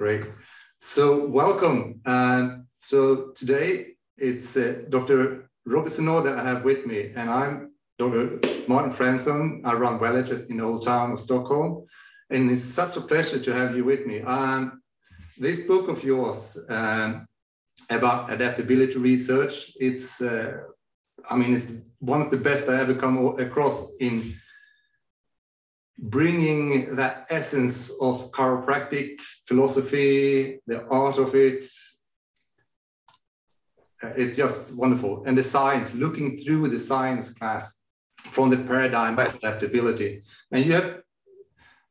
Great. 0.00 0.24
So 0.78 1.26
welcome. 1.26 2.00
So 2.74 3.32
today 3.36 3.96
it's 4.16 4.56
uh, 4.56 4.76
Dr. 4.88 5.50
Robert 5.66 5.92
that 6.24 6.38
I 6.38 6.42
have 6.42 6.64
with 6.64 6.86
me, 6.86 7.12
and 7.14 7.28
I'm 7.28 7.72
Dr. 7.98 8.40
Martin 8.66 8.92
Fransson. 8.92 9.60
I 9.62 9.74
run 9.74 9.98
Welledge 9.98 10.48
in 10.48 10.56
the 10.56 10.64
Old 10.64 10.86
Town 10.86 11.12
of 11.12 11.20
Stockholm, 11.20 11.84
and 12.30 12.50
it's 12.50 12.64
such 12.64 12.96
a 12.96 13.02
pleasure 13.02 13.40
to 13.40 13.52
have 13.52 13.76
you 13.76 13.84
with 13.84 14.06
me. 14.06 14.22
Um, 14.22 14.80
this 15.36 15.66
book 15.66 15.88
of 15.88 16.02
yours 16.02 16.56
um, 16.70 17.26
about 17.90 18.32
adaptability 18.32 18.96
research, 18.96 19.72
it's, 19.78 20.22
uh, 20.22 20.60
I 21.28 21.36
mean, 21.36 21.54
it's 21.54 21.72
one 21.98 22.22
of 22.22 22.30
the 22.30 22.38
best 22.38 22.70
I 22.70 22.80
ever 22.80 22.94
come 22.94 23.38
across 23.38 23.90
in 24.00 24.34
bringing 26.00 26.96
that 26.96 27.26
essence 27.28 27.90
of 28.00 28.32
chiropractic 28.32 29.20
philosophy, 29.46 30.58
the 30.66 30.86
art 30.86 31.18
of 31.18 31.34
it. 31.34 31.64
Uh, 34.02 34.08
it's 34.16 34.34
just 34.34 34.76
wonderful. 34.76 35.22
And 35.26 35.36
the 35.36 35.42
science, 35.42 35.94
looking 35.94 36.38
through 36.38 36.68
the 36.68 36.78
science 36.78 37.34
class 37.34 37.82
from 38.16 38.48
the 38.48 38.56
paradigm 38.58 39.18
of 39.18 39.34
adaptability. 39.34 40.22
And 40.50 40.64
you 40.64 40.72
have 40.72 41.00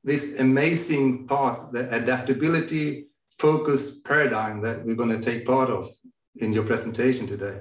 this 0.04 0.40
amazing 0.40 1.28
part, 1.28 1.72
the 1.72 1.94
adaptability 1.94 3.08
focused 3.30 4.04
paradigm 4.06 4.62
that 4.62 4.84
we're 4.84 4.96
going 4.96 5.10
to 5.10 5.22
take 5.22 5.46
part 5.46 5.70
of 5.70 5.88
in 6.38 6.52
your 6.52 6.64
presentation 6.64 7.28
today. 7.28 7.60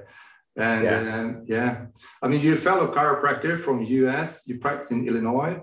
And 0.55 0.83
yes. 0.83 1.21
um, 1.21 1.43
yeah, 1.45 1.85
I 2.23 2.27
mean, 2.27 2.41
you're 2.41 2.55
a 2.55 2.57
fellow 2.57 2.93
chiropractor 2.93 3.57
from 3.59 3.83
US, 3.83 4.47
you 4.47 4.57
practice 4.57 4.91
in 4.91 5.07
Illinois. 5.07 5.59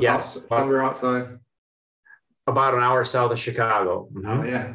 Yes. 0.00 0.46
Somewhere 0.48 0.82
outside. 0.82 1.38
About 2.46 2.74
an 2.74 2.80
hour 2.80 3.04
south 3.04 3.32
of 3.32 3.38
Chicago. 3.38 4.08
Mm-hmm. 4.12 4.28
Oh, 4.28 4.44
yeah. 4.44 4.74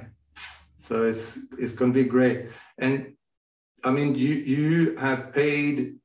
So 0.78 1.04
it's 1.04 1.40
it's 1.60 1.74
going 1.74 1.92
to 1.94 2.04
be 2.04 2.08
great. 2.08 2.48
And 2.78 3.14
I 3.84 3.92
mean, 3.92 4.16
you 4.16 4.36
you 4.36 4.96
have 4.98 5.34
paid 5.34 5.96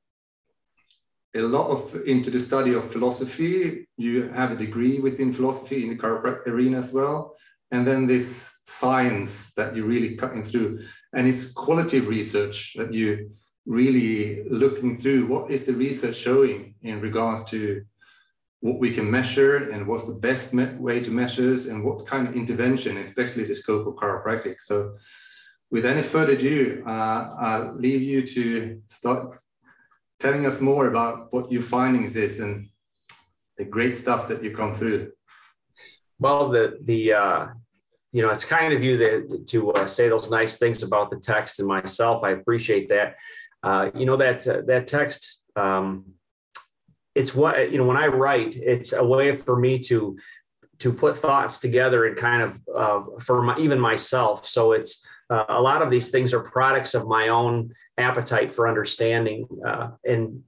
a 1.35 1.41
lot 1.41 1.69
of 1.69 1.95
into 2.07 2.31
the 2.31 2.41
study 2.41 2.75
of 2.75 2.91
philosophy. 2.91 3.89
You 3.97 4.29
have 4.31 4.51
a 4.51 4.57
degree 4.57 4.99
within 4.99 5.33
philosophy 5.33 5.85
in 5.85 5.91
the 5.91 6.03
chiropractic 6.03 6.47
arena 6.49 6.79
as 6.79 6.93
well. 6.93 7.37
And 7.71 7.87
then 7.87 8.07
this 8.07 8.59
science 8.65 9.55
that 9.55 9.75
you're 9.75 9.87
really 9.87 10.17
cutting 10.17 10.43
through, 10.43 10.81
and 11.15 11.27
it's 11.27 11.53
quality 11.53 12.01
research 12.01 12.75
that 12.77 12.93
you 12.93 13.31
really 13.65 14.43
looking 14.51 14.99
through. 14.99 15.27
What 15.27 15.51
is 15.51 15.65
the 15.65 15.73
research 15.73 16.17
showing 16.17 16.75
in 16.83 17.01
regards 17.01 17.45
to 17.45 17.85
what 18.63 18.79
we 18.79 18.95
can 18.95 19.11
measure 19.11 19.71
and 19.71 19.87
what's 19.89 20.07
the 20.07 20.21
best 20.29 20.55
way 20.55 21.01
to 21.01 21.11
measure 21.11 21.51
this 21.51 21.67
and 21.67 21.85
what 21.85 22.07
kind 22.07 22.29
of 22.29 22.37
intervention, 22.37 22.97
especially 22.99 23.45
the 23.45 23.55
scope 23.55 23.89
of 23.89 23.95
chiropractic. 23.95 24.61
So 24.61 24.95
with 25.73 25.85
any 25.85 26.03
further 26.03 26.35
ado, 26.35 26.85
uh, 26.87 27.35
I'll 27.41 27.75
leave 27.75 28.03
you 28.03 28.25
to 28.25 28.81
start 28.87 29.41
telling 30.21 30.47
us 30.47 30.61
more 30.61 30.87
about 30.87 31.33
what 31.33 31.51
your 31.51 31.63
findings 31.63 32.15
is 32.15 32.39
and 32.39 32.69
the 33.59 33.65
great 33.65 33.97
stuff 33.97 34.29
that 34.29 34.45
you 34.45 34.55
come 34.55 34.77
through. 34.77 35.11
Well, 36.21 36.51
the, 36.51 36.79
the, 36.85 37.15
uh, 37.15 37.47
you 38.13 38.23
know, 38.23 38.31
it's 38.31 38.45
kind 38.45 38.73
of 38.73 38.81
you 38.81 38.97
to, 38.97 39.45
to 39.45 39.73
uh, 39.73 39.87
say 39.89 40.09
those 40.09 40.31
nice 40.31 40.57
things 40.57 40.85
about 40.85 41.11
the 41.11 41.17
text 41.19 41.59
and 41.59 41.67
myself. 41.67 42.23
I 42.23 42.31
appreciate 42.31 42.91
that. 42.91 43.17
Uh, 43.61 43.91
you 43.97 44.07
know, 44.07 44.17
that, 44.17 44.47
uh, 44.47 44.61
that 44.69 44.87
text, 44.87 45.43
um, 45.57 46.15
it's 47.15 47.35
what 47.35 47.71
you 47.71 47.79
know 47.79 47.85
when 47.85 47.97
i 47.97 48.07
write 48.07 48.57
it's 48.57 48.93
a 48.93 49.05
way 49.05 49.35
for 49.35 49.57
me 49.57 49.79
to 49.79 50.17
to 50.83 50.93
put 50.93 51.17
thoughts 51.17 51.61
together 51.61 52.07
and 52.07 52.17
kind 52.17 52.43
of 52.43 52.61
uh, 52.75 53.03
for 53.21 53.41
my, 53.41 53.57
even 53.57 53.79
myself. 53.79 54.49
So 54.49 54.73
it's 54.73 55.07
uh, 55.31 55.45
a 55.49 55.61
lot 55.61 55.81
of 55.81 55.91
these 55.91 56.11
things 56.11 56.35
are 56.35 56.41
products 56.41 56.95
of 56.95 57.07
my 57.07 57.29
own 57.29 57.73
appetite 57.99 58.53
for 58.53 58.67
understanding 58.67 59.47
uh, 59.65 59.91
and 60.05 60.43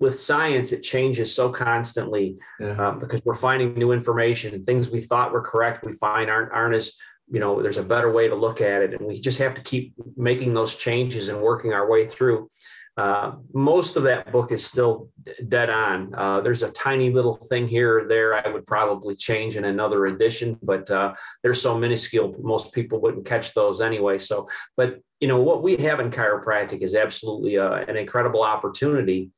with 0.00 0.18
science 0.18 0.72
it 0.72 0.82
changes 0.82 1.34
so 1.34 1.50
constantly 1.50 2.38
yeah. 2.60 2.70
Um, 2.70 2.98
because 2.98 3.20
we're 3.26 3.34
finding 3.34 3.74
new 3.74 3.92
information. 3.92 4.64
Things 4.64 4.90
we 4.90 5.00
thought 5.00 5.32
were 5.32 5.42
correct 5.42 5.84
we 5.84 5.92
find 5.92 6.30
aren't 6.30 6.52
aren't 6.52 6.74
as 6.74 6.94
you 7.30 7.40
know 7.40 7.60
there's 7.60 7.76
a 7.76 7.82
better 7.82 8.10
way 8.10 8.26
to 8.26 8.34
look 8.34 8.62
at 8.62 8.80
it. 8.80 8.94
And 8.94 9.06
we 9.06 9.20
just 9.20 9.38
have 9.38 9.54
to 9.56 9.60
keep 9.60 9.92
making 10.16 10.54
those 10.54 10.76
changes 10.76 11.28
and 11.28 11.42
working 11.42 11.74
our 11.74 11.90
way 11.90 12.06
through 12.06 12.48
uh, 12.98 13.36
most 13.54 13.96
of 13.96 14.02
that 14.02 14.32
book 14.32 14.50
is 14.50 14.66
still 14.66 15.08
dead 15.46 15.70
on. 15.70 16.12
Uh, 16.16 16.40
there's 16.40 16.64
a 16.64 16.70
tiny 16.72 17.10
little 17.12 17.36
thing 17.36 17.68
here 17.68 18.00
or 18.00 18.08
there 18.08 18.34
I 18.34 18.50
would 18.50 18.66
probably 18.66 19.14
change 19.14 19.54
in 19.54 19.64
another 19.64 20.06
edition, 20.06 20.58
but 20.60 20.90
uh, 20.90 21.14
they're 21.42 21.54
so 21.54 21.78
minuscule, 21.78 22.34
most 22.40 22.72
people 22.72 23.00
wouldn't 23.00 23.24
catch 23.24 23.54
those 23.54 23.80
anyway. 23.80 24.18
So, 24.18 24.48
but 24.76 24.98
you 25.20 25.28
know 25.28 25.40
what 25.40 25.62
we 25.62 25.76
have 25.76 26.00
in 26.00 26.10
chiropractic 26.10 26.82
is 26.82 26.96
absolutely 26.96 27.56
uh, 27.56 27.74
an 27.74 27.96
incredible 27.96 28.42
opportunity 28.42 29.30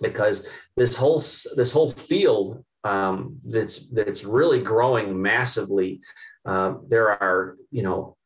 because 0.00 0.46
this 0.76 0.96
whole 0.96 1.18
this 1.56 1.72
whole 1.72 1.90
field 1.90 2.64
um, 2.84 3.40
that's 3.44 3.88
that's 3.88 4.22
really 4.22 4.62
growing 4.62 5.20
massively. 5.20 6.02
Uh, 6.44 6.74
there 6.86 7.10
are 7.10 7.56
you 7.72 7.82
know 7.82 8.16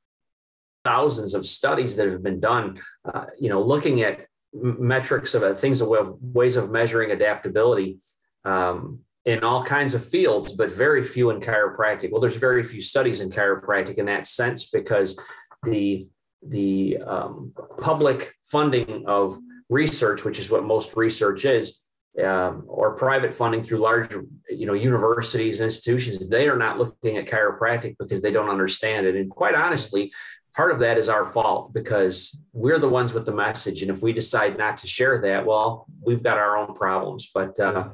thousands 0.84 1.34
of 1.34 1.46
studies 1.46 1.96
that 1.96 2.08
have 2.08 2.22
been 2.22 2.40
done, 2.40 2.80
uh, 3.04 3.26
you 3.38 3.48
know, 3.48 3.62
looking 3.62 4.02
at 4.02 4.26
metrics 4.52 5.34
of 5.34 5.58
things 5.58 5.80
of 5.80 5.88
ways 6.20 6.56
of 6.56 6.70
measuring 6.70 7.10
adaptability 7.10 7.98
um, 8.44 9.00
in 9.24 9.44
all 9.44 9.62
kinds 9.62 9.94
of 9.94 10.04
fields, 10.04 10.54
but 10.56 10.72
very 10.72 11.04
few 11.04 11.30
in 11.30 11.40
chiropractic. 11.40 12.10
Well, 12.10 12.20
there's 12.20 12.36
very 12.36 12.64
few 12.64 12.82
studies 12.82 13.20
in 13.20 13.30
chiropractic 13.30 13.98
in 13.98 14.06
that 14.06 14.26
sense 14.26 14.70
because 14.70 15.20
the 15.62 16.08
the 16.42 16.98
um, 17.06 17.52
public 17.82 18.34
funding 18.44 19.04
of 19.06 19.36
research, 19.68 20.24
which 20.24 20.38
is 20.38 20.50
what 20.50 20.64
most 20.64 20.96
research 20.96 21.44
is, 21.44 21.82
um, 22.24 22.64
or 22.66 22.96
private 22.96 23.32
funding 23.32 23.62
through 23.62 23.78
large, 23.78 24.12
you 24.48 24.66
know, 24.66 24.72
universities, 24.72 25.60
institutions, 25.60 26.28
they 26.28 26.48
are 26.48 26.56
not 26.56 26.78
looking 26.78 27.18
at 27.18 27.26
chiropractic 27.26 27.96
because 27.98 28.20
they 28.20 28.32
don't 28.32 28.48
understand 28.48 29.06
it. 29.06 29.16
And 29.16 29.30
quite 29.30 29.54
honestly, 29.54 30.12
part 30.54 30.72
of 30.72 30.78
that 30.80 30.98
is 30.98 31.08
our 31.08 31.26
fault 31.26 31.72
because 31.72 32.40
we're 32.52 32.78
the 32.78 32.88
ones 32.88 33.14
with 33.14 33.26
the 33.26 33.32
message. 33.32 33.82
And 33.82 33.90
if 33.90 34.02
we 34.02 34.12
decide 34.12 34.58
not 34.58 34.76
to 34.78 34.86
share 34.86 35.20
that, 35.22 35.46
well, 35.46 35.86
we've 36.04 36.22
got 36.22 36.38
our 36.38 36.56
own 36.56 36.74
problems. 36.74 37.30
But 37.32 37.58
uh, 37.60 37.90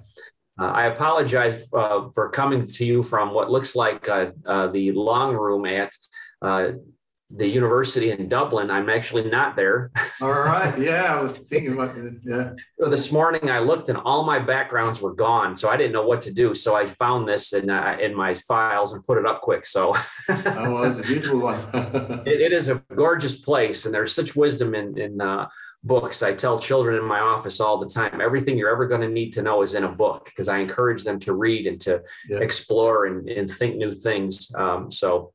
uh, 0.58 0.64
I 0.64 0.86
apologize 0.86 1.68
uh, 1.72 2.08
for 2.14 2.30
coming 2.30 2.66
to 2.66 2.86
you 2.86 3.02
from 3.02 3.34
what 3.34 3.50
looks 3.50 3.76
like 3.76 4.08
uh, 4.08 4.30
uh, 4.46 4.68
the 4.68 4.92
long 4.92 5.34
room 5.34 5.66
at 5.66 5.92
uh, 6.40 6.72
the 7.30 7.46
university 7.46 8.12
in 8.12 8.28
Dublin. 8.28 8.70
I'm 8.70 8.88
actually 8.88 9.28
not 9.28 9.56
there. 9.56 9.90
All 10.22 10.30
right. 10.30 10.78
Yeah, 10.78 11.16
I 11.16 11.20
was 11.20 11.36
thinking 11.36 11.72
about 11.72 11.96
it. 11.96 12.14
Yeah. 12.22 12.52
So 12.78 12.88
this 12.88 13.10
morning 13.10 13.50
I 13.50 13.58
looked 13.58 13.88
and 13.88 13.98
all 13.98 14.24
my 14.24 14.38
backgrounds 14.38 15.02
were 15.02 15.12
gone, 15.12 15.54
so 15.56 15.68
I 15.68 15.76
didn't 15.76 15.92
know 15.92 16.06
what 16.06 16.22
to 16.22 16.32
do. 16.32 16.54
So 16.54 16.76
I 16.76 16.86
found 16.86 17.28
this 17.28 17.52
in 17.52 17.68
uh, 17.68 17.96
in 18.00 18.14
my 18.14 18.34
files 18.34 18.92
and 18.92 19.02
put 19.02 19.18
it 19.18 19.26
up 19.26 19.40
quick. 19.40 19.66
So. 19.66 19.94
oh, 20.28 20.74
well, 20.74 20.84
it's 20.84 21.00
a 21.00 21.02
beautiful 21.02 21.40
one. 21.40 21.68
it, 22.26 22.40
it 22.40 22.52
is 22.52 22.68
a 22.68 22.82
gorgeous 22.94 23.40
place, 23.40 23.86
and 23.86 23.94
there's 23.94 24.14
such 24.14 24.36
wisdom 24.36 24.74
in 24.74 24.96
in 24.96 25.20
uh, 25.20 25.48
books. 25.82 26.22
I 26.22 26.32
tell 26.32 26.60
children 26.60 26.96
in 26.96 27.04
my 27.04 27.20
office 27.20 27.60
all 27.60 27.78
the 27.78 27.88
time, 27.88 28.20
everything 28.20 28.56
you're 28.56 28.72
ever 28.72 28.86
going 28.86 29.00
to 29.00 29.08
need 29.08 29.32
to 29.32 29.42
know 29.42 29.62
is 29.62 29.74
in 29.74 29.84
a 29.84 29.92
book 29.92 30.26
because 30.26 30.48
I 30.48 30.58
encourage 30.58 31.04
them 31.04 31.18
to 31.20 31.34
read 31.34 31.66
and 31.66 31.80
to 31.82 32.02
yeah. 32.28 32.38
explore 32.38 33.06
and, 33.06 33.28
and 33.28 33.50
think 33.50 33.76
new 33.76 33.92
things. 33.92 34.52
Um, 34.54 34.90
so 34.90 35.32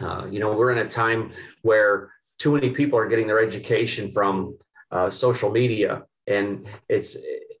uh, 0.00 0.26
you 0.30 0.40
know, 0.40 0.52
we're 0.52 0.72
in 0.72 0.78
a 0.78 0.88
time 0.88 1.32
where 1.62 2.10
too 2.38 2.54
many 2.54 2.70
people 2.70 2.98
are 2.98 3.08
getting 3.08 3.26
their 3.26 3.40
education 3.40 4.10
from 4.10 4.56
uh, 4.90 5.10
social 5.10 5.50
media, 5.50 6.04
and 6.26 6.66
it's 6.88 7.18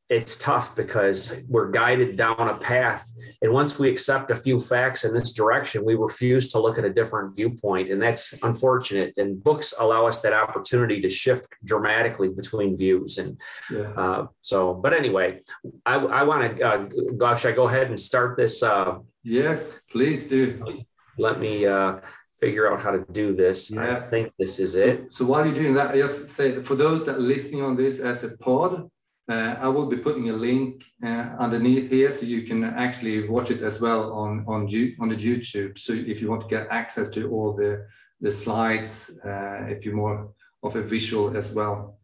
it's 0.08 0.38
tough 0.38 0.74
because 0.74 1.42
we're 1.48 1.70
guided 1.70 2.16
down 2.16 2.48
a 2.48 2.56
path. 2.56 3.12
And 3.42 3.52
once 3.52 3.78
we 3.78 3.90
accept 3.90 4.30
a 4.30 4.36
few 4.36 4.58
facts 4.58 5.04
in 5.04 5.12
this 5.12 5.34
direction, 5.34 5.84
we 5.84 5.94
refuse 5.94 6.50
to 6.52 6.58
look 6.58 6.78
at 6.78 6.84
a 6.84 6.90
different 6.90 7.36
viewpoint, 7.36 7.90
and 7.90 8.00
that's 8.00 8.34
unfortunate. 8.42 9.12
And 9.18 9.42
books 9.42 9.74
allow 9.78 10.06
us 10.06 10.20
that 10.22 10.32
opportunity 10.32 11.02
to 11.02 11.10
shift 11.10 11.46
dramatically 11.62 12.30
between 12.30 12.76
views. 12.76 13.18
And 13.18 13.38
yeah. 13.70 13.92
uh, 13.96 14.26
so, 14.40 14.72
but 14.72 14.94
anyway, 14.94 15.40
I, 15.84 15.96
I 15.96 16.22
want 16.22 16.56
to, 16.56 16.62
uh, 16.66 16.88
gosh, 17.16 17.44
I 17.44 17.52
go 17.52 17.68
ahead 17.68 17.88
and 17.88 18.00
start 18.00 18.36
this. 18.38 18.62
Uh, 18.62 19.00
yes, 19.22 19.80
please 19.90 20.26
do. 20.26 20.84
Let 21.18 21.38
me 21.38 21.66
uh, 21.66 21.98
figure 22.40 22.70
out 22.70 22.82
how 22.82 22.92
to 22.92 23.04
do 23.12 23.34
this. 23.34 23.70
Yeah. 23.70 23.92
I 23.92 23.96
think 23.96 24.32
this 24.38 24.58
is 24.58 24.74
it. 24.74 25.12
So, 25.12 25.24
so 25.24 25.30
while 25.30 25.44
you're 25.44 25.54
doing 25.54 25.74
that, 25.74 25.90
I 25.94 25.98
just 25.98 26.28
say 26.28 26.62
for 26.62 26.74
those 26.74 27.04
that 27.06 27.16
are 27.16 27.30
listening 27.34 27.62
on 27.62 27.76
this 27.76 28.00
as 28.00 28.24
a 28.24 28.36
pod, 28.38 28.88
uh, 29.30 29.56
I 29.60 29.68
will 29.68 29.86
be 29.86 29.98
putting 29.98 30.30
a 30.30 30.32
link 30.32 30.84
uh, 31.04 31.28
underneath 31.38 31.90
here 31.90 32.10
so 32.10 32.24
you 32.24 32.42
can 32.42 32.64
actually 32.64 33.28
watch 33.28 33.50
it 33.50 33.62
as 33.62 33.80
well 33.80 34.12
on 34.12 34.44
on, 34.46 34.60
on 35.00 35.08
the 35.08 35.16
YouTube. 35.16 35.78
So 35.78 35.92
if 35.92 36.22
you 36.22 36.30
want 36.30 36.42
to 36.42 36.48
get 36.48 36.68
access 36.70 37.10
to 37.10 37.30
all 37.30 37.52
the 37.54 37.86
the 38.20 38.30
slides, 38.30 39.20
uh, 39.24 39.66
if 39.68 39.84
you're 39.84 39.94
more 39.94 40.32
of 40.62 40.76
a 40.76 40.82
visual 40.82 41.36
as 41.36 41.54
well. 41.54 41.98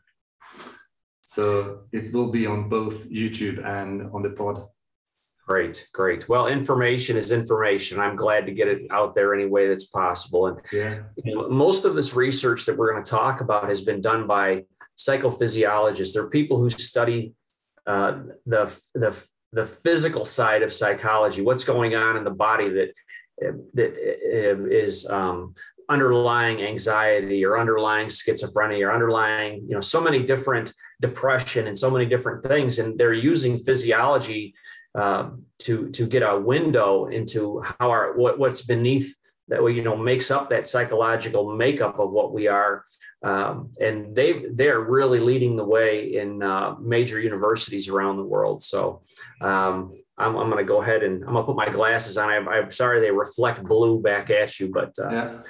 So 1.22 1.80
it 1.92 2.12
will 2.12 2.30
be 2.30 2.46
on 2.46 2.68
both 2.68 3.10
YouTube 3.10 3.64
and 3.64 4.10
on 4.14 4.22
the 4.22 4.30
pod. 4.30 4.68
Great, 5.46 5.88
great. 5.92 6.26
Well, 6.26 6.46
information 6.46 7.18
is 7.18 7.30
information. 7.30 8.00
I'm 8.00 8.16
glad 8.16 8.46
to 8.46 8.52
get 8.52 8.66
it 8.66 8.82
out 8.90 9.14
there 9.14 9.34
any 9.34 9.44
way 9.44 9.68
that's 9.68 9.84
possible. 9.84 10.46
And 10.46 10.58
yeah. 10.72 11.00
you 11.22 11.34
know, 11.34 11.48
most 11.50 11.84
of 11.84 11.94
this 11.94 12.14
research 12.14 12.64
that 12.64 12.76
we're 12.76 12.92
going 12.92 13.04
to 13.04 13.10
talk 13.10 13.42
about 13.42 13.68
has 13.68 13.82
been 13.82 14.00
done 14.00 14.26
by 14.26 14.64
psychophysiologists. 14.96 16.14
They're 16.14 16.30
people 16.30 16.58
who 16.58 16.70
study 16.70 17.34
uh, 17.86 18.20
the 18.46 18.74
the 18.94 19.26
the 19.52 19.66
physical 19.66 20.24
side 20.24 20.62
of 20.62 20.72
psychology, 20.72 21.42
what's 21.42 21.64
going 21.64 21.94
on 21.94 22.16
in 22.16 22.24
the 22.24 22.30
body 22.30 22.70
that 22.70 22.92
that 23.74 23.94
is 24.70 25.06
um, 25.10 25.54
underlying 25.88 26.62
anxiety 26.62 27.44
or 27.44 27.58
underlying 27.58 28.08
schizophrenia 28.08 28.86
or 28.86 28.92
underlying 28.92 29.64
you 29.68 29.74
know 29.74 29.80
so 29.80 30.00
many 30.00 30.22
different 30.22 30.72
depression 31.00 31.66
and 31.66 31.76
so 31.76 31.90
many 31.90 32.06
different 32.06 32.42
things 32.46 32.78
and 32.78 32.98
they're 32.98 33.12
using 33.12 33.58
physiology 33.58 34.54
uh, 34.94 35.30
to 35.58 35.90
to 35.90 36.06
get 36.06 36.22
a 36.22 36.38
window 36.38 37.06
into 37.06 37.62
how 37.62 37.90
our 37.90 38.16
what, 38.16 38.38
what's 38.38 38.62
beneath 38.62 39.14
that 39.48 39.62
you 39.66 39.82
know 39.82 39.96
makes 39.96 40.30
up 40.30 40.50
that 40.50 40.66
psychological 40.66 41.54
makeup 41.54 41.98
of 41.98 42.12
what 42.12 42.32
we 42.32 42.48
are 42.48 42.84
um, 43.22 43.70
and 43.80 44.14
they 44.14 44.44
they're 44.52 44.80
really 44.80 45.20
leading 45.20 45.56
the 45.56 45.64
way 45.64 46.14
in 46.14 46.42
uh, 46.42 46.74
major 46.80 47.20
universities 47.20 47.88
around 47.88 48.16
the 48.16 48.24
world 48.24 48.62
so 48.62 49.02
um, 49.40 49.92
I'm, 50.16 50.36
I'm 50.36 50.48
going 50.48 50.64
to 50.64 50.68
go 50.68 50.80
ahead 50.80 51.02
and 51.02 51.24
I'm 51.24 51.32
going 51.32 51.42
to 51.42 51.46
put 51.46 51.56
my 51.56 51.68
glasses 51.68 52.16
on. 52.16 52.30
I'm, 52.30 52.48
I'm 52.48 52.70
sorry 52.70 53.00
they 53.00 53.10
reflect 53.10 53.64
blue 53.64 54.00
back 54.00 54.30
at 54.30 54.60
you, 54.60 54.70
but 54.70 54.94
uh, 54.98 55.10
yeah. 55.10 55.40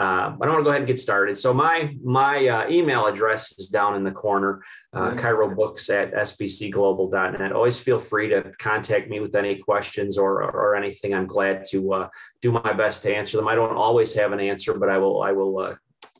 Uh, 0.00 0.30
but 0.30 0.48
I 0.48 0.50
want 0.50 0.60
to 0.60 0.64
go 0.64 0.70
ahead 0.70 0.80
and 0.80 0.88
get 0.88 0.98
started. 0.98 1.38
So 1.38 1.54
my 1.54 1.94
my 2.02 2.48
uh, 2.48 2.68
email 2.68 3.06
address 3.06 3.56
is 3.58 3.68
down 3.68 3.94
in 3.94 4.02
the 4.02 4.10
corner, 4.10 4.64
uh, 4.92 5.12
Chiro 5.12 5.54
Books 5.54 5.88
at 5.88 6.12
sbcglobal.net. 6.12 7.52
Always 7.52 7.78
feel 7.78 8.00
free 8.00 8.28
to 8.30 8.52
contact 8.58 9.08
me 9.08 9.20
with 9.20 9.36
any 9.36 9.56
questions 9.56 10.18
or, 10.18 10.42
or 10.42 10.74
anything. 10.74 11.14
I'm 11.14 11.28
glad 11.28 11.64
to 11.70 11.92
uh, 11.92 12.08
do 12.40 12.50
my 12.50 12.72
best 12.72 13.04
to 13.04 13.14
answer 13.14 13.36
them. 13.36 13.46
I 13.46 13.54
don't 13.54 13.76
always 13.76 14.14
have 14.14 14.32
an 14.32 14.40
answer, 14.40 14.74
but 14.74 14.88
I 14.88 14.98
will 14.98 15.22
I 15.22 15.30
will 15.30 15.58
uh, 15.60 15.74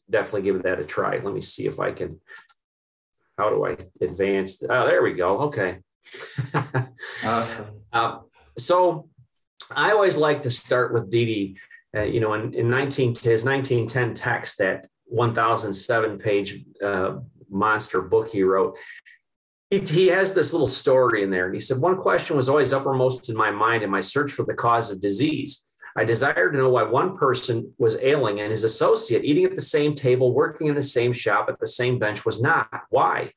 definitely 0.08 0.42
give 0.42 0.62
that 0.62 0.78
a 0.78 0.84
try. 0.84 1.18
Let 1.18 1.34
me 1.34 1.42
see 1.42 1.66
if 1.66 1.80
I 1.80 1.90
can. 1.90 2.20
How 3.36 3.50
do 3.50 3.66
I 3.66 3.76
advance? 4.00 4.62
Oh, 4.62 4.86
there 4.86 5.02
we 5.02 5.14
go. 5.14 5.38
Okay. 5.48 5.78
uh, 7.24 8.18
so 8.56 9.08
I 9.74 9.90
always 9.90 10.16
like 10.16 10.44
to 10.44 10.50
start 10.50 10.92
with 10.92 11.10
Didi. 11.10 11.56
Uh, 11.94 12.02
you 12.02 12.20
know, 12.20 12.34
in, 12.34 12.52
in 12.54 12.70
19, 12.70 13.14
his 13.22 13.44
1910 13.44 14.14
text, 14.14 14.58
that 14.58 14.86
1007 15.06 16.18
page 16.18 16.64
uh, 16.82 17.16
monster 17.48 18.02
book 18.02 18.30
he 18.30 18.42
wrote, 18.42 18.76
he, 19.70 19.78
he 19.80 20.06
has 20.08 20.34
this 20.34 20.52
little 20.52 20.66
story 20.66 21.22
in 21.22 21.30
there. 21.30 21.46
And 21.46 21.54
he 21.54 21.60
said, 21.60 21.78
One 21.78 21.96
question 21.96 22.36
was 22.36 22.48
always 22.48 22.72
uppermost 22.72 23.28
in 23.28 23.36
my 23.36 23.50
mind 23.50 23.82
in 23.82 23.90
my 23.90 24.00
search 24.00 24.32
for 24.32 24.44
the 24.44 24.54
cause 24.54 24.90
of 24.90 25.00
disease. 25.00 25.64
I 25.96 26.04
desired 26.04 26.52
to 26.52 26.58
know 26.58 26.70
why 26.70 26.82
one 26.82 27.16
person 27.16 27.72
was 27.78 27.96
ailing 28.02 28.40
and 28.40 28.50
his 28.50 28.64
associate 28.64 29.24
eating 29.24 29.44
at 29.44 29.54
the 29.54 29.60
same 29.60 29.94
table, 29.94 30.34
working 30.34 30.66
in 30.66 30.74
the 30.74 30.82
same 30.82 31.12
shop 31.12 31.48
at 31.48 31.60
the 31.60 31.68
same 31.68 32.00
bench 32.00 32.26
was 32.26 32.42
not. 32.42 32.68
Why? 32.90 33.30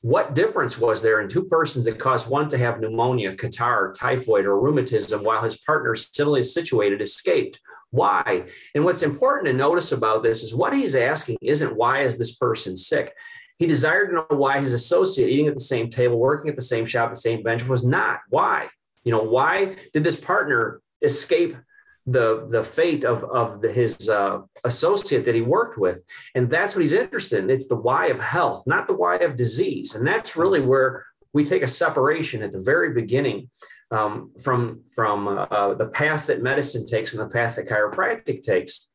What 0.00 0.34
difference 0.34 0.78
was 0.78 1.02
there 1.02 1.20
in 1.20 1.28
two 1.28 1.44
persons 1.44 1.84
that 1.84 1.98
caused 1.98 2.30
one 2.30 2.48
to 2.48 2.58
have 2.58 2.80
pneumonia, 2.80 3.34
catarrh, 3.34 3.92
typhoid, 3.92 4.46
or 4.46 4.58
rheumatism 4.58 5.22
while 5.22 5.42
his 5.42 5.58
partner, 5.58 5.96
similarly 5.96 6.44
situated, 6.44 7.02
escaped? 7.02 7.60
Why? 7.90 8.44
And 8.74 8.84
what's 8.84 9.02
important 9.02 9.46
to 9.46 9.52
notice 9.52 9.92
about 9.92 10.22
this 10.22 10.42
is 10.42 10.54
what 10.54 10.74
he's 10.74 10.94
asking 10.94 11.38
isn't 11.40 11.76
why 11.76 12.02
is 12.02 12.18
this 12.18 12.36
person 12.36 12.76
sick? 12.76 13.14
He 13.58 13.66
desired 13.66 14.08
to 14.08 14.14
know 14.14 14.26
why 14.28 14.60
his 14.60 14.72
associate 14.72 15.30
eating 15.30 15.48
at 15.48 15.54
the 15.54 15.60
same 15.60 15.88
table, 15.88 16.18
working 16.18 16.50
at 16.50 16.56
the 16.56 16.62
same 16.62 16.86
shop, 16.86 17.10
the 17.10 17.16
same 17.16 17.42
bench 17.42 17.66
was 17.66 17.84
not. 17.84 18.20
Why? 18.28 18.68
You 19.04 19.12
know, 19.12 19.22
why 19.22 19.76
did 19.92 20.04
this 20.04 20.20
partner 20.20 20.80
escape 21.02 21.56
the 22.06 22.46
the 22.48 22.62
fate 22.62 23.04
of 23.04 23.22
of 23.24 23.60
the, 23.60 23.70
his 23.70 24.08
uh, 24.08 24.40
associate 24.64 25.24
that 25.26 25.34
he 25.34 25.42
worked 25.42 25.76
with, 25.78 26.02
and 26.34 26.48
that's 26.48 26.74
what 26.74 26.80
he's 26.80 26.94
interested 26.94 27.44
in. 27.44 27.50
It's 27.50 27.68
the 27.68 27.76
why 27.76 28.06
of 28.06 28.18
health, 28.18 28.64
not 28.66 28.86
the 28.86 28.94
why 28.94 29.16
of 29.16 29.36
disease, 29.36 29.94
and 29.94 30.06
that's 30.06 30.36
really 30.36 30.60
where 30.60 31.04
we 31.34 31.44
take 31.44 31.62
a 31.62 31.68
separation 31.68 32.42
at 32.42 32.52
the 32.52 32.62
very 32.62 32.94
beginning 32.94 33.50
um, 33.90 34.32
from 34.42 34.82
from 34.94 35.28
uh, 35.28 35.74
the 35.74 35.88
path 35.88 36.26
that 36.26 36.42
medicine 36.42 36.86
takes 36.86 37.14
and 37.14 37.22
the 37.22 37.32
path 37.32 37.56
that 37.56 37.68
chiropractic 37.68 38.42
takes. 38.42 38.90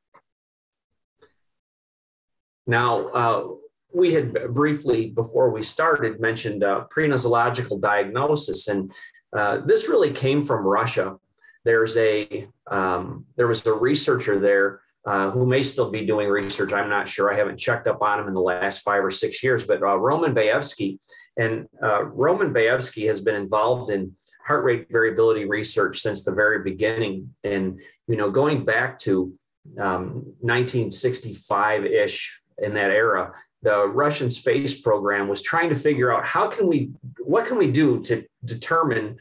Now, 2.66 3.08
uh, 3.10 3.48
we 3.94 4.14
had 4.14 4.54
briefly 4.54 5.10
before 5.10 5.52
we 5.52 5.64
started 5.64 6.20
mentioned 6.20 6.64
uh, 6.64 6.86
pre-nosological 6.90 7.82
diagnosis, 7.82 8.68
and 8.68 8.94
uh, 9.36 9.58
this 9.66 9.90
really 9.90 10.12
came 10.12 10.42
from 10.42 10.66
Russia 10.66 11.18
there's 11.64 11.96
a 11.98 12.48
um, 12.68 13.26
there 13.36 13.48
was 13.48 13.66
a 13.66 13.74
researcher 13.74 14.40
there 14.40 14.82
uh, 15.06 15.32
who 15.32 15.46
may 15.46 15.64
still 15.64 15.90
be 15.90 16.06
doing 16.06 16.30
research. 16.30 16.74
I'm 16.74 16.90
not 16.90 17.10
sure. 17.10 17.34
I 17.34 17.38
haven't 17.38 17.58
checked 17.58 17.88
up 17.88 18.02
on 18.02 18.20
him 18.20 18.28
in 18.28 18.34
the 18.34 18.42
last 18.42 18.82
five 18.82 19.04
or 19.04 19.12
six 19.12 19.44
years. 19.44 19.66
But 19.66 19.82
uh, 19.82 19.98
Roman 19.98 20.34
Bayevsky 20.34 21.00
and 21.38 21.68
uh, 21.82 22.06
Roman 22.06 22.54
Bayevsky 22.54 23.08
has 23.08 23.22
been 23.22 23.36
involved 23.36 23.92
in 23.92 24.16
heart 24.46 24.64
rate 24.64 24.88
variability 24.90 25.46
research 25.46 26.00
since 26.00 26.24
the 26.24 26.34
very 26.34 26.64
beginning, 26.64 27.34
and 27.44 27.82
you 28.08 28.18
know, 28.18 28.30
going 28.30 28.66
back 28.66 28.98
to 29.00 29.34
um, 29.80 30.36
1965 30.42 31.86
ish 31.86 32.42
in 32.58 32.74
that 32.74 32.92
era. 32.92 33.34
The 33.62 33.88
Russian 33.88 34.30
space 34.30 34.80
program 34.80 35.28
was 35.30 35.42
trying 35.42 35.70
to 35.70 35.76
figure 35.76 36.14
out 36.14 36.26
how 36.26 36.50
can 36.50 36.68
we, 36.68 36.92
what 37.20 37.48
can 37.48 37.58
we 37.58 37.72
do 37.72 38.02
to 38.04 38.26
determine 38.44 39.18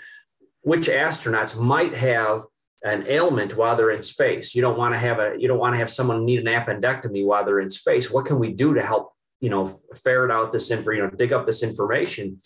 which 0.63 0.89
astronauts 0.89 1.59
might 1.59 1.95
have 1.97 2.43
an 2.85 3.07
ailment 3.07 3.57
while 3.57 3.77
they're 3.77 3.93
in 3.93 4.03
space. 4.03 4.55
You 4.55 4.63
don't 4.63 4.79
want 4.79 4.95
to 4.95 4.99
have 4.99 5.21
a 5.21 5.35
you 5.39 5.47
don't 5.47 5.59
want 5.59 5.75
to 5.75 5.79
have 5.79 5.91
someone 5.91 6.25
need 6.25 6.41
an 6.41 6.47
appendectomy 6.47 7.25
while 7.25 7.45
they're 7.45 7.61
in 7.61 7.71
space. 7.71 8.11
What 8.11 8.27
can 8.27 8.39
we 8.39 8.53
do 8.53 8.75
to 8.75 8.83
help 8.83 9.13
you 9.41 9.51
know 9.51 9.67
ferret 9.95 10.33
out 10.33 10.53
this 10.53 10.71
info, 10.71 10.91
you 10.91 11.03
know, 11.03 11.11
dig 11.11 11.33
up 11.33 11.47
this 11.47 11.63
information? 11.63 12.41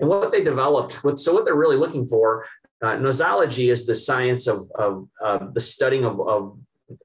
And 0.00 0.08
what 0.08 0.30
they 0.30 0.42
developed, 0.42 1.02
what, 1.04 1.18
so 1.18 1.32
what 1.34 1.44
they're 1.44 1.54
really 1.54 1.76
looking 1.76 2.06
for, 2.06 2.46
uh, 2.82 2.96
nosology 2.96 3.72
is 3.72 3.86
the 3.86 3.94
science 3.94 4.46
of, 4.46 4.70
of 4.76 5.08
the 5.54 5.60
studying 5.60 6.04
of, 6.04 6.20
of 6.20 6.58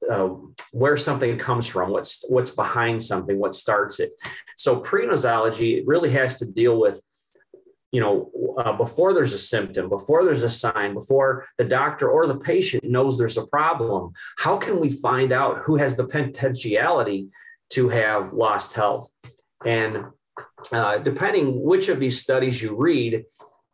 uh, 0.09 0.29
where 0.71 0.95
something 0.95 1.37
comes 1.37 1.67
from, 1.67 1.89
what's 1.89 2.23
what's 2.29 2.51
behind 2.51 3.03
something, 3.03 3.37
what 3.37 3.55
starts 3.55 3.99
it. 3.99 4.11
So 4.55 4.79
pre-nosology 4.79 5.83
really 5.85 6.11
has 6.11 6.37
to 6.39 6.45
deal 6.45 6.79
with 6.79 7.01
you 7.93 8.01
know, 8.01 8.31
uh, 8.57 8.73
before 8.73 9.13
there's 9.13 9.33
a 9.33 9.37
symptom, 9.37 9.87
before 9.87 10.25
there's 10.25 10.41
a 10.41 10.49
sign, 10.49 10.95
before 10.95 11.45
the 11.59 11.63
doctor 11.63 12.09
or 12.09 12.25
the 12.25 12.35
patient 12.35 12.83
knows 12.83 13.19
there's 13.19 13.37
a 13.37 13.45
problem, 13.45 14.11
how 14.39 14.57
can 14.57 14.79
we 14.79 14.89
find 14.89 15.31
out 15.31 15.59
who 15.59 15.75
has 15.75 15.95
the 15.95 16.07
potentiality 16.07 17.27
to 17.69 17.89
have 17.89 18.33
lost 18.33 18.73
health? 18.73 19.12
And 19.63 20.05
uh, 20.71 20.97
depending 20.99 21.61
which 21.61 21.89
of 21.89 21.99
these 21.99 22.21
studies 22.21 22.61
you 22.61 22.75
read, 22.75 23.25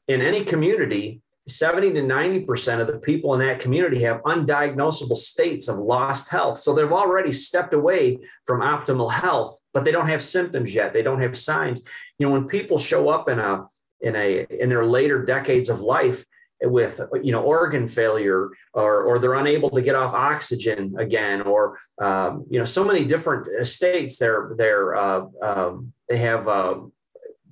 in 0.07 0.21
any 0.21 0.43
community, 0.43 1.21
70 1.47 1.93
to 1.93 2.01
90% 2.01 2.79
of 2.79 2.87
the 2.87 2.99
people 2.99 3.33
in 3.33 3.39
that 3.39 3.59
community 3.59 4.01
have 4.01 4.21
undiagnosable 4.23 5.15
states 5.15 5.67
of 5.67 5.77
lost 5.77 6.29
health. 6.29 6.59
So 6.59 6.73
they've 6.73 6.91
already 6.91 7.31
stepped 7.31 7.73
away 7.73 8.19
from 8.45 8.61
optimal 8.61 9.11
health, 9.11 9.59
but 9.73 9.83
they 9.83 9.91
don't 9.91 10.09
have 10.09 10.21
symptoms 10.21 10.73
yet. 10.73 10.93
They 10.93 11.01
don't 11.01 11.21
have 11.21 11.37
signs. 11.37 11.85
You 12.17 12.27
know, 12.27 12.33
when 12.33 12.47
people 12.47 12.77
show 12.77 13.09
up 13.09 13.29
in 13.29 13.39
a 13.39 13.65
in 14.01 14.15
a 14.15 14.45
in 14.49 14.69
their 14.69 14.85
later 14.85 15.23
decades 15.23 15.69
of 15.69 15.81
life 15.81 16.23
with 16.61 16.99
you 17.21 17.31
know 17.31 17.41
organ 17.41 17.87
failure 17.87 18.49
or 18.73 19.01
or 19.03 19.19
they're 19.19 19.35
unable 19.35 19.69
to 19.69 19.81
get 19.81 19.95
off 19.95 20.13
oxygen 20.13 20.95
again 20.97 21.41
or 21.41 21.79
um, 22.01 22.45
you 22.49 22.59
know 22.59 22.65
so 22.65 22.83
many 22.83 23.05
different 23.05 23.65
states 23.65 24.17
they're 24.17 24.53
they're 24.57 24.95
uh, 24.95 25.25
um, 25.41 25.93
they 26.09 26.17
have 26.17 26.47
uh, 26.47 26.79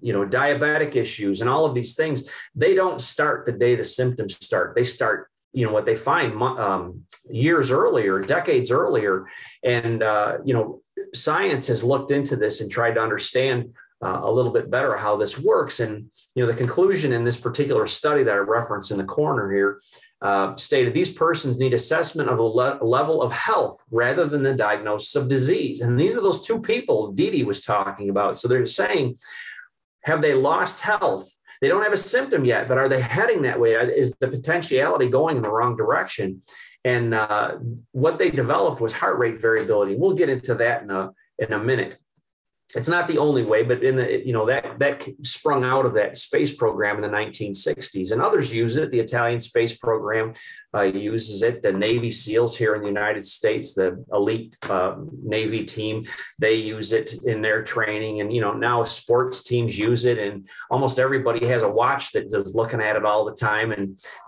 you 0.01 0.13
know 0.13 0.25
diabetic 0.25 0.95
issues 0.95 1.41
and 1.41 1.49
all 1.49 1.65
of 1.65 1.73
these 1.73 1.95
things 1.95 2.29
they 2.55 2.75
don't 2.75 3.01
start 3.01 3.45
the 3.45 3.51
day 3.51 3.75
the 3.75 3.83
symptoms 3.83 4.35
start 4.43 4.75
they 4.75 4.83
start 4.83 5.29
you 5.53 5.65
know 5.65 5.71
what 5.71 5.85
they 5.85 5.95
find 5.95 6.41
um, 6.41 7.03
years 7.29 7.71
earlier 7.71 8.19
decades 8.19 8.71
earlier 8.71 9.25
and 9.63 10.03
uh, 10.03 10.37
you 10.43 10.53
know 10.53 10.81
science 11.13 11.67
has 11.67 11.83
looked 11.83 12.11
into 12.11 12.35
this 12.35 12.61
and 12.61 12.71
tried 12.71 12.95
to 12.95 13.01
understand 13.01 13.73
uh, 14.03 14.19
a 14.23 14.31
little 14.31 14.51
bit 14.51 14.69
better 14.69 14.95
how 14.95 15.17
this 15.17 15.39
works. 15.39 15.79
And 15.79 16.11
you 16.35 16.43
know, 16.43 16.51
the 16.51 16.57
conclusion 16.57 17.13
in 17.13 17.23
this 17.23 17.39
particular 17.39 17.87
study 17.87 18.23
that 18.23 18.33
I 18.33 18.37
referenced 18.37 18.91
in 18.91 18.97
the 18.97 19.03
corner 19.03 19.51
here 19.51 19.79
uh, 20.21 20.55
stated 20.55 20.93
these 20.93 21.11
persons 21.11 21.59
need 21.59 21.73
assessment 21.73 22.29
of 22.29 22.37
the 22.37 22.43
le- 22.43 22.79
level 22.81 23.21
of 23.21 23.31
health 23.31 23.83
rather 23.91 24.25
than 24.25 24.43
the 24.43 24.53
diagnosis 24.53 25.15
of 25.15 25.27
disease. 25.27 25.81
And 25.81 25.99
these 25.99 26.17
are 26.17 26.21
those 26.21 26.41
two 26.41 26.59
people 26.59 27.11
D.D. 27.11 27.43
was 27.43 27.61
talking 27.61 28.09
about. 28.09 28.37
So 28.37 28.47
they're 28.47 28.65
saying, 28.65 29.15
have 30.05 30.21
they 30.21 30.33
lost 30.33 30.81
health? 30.81 31.29
They 31.61 31.67
don't 31.67 31.83
have 31.83 31.93
a 31.93 31.97
symptom 31.97 32.45
yet, 32.45 32.67
but 32.67 32.77
are 32.77 32.89
they 32.89 33.01
heading 33.01 33.43
that 33.43 33.59
way? 33.59 33.71
Is 33.73 34.15
the 34.19 34.27
potentiality 34.27 35.09
going 35.09 35.37
in 35.37 35.43
the 35.43 35.51
wrong 35.51 35.75
direction? 35.75 36.41
And 36.83 37.13
uh, 37.13 37.57
what 37.91 38.17
they 38.17 38.29
developed 38.29 38.79
was 38.79 38.93
heart 38.93 39.17
rate 39.17 39.41
variability. 39.41 39.95
We'll 39.95 40.13
get 40.13 40.29
into 40.29 40.55
that 40.55 40.83
in 40.83 40.91
a 40.91 41.11
in 41.37 41.53
a 41.53 41.59
minute. 41.59 41.97
It's 42.75 42.89
not 42.89 43.07
the 43.07 43.17
only 43.17 43.43
way, 43.43 43.63
but 43.63 43.81
in 43.81 43.95
the 43.95 44.25
you 44.25 44.33
know 44.33 44.45
that 44.47 44.77
that 44.79 45.07
sprung 45.23 45.63
out 45.63 45.85
of 45.85 45.93
that 45.93 46.17
space 46.17 46.53
program 46.53 46.97
in 46.97 47.01
the 47.01 47.17
1960s, 47.17 48.11
and 48.11 48.21
others 48.21 48.53
use 48.53 48.75
it. 48.75 48.91
The 48.91 48.99
Italian 48.99 49.39
space 49.39 49.77
program 49.77 50.33
uh, 50.75 50.81
uses 50.81 51.43
it. 51.43 51.63
The 51.63 51.71
Navy 51.71 52.11
SEALs 52.11 52.57
here 52.57 52.75
in 52.75 52.81
the 52.81 52.87
United 52.87 53.23
States, 53.23 53.73
the 53.73 54.03
elite 54.11 54.57
uh, 54.69 54.95
Navy 55.23 55.63
team, 55.63 56.05
they 56.39 56.55
use 56.55 56.91
it 56.91 57.13
in 57.23 57.41
their 57.41 57.63
training, 57.63 58.19
and 58.19 58.33
you 58.33 58.41
know 58.41 58.51
now 58.51 58.83
sports 58.83 59.43
teams 59.43 59.79
use 59.79 60.03
it, 60.03 60.19
and 60.19 60.49
almost 60.69 60.99
everybody 60.99 61.47
has 61.47 61.63
a 61.63 61.69
watch 61.69 62.11
that 62.11 62.25
is 62.25 62.53
looking 62.53 62.81
at 62.81 62.97
it 62.97 63.05
all 63.05 63.23
the 63.23 63.35
time. 63.35 63.71
And 63.71 63.97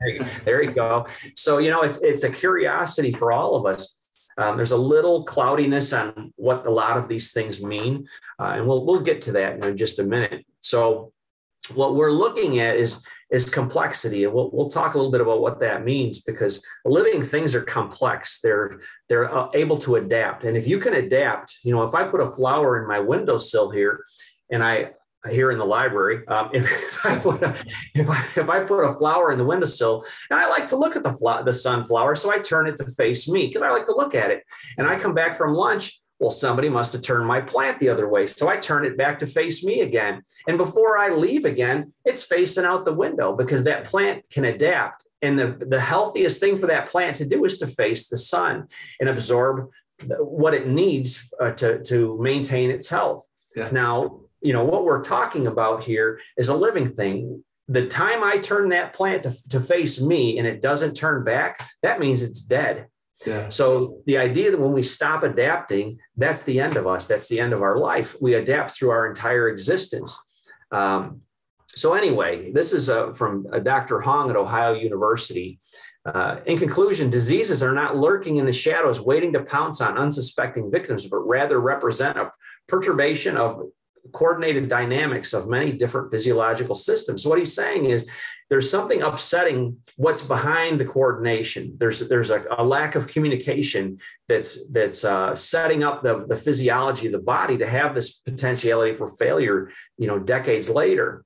there 0.44 0.62
you 0.62 0.72
go. 0.72 1.06
So 1.36 1.58
you 1.58 1.70
know 1.70 1.82
it's 1.82 2.02
it's 2.02 2.24
a 2.24 2.30
curiosity 2.30 3.12
for 3.12 3.30
all 3.30 3.54
of 3.54 3.64
us 3.64 3.99
um, 4.38 4.56
there's 4.56 4.72
a 4.72 4.76
little 4.76 5.24
cloudiness 5.24 5.92
on 5.92 6.32
what 6.36 6.66
a 6.66 6.70
lot 6.70 6.96
of 6.96 7.08
these 7.08 7.32
things 7.32 7.62
mean, 7.62 8.06
uh, 8.38 8.52
and 8.56 8.66
we'll 8.66 8.84
we'll 8.84 9.00
get 9.00 9.20
to 9.22 9.32
that 9.32 9.64
in 9.64 9.76
just 9.76 9.98
a 9.98 10.04
minute. 10.04 10.44
So, 10.60 11.12
what 11.74 11.94
we're 11.94 12.12
looking 12.12 12.58
at 12.60 12.76
is 12.76 13.04
is 13.30 13.48
complexity, 13.48 14.24
and 14.24 14.32
we'll 14.32 14.50
we'll 14.52 14.70
talk 14.70 14.94
a 14.94 14.98
little 14.98 15.12
bit 15.12 15.20
about 15.20 15.40
what 15.40 15.60
that 15.60 15.84
means 15.84 16.22
because 16.22 16.64
living 16.84 17.22
things 17.22 17.54
are 17.54 17.62
complex. 17.62 18.40
They're 18.40 18.80
they're 19.08 19.32
uh, 19.32 19.48
able 19.54 19.78
to 19.78 19.96
adapt, 19.96 20.44
and 20.44 20.56
if 20.56 20.66
you 20.66 20.78
can 20.78 20.94
adapt, 20.94 21.58
you 21.62 21.74
know, 21.74 21.82
if 21.82 21.94
I 21.94 22.04
put 22.04 22.20
a 22.20 22.30
flower 22.30 22.80
in 22.80 22.88
my 22.88 22.98
windowsill 23.00 23.70
here, 23.70 24.04
and 24.50 24.62
I 24.64 24.92
here 25.28 25.50
in 25.50 25.58
the 25.58 25.64
library. 25.64 26.26
Um, 26.28 26.50
if, 26.54 26.64
if, 26.64 27.06
I 27.06 27.18
put 27.18 27.42
a, 27.42 27.64
if, 27.94 28.08
I, 28.08 28.20
if 28.36 28.48
I 28.48 28.60
put 28.60 28.82
a 28.82 28.94
flower 28.94 29.32
in 29.32 29.38
the 29.38 29.44
windowsill, 29.44 30.04
and 30.30 30.40
I 30.40 30.48
like 30.48 30.66
to 30.68 30.76
look 30.76 30.96
at 30.96 31.02
the 31.02 31.12
fl- 31.12 31.42
the 31.44 31.52
sunflower, 31.52 32.16
so 32.16 32.32
I 32.32 32.38
turn 32.38 32.66
it 32.66 32.76
to 32.76 32.86
face 32.86 33.28
me 33.28 33.46
because 33.46 33.62
I 33.62 33.70
like 33.70 33.86
to 33.86 33.96
look 33.96 34.14
at 34.14 34.30
it. 34.30 34.44
And 34.78 34.86
I 34.86 34.96
come 34.96 35.14
back 35.14 35.36
from 35.36 35.54
lunch. 35.54 36.00
Well, 36.18 36.30
somebody 36.30 36.68
must 36.68 36.92
have 36.92 37.00
turned 37.00 37.26
my 37.26 37.40
plant 37.40 37.78
the 37.78 37.88
other 37.88 38.06
way, 38.06 38.26
so 38.26 38.46
I 38.46 38.58
turn 38.58 38.84
it 38.84 38.98
back 38.98 39.18
to 39.18 39.26
face 39.26 39.64
me 39.64 39.80
again. 39.80 40.20
And 40.46 40.58
before 40.58 40.98
I 40.98 41.14
leave 41.14 41.46
again, 41.46 41.94
it's 42.04 42.24
facing 42.24 42.66
out 42.66 42.84
the 42.84 42.92
window 42.92 43.34
because 43.34 43.64
that 43.64 43.84
plant 43.84 44.24
can 44.30 44.44
adapt. 44.44 45.06
And 45.22 45.38
the, 45.38 45.56
the 45.66 45.80
healthiest 45.80 46.38
thing 46.38 46.56
for 46.56 46.66
that 46.66 46.88
plant 46.88 47.16
to 47.16 47.26
do 47.26 47.42
is 47.46 47.56
to 47.58 47.66
face 47.66 48.08
the 48.08 48.18
sun 48.18 48.68
and 49.00 49.08
absorb 49.08 49.70
what 50.18 50.52
it 50.52 50.68
needs 50.68 51.32
uh, 51.40 51.52
to, 51.52 51.82
to 51.84 52.18
maintain 52.20 52.70
its 52.70 52.90
health. 52.90 53.26
Yeah. 53.56 53.70
Now, 53.72 54.20
you 54.40 54.52
know 54.52 54.64
what 54.64 54.84
we're 54.84 55.02
talking 55.02 55.46
about 55.46 55.84
here 55.84 56.20
is 56.36 56.48
a 56.48 56.54
living 56.54 56.94
thing 56.94 57.44
the 57.68 57.86
time 57.86 58.22
i 58.22 58.38
turn 58.38 58.70
that 58.70 58.92
plant 58.92 59.22
to, 59.22 59.48
to 59.48 59.60
face 59.60 60.00
me 60.00 60.38
and 60.38 60.46
it 60.46 60.60
doesn't 60.60 60.94
turn 60.94 61.24
back 61.24 61.68
that 61.82 62.00
means 62.00 62.22
it's 62.22 62.40
dead 62.40 62.86
yeah. 63.26 63.48
So 63.48 63.98
the 64.06 64.18
idea 64.18 64.50
that 64.50 64.60
when 64.60 64.72
we 64.72 64.82
stop 64.82 65.22
adapting, 65.22 65.98
that's 66.16 66.44
the 66.44 66.60
end 66.60 66.76
of 66.76 66.86
us. 66.86 67.06
That's 67.06 67.28
the 67.28 67.40
end 67.40 67.52
of 67.52 67.62
our 67.62 67.76
life. 67.76 68.16
We 68.20 68.34
adapt 68.34 68.72
through 68.72 68.90
our 68.90 69.06
entire 69.06 69.48
existence. 69.48 70.18
Um, 70.72 71.22
so 71.68 71.94
anyway, 71.94 72.50
this 72.52 72.72
is 72.72 72.90
uh, 72.90 73.12
from 73.12 73.46
uh, 73.52 73.58
Dr. 73.58 74.00
Hong 74.00 74.30
at 74.30 74.36
Ohio 74.36 74.72
University. 74.74 75.58
Uh, 76.04 76.36
in 76.46 76.58
conclusion, 76.58 77.10
diseases 77.10 77.62
are 77.62 77.72
not 77.72 77.96
lurking 77.96 78.38
in 78.38 78.46
the 78.46 78.52
shadows, 78.52 79.00
waiting 79.00 79.32
to 79.34 79.44
pounce 79.44 79.80
on 79.80 79.98
unsuspecting 79.98 80.70
victims, 80.70 81.06
but 81.06 81.18
rather 81.18 81.60
represent 81.60 82.18
a 82.18 82.32
perturbation 82.68 83.36
of 83.36 83.62
coordinated 84.12 84.68
dynamics 84.68 85.32
of 85.32 85.48
many 85.48 85.72
different 85.72 86.10
physiological 86.10 86.74
systems. 86.74 87.22
So 87.22 87.30
what 87.30 87.38
he's 87.38 87.54
saying 87.54 87.86
is 87.86 88.08
there's 88.50 88.68
something 88.68 89.00
upsetting 89.00 89.78
what's 89.96 90.26
behind 90.26 90.80
the 90.80 90.84
coordination. 90.84 91.76
There's 91.78 92.08
there's 92.08 92.30
a, 92.30 92.44
a 92.58 92.64
lack 92.64 92.96
of 92.96 93.06
communication 93.06 93.98
that's 94.28 94.66
that's 94.68 95.04
uh, 95.04 95.34
setting 95.36 95.84
up 95.84 96.02
the, 96.02 96.26
the 96.26 96.36
physiology 96.36 97.06
of 97.06 97.12
the 97.12 97.20
body 97.20 97.56
to 97.58 97.66
have 97.66 97.94
this 97.94 98.14
potentiality 98.14 98.94
for 98.96 99.08
failure. 99.08 99.70
You 99.98 100.08
know, 100.08 100.18
decades 100.18 100.68
later. 100.68 101.24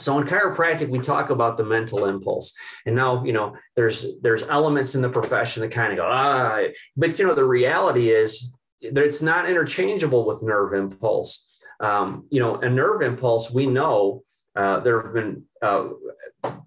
So 0.00 0.18
in 0.18 0.26
chiropractic, 0.26 0.88
we 0.88 0.98
talk 0.98 1.30
about 1.30 1.56
the 1.56 1.64
mental 1.64 2.04
impulse, 2.04 2.52
and 2.84 2.94
now 2.94 3.24
you 3.24 3.32
know 3.32 3.56
there's 3.74 4.20
there's 4.20 4.42
elements 4.42 4.94
in 4.94 5.00
the 5.00 5.08
profession 5.08 5.62
that 5.62 5.70
kind 5.70 5.92
of 5.92 5.98
go 5.98 6.06
ah, 6.06 6.60
but 6.94 7.18
you 7.18 7.26
know 7.26 7.34
the 7.34 7.44
reality 7.44 8.10
is 8.10 8.52
that 8.82 9.04
it's 9.04 9.22
not 9.22 9.48
interchangeable 9.48 10.26
with 10.26 10.42
nerve 10.42 10.74
impulse 10.74 11.53
um, 11.84 12.26
you 12.30 12.40
know, 12.42 12.52
a 12.68 12.68
nerve 12.80 13.00
impulse, 13.10 13.44
we 13.58 13.66
know 13.66 14.22
uh, 14.60 14.80
there 14.84 15.02
have 15.02 15.14
been 15.20 15.32
uh, 15.60 15.84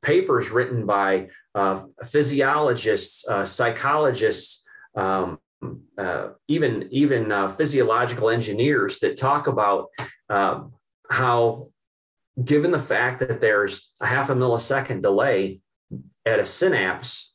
papers 0.01 0.45
written 0.51 0.86
by 0.86 1.29
uh, 1.55 1.75
physiologists, 2.05 3.27
uh, 3.27 3.45
psychologists, 3.45 4.63
um, 4.95 5.39
uh, 5.97 6.25
even 6.47 6.88
even 6.91 7.31
uh, 7.31 7.47
physiological 7.47 8.29
engineers 8.29 9.00
that 9.00 9.17
talk 9.17 9.47
about 9.47 9.88
um, 10.29 10.74
how, 11.09 11.69
given 12.51 12.71
the 12.71 12.88
fact 12.93 13.19
that 13.19 13.39
there's 13.41 13.89
a 14.01 14.05
half 14.05 14.29
a 14.29 14.36
millisecond 14.36 15.01
delay 15.01 15.59
at 16.25 16.39
a 16.39 16.45
synapse, 16.45 17.33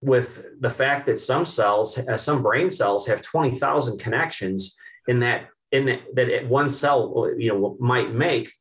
with 0.00 0.30
the 0.60 0.70
fact 0.70 1.06
that 1.06 1.20
some 1.20 1.44
cells, 1.44 1.98
some 2.16 2.42
brain 2.42 2.70
cells, 2.70 3.06
have 3.06 3.20
twenty 3.20 3.58
thousand 3.58 3.98
connections 3.98 4.76
in 5.08 5.20
that 5.20 5.40
in 5.72 5.86
the, 5.86 6.00
that 6.14 6.48
one 6.48 6.68
cell 6.68 7.30
you 7.36 7.50
know 7.50 7.76
might 7.78 8.12
make 8.12 8.52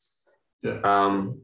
yeah. 0.61 0.79
um, 0.83 1.41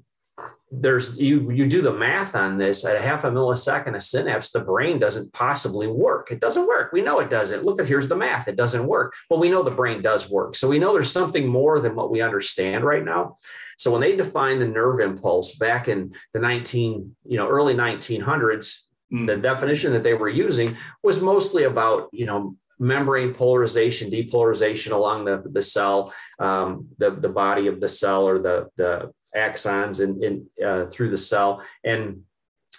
there's 0.72 1.17
you 1.17 1.51
you 1.51 1.67
do 1.67 1.81
the 1.81 1.93
math 1.93 2.36
on 2.36 2.57
this 2.57 2.86
at 2.86 2.95
a 2.95 3.01
half 3.01 3.24
a 3.24 3.31
millisecond 3.31 3.95
a 3.95 4.01
synapse 4.01 4.51
the 4.51 4.60
brain 4.60 5.00
doesn't 5.00 5.31
possibly 5.34 5.88
work. 5.88 6.31
It 6.31 6.39
doesn't 6.39 6.67
work. 6.67 6.91
We 6.91 7.01
know 7.01 7.19
it 7.19 7.29
doesn't. 7.29 7.63
Look 7.63 7.79
at 7.79 7.88
here's 7.88 8.10
the 8.10 8.15
math. 8.15 8.48
It 8.48 8.55
doesn't 8.55 8.86
work. 8.86 9.13
But 9.29 9.39
we 9.39 9.50
know 9.50 9.63
the 9.63 9.72
brain 9.72 10.01
does 10.01 10.29
work. 10.29 10.55
So 10.55 10.67
we 10.67 10.79
know 10.79 10.93
there's 10.93 11.12
something 11.12 11.48
more 11.48 11.79
than 11.79 11.95
what 11.95 12.12
we 12.12 12.22
understand 12.22 12.84
right 12.84 13.03
now. 13.03 13.38
So 13.77 13.91
when 13.91 14.01
they 14.01 14.15
defined 14.15 14.62
the 14.62 14.67
nerve 14.67 15.00
impulse 15.00 15.55
back 15.55 15.88
in 15.88 16.13
the 16.34 16.39
19 16.39 17.15
you 17.25 17.38
know 17.38 17.48
early 17.48 17.74
1900s 17.74 18.84
mm. 19.13 19.27
the 19.27 19.38
definition 19.38 19.93
that 19.93 20.03
they 20.03 20.13
were 20.13 20.29
using 20.29 20.75
was 21.03 21.22
mostly 21.22 21.63
about 21.63 22.10
you 22.12 22.25
know 22.25 22.55
membrane 22.79 23.34
polarization, 23.34 24.10
depolarization 24.10 24.91
along 24.91 25.25
the, 25.25 25.44
the 25.51 25.62
cell, 25.62 26.13
um, 26.39 26.88
the, 26.98 27.12
the 27.12 27.29
body 27.29 27.67
of 27.67 27.79
the 27.79 27.88
cell 27.88 28.27
or 28.27 28.39
the, 28.39 28.67
the 28.75 29.12
axons 29.36 30.01
in, 30.01 30.24
in 30.24 30.65
uh, 30.65 30.86
through 30.88 31.10
the 31.10 31.17
cell. 31.17 31.62
And 31.84 32.22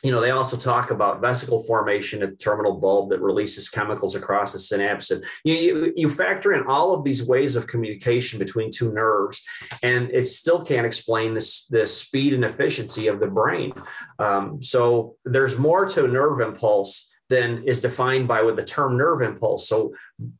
you 0.02 0.10
know, 0.10 0.20
they 0.20 0.30
also 0.30 0.56
talk 0.56 0.90
about 0.90 1.20
vesicle 1.20 1.62
formation 1.64 2.22
at 2.22 2.30
the 2.30 2.36
terminal 2.36 2.78
bulb 2.78 3.10
that 3.10 3.20
releases 3.20 3.68
chemicals 3.68 4.14
across 4.14 4.52
the 4.52 4.58
synapse. 4.58 5.10
And 5.10 5.24
you, 5.42 5.54
you, 5.54 5.92
you, 5.96 6.08
factor 6.08 6.52
in 6.52 6.64
all 6.66 6.94
of 6.94 7.02
these 7.02 7.26
ways 7.26 7.56
of 7.56 7.66
communication 7.66 8.38
between 8.38 8.70
two 8.70 8.92
nerves, 8.92 9.42
and 9.82 10.10
it 10.10 10.26
still 10.26 10.64
can't 10.64 10.86
explain 10.86 11.34
this, 11.34 11.66
the 11.66 11.86
speed 11.86 12.34
and 12.34 12.44
efficiency 12.44 13.06
of 13.08 13.20
the 13.20 13.26
brain. 13.26 13.72
Um, 14.18 14.62
so 14.62 15.16
there's 15.24 15.58
more 15.58 15.86
to 15.86 16.06
nerve 16.06 16.40
impulse 16.40 17.05
then 17.28 17.64
is 17.66 17.80
defined 17.80 18.28
by 18.28 18.42
with 18.42 18.56
the 18.56 18.64
term 18.64 18.96
nerve 18.96 19.22
impulse. 19.22 19.68
So 19.68 19.94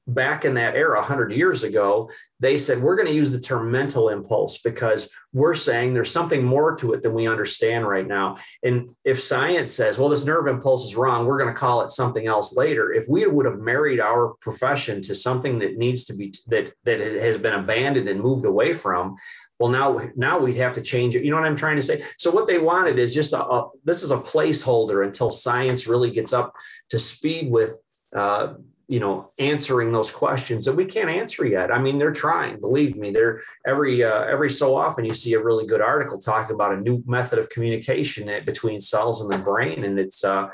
back 0.06 0.44
in 0.44 0.54
that 0.54 0.76
era, 0.76 0.98
100 0.98 1.32
years 1.32 1.64
ago, 1.64 2.10
they 2.38 2.58
said 2.58 2.82
we're 2.82 2.96
going 2.96 3.08
to 3.08 3.14
use 3.14 3.32
the 3.32 3.40
term 3.40 3.70
mental 3.70 4.08
impulse 4.08 4.58
because 4.58 5.10
we're 5.32 5.54
saying 5.54 5.94
there's 5.94 6.10
something 6.10 6.44
more 6.44 6.76
to 6.76 6.92
it 6.92 7.02
than 7.02 7.14
we 7.14 7.26
understand 7.26 7.88
right 7.88 8.06
now. 8.06 8.36
And 8.62 8.90
if 9.04 9.20
science 9.20 9.72
says, 9.72 9.98
well, 9.98 10.08
this 10.08 10.24
nerve 10.24 10.46
impulse 10.46 10.84
is 10.84 10.96
wrong, 10.96 11.26
we're 11.26 11.38
going 11.38 11.52
to 11.52 11.58
call 11.58 11.80
it 11.80 11.90
something 11.90 12.26
else 12.26 12.56
later. 12.56 12.92
If 12.92 13.06
we 13.08 13.26
would 13.26 13.46
have 13.46 13.58
married 13.58 14.00
our 14.00 14.34
profession 14.40 15.00
to 15.02 15.14
something 15.14 15.58
that 15.60 15.76
needs 15.76 16.04
to 16.04 16.14
be 16.14 16.34
that 16.48 16.72
that 16.84 17.00
has 17.00 17.38
been 17.38 17.54
abandoned 17.54 18.08
and 18.08 18.20
moved 18.20 18.44
away 18.44 18.74
from, 18.74 19.16
well 19.58 19.70
now 19.70 20.00
now 20.16 20.38
we'd 20.38 20.56
have 20.56 20.74
to 20.74 20.82
change 20.82 21.16
it. 21.16 21.24
You 21.24 21.30
know 21.30 21.36
what 21.36 21.46
i'm 21.46 21.56
trying 21.56 21.76
to 21.76 21.82
say? 21.82 22.02
So 22.18 22.30
what 22.30 22.46
they 22.46 22.58
wanted 22.58 22.98
is 22.98 23.14
just 23.14 23.32
a, 23.32 23.44
a 23.44 23.68
this 23.84 24.02
is 24.02 24.10
a 24.10 24.18
placeholder 24.18 25.04
until 25.04 25.30
science 25.30 25.86
really 25.86 26.10
gets 26.10 26.32
up 26.32 26.54
to 26.90 26.98
speed 26.98 27.50
with 27.50 27.80
uh, 28.14 28.54
you 28.88 29.00
know 29.00 29.32
answering 29.38 29.92
those 29.92 30.10
questions 30.10 30.64
that 30.64 30.76
we 30.76 30.84
can't 30.84 31.10
answer 31.10 31.46
yet. 31.46 31.72
I 31.72 31.78
mean 31.78 31.98
they're 31.98 32.12
trying 32.12 32.60
believe 32.60 32.96
me 32.96 33.10
they're 33.10 33.40
every 33.66 34.04
uh, 34.04 34.24
every 34.24 34.50
so 34.50 34.76
often 34.76 35.04
you 35.04 35.14
see 35.14 35.34
a 35.34 35.42
really 35.42 35.66
good 35.66 35.80
article 35.80 36.18
talking 36.18 36.54
about 36.54 36.74
a 36.74 36.80
new 36.80 37.02
method 37.06 37.38
of 37.38 37.50
communication 37.50 38.30
between 38.44 38.80
cells 38.80 39.22
in 39.22 39.28
the 39.28 39.38
brain 39.38 39.84
and 39.84 39.98
it's 39.98 40.24
uh 40.24 40.48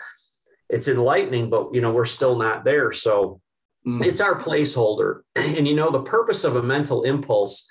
it's 0.71 0.89
enlightening 0.89 1.51
but 1.51 1.75
you 1.75 1.81
know 1.81 1.93
we're 1.93 2.05
still 2.05 2.37
not 2.37 2.65
there. 2.65 2.93
So 2.93 3.41
mm. 3.87 4.05
it's 4.05 4.21
our 4.21 4.41
placeholder. 4.41 5.21
And 5.37 5.69
you 5.69 5.75
know 5.75 5.91
the 5.91 6.03
purpose 6.03 6.45
of 6.45 6.57
a 6.57 6.63
mental 6.63 7.03
impulse 7.03 7.69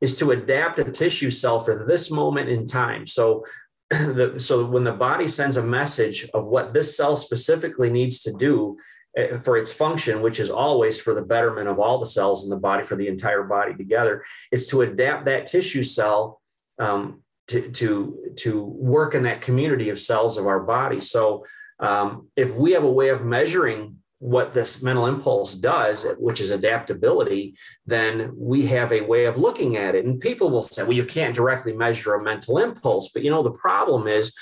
is 0.00 0.16
to 0.16 0.30
adapt 0.30 0.78
a 0.78 0.84
tissue 0.84 1.30
cell 1.30 1.60
for 1.60 1.84
this 1.86 2.10
moment 2.10 2.48
in 2.48 2.66
time. 2.66 3.06
So, 3.06 3.44
the, 3.90 4.34
so 4.38 4.64
when 4.64 4.84
the 4.84 4.92
body 4.92 5.26
sends 5.26 5.56
a 5.56 5.62
message 5.62 6.28
of 6.32 6.46
what 6.46 6.72
this 6.72 6.96
cell 6.96 7.16
specifically 7.16 7.90
needs 7.90 8.20
to 8.20 8.32
do 8.32 8.78
eh, 9.16 9.38
for 9.38 9.56
its 9.56 9.72
function, 9.72 10.22
which 10.22 10.40
is 10.40 10.50
always 10.50 11.00
for 11.00 11.14
the 11.14 11.22
betterment 11.22 11.68
of 11.68 11.78
all 11.78 11.98
the 11.98 12.06
cells 12.06 12.44
in 12.44 12.50
the 12.50 12.56
body, 12.56 12.84
for 12.84 12.96
the 12.96 13.08
entire 13.08 13.42
body 13.42 13.74
together, 13.74 14.24
is 14.52 14.68
to 14.68 14.82
adapt 14.82 15.24
that 15.24 15.46
tissue 15.46 15.82
cell 15.82 16.40
um, 16.78 17.22
to, 17.48 17.70
to, 17.72 18.32
to 18.36 18.62
work 18.62 19.14
in 19.14 19.24
that 19.24 19.40
community 19.40 19.88
of 19.88 19.98
cells 19.98 20.38
of 20.38 20.46
our 20.46 20.60
body. 20.60 21.00
So, 21.00 21.44
um, 21.80 22.28
if 22.36 22.54
we 22.54 22.72
have 22.72 22.84
a 22.84 22.90
way 22.90 23.08
of 23.08 23.24
measuring 23.24 23.99
what 24.20 24.52
this 24.52 24.82
mental 24.82 25.06
impulse 25.06 25.54
does, 25.54 26.06
which 26.18 26.40
is 26.40 26.50
adaptability, 26.50 27.56
then 27.86 28.30
we 28.36 28.66
have 28.66 28.92
a 28.92 29.00
way 29.00 29.24
of 29.24 29.38
looking 29.38 29.78
at 29.78 29.94
it. 29.94 30.04
And 30.04 30.20
people 30.20 30.50
will 30.50 30.62
say, 30.62 30.82
well, 30.82 30.92
you 30.92 31.06
can't 31.06 31.34
directly 31.34 31.72
measure 31.72 32.14
a 32.14 32.22
mental 32.22 32.58
impulse. 32.58 33.10
But 33.12 33.24
you 33.24 33.30
know, 33.30 33.42
the 33.42 33.50
problem 33.50 34.06
is, 34.06 34.34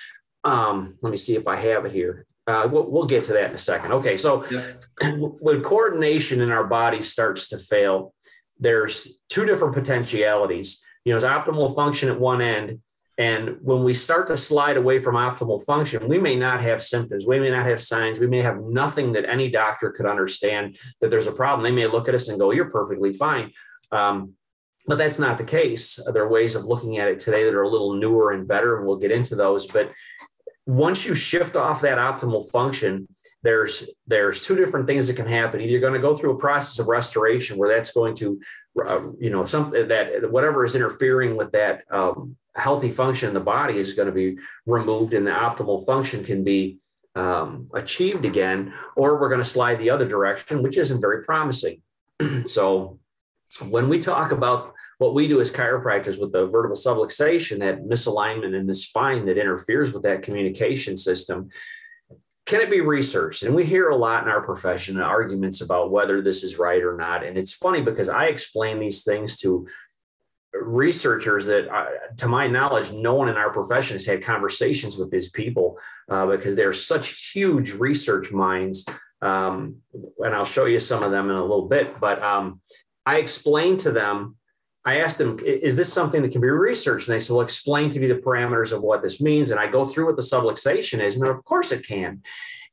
um, 0.43 0.99
let 1.01 1.11
me 1.11 1.17
see 1.17 1.37
if 1.37 1.47
I 1.47 1.57
have 1.57 1.87
it 1.87 1.93
here. 1.93 2.27
Uh, 2.49 2.69
we'll, 2.71 2.91
we'll, 2.91 3.05
get 3.05 3.25
to 3.25 3.35
that 3.35 3.51
in 3.51 3.55
a 3.55 3.59
second. 3.59 3.93
Okay, 3.93 4.17
so 4.17 4.45
when 5.03 5.63
coordination 5.63 6.41
in 6.41 6.51
our 6.51 6.65
body 6.65 7.01
starts 7.01 7.49
to 7.49 7.59
fail, 7.59 8.15
there's 8.59 9.21
two 9.29 9.45
different 9.45 9.75
potentialities. 9.75 10.83
You 11.05 11.13
know, 11.13 11.21
there's 11.21 11.31
optimal 11.31 11.75
function 11.77 12.09
at 12.09 12.19
one 12.19 12.41
end, 12.41 12.81
and 13.19 13.57
when 13.63 13.83
we 13.83 13.95
start 13.95 14.29
to 14.29 14.37
slide 14.37 14.77
away 14.77 15.01
from 15.01 15.17
optimal 15.17 15.65
function, 15.65 16.07
we 16.07 16.19
may 16.19 16.37
not 16.37 16.63
have 16.63 16.85
symptoms, 16.85 17.27
we 17.27 17.41
may 17.41 17.51
not 17.51 17.67
have 17.67 17.81
signs, 17.81 18.21
we 18.21 18.29
may 18.29 18.43
have 18.43 18.61
nothing 18.63 19.13
that 19.13 19.29
any 19.29 19.51
doctor 19.51 19.91
could 19.91 20.07
understand 20.07 20.79
that 21.01 21.11
there's 21.11 21.27
a 21.27 21.33
problem. 21.33 21.65
They 21.65 21.73
may 21.73 21.89
look 21.89 22.09
at 22.09 22.15
us 22.15 22.29
and 22.29 22.39
go, 22.39 22.53
You're 22.53 22.71
perfectly 22.71 23.13
fine. 23.13 23.53
Um, 23.91 24.35
but 24.87 24.99
that's 24.99 25.19
not 25.19 25.37
the 25.37 25.45
case. 25.45 25.99
There 26.13 26.23
are 26.23 26.31
ways 26.31 26.55
of 26.55 26.65
looking 26.65 26.99
at 26.99 27.09
it 27.09 27.19
today 27.19 27.43
that 27.43 27.55
are 27.55 27.63
a 27.63 27.69
little 27.69 27.95
newer 27.95 28.33
and 28.33 28.47
better, 28.47 28.79
and 28.79 28.87
we'll 28.87 28.97
get 28.97 29.11
into 29.11 29.35
those. 29.35 29.67
But 29.67 29.91
once 30.65 31.05
you 31.05 31.15
shift 31.15 31.57
off 31.57 31.81
that 31.81 31.99
optimal 31.99 32.49
function, 32.53 33.09
there's 33.43 33.89
there's 34.07 34.45
two 34.45 34.57
different 34.57 34.87
things 34.87 35.07
that 35.07 35.15
can 35.15 35.27
happen. 35.27 35.61
Either 35.61 35.71
you're 35.71 35.81
going 35.81 35.93
to 35.93 36.01
go 36.01 36.17
through 36.17 36.33
a 36.33 36.39
process 36.39 36.79
of 36.79 36.89
restoration 36.89 37.57
where 37.57 37.73
that's 37.73 37.93
going 37.93 38.15
to, 38.17 38.41
uh, 38.87 39.03
you 39.19 39.31
know, 39.31 39.45
some 39.45 39.71
that 39.71 40.31
whatever 40.31 40.65
is 40.65 40.75
interfering 40.75 41.37
with 41.37 41.53
that 41.53 41.85
um, 41.91 42.37
healthy 42.57 42.91
function 42.91 43.29
in 43.29 43.35
the 43.35 43.41
body 43.41 43.79
is 43.79 43.95
going 43.95 44.07
to 44.07 44.13
be 44.13 44.39
removed 44.67 45.15
and 45.15 45.27
the 45.27 45.31
optimal 45.31 45.85
function 45.87 46.25
can 46.25 46.43
be 46.43 46.79
um, 47.15 47.69
achieved 47.75 48.25
again, 48.25 48.73
or 48.97 49.21
we're 49.21 49.29
going 49.29 49.41
to 49.41 49.45
slide 49.45 49.79
the 49.79 49.91
other 49.91 50.09
direction, 50.09 50.63
which 50.63 50.77
isn't 50.77 51.01
very 51.01 51.23
promising. 51.25 51.83
so 52.45 52.99
when 53.69 53.89
we 53.89 53.99
talk 53.99 54.33
about 54.33 54.75
what 54.99 55.15
we 55.15 55.29
do 55.29 55.41
as 55.41 55.53
chiropractors 55.53 56.21
with 56.21 56.33
the 56.33 56.47
vertebral 56.47 56.77
subluxation, 56.77 57.61
that 57.61 57.85
misalignment 57.85 58.55
in 58.55 58.67
the 58.67 58.75
spine 58.75 59.27
that 59.27 59.39
interferes 59.39 59.93
with 59.93 60.03
that 60.03 60.23
communication 60.23 60.97
system, 60.97 61.49
can 62.49 62.63
it 62.63 62.71
be 62.71 62.81
researched? 62.81 63.43
And 63.43 63.55
we 63.55 63.67
hear 63.67 63.91
a 63.91 63.97
lot 63.97 64.23
in 64.23 64.31
our 64.31 64.41
profession 64.41 64.99
arguments 64.99 65.61
about 65.61 65.91
whether 65.91 66.23
this 66.23 66.43
is 66.43 66.59
right 66.59 66.83
or 66.83 66.97
not. 66.97 67.23
And 67.23 67.37
it's 67.37 67.53
funny 67.53 67.83
because 67.83 68.09
I 68.09 68.25
explain 68.29 68.81
these 68.81 69.05
things 69.05 69.37
to 69.41 69.69
researchers 70.55 71.45
that, 71.45 71.69
uh, 71.69 71.85
to 72.17 72.27
my 72.27 72.47
knowledge, 72.47 72.91
no 72.91 73.13
one 73.13 73.29
in 73.29 73.37
our 73.37 73.53
profession 73.53 73.97
has 73.97 74.07
had 74.07 74.23
conversations 74.23 74.97
with 74.97 75.11
these 75.11 75.29
people 75.31 75.79
uh, 76.09 76.25
because 76.25 76.57
they're 76.57 76.73
such 76.73 77.33
huge 77.35 77.73
research 77.75 78.33
minds. 78.33 78.87
Um, 79.21 79.83
and 80.21 80.35
I'll 80.35 80.47
show 80.47 80.65
you 80.65 80.79
some 80.79 81.03
of 81.03 81.11
them 81.11 81.29
in 81.29 81.37
a 81.37 81.43
little 81.43 81.69
bit. 81.69 82.01
But 82.01 82.23
um, 82.23 82.63
I 83.05 83.19
explained 83.19 83.81
to 83.81 83.93
them, 83.93 84.38
I 84.85 85.01
asked 85.01 85.19
them, 85.19 85.39
is 85.45 85.77
this 85.77 85.93
something 85.93 86.23
that 86.23 86.33
can 86.33 86.41
be 86.41 86.49
researched? 86.49 87.09
And 87.09 87.15
they 87.15 87.21
said, 87.21 87.35
well, 87.35 87.43
explain 87.43 87.91
to 87.91 88.01
me 88.01 88.07
the 88.07 88.15
parameters 88.15 88.73
of 88.73 88.83
what 88.83 89.03
this 89.03 89.21
means. 89.21 89.51
And 89.51 89.61
I 89.61 89.67
go 89.67 89.85
through 89.85 90.07
what 90.07 90.17
the 90.17 90.23
subluxation 90.23 91.01
is, 91.01 91.17
and 91.17 91.29
of 91.29 91.45
course 91.45 91.73
it 91.73 91.87
can. 91.87 92.23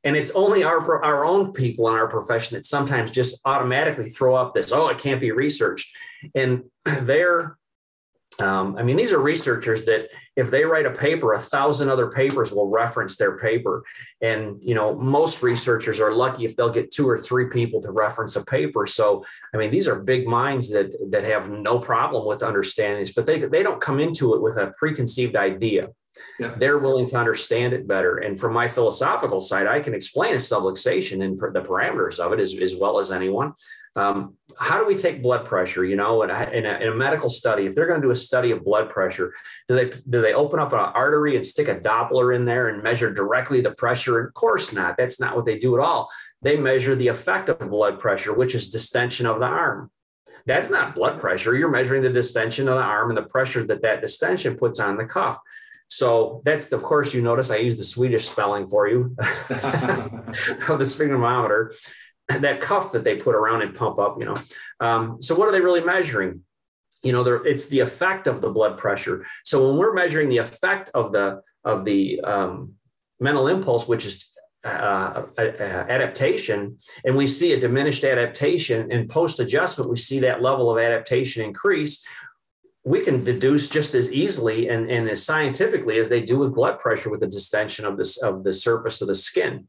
And 0.04 0.16
it's 0.16 0.30
only 0.32 0.62
our, 0.62 1.04
our 1.04 1.24
own 1.24 1.52
people 1.52 1.88
in 1.88 1.94
our 1.94 2.06
profession 2.06 2.56
that 2.56 2.64
sometimes 2.64 3.10
just 3.10 3.40
automatically 3.44 4.08
throw 4.08 4.36
up 4.36 4.54
this, 4.54 4.72
oh, 4.72 4.88
it 4.88 4.98
can't 4.98 5.20
be 5.20 5.32
researched. 5.32 5.94
And 6.34 6.64
they're 6.84 7.58
um, 8.40 8.76
I 8.76 8.82
mean, 8.82 8.96
these 8.96 9.12
are 9.12 9.18
researchers 9.18 9.84
that 9.86 10.08
if 10.36 10.50
they 10.50 10.64
write 10.64 10.84
a 10.84 10.90
paper, 10.90 11.32
a 11.32 11.38
thousand 11.38 11.88
other 11.88 12.10
papers 12.10 12.52
will 12.52 12.68
reference 12.68 13.16
their 13.16 13.38
paper. 13.38 13.82
And, 14.20 14.58
you 14.60 14.74
know, 14.74 14.94
most 14.94 15.42
researchers 15.42 16.00
are 16.00 16.12
lucky 16.12 16.44
if 16.44 16.54
they'll 16.54 16.68
get 16.68 16.90
two 16.90 17.08
or 17.08 17.16
three 17.16 17.48
people 17.48 17.80
to 17.82 17.92
reference 17.92 18.36
a 18.36 18.44
paper. 18.44 18.86
So, 18.86 19.24
I 19.54 19.56
mean, 19.56 19.70
these 19.70 19.88
are 19.88 19.96
big 19.96 20.26
minds 20.26 20.70
that, 20.70 20.94
that 21.10 21.24
have 21.24 21.50
no 21.50 21.78
problem 21.78 22.26
with 22.26 22.42
understanding 22.42 23.00
this, 23.00 23.14
but 23.14 23.24
they, 23.24 23.38
they 23.38 23.62
don't 23.62 23.80
come 23.80 24.00
into 24.00 24.34
it 24.34 24.42
with 24.42 24.58
a 24.58 24.72
preconceived 24.76 25.36
idea. 25.36 25.88
Yeah. 26.38 26.54
They're 26.56 26.78
willing 26.78 27.06
to 27.08 27.16
understand 27.16 27.72
it 27.72 27.86
better. 27.86 28.18
And 28.18 28.38
from 28.38 28.52
my 28.52 28.68
philosophical 28.68 29.40
side, 29.40 29.66
I 29.66 29.80
can 29.80 29.94
explain 29.94 30.34
a 30.34 30.38
subluxation 30.38 31.22
and 31.22 31.38
the 31.38 31.60
parameters 31.60 32.18
of 32.18 32.32
it 32.32 32.40
as, 32.40 32.54
as 32.58 32.74
well 32.74 32.98
as 32.98 33.12
anyone. 33.12 33.52
Um, 33.96 34.36
how 34.58 34.78
do 34.78 34.86
we 34.86 34.94
take 34.94 35.22
blood 35.22 35.46
pressure? 35.46 35.84
You 35.84 35.96
know, 35.96 36.22
in 36.22 36.30
a, 36.30 36.42
in, 36.50 36.66
a, 36.66 36.74
in 36.78 36.88
a, 36.88 36.94
medical 36.94 37.30
study, 37.30 37.66
if 37.66 37.74
they're 37.74 37.86
going 37.86 38.00
to 38.00 38.06
do 38.06 38.10
a 38.10 38.16
study 38.16 38.50
of 38.50 38.62
blood 38.62 38.90
pressure, 38.90 39.32
do 39.68 39.74
they 39.74 39.86
do 40.08 40.20
they 40.20 40.34
open 40.34 40.60
up 40.60 40.72
an 40.72 40.78
artery 40.78 41.34
and 41.34 41.44
stick 41.44 41.68
a 41.68 41.74
Doppler 41.74 42.36
in 42.36 42.44
there 42.44 42.68
and 42.68 42.82
measure 42.82 43.12
directly 43.12 43.62
the 43.62 43.72
pressure? 43.72 44.20
Of 44.20 44.34
course 44.34 44.72
not. 44.72 44.96
That's 44.96 45.18
not 45.18 45.34
what 45.34 45.46
they 45.46 45.58
do 45.58 45.76
at 45.76 45.82
all. 45.82 46.10
They 46.42 46.56
measure 46.56 46.94
the 46.94 47.08
effect 47.08 47.48
of 47.48 47.58
blood 47.58 47.98
pressure, 47.98 48.34
which 48.34 48.54
is 48.54 48.68
distension 48.68 49.26
of 49.26 49.40
the 49.40 49.46
arm. 49.46 49.90
That's 50.44 50.70
not 50.70 50.94
blood 50.94 51.20
pressure. 51.20 51.56
You're 51.56 51.70
measuring 51.70 52.02
the 52.02 52.10
distension 52.10 52.68
of 52.68 52.76
the 52.76 52.82
arm 52.82 53.10
and 53.10 53.16
the 53.16 53.22
pressure 53.22 53.64
that 53.64 53.82
that 53.82 54.02
distension 54.02 54.56
puts 54.56 54.78
on 54.78 54.96
the 54.96 55.06
cuff. 55.06 55.38
So 55.88 56.42
that's, 56.44 56.72
of 56.72 56.82
course, 56.82 57.14
you 57.14 57.22
notice 57.22 57.50
I 57.50 57.56
use 57.56 57.76
the 57.76 57.84
Swedish 57.84 58.28
spelling 58.28 58.66
for 58.66 58.88
you 58.88 59.14
of 59.18 60.78
the 60.78 60.84
sphygmometer 60.84 61.72
that 62.40 62.60
cuff 62.60 62.92
that 62.92 63.04
they 63.04 63.16
put 63.16 63.34
around 63.34 63.62
and 63.62 63.74
pump 63.74 63.98
up, 63.98 64.16
you 64.18 64.26
know. 64.26 64.36
Um, 64.80 65.22
so 65.22 65.34
what 65.34 65.48
are 65.48 65.52
they 65.52 65.60
really 65.60 65.84
measuring? 65.84 66.42
You 67.02 67.12
know, 67.12 67.22
it's 67.22 67.68
the 67.68 67.80
effect 67.80 68.26
of 68.26 68.40
the 68.40 68.50
blood 68.50 68.78
pressure. 68.78 69.24
So 69.44 69.68
when 69.68 69.78
we're 69.78 69.92
measuring 69.92 70.28
the 70.28 70.38
effect 70.38 70.90
of 70.94 71.12
the 71.12 71.42
of 71.62 71.84
the 71.84 72.20
um, 72.22 72.74
mental 73.20 73.46
impulse, 73.48 73.86
which 73.86 74.04
is 74.04 74.32
uh, 74.64 75.22
adaptation, 75.38 76.78
and 77.04 77.14
we 77.14 77.26
see 77.26 77.52
a 77.52 77.60
diminished 77.60 78.02
adaptation 78.02 78.90
in 78.90 79.06
post 79.06 79.38
adjustment, 79.38 79.90
we 79.90 79.96
see 79.96 80.20
that 80.20 80.42
level 80.42 80.70
of 80.70 80.78
adaptation 80.78 81.44
increase. 81.44 82.04
We 82.84 83.04
can 83.04 83.22
deduce 83.22 83.68
just 83.68 83.94
as 83.94 84.12
easily 84.12 84.68
and, 84.68 84.90
and 84.90 85.08
as 85.08 85.22
scientifically 85.22 85.98
as 85.98 86.08
they 86.08 86.22
do 86.22 86.38
with 86.38 86.54
blood 86.54 86.78
pressure 86.78 87.10
with 87.10 87.20
the 87.20 87.26
distension 87.26 87.84
of 87.84 87.96
this 87.96 88.20
of 88.20 88.42
the 88.42 88.52
surface 88.52 89.00
of 89.00 89.08
the 89.08 89.14
skin. 89.14 89.68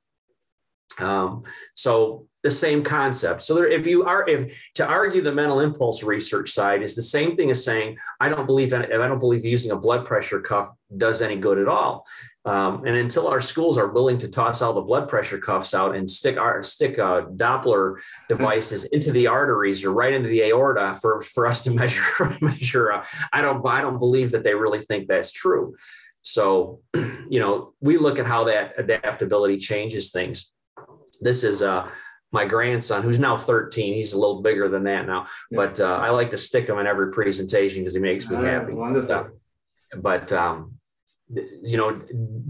Um, 1.00 1.44
so 1.76 2.27
the 2.44 2.50
same 2.52 2.84
concept. 2.84 3.42
So 3.42 3.56
there, 3.56 3.68
if 3.68 3.86
you 3.86 4.04
are, 4.04 4.28
if 4.28 4.72
to 4.76 4.88
argue 4.88 5.22
the 5.22 5.32
mental 5.32 5.60
impulse 5.60 6.04
research 6.04 6.52
side 6.52 6.84
is 6.84 6.96
the 6.96 7.02
same 7.02 7.36
thing 7.36 7.50
as 7.50 7.64
saying 7.64 7.98
I 8.20 8.30
don't 8.30 8.46
believe 8.46 8.74
in, 8.74 8.84
I 8.84 9.08
don't 9.08 9.20
believe 9.20 9.44
using 9.44 9.72
a 9.72 9.76
blood 9.76 10.06
pressure 10.06 10.40
cuff 10.40 10.70
does 10.96 11.22
any 11.22 11.36
good 11.36 11.58
at 11.58 11.68
all. 11.68 12.06
Um, 12.46 12.86
and 12.86 12.96
until 12.96 13.28
our 13.28 13.42
schools 13.42 13.78
are 13.78 13.90
willing 13.90 14.18
to 14.20 14.30
toss 14.30 14.62
all 14.62 14.72
the 14.72 14.82
blood 14.82 15.10
pressure 15.10 15.38
cuffs 15.38 15.74
out 15.74 15.96
and 15.96 16.10
stick 16.10 16.38
our 16.38 16.64
stick 16.64 16.98
uh, 16.98 17.24
Doppler 17.26 17.98
devices 18.30 18.86
into 18.86 19.12
the 19.12 19.28
arteries 19.28 19.84
or 19.84 19.92
right 19.92 20.14
into 20.14 20.30
the 20.30 20.44
aorta 20.44 20.98
for, 21.02 21.20
for 21.22 21.46
us 21.46 21.64
to 21.66 21.72
measure 21.82 22.38
measure, 22.40 22.94
uh, 22.94 23.06
I 23.34 23.42
don't 23.42 23.66
I 23.68 23.82
don't 23.82 24.00
believe 24.00 24.32
that 24.32 24.44
they 24.44 24.56
really 24.56 24.80
think 24.80 25.08
that's 25.08 25.32
true. 25.32 25.76
So, 26.22 26.82
you 26.94 27.40
know, 27.40 27.74
we 27.82 27.98
look 27.98 28.20
at 28.20 28.26
how 28.26 28.46
that 28.46 28.76
adaptability 28.78 29.58
changes 29.58 30.12
things 30.12 30.54
this 31.22 31.44
is 31.44 31.62
uh, 31.62 31.90
my 32.32 32.46
grandson, 32.46 33.04
who's 33.04 33.20
now 33.20 33.38
13. 33.38 33.94
He's 33.94 34.14
a 34.14 34.20
little 34.20 34.42
bigger 34.42 34.68
than 34.68 34.84
that 34.84 35.08
now, 35.08 35.28
yeah. 35.50 35.56
but 35.56 35.80
uh, 35.80 35.86
I 35.86 36.10
like 36.10 36.32
to 36.32 36.38
stick 36.38 36.68
him 36.68 36.78
in 36.80 36.88
every 36.88 37.12
presentation 37.12 37.82
because 37.82 37.94
he 37.94 38.02
makes 38.02 38.30
me 38.30 38.38
uh, 38.38 38.42
happy. 38.42 38.74
Wonderful. 38.74 39.16
Uh, 39.16 39.24
but 40.02 40.32
um, 40.34 40.74
you 41.64 41.78
know, 41.78 42.02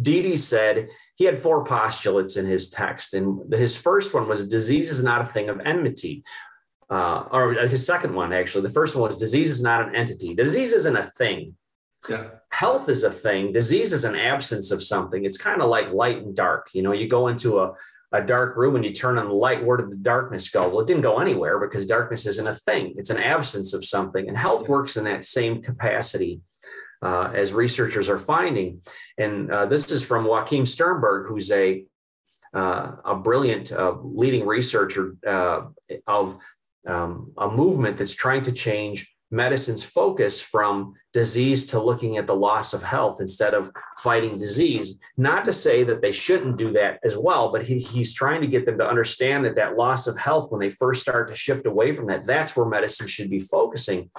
D.D. 0.01 0.37
said 0.37 0.89
he 1.15 1.25
had 1.25 1.39
four 1.39 1.63
postulates 1.63 2.37
in 2.37 2.45
his 2.45 2.69
text, 2.69 3.13
and 3.13 3.53
his 3.53 3.77
first 3.77 4.13
one 4.13 4.27
was 4.27 4.47
disease 4.47 4.91
is 4.91 5.03
not 5.03 5.21
a 5.21 5.25
thing 5.25 5.49
of 5.49 5.59
enmity. 5.59 6.23
Uh, 6.89 7.25
or 7.31 7.53
his 7.53 7.85
second 7.85 8.13
one, 8.13 8.31
actually, 8.31 8.61
the 8.61 8.73
first 8.73 8.95
one 8.95 9.03
was 9.03 9.17
disease 9.17 9.51
is 9.51 9.61
not 9.61 9.87
an 9.87 9.95
entity. 9.95 10.33
Disease 10.33 10.73
isn't 10.73 10.95
a 10.95 11.03
thing. 11.03 11.55
Yeah. 12.07 12.29
Health 12.49 12.87
is 12.87 13.03
a 13.03 13.11
thing. 13.11 13.51
Disease 13.51 13.91
is 13.91 14.05
an 14.05 14.15
absence 14.15 14.71
of 14.71 14.83
something. 14.83 15.25
It's 15.25 15.37
kind 15.37 15.61
of 15.61 15.69
like 15.69 15.91
light 15.91 16.17
and 16.17 16.35
dark. 16.35 16.69
You 16.73 16.83
know, 16.83 16.93
you 16.93 17.07
go 17.07 17.27
into 17.27 17.59
a 17.59 17.73
a 18.11 18.21
dark 18.21 18.55
room 18.55 18.75
and 18.75 18.85
you 18.85 18.93
turn 18.93 19.17
on 19.17 19.27
the 19.27 19.33
light, 19.33 19.63
where 19.63 19.77
did 19.77 19.89
the 19.89 19.95
darkness 19.95 20.49
go? 20.49 20.69
Well, 20.69 20.79
it 20.79 20.87
didn't 20.87 21.01
go 21.01 21.19
anywhere 21.19 21.59
because 21.59 21.85
darkness 21.85 22.25
isn't 22.25 22.47
a 22.47 22.55
thing, 22.55 22.93
it's 22.97 23.09
an 23.09 23.17
absence 23.17 23.73
of 23.73 23.85
something. 23.85 24.27
And 24.27 24.37
health 24.37 24.69
works 24.69 24.97
in 24.97 25.03
that 25.05 25.25
same 25.25 25.61
capacity. 25.61 26.41
Uh, 26.99 27.31
as 27.35 27.53
researchers 27.53 28.09
are 28.09 28.17
finding, 28.17 28.81
and 29.19 29.51
uh, 29.51 29.67
this 29.67 29.91
is 29.91 30.03
from 30.03 30.25
Joachim 30.25 30.63
Sturmberg, 30.63 31.27
who's 31.27 31.51
a 31.51 31.85
uh, 32.55 32.95
a 33.05 33.15
brilliant 33.15 33.71
uh, 33.71 33.93
leading 34.01 34.47
researcher 34.47 35.15
uh, 35.27 35.61
of 36.07 36.39
um, 36.87 37.33
a 37.37 37.49
movement 37.49 37.97
that's 37.97 38.15
trying 38.15 38.41
to 38.41 38.51
change 38.51 39.15
medicine's 39.29 39.83
focus 39.83 40.39
from 40.39 40.93
disease 41.11 41.67
to 41.67 41.81
looking 41.81 42.17
at 42.17 42.27
the 42.27 42.35
loss 42.35 42.73
of 42.73 42.83
health 42.83 43.19
instead 43.19 43.53
of 43.53 43.71
fighting 43.97 44.39
disease. 44.39 44.99
Not 45.17 45.43
to 45.45 45.53
say 45.53 45.83
that 45.83 46.01
they 46.01 46.11
shouldn't 46.11 46.57
do 46.57 46.71
that 46.73 46.99
as 47.03 47.17
well, 47.17 47.51
but 47.51 47.65
he, 47.65 47.79
he's 47.79 48.13
trying 48.13 48.41
to 48.41 48.47
get 48.47 48.65
them 48.65 48.77
to 48.77 48.87
understand 48.87 49.45
that 49.45 49.55
that 49.55 49.75
loss 49.75 50.07
of 50.07 50.17
health, 50.17 50.51
when 50.51 50.61
they 50.61 50.69
first 50.69 51.01
start 51.01 51.27
to 51.27 51.35
shift 51.35 51.65
away 51.65 51.91
from 51.91 52.07
that, 52.07 52.25
that's 52.25 52.55
where 52.55 52.65
medicine 52.65 53.07
should 53.07 53.29
be 53.29 53.39
focusing. 53.39 54.09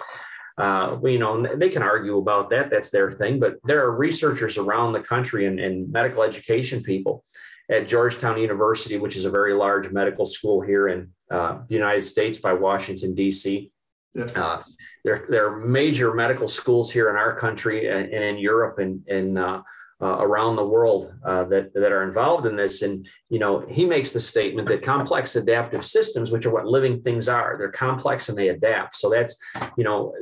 Uh, 0.59 0.99
you 1.05 1.21
know, 1.21 1.47
they 1.57 1.71
can 1.71 1.83
argue 1.83 2.18
about 2.18 2.51
that. 2.51 2.68
That's 2.68 2.90
their 2.90 3.11
thing. 3.12 3.38
But 3.38 3.55
there 3.64 3.85
are 3.85 3.97
researchers 3.97 4.59
around 4.59 4.92
the 4.92 5.01
country 5.01 5.47
and, 5.47 5.61
and 5.61 5.90
medical 5.90 6.25
education 6.25 6.83
people 6.83 7.23
at 7.71 7.87
Georgetown 7.87 8.38
University, 8.38 8.99
which 8.99 9.16
is 9.16 9.25
a 9.25 9.31
very 9.31 9.55
large 9.55 9.90
medical 9.90 10.25
school 10.25 10.61
here 10.61 10.88
in 10.88 11.11
uh, 11.31 11.59
the 11.68 11.75
United 11.75 12.03
States 12.03 12.38
by 12.38 12.55
Washington, 12.55 13.14
D.C. 13.14 13.71
Yeah. 14.14 14.25
Uh, 14.35 14.62
there, 15.09 15.25
there 15.31 15.47
are 15.47 15.57
major 15.59 16.12
medical 16.12 16.47
schools 16.47 16.92
here 16.92 17.09
in 17.09 17.16
our 17.16 17.35
country 17.35 17.88
and, 17.88 18.12
and 18.12 18.23
in 18.23 18.37
Europe 18.37 18.79
and, 18.79 19.03
and 19.09 19.38
uh, 19.38 19.62
uh, 20.03 20.18
around 20.18 20.57
the 20.57 20.64
world 20.64 21.14
uh, 21.25 21.44
that, 21.44 21.73
that 21.73 21.92
are 21.92 22.03
involved 22.03 22.47
in 22.47 22.57
this. 22.57 22.83
And, 22.83 23.09
you 23.31 23.38
know, 23.38 23.64
he 23.71 23.87
makes 23.87 24.12
the 24.12 24.21
statement 24.21 24.68
that 24.68 24.83
complex 24.83 25.35
adaptive 25.35 25.83
systems, 25.83 26.31
which 26.31 26.44
are 26.44 26.53
what 26.53 26.66
living 26.66 27.01
things 27.01 27.27
are, 27.27 27.57
they're 27.57 27.71
complex 27.71 28.29
and 28.29 28.37
they 28.37 28.49
adapt. 28.49 28.97
So 28.97 29.09
that's, 29.09 29.35
you 29.79 29.85
know, 29.85 30.12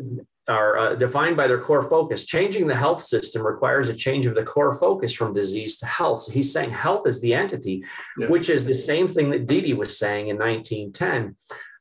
are 0.46 0.78
uh, 0.78 0.94
defined 0.94 1.36
by 1.36 1.48
their 1.48 1.60
core 1.60 1.82
focus. 1.82 2.24
Changing 2.24 2.68
the 2.68 2.76
health 2.76 3.02
system 3.02 3.44
requires 3.44 3.88
a 3.88 3.94
change 3.94 4.24
of 4.26 4.36
the 4.36 4.44
core 4.44 4.78
focus 4.78 5.12
from 5.12 5.34
disease 5.34 5.78
to 5.78 5.86
health. 5.86 6.20
So 6.22 6.32
he's 6.32 6.52
saying 6.52 6.70
health 6.70 7.08
is 7.08 7.20
the 7.20 7.34
entity, 7.34 7.82
yeah. 8.16 8.28
which 8.28 8.48
is 8.48 8.64
the 8.64 8.72
same 8.72 9.08
thing 9.08 9.30
that 9.30 9.46
D.D. 9.46 9.74
was 9.74 9.98
saying 9.98 10.28
in 10.28 10.38
1910. 10.38 11.34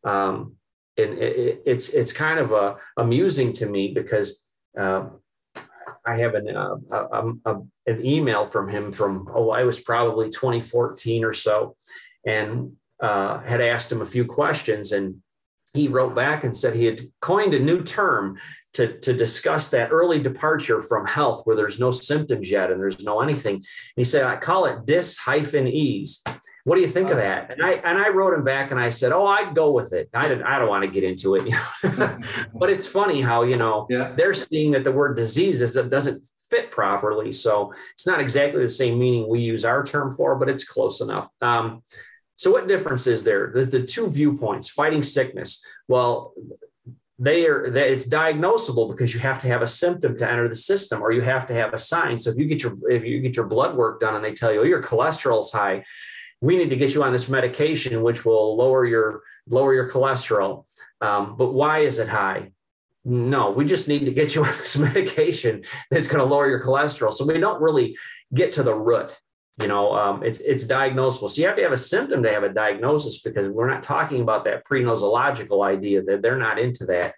Um, 0.04 0.56
and 0.98 1.18
it, 1.18 1.62
it's 1.66 1.90
it's 1.90 2.14
kind 2.14 2.40
of 2.40 2.54
uh, 2.54 2.76
amusing 2.98 3.54
to 3.54 3.66
me 3.66 3.94
because 3.94 4.46
uh, 4.80 5.08
I 6.06 6.18
have 6.18 6.36
an 6.36 6.56
uh, 6.56 6.76
a, 6.92 7.34
a, 7.46 7.56
an 7.88 8.06
email 8.06 8.46
from 8.46 8.70
him 8.70 8.92
from 8.92 9.30
oh 9.34 9.50
I 9.50 9.64
was 9.64 9.80
probably 9.80 10.30
2014 10.30 11.24
or 11.24 11.34
so, 11.34 11.76
and 12.26 12.74
uh, 13.00 13.40
had 13.42 13.62
asked 13.62 13.92
him 13.92 14.02
a 14.02 14.06
few 14.06 14.26
questions 14.26 14.92
and 14.92 15.22
he 15.76 15.88
wrote 15.88 16.16
back 16.16 16.44
and 16.44 16.56
said 16.56 16.74
he 16.74 16.86
had 16.86 17.02
coined 17.20 17.54
a 17.54 17.60
new 17.60 17.84
term 17.84 18.38
to, 18.74 18.98
to 19.00 19.14
discuss 19.14 19.70
that 19.70 19.92
early 19.92 20.20
departure 20.20 20.82
from 20.82 21.06
health 21.06 21.42
where 21.44 21.56
there's 21.56 21.80
no 21.80 21.92
symptoms 21.92 22.50
yet 22.50 22.72
and 22.72 22.80
there's 22.80 23.04
no 23.04 23.22
anything. 23.22 23.56
And 23.56 23.64
he 23.96 24.04
said, 24.04 24.24
I 24.24 24.38
call 24.38 24.66
it 24.66 24.86
dis 24.86 25.18
hyphen 25.18 25.68
ease. 25.68 26.24
What 26.66 26.76
do 26.76 26.82
you 26.82 26.88
think 26.88 27.12
of 27.12 27.18
that? 27.18 27.52
And 27.52 27.64
I 27.64 27.74
and 27.74 27.98
I 27.98 28.10
wrote 28.10 28.34
him 28.34 28.44
back 28.44 28.72
and 28.72 28.80
I 28.80 28.90
said, 28.90 29.12
Oh, 29.12 29.26
I'd 29.26 29.54
go 29.54 29.72
with 29.72 29.94
it. 29.94 30.10
I 30.14 30.24
didn't 30.24 30.44
I 30.44 30.58
don't 30.58 30.68
want 30.68 30.84
to 30.84 30.90
get 30.90 31.04
into 31.04 31.36
it. 31.36 31.44
but 32.54 32.70
it's 32.72 32.88
funny 32.88 33.22
how, 33.22 33.44
you 33.44 33.56
know, 33.56 33.86
yeah. 33.88 34.12
they're 34.16 34.34
seeing 34.34 34.72
that 34.72 34.84
the 34.84 34.92
word 34.92 35.16
disease 35.16 35.62
is 35.62 35.76
that 35.76 35.92
doesn't 35.92 36.26
fit 36.50 36.72
properly. 36.72 37.32
So 37.32 37.72
it's 37.94 38.08
not 38.08 38.20
exactly 38.20 38.62
the 38.62 38.70
same 38.70 39.00
meaning 39.00 39.30
we 39.30 39.42
use 39.42 39.64
our 39.64 39.84
term 39.84 40.12
for, 40.12 40.36
but 40.36 40.50
it's 40.50 40.64
close 40.64 41.02
enough. 41.02 41.30
Um, 41.40 41.84
so, 42.36 42.52
what 42.52 42.68
difference 42.68 43.08
is 43.08 43.24
there? 43.24 43.52
There's 43.54 43.70
the 43.70 43.84
two 43.84 44.10
viewpoints 44.10 44.70
fighting 44.70 45.04
sickness. 45.04 45.64
Well, 45.88 46.34
they 47.18 47.46
are 47.46 47.70
that 47.70 47.92
it's 47.92 48.10
diagnosable 48.10 48.90
because 48.90 49.14
you 49.14 49.22
have 49.22 49.42
to 49.42 49.48
have 49.48 49.62
a 49.62 49.68
symptom 49.68 50.18
to 50.18 50.30
enter 50.30 50.50
the 50.50 50.56
system 50.56 51.02
or 51.02 51.12
you 51.12 51.22
have 51.22 51.48
to 51.48 51.54
have 51.54 51.74
a 51.74 51.78
sign 51.78 52.18
so 52.18 52.30
if 52.30 52.38
you 52.38 52.44
get 52.46 52.62
your 52.62 52.76
if 52.92 53.06
you 53.06 53.22
get 53.22 53.38
your 53.38 53.46
blood 53.46 53.74
work 53.78 54.02
done 54.02 54.16
and 54.16 54.26
they 54.26 54.34
tell 54.34 54.52
you 54.52 54.60
oh 54.60 54.64
your 54.64 54.84
cholesterol's 54.84 55.50
high 55.50 55.82
we 56.42 56.58
need 56.58 56.70
to 56.70 56.76
get 56.76 56.94
you 56.94 57.04
on 57.04 57.12
this 57.12 57.30
medication 57.30 58.02
which 58.04 58.26
will 58.26 58.56
lower 58.56 58.86
your 58.86 59.24
lower 59.48 59.74
your 59.74 59.90
cholesterol. 59.90 60.66
Um, 61.02 61.36
but 61.38 61.54
why 61.54 61.80
is 61.80 62.00
it 62.00 62.08
high? 62.08 62.52
No 63.04 63.52
we 63.52 63.66
just 63.66 63.88
need 63.88 64.06
to 64.06 64.12
get 64.12 64.36
you 64.36 64.44
on 64.46 64.52
this 64.52 64.78
medication 64.78 65.64
that's 65.92 66.08
going 66.08 66.24
to 66.24 66.30
lower 66.30 66.48
your 66.48 66.64
cholesterol. 66.64 67.14
So 67.14 67.26
we 67.26 67.40
don't 67.40 67.62
really 67.62 67.98
get 68.34 68.52
to 68.54 68.64
the 68.64 68.74
root 68.74 69.18
you 69.62 69.68
know 69.68 69.94
um, 69.94 70.24
it's 70.24 70.42
it's 70.42 70.68
diagnosable. 70.68 71.30
So 71.30 71.42
you 71.42 71.48
have 71.48 71.56
to 71.58 71.64
have 71.64 71.72
a 71.72 71.78
symptom 71.78 72.24
to 72.24 72.32
have 72.32 72.44
a 72.44 72.50
diagnosis 72.50 73.22
because 73.22 73.48
we're 73.48 73.70
not 73.70 73.84
talking 73.84 74.22
about 74.22 74.44
that 74.46 74.66
pre-nosological 74.66 75.66
idea 75.66 76.04
that 76.04 76.22
they're 76.22 76.38
not 76.38 76.60
into 76.60 76.86
that. 76.86 77.14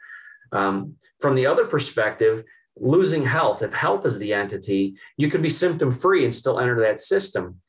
Um, 0.51 0.95
from 1.19 1.35
the 1.35 1.45
other 1.45 1.65
perspective 1.65 2.43
losing 2.79 3.25
health 3.25 3.61
if 3.63 3.73
health 3.73 4.05
is 4.05 4.19
the 4.19 4.33
entity 4.33 4.95
you 5.17 5.29
can 5.29 5.41
be 5.41 5.49
symptom 5.49 5.91
free 5.91 6.23
and 6.23 6.33
still 6.33 6.59
enter 6.59 6.79
that 6.79 6.99
system 6.99 7.59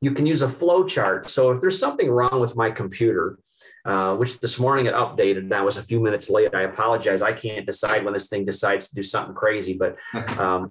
you 0.00 0.12
can 0.12 0.26
use 0.26 0.42
a 0.42 0.48
flow 0.48 0.84
chart 0.84 1.28
so 1.28 1.50
if 1.50 1.60
there's 1.60 1.78
something 1.78 2.10
wrong 2.10 2.40
with 2.40 2.56
my 2.56 2.70
computer 2.70 3.38
uh, 3.84 4.14
which 4.16 4.40
this 4.40 4.58
morning 4.58 4.86
it 4.86 4.94
updated 4.94 5.38
and 5.38 5.54
I 5.54 5.62
was 5.62 5.76
a 5.76 5.82
few 5.82 6.00
minutes 6.00 6.30
late. 6.30 6.54
I 6.54 6.62
apologize. 6.62 7.22
I 7.22 7.32
can't 7.32 7.66
decide 7.66 8.04
when 8.04 8.12
this 8.12 8.28
thing 8.28 8.44
decides 8.44 8.88
to 8.88 8.94
do 8.94 9.02
something 9.02 9.34
crazy, 9.34 9.78
but 9.78 9.96
um, 10.38 10.70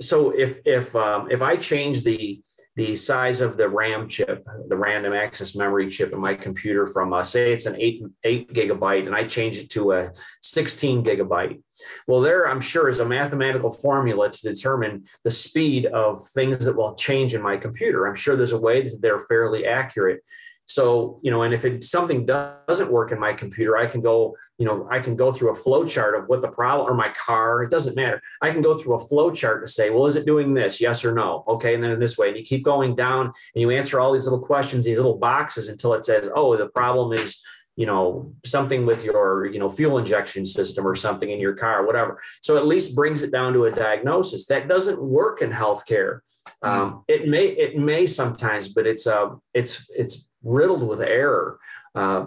so 0.00 0.30
if 0.30 0.60
if 0.64 0.94
um, 0.96 1.30
if 1.30 1.42
I 1.42 1.56
change 1.56 2.02
the 2.02 2.42
the 2.74 2.96
size 2.96 3.40
of 3.40 3.56
the 3.56 3.68
RAM 3.68 4.08
chip, 4.08 4.46
the 4.68 4.76
random 4.76 5.12
access 5.12 5.54
memory 5.54 5.88
chip 5.90 6.12
in 6.12 6.20
my 6.20 6.34
computer 6.34 6.86
from 6.86 7.12
uh, 7.12 7.22
say 7.22 7.52
it's 7.52 7.66
an 7.66 7.76
eight 7.78 8.02
eight 8.24 8.52
gigabyte, 8.52 9.06
and 9.06 9.14
I 9.14 9.24
change 9.24 9.58
it 9.58 9.70
to 9.70 9.92
a 9.92 10.12
sixteen 10.40 11.04
gigabyte, 11.04 11.60
well, 12.06 12.20
there 12.20 12.48
I'm 12.48 12.60
sure 12.60 12.88
is 12.88 13.00
a 13.00 13.08
mathematical 13.08 13.70
formula 13.70 14.30
to 14.30 14.42
determine 14.42 15.04
the 15.24 15.30
speed 15.30 15.86
of 15.86 16.26
things 16.28 16.64
that 16.64 16.76
will 16.76 16.94
change 16.94 17.34
in 17.34 17.42
my 17.42 17.56
computer. 17.56 18.06
I'm 18.06 18.14
sure 18.14 18.36
there's 18.36 18.52
a 18.52 18.58
way 18.58 18.82
that 18.82 19.00
they're 19.00 19.20
fairly 19.20 19.66
accurate. 19.66 20.20
So, 20.66 21.20
you 21.22 21.30
know, 21.30 21.42
and 21.42 21.52
if 21.52 21.64
it, 21.64 21.84
something 21.84 22.24
doesn't 22.24 22.90
work 22.90 23.12
in 23.12 23.18
my 23.18 23.32
computer, 23.32 23.76
I 23.76 23.86
can 23.86 24.00
go, 24.00 24.36
you 24.58 24.64
know, 24.64 24.86
I 24.90 25.00
can 25.00 25.16
go 25.16 25.30
through 25.32 25.50
a 25.50 25.54
flow 25.54 25.84
chart 25.84 26.14
of 26.14 26.28
what 26.28 26.40
the 26.40 26.48
problem 26.48 26.88
or 26.88 26.94
my 26.94 27.10
car, 27.10 27.62
it 27.62 27.70
doesn't 27.70 27.96
matter. 27.96 28.20
I 28.40 28.52
can 28.52 28.62
go 28.62 28.78
through 28.78 28.94
a 28.94 29.06
flow 29.06 29.32
chart 29.32 29.64
to 29.64 29.70
say, 29.70 29.90
well, 29.90 30.06
is 30.06 30.16
it 30.16 30.24
doing 30.24 30.54
this? 30.54 30.80
Yes 30.80 31.04
or 31.04 31.14
no? 31.14 31.44
Okay. 31.48 31.74
And 31.74 31.82
then 31.82 31.90
in 31.90 32.00
this 32.00 32.16
way, 32.16 32.28
and 32.28 32.38
you 32.38 32.44
keep 32.44 32.64
going 32.64 32.94
down 32.94 33.26
and 33.26 33.60
you 33.60 33.70
answer 33.70 34.00
all 34.00 34.12
these 34.12 34.24
little 34.24 34.44
questions, 34.44 34.84
these 34.84 34.98
little 34.98 35.18
boxes 35.18 35.68
until 35.68 35.94
it 35.94 36.04
says, 36.04 36.30
oh, 36.34 36.56
the 36.56 36.68
problem 36.68 37.12
is, 37.12 37.42
you 37.74 37.86
know, 37.86 38.32
something 38.44 38.86
with 38.86 39.02
your, 39.02 39.46
you 39.46 39.58
know, 39.58 39.68
fuel 39.68 39.98
injection 39.98 40.44
system 40.46 40.86
or 40.86 40.94
something 40.94 41.30
in 41.30 41.40
your 41.40 41.54
car, 41.54 41.86
whatever. 41.86 42.20
So 42.40 42.56
at 42.56 42.66
least 42.66 42.94
brings 42.94 43.22
it 43.22 43.32
down 43.32 43.54
to 43.54 43.64
a 43.64 43.72
diagnosis. 43.72 44.46
That 44.46 44.68
doesn't 44.68 45.02
work 45.02 45.42
in 45.42 45.50
healthcare. 45.50 46.20
Mm-hmm. 46.62 46.68
Um, 46.68 47.04
it 47.08 47.28
may, 47.28 47.46
it 47.46 47.76
may 47.76 48.06
sometimes, 48.06 48.68
but 48.68 48.86
it's, 48.86 49.06
uh, 49.06 49.30
it's, 49.54 49.90
it's 49.90 50.28
riddled 50.42 50.86
with 50.86 51.00
error. 51.00 51.58
Uh, 51.94 52.26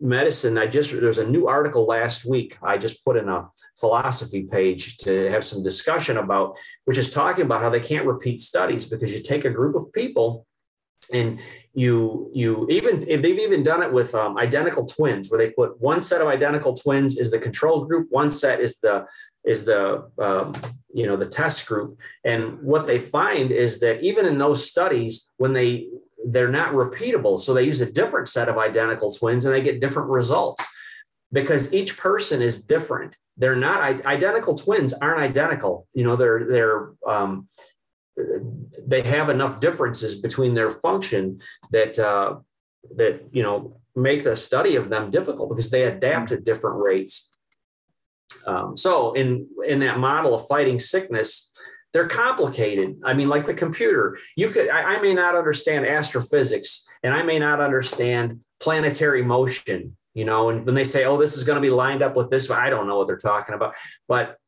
medicine, 0.00 0.58
I 0.58 0.66
just, 0.66 0.90
there's 0.90 1.18
a 1.18 1.28
new 1.28 1.46
article 1.46 1.86
last 1.86 2.24
week 2.24 2.58
I 2.62 2.78
just 2.78 3.04
put 3.04 3.16
in 3.16 3.28
a 3.28 3.48
philosophy 3.78 4.42
page 4.42 4.98
to 4.98 5.30
have 5.30 5.44
some 5.44 5.62
discussion 5.62 6.16
about, 6.18 6.56
which 6.84 6.98
is 6.98 7.10
talking 7.10 7.44
about 7.44 7.62
how 7.62 7.70
they 7.70 7.80
can't 7.80 8.06
repeat 8.06 8.40
studies 8.40 8.86
because 8.86 9.14
you 9.14 9.22
take 9.22 9.44
a 9.44 9.50
group 9.50 9.76
of 9.76 9.92
people 9.92 10.46
and 11.12 11.40
you 11.74 12.30
you 12.32 12.66
even 12.70 13.04
if 13.08 13.20
they've 13.20 13.38
even 13.38 13.62
done 13.62 13.82
it 13.82 13.92
with 13.92 14.14
um, 14.14 14.38
identical 14.38 14.86
twins 14.86 15.28
where 15.28 15.38
they 15.38 15.50
put 15.50 15.80
one 15.80 16.00
set 16.00 16.20
of 16.20 16.28
identical 16.28 16.74
twins 16.74 17.18
is 17.18 17.30
the 17.30 17.38
control 17.38 17.84
group 17.84 18.06
one 18.10 18.30
set 18.30 18.60
is 18.60 18.78
the 18.78 19.04
is 19.44 19.64
the 19.64 20.08
um, 20.18 20.54
you 20.92 21.06
know 21.06 21.16
the 21.16 21.28
test 21.28 21.66
group 21.66 21.98
and 22.24 22.60
what 22.62 22.86
they 22.86 22.98
find 22.98 23.50
is 23.50 23.80
that 23.80 24.02
even 24.02 24.24
in 24.24 24.38
those 24.38 24.68
studies 24.68 25.30
when 25.36 25.52
they 25.52 25.88
they're 26.24 26.50
not 26.50 26.72
repeatable. 26.72 27.38
So 27.38 27.54
they 27.54 27.64
use 27.64 27.80
a 27.80 27.90
different 27.90 28.28
set 28.28 28.48
of 28.48 28.58
identical 28.58 29.10
twins 29.10 29.44
and 29.44 29.54
they 29.54 29.62
get 29.62 29.80
different 29.80 30.10
results 30.10 30.66
because 31.32 31.72
each 31.72 31.96
person 31.98 32.40
is 32.40 32.64
different. 32.64 33.16
They're 33.36 33.56
not 33.56 34.06
identical 34.06 34.56
twins 34.56 34.92
aren't 34.92 35.20
identical. 35.20 35.86
You 35.92 36.04
know, 36.04 36.16
they're 36.16 36.44
they're 36.44 36.92
um, 37.06 37.48
they 38.86 39.02
have 39.02 39.28
enough 39.28 39.60
differences 39.60 40.20
between 40.20 40.54
their 40.54 40.70
function 40.70 41.40
that 41.72 41.98
uh, 41.98 42.36
that 42.96 43.24
you 43.32 43.42
know 43.42 43.80
make 43.96 44.24
the 44.24 44.36
study 44.36 44.76
of 44.76 44.88
them 44.88 45.10
difficult 45.10 45.48
because 45.48 45.70
they 45.70 45.84
adapt 45.84 46.32
at 46.32 46.44
different 46.44 46.80
rates. 46.80 47.30
Um, 48.46 48.76
so 48.76 49.12
in 49.14 49.48
in 49.66 49.80
that 49.80 49.98
model 49.98 50.34
of 50.34 50.46
fighting 50.46 50.78
sickness, 50.78 51.50
they're 51.94 52.08
complicated. 52.08 53.00
I 53.04 53.14
mean, 53.14 53.28
like 53.28 53.46
the 53.46 53.54
computer, 53.54 54.18
you 54.36 54.48
could, 54.48 54.68
I, 54.68 54.96
I 54.96 55.00
may 55.00 55.14
not 55.14 55.36
understand 55.36 55.86
astrophysics 55.86 56.86
and 57.04 57.14
I 57.14 57.22
may 57.22 57.38
not 57.38 57.60
understand 57.60 58.40
planetary 58.60 59.22
motion, 59.22 59.96
you 60.12 60.24
know, 60.24 60.50
and 60.50 60.66
when 60.66 60.74
they 60.74 60.84
say, 60.84 61.04
oh, 61.04 61.16
this 61.16 61.36
is 61.36 61.44
going 61.44 61.54
to 61.54 61.62
be 61.62 61.70
lined 61.70 62.02
up 62.02 62.16
with 62.16 62.30
this, 62.30 62.50
I 62.50 62.68
don't 62.68 62.88
know 62.88 62.98
what 62.98 63.06
they're 63.06 63.16
talking 63.16 63.54
about. 63.54 63.76
But 64.08 64.38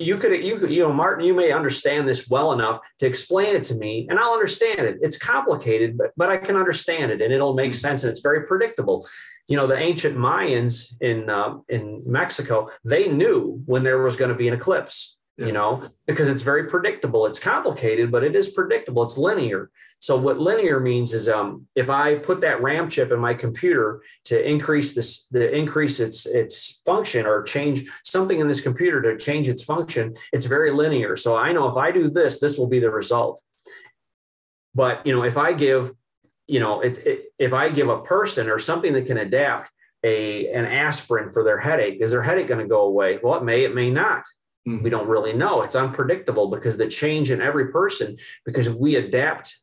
you 0.00 0.16
could, 0.16 0.32
you 0.42 0.58
could, 0.58 0.72
you 0.72 0.82
know, 0.82 0.92
Martin, 0.92 1.24
you 1.24 1.32
may 1.32 1.52
understand 1.52 2.08
this 2.08 2.28
well 2.28 2.52
enough 2.52 2.80
to 2.98 3.06
explain 3.06 3.54
it 3.54 3.62
to 3.64 3.76
me 3.76 4.08
and 4.10 4.18
I'll 4.18 4.32
understand 4.32 4.80
it. 4.80 4.98
It's 5.00 5.18
complicated, 5.18 5.96
but, 5.96 6.10
but 6.16 6.28
I 6.28 6.38
can 6.38 6.56
understand 6.56 7.12
it 7.12 7.22
and 7.22 7.32
it'll 7.32 7.54
make 7.54 7.72
sense 7.72 8.02
and 8.02 8.10
it's 8.10 8.20
very 8.20 8.46
predictable 8.46 9.06
you 9.46 9.56
know 9.56 9.66
the 9.66 9.76
ancient 9.76 10.16
mayans 10.16 10.94
in 11.00 11.28
uh, 11.28 11.56
in 11.68 12.02
mexico 12.06 12.70
they 12.84 13.08
knew 13.08 13.60
when 13.66 13.82
there 13.82 14.00
was 14.00 14.14
going 14.14 14.30
to 14.30 14.36
be 14.36 14.46
an 14.46 14.54
eclipse 14.54 15.18
yeah. 15.40 15.46
you 15.46 15.52
know, 15.52 15.88
because 16.06 16.28
it's 16.28 16.42
very 16.42 16.68
predictable. 16.68 17.26
It's 17.26 17.38
complicated, 17.38 18.12
but 18.12 18.22
it 18.22 18.36
is 18.36 18.50
predictable. 18.50 19.02
It's 19.02 19.16
linear. 19.16 19.70
So 19.98 20.16
what 20.16 20.38
linear 20.38 20.80
means 20.80 21.12
is 21.14 21.28
um, 21.28 21.66
if 21.74 21.90
I 21.90 22.16
put 22.16 22.40
that 22.42 22.62
RAM 22.62 22.88
chip 22.88 23.10
in 23.10 23.18
my 23.18 23.34
computer 23.34 24.02
to 24.24 24.48
increase 24.48 24.94
this, 24.94 25.26
the 25.30 25.54
increase 25.54 25.98
its 26.00 26.26
its 26.26 26.80
function 26.86 27.26
or 27.26 27.42
change 27.42 27.88
something 28.04 28.38
in 28.38 28.48
this 28.48 28.60
computer 28.60 29.00
to 29.02 29.16
change 29.18 29.48
its 29.48 29.64
function, 29.64 30.14
it's 30.32 30.46
very 30.46 30.70
linear. 30.70 31.16
So 31.16 31.36
I 31.36 31.52
know 31.52 31.68
if 31.68 31.76
I 31.76 31.90
do 31.90 32.08
this, 32.08 32.40
this 32.40 32.58
will 32.58 32.68
be 32.68 32.80
the 32.80 32.90
result. 32.90 33.42
But 34.74 35.06
you 35.06 35.14
know, 35.14 35.24
if 35.24 35.36
I 35.36 35.52
give, 35.52 35.92
you 36.46 36.60
know, 36.60 36.80
it's 36.80 36.98
it, 37.00 37.24
if 37.38 37.52
I 37.52 37.70
give 37.70 37.88
a 37.88 38.02
person 38.02 38.48
or 38.48 38.58
something 38.58 38.92
that 38.92 39.06
can 39.06 39.18
adapt 39.18 39.70
a 40.02 40.48
an 40.52 40.66
aspirin 40.66 41.30
for 41.30 41.44
their 41.44 41.58
headache, 41.58 42.00
is 42.00 42.10
their 42.10 42.22
headache 42.22 42.48
going 42.48 42.60
to 42.60 42.68
go 42.68 42.82
away? 42.82 43.18
Well, 43.22 43.36
it 43.36 43.44
may, 43.44 43.64
it 43.64 43.74
may 43.74 43.90
not. 43.90 44.24
Mm-hmm. 44.68 44.84
We 44.84 44.90
don't 44.90 45.08
really 45.08 45.32
know. 45.32 45.62
It's 45.62 45.74
unpredictable 45.74 46.48
because 46.48 46.76
the 46.76 46.88
change 46.88 47.30
in 47.30 47.40
every 47.40 47.68
person, 47.68 48.16
because 48.44 48.68
we 48.68 48.96
adapt 48.96 49.56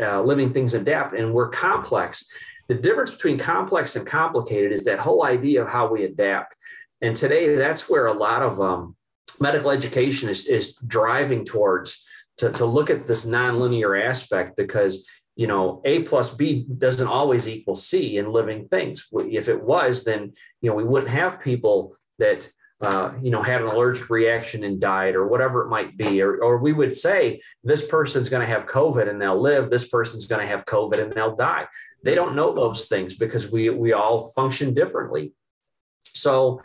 uh, 0.00 0.22
living 0.22 0.52
things 0.52 0.74
adapt 0.74 1.14
and 1.14 1.32
we're 1.32 1.48
complex. 1.48 2.24
The 2.68 2.74
difference 2.74 3.14
between 3.14 3.38
complex 3.38 3.96
and 3.96 4.06
complicated 4.06 4.72
is 4.72 4.84
that 4.84 4.98
whole 4.98 5.24
idea 5.24 5.62
of 5.62 5.70
how 5.70 5.92
we 5.92 6.04
adapt. 6.04 6.56
And 7.00 7.16
today, 7.16 7.54
that's 7.56 7.88
where 7.88 8.06
a 8.06 8.12
lot 8.12 8.42
of 8.42 8.60
um, 8.60 8.96
medical 9.40 9.70
education 9.70 10.28
is, 10.28 10.46
is 10.46 10.74
driving 10.76 11.44
towards 11.44 12.04
to, 12.38 12.50
to 12.52 12.64
look 12.64 12.90
at 12.90 13.06
this 13.06 13.26
nonlinear 13.26 14.00
aspect 14.08 14.56
because 14.56 15.06
you 15.36 15.46
know 15.46 15.80
a 15.84 16.02
plus 16.02 16.34
b 16.34 16.66
doesn't 16.78 17.08
always 17.08 17.48
equal 17.48 17.74
c 17.74 18.18
in 18.18 18.32
living 18.32 18.68
things 18.68 19.08
if 19.12 19.48
it 19.48 19.62
was 19.62 20.04
then 20.04 20.32
you 20.60 20.68
know 20.68 20.76
we 20.76 20.84
wouldn't 20.84 21.10
have 21.10 21.40
people 21.40 21.96
that 22.18 22.50
uh, 22.82 23.12
you 23.22 23.30
know, 23.30 23.42
had 23.42 23.62
an 23.62 23.68
allergic 23.68 24.10
reaction 24.10 24.64
and 24.64 24.80
died, 24.80 25.14
or 25.14 25.28
whatever 25.28 25.62
it 25.62 25.68
might 25.68 25.96
be, 25.96 26.20
or, 26.20 26.42
or 26.42 26.58
we 26.58 26.72
would 26.72 26.92
say 26.92 27.40
this 27.62 27.86
person's 27.86 28.28
going 28.28 28.44
to 28.44 28.52
have 28.52 28.66
COVID 28.66 29.08
and 29.08 29.22
they'll 29.22 29.40
live. 29.40 29.70
This 29.70 29.88
person's 29.88 30.26
going 30.26 30.40
to 30.40 30.48
have 30.48 30.66
COVID 30.66 31.00
and 31.00 31.12
they'll 31.12 31.36
die. 31.36 31.68
They 32.02 32.16
don't 32.16 32.34
know 32.34 32.52
those 32.52 32.88
things 32.88 33.16
because 33.16 33.52
we 33.52 33.70
we 33.70 33.92
all 33.92 34.32
function 34.32 34.74
differently. 34.74 35.32
So, 36.06 36.60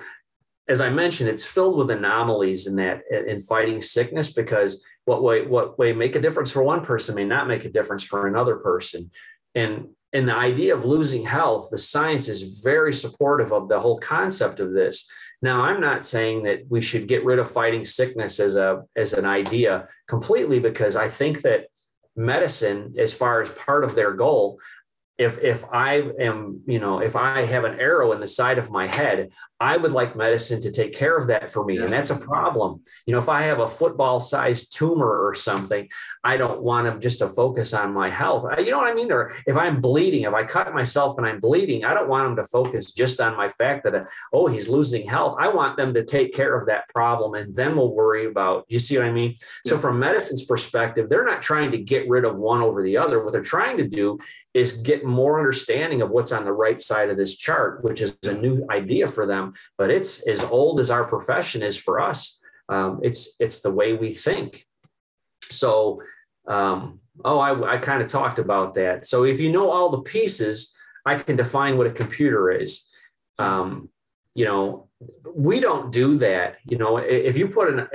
as 0.68 0.82
I 0.82 0.90
mentioned, 0.90 1.30
it's 1.30 1.46
filled 1.46 1.78
with 1.78 1.92
anomalies 1.92 2.66
in 2.66 2.78
that 2.78 3.04
in 3.12 3.40
fighting 3.40 3.80
sickness 3.84 4.34
because 4.34 4.84
what 5.06 5.22
way 5.22 5.46
what 5.46 5.78
way 5.78 5.94
make 5.94 6.16
a 6.16 6.22
difference 6.22 6.52
for 6.52 6.64
one 6.64 6.84
person 6.84 7.14
may 7.14 7.26
not 7.26 7.48
make 7.48 7.64
a 7.64 7.70
difference 7.70 8.04
for 8.04 8.26
another 8.26 8.56
person, 8.56 9.12
and 9.54 9.90
and 10.14 10.28
the 10.28 10.36
idea 10.36 10.74
of 10.74 10.84
losing 10.84 11.24
health, 11.26 11.70
the 11.70 11.78
science 11.78 12.28
is 12.28 12.64
very 12.64 12.92
supportive 12.92 13.54
of 13.54 13.70
the 13.70 13.80
whole 13.80 14.00
concept 14.00 14.60
of 14.60 14.74
this 14.74 15.08
now, 15.41 15.62
I'm 15.62 15.80
not 15.80 16.06
saying 16.06 16.43
that 16.43 16.63
we 16.67 16.82
should 16.82 17.08
get 17.08 17.23
rid 17.23 17.38
of 17.38 17.50
fighting 17.50 17.86
sickness 17.86 18.39
as 18.39 18.56
a 18.56 18.84
as 18.95 19.13
an 19.13 19.26
idea 19.26 19.88
completely 20.08 20.60
because 20.60 20.95
I 20.95 21.10
think 21.10 21.41
that 21.41 21.67
medicine 22.15 22.95
as 22.97 23.13
far 23.13 23.41
as 23.41 23.52
part 23.52 23.84
of 23.84 23.93
their 23.93 24.13
goal 24.13 24.60
if 25.18 25.44
if 25.44 25.66
I 25.72 26.04
am, 26.20 26.62
you 26.68 26.80
know, 26.80 27.00
if 27.00 27.16
I 27.16 27.44
have 27.44 27.64
an 27.64 27.80
arrow 27.80 28.12
in 28.12 28.20
the 28.20 28.28
side 28.28 28.60
of 28.60 28.70
my 28.70 28.86
head, 28.86 29.32
I 29.60 29.76
would 29.76 29.92
like 29.92 30.16
medicine 30.16 30.62
to 30.62 30.72
take 30.72 30.94
care 30.94 31.18
of 31.18 31.28
that 31.28 31.52
for 31.52 31.66
me. 31.66 31.78
And 31.78 31.92
that's 31.92 32.12
a 32.12 32.18
problem. 32.18 32.84
You 33.08 33.14
know, 33.14 33.18
if 33.18 33.28
I 33.28 33.42
have 33.44 33.60
a 33.60 33.68
football 33.68 34.20
sized 34.20 34.76
tumor 34.78 35.28
or 35.28 35.34
something, 35.34 35.90
I 36.24 36.38
don't 36.38 36.62
want 36.62 36.86
them 36.86 37.02
just 37.02 37.20
to 37.20 37.28
focus 37.28 37.74
on 37.74 37.94
my 37.94 38.10
health. 38.10 38.46
You 38.60 38.70
know 38.70 38.78
what 38.78 38.92
I 38.92 38.94
mean? 38.94 39.12
Or 39.12 39.34
if 39.48 39.58
I'm 39.58 39.82
bleeding, 39.82 40.24
if 40.24 40.34
I 40.34 40.44
cut 40.44 40.74
myself 40.76 41.18
and 41.18 41.26
I'm 41.26 41.40
bleeding, 41.40 41.84
I 41.84 41.96
don't 41.96 42.10
want 42.10 42.28
them 42.28 42.36
to 42.36 42.50
focus 42.50 42.92
just 42.92 43.20
on 43.20 43.36
my 43.36 43.50
fact 43.50 43.86
that, 43.86 44.08
oh, 44.32 44.46
he's 44.46 44.70
losing 44.70 45.08
health. 45.08 45.38
I 45.40 45.48
want 45.48 45.78
them 45.78 45.96
to 45.96 46.06
take 46.06 46.34
care 46.34 46.56
of 46.56 46.68
that 46.68 46.88
problem 46.90 47.34
and 47.34 47.56
then 47.56 47.76
we'll 47.76 47.94
worry 47.94 48.26
about, 48.26 48.66
you 48.68 48.78
see 48.78 48.98
what 48.98 49.08
I 49.08 49.12
mean? 49.12 49.36
So, 49.66 49.80
from 49.80 49.98
medicine's 49.98 50.46
perspective, 50.46 51.10
they're 51.10 51.26
not 51.26 51.42
trying 51.42 51.72
to 51.72 51.80
get 51.80 52.08
rid 52.08 52.26
of 52.26 52.36
one 52.36 52.62
over 52.62 52.84
the 52.84 52.98
other. 52.98 53.24
What 53.24 53.34
they're 53.34 53.42
trying 53.42 53.78
to 53.78 53.88
do 53.88 54.20
is 54.58 54.74
get 54.74 55.06
more 55.06 55.38
understanding 55.38 56.02
of 56.02 56.10
what's 56.10 56.32
on 56.32 56.43
the 56.43 56.52
right 56.52 56.82
side 56.82 57.10
of 57.10 57.17
this 57.17 57.38
chart, 57.38 57.84
which 57.84 58.02
is 58.02 58.17
a 58.24 58.34
new 58.34 58.65
idea 58.72 59.08
for 59.08 59.28
them. 59.28 59.54
But 59.78 59.91
it's 59.91 60.28
as 60.28 60.43
old 60.43 60.80
as 60.80 60.89
our 60.89 61.06
profession 61.06 61.62
is 61.62 61.78
for 61.78 62.00
us. 62.00 62.39
Um, 62.67 63.00
it's 63.04 63.36
it's 63.39 63.62
the 63.62 63.72
way 63.72 63.93
we 63.93 64.12
think. 64.12 64.65
So, 65.43 66.02
um, 66.48 67.00
oh, 67.24 67.39
I, 67.39 67.74
I 67.74 67.78
kind 67.78 68.02
of 68.02 68.08
talked 68.08 68.39
about 68.39 68.74
that. 68.74 69.06
So 69.06 69.24
if 69.24 69.39
you 69.39 69.52
know 69.52 69.70
all 69.70 69.89
the 69.89 70.02
pieces, 70.02 70.76
I 71.06 71.15
can 71.15 71.36
define 71.36 71.78
what 71.78 71.88
a 71.88 71.91
computer 71.91 72.50
is. 72.50 72.89
Um, 73.38 73.89
you 74.34 74.46
know, 74.46 74.89
we 75.34 75.60
don't 75.60 75.91
do 75.91 76.17
that. 76.17 76.58
You 76.65 76.78
know, 76.78 76.98
if 76.98 77.38
you 77.38 77.48
put 77.48 77.74
an, 77.74 77.88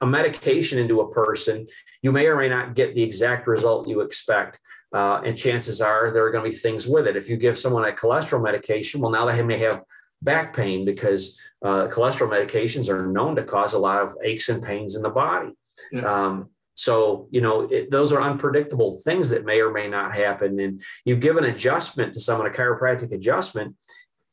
a 0.00 0.06
medication 0.06 0.78
into 0.78 1.00
a 1.00 1.10
person, 1.10 1.66
you 2.02 2.12
may 2.12 2.26
or 2.26 2.36
may 2.36 2.48
not 2.48 2.74
get 2.74 2.94
the 2.94 3.02
exact 3.02 3.46
result 3.46 3.88
you 3.88 4.00
expect. 4.02 4.60
Uh, 4.92 5.20
and 5.24 5.36
chances 5.36 5.80
are 5.80 6.10
there 6.12 6.24
are 6.24 6.32
going 6.32 6.44
to 6.44 6.50
be 6.50 6.56
things 6.56 6.86
with 6.86 7.06
it. 7.06 7.16
If 7.16 7.28
you 7.28 7.36
give 7.36 7.56
someone 7.56 7.84
a 7.84 7.92
cholesterol 7.92 8.42
medication, 8.42 9.00
well, 9.00 9.12
now 9.12 9.26
they 9.26 9.42
may 9.42 9.58
have 9.58 9.82
back 10.22 10.54
pain 10.54 10.84
because 10.84 11.38
uh, 11.64 11.86
cholesterol 11.88 12.30
medications 12.30 12.88
are 12.88 13.06
known 13.06 13.36
to 13.36 13.44
cause 13.44 13.72
a 13.72 13.78
lot 13.78 14.02
of 14.02 14.16
aches 14.24 14.48
and 14.48 14.62
pains 14.62 14.96
in 14.96 15.02
the 15.02 15.10
body. 15.10 15.50
Yeah. 15.92 16.02
Um, 16.02 16.50
so, 16.74 17.28
you 17.30 17.40
know, 17.40 17.62
it, 17.62 17.90
those 17.90 18.12
are 18.12 18.22
unpredictable 18.22 18.98
things 19.04 19.28
that 19.28 19.44
may 19.44 19.60
or 19.60 19.70
may 19.70 19.88
not 19.88 20.14
happen. 20.14 20.58
And 20.58 20.82
you 21.04 21.14
give 21.16 21.36
an 21.36 21.44
adjustment 21.44 22.14
to 22.14 22.20
someone, 22.20 22.46
a 22.46 22.50
chiropractic 22.50 23.12
adjustment, 23.12 23.76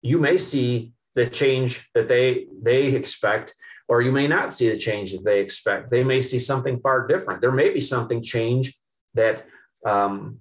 you 0.02 0.18
may 0.18 0.38
see 0.38 0.94
the 1.16 1.26
change 1.26 1.90
that 1.94 2.08
they 2.08 2.46
they 2.62 2.94
expect, 2.94 3.54
or 3.88 4.02
you 4.02 4.12
may 4.12 4.28
not 4.28 4.54
see 4.54 4.70
the 4.70 4.78
change 4.78 5.12
that 5.12 5.26
they 5.26 5.40
expect. 5.42 5.90
They 5.90 6.04
may 6.04 6.22
see 6.22 6.40
something 6.40 6.80
far 6.80 7.08
different. 7.08 7.42
There 7.42 7.52
may 7.52 7.72
be 7.74 7.82
something 7.82 8.22
change 8.22 8.74
that 9.16 9.46
um, 9.86 10.40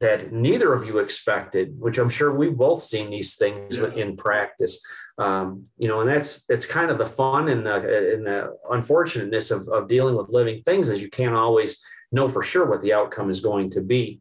that 0.00 0.32
neither 0.32 0.72
of 0.72 0.84
you 0.84 0.98
expected, 0.98 1.78
which 1.78 1.98
I'm 1.98 2.08
sure 2.08 2.32
we've 2.32 2.56
both 2.56 2.82
seen 2.82 3.10
these 3.10 3.36
things 3.36 3.78
yeah. 3.78 3.92
in 3.94 4.16
practice. 4.16 4.80
Um, 5.18 5.64
you 5.78 5.86
know, 5.86 6.00
and 6.00 6.10
that's 6.10 6.44
that's 6.46 6.66
kind 6.66 6.90
of 6.90 6.98
the 6.98 7.06
fun 7.06 7.48
and 7.48 7.64
the 7.64 8.14
and 8.14 8.26
the 8.26 8.56
unfortunateness 8.70 9.50
of, 9.50 9.68
of 9.68 9.88
dealing 9.88 10.16
with 10.16 10.30
living 10.30 10.62
things 10.62 10.88
is 10.88 11.00
you 11.00 11.10
can't 11.10 11.36
always 11.36 11.82
know 12.10 12.28
for 12.28 12.42
sure 12.42 12.66
what 12.66 12.82
the 12.82 12.92
outcome 12.92 13.30
is 13.30 13.40
going 13.40 13.70
to 13.70 13.80
be. 13.80 14.20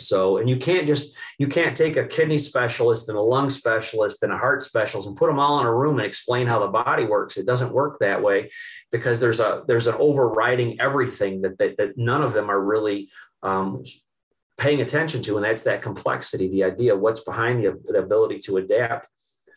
So, 0.00 0.38
and 0.38 0.48
you 0.48 0.56
can't 0.56 0.86
just 0.86 1.16
you 1.38 1.48
can't 1.48 1.76
take 1.76 1.96
a 1.96 2.06
kidney 2.06 2.38
specialist 2.38 3.08
and 3.08 3.18
a 3.18 3.22
lung 3.22 3.50
specialist 3.50 4.22
and 4.22 4.32
a 4.32 4.38
heart 4.38 4.62
specialist 4.62 5.08
and 5.08 5.16
put 5.16 5.28
them 5.28 5.40
all 5.40 5.60
in 5.60 5.66
a 5.66 5.74
room 5.74 5.98
and 5.98 6.06
explain 6.06 6.46
how 6.46 6.60
the 6.60 6.68
body 6.68 7.04
works. 7.04 7.36
It 7.36 7.46
doesn't 7.46 7.72
work 7.72 7.98
that 8.00 8.22
way 8.22 8.50
because 8.92 9.20
there's 9.20 9.40
a 9.40 9.62
there's 9.66 9.88
an 9.88 9.96
overriding 9.98 10.80
everything 10.80 11.42
that 11.42 11.58
that, 11.58 11.76
that 11.78 11.98
none 11.98 12.22
of 12.22 12.32
them 12.32 12.50
are 12.50 12.60
really 12.60 13.10
um, 13.42 13.82
paying 14.58 14.80
attention 14.80 15.22
to, 15.22 15.36
and 15.36 15.44
that's 15.44 15.62
that 15.62 15.82
complexity, 15.82 16.48
the 16.48 16.64
idea 16.64 16.92
of 16.94 17.00
what's 17.00 17.20
behind 17.20 17.64
the, 17.64 17.80
the 17.86 18.00
ability 18.00 18.40
to 18.40 18.58
adapt. 18.58 19.08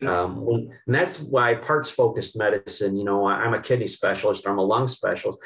Um, 0.02 0.48
and 0.86 0.94
that's 0.94 1.20
why 1.20 1.54
parts 1.54 1.90
focused 1.90 2.36
medicine, 2.36 2.96
you 2.96 3.04
know, 3.04 3.26
I'm 3.26 3.54
a 3.54 3.60
kidney 3.60 3.86
specialist, 3.86 4.48
I'm 4.48 4.58
a 4.58 4.64
lung 4.64 4.88
specialist. 4.88 5.38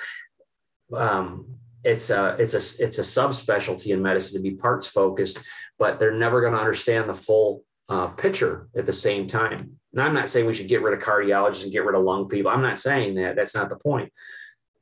Um, 0.95 1.59
it's 1.85 2.09
a, 2.11 2.37
it's 2.39 2.55
a, 2.55 2.83
it's 2.83 2.99
a 2.99 3.03
subspecialty 3.03 3.89
in 3.89 4.03
medicine 4.03 4.39
to 4.39 4.43
be 4.43 4.57
parts 4.57 4.87
focused, 4.87 5.43
but 5.79 5.99
they're 5.99 6.17
never 6.17 6.41
going 6.41 6.55
to 6.55 6.59
understand 6.59 7.09
the 7.09 7.15
full 7.15 7.65
uh, 7.89 8.09
picture 8.09 8.69
at 8.77 8.87
the 8.87 8.93
same 8.93 9.27
time. 9.27 9.79
And 9.93 10.03
I'm 10.03 10.15
not 10.15 10.31
saying 10.31 10.47
we 10.47 10.55
should 10.55 10.69
get 10.69 10.83
rid 10.83 10.95
of 10.95 11.05
cardiologists 11.05 11.63
and 11.63 11.73
get 11.73 11.85
rid 11.85 11.95
of 11.95 12.03
lung 12.03 12.29
people. 12.29 12.51
I'm 12.51 12.63
not 12.63 12.79
saying 12.79 13.15
that. 13.17 13.37
That's 13.37 13.55
not 13.55 13.69
the 13.69 13.77
point. 13.77 14.13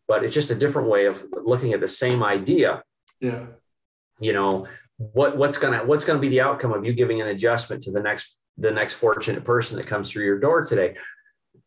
But 0.06 0.24
it's 0.24 0.34
just 0.34 0.50
a 0.50 0.54
different 0.54 0.88
way 0.88 1.06
of 1.06 1.24
looking 1.32 1.72
at 1.72 1.80
the 1.80 1.88
same 1.88 2.22
idea. 2.22 2.82
Yeah 3.20 3.46
you 4.20 4.32
know 4.32 4.66
what 4.96 5.36
what's 5.36 5.58
gonna 5.58 5.84
what's 5.84 6.04
gonna 6.04 6.18
be 6.18 6.28
the 6.28 6.40
outcome 6.40 6.72
of 6.72 6.84
you 6.84 6.92
giving 6.92 7.20
an 7.20 7.28
adjustment 7.28 7.82
to 7.82 7.90
the 7.90 8.00
next 8.00 8.40
the 8.56 8.70
next 8.70 8.94
fortunate 8.94 9.44
person 9.44 9.76
that 9.76 9.86
comes 9.86 10.10
through 10.10 10.24
your 10.24 10.38
door 10.38 10.64
today? 10.64 10.94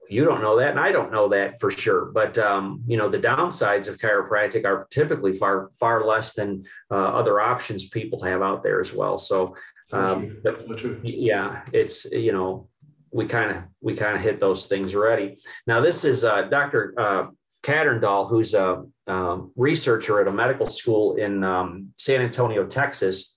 You 0.10 0.24
don't 0.24 0.42
know 0.42 0.58
that 0.58 0.72
and 0.72 0.80
i 0.80 0.94
don't 0.94 1.12
know 1.12 1.28
that 1.30 1.60
for 1.60 1.70
sure 1.70 2.06
but 2.06 2.38
um, 2.38 2.82
you 2.88 2.96
know 2.96 3.10
the 3.10 3.20
downsides 3.20 3.90
of 3.90 3.98
chiropractic 3.98 4.64
are 4.64 4.88
typically 4.90 5.34
far 5.34 5.70
far 5.78 6.06
less 6.06 6.34
than 6.34 6.64
uh, 6.90 6.96
other 6.96 7.42
options 7.42 7.90
people 7.90 8.24
have 8.24 8.42
out 8.42 8.64
there 8.64 8.80
as 8.80 8.94
well. 8.94 9.18
So, 9.18 9.58
um, 9.92 10.38
so 10.44 10.98
yeah 11.04 11.64
it's 11.74 12.06
you 12.06 12.32
know 12.32 12.70
we 13.12 13.26
kind 13.26 13.52
of 13.52 13.64
we 13.82 13.96
kind 13.96 14.16
of 14.16 14.22
hit 14.22 14.40
those 14.40 14.68
things 14.68 14.96
already. 14.96 15.40
Now 15.66 15.82
this 15.82 16.06
is 16.06 16.24
uh, 16.24 16.44
dr 16.44 16.94
uh, 16.98 17.28
Katerndahl, 17.68 18.30
who's 18.30 18.54
a 18.54 18.86
um, 19.08 19.52
researcher 19.58 20.22
at 20.22 20.28
a 20.28 20.32
medical 20.32 20.68
school 20.68 21.16
in 21.16 21.44
um, 21.44 21.92
San 21.98 22.22
Antonio, 22.22 22.66
Texas. 22.66 23.36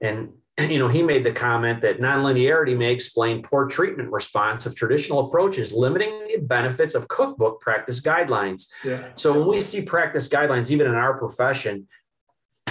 And, 0.00 0.30
you 0.58 0.78
know, 0.78 0.86
he 0.86 1.02
made 1.02 1.24
the 1.24 1.32
comment 1.32 1.82
that 1.82 1.98
nonlinearity 1.98 2.78
may 2.78 2.92
explain 2.92 3.42
poor 3.42 3.66
treatment 3.66 4.12
response 4.12 4.66
of 4.66 4.76
traditional 4.76 5.26
approaches, 5.26 5.72
limiting 5.72 6.28
the 6.28 6.38
benefits 6.38 6.94
of 6.94 7.08
cookbook 7.08 7.60
practice 7.60 8.00
guidelines. 8.00 8.68
Yeah. 8.84 9.08
So 9.16 9.36
when 9.36 9.48
we 9.48 9.60
see 9.60 9.82
practice 9.82 10.28
guidelines, 10.28 10.70
even 10.70 10.86
in 10.86 10.94
our 10.94 11.18
profession, 11.18 11.88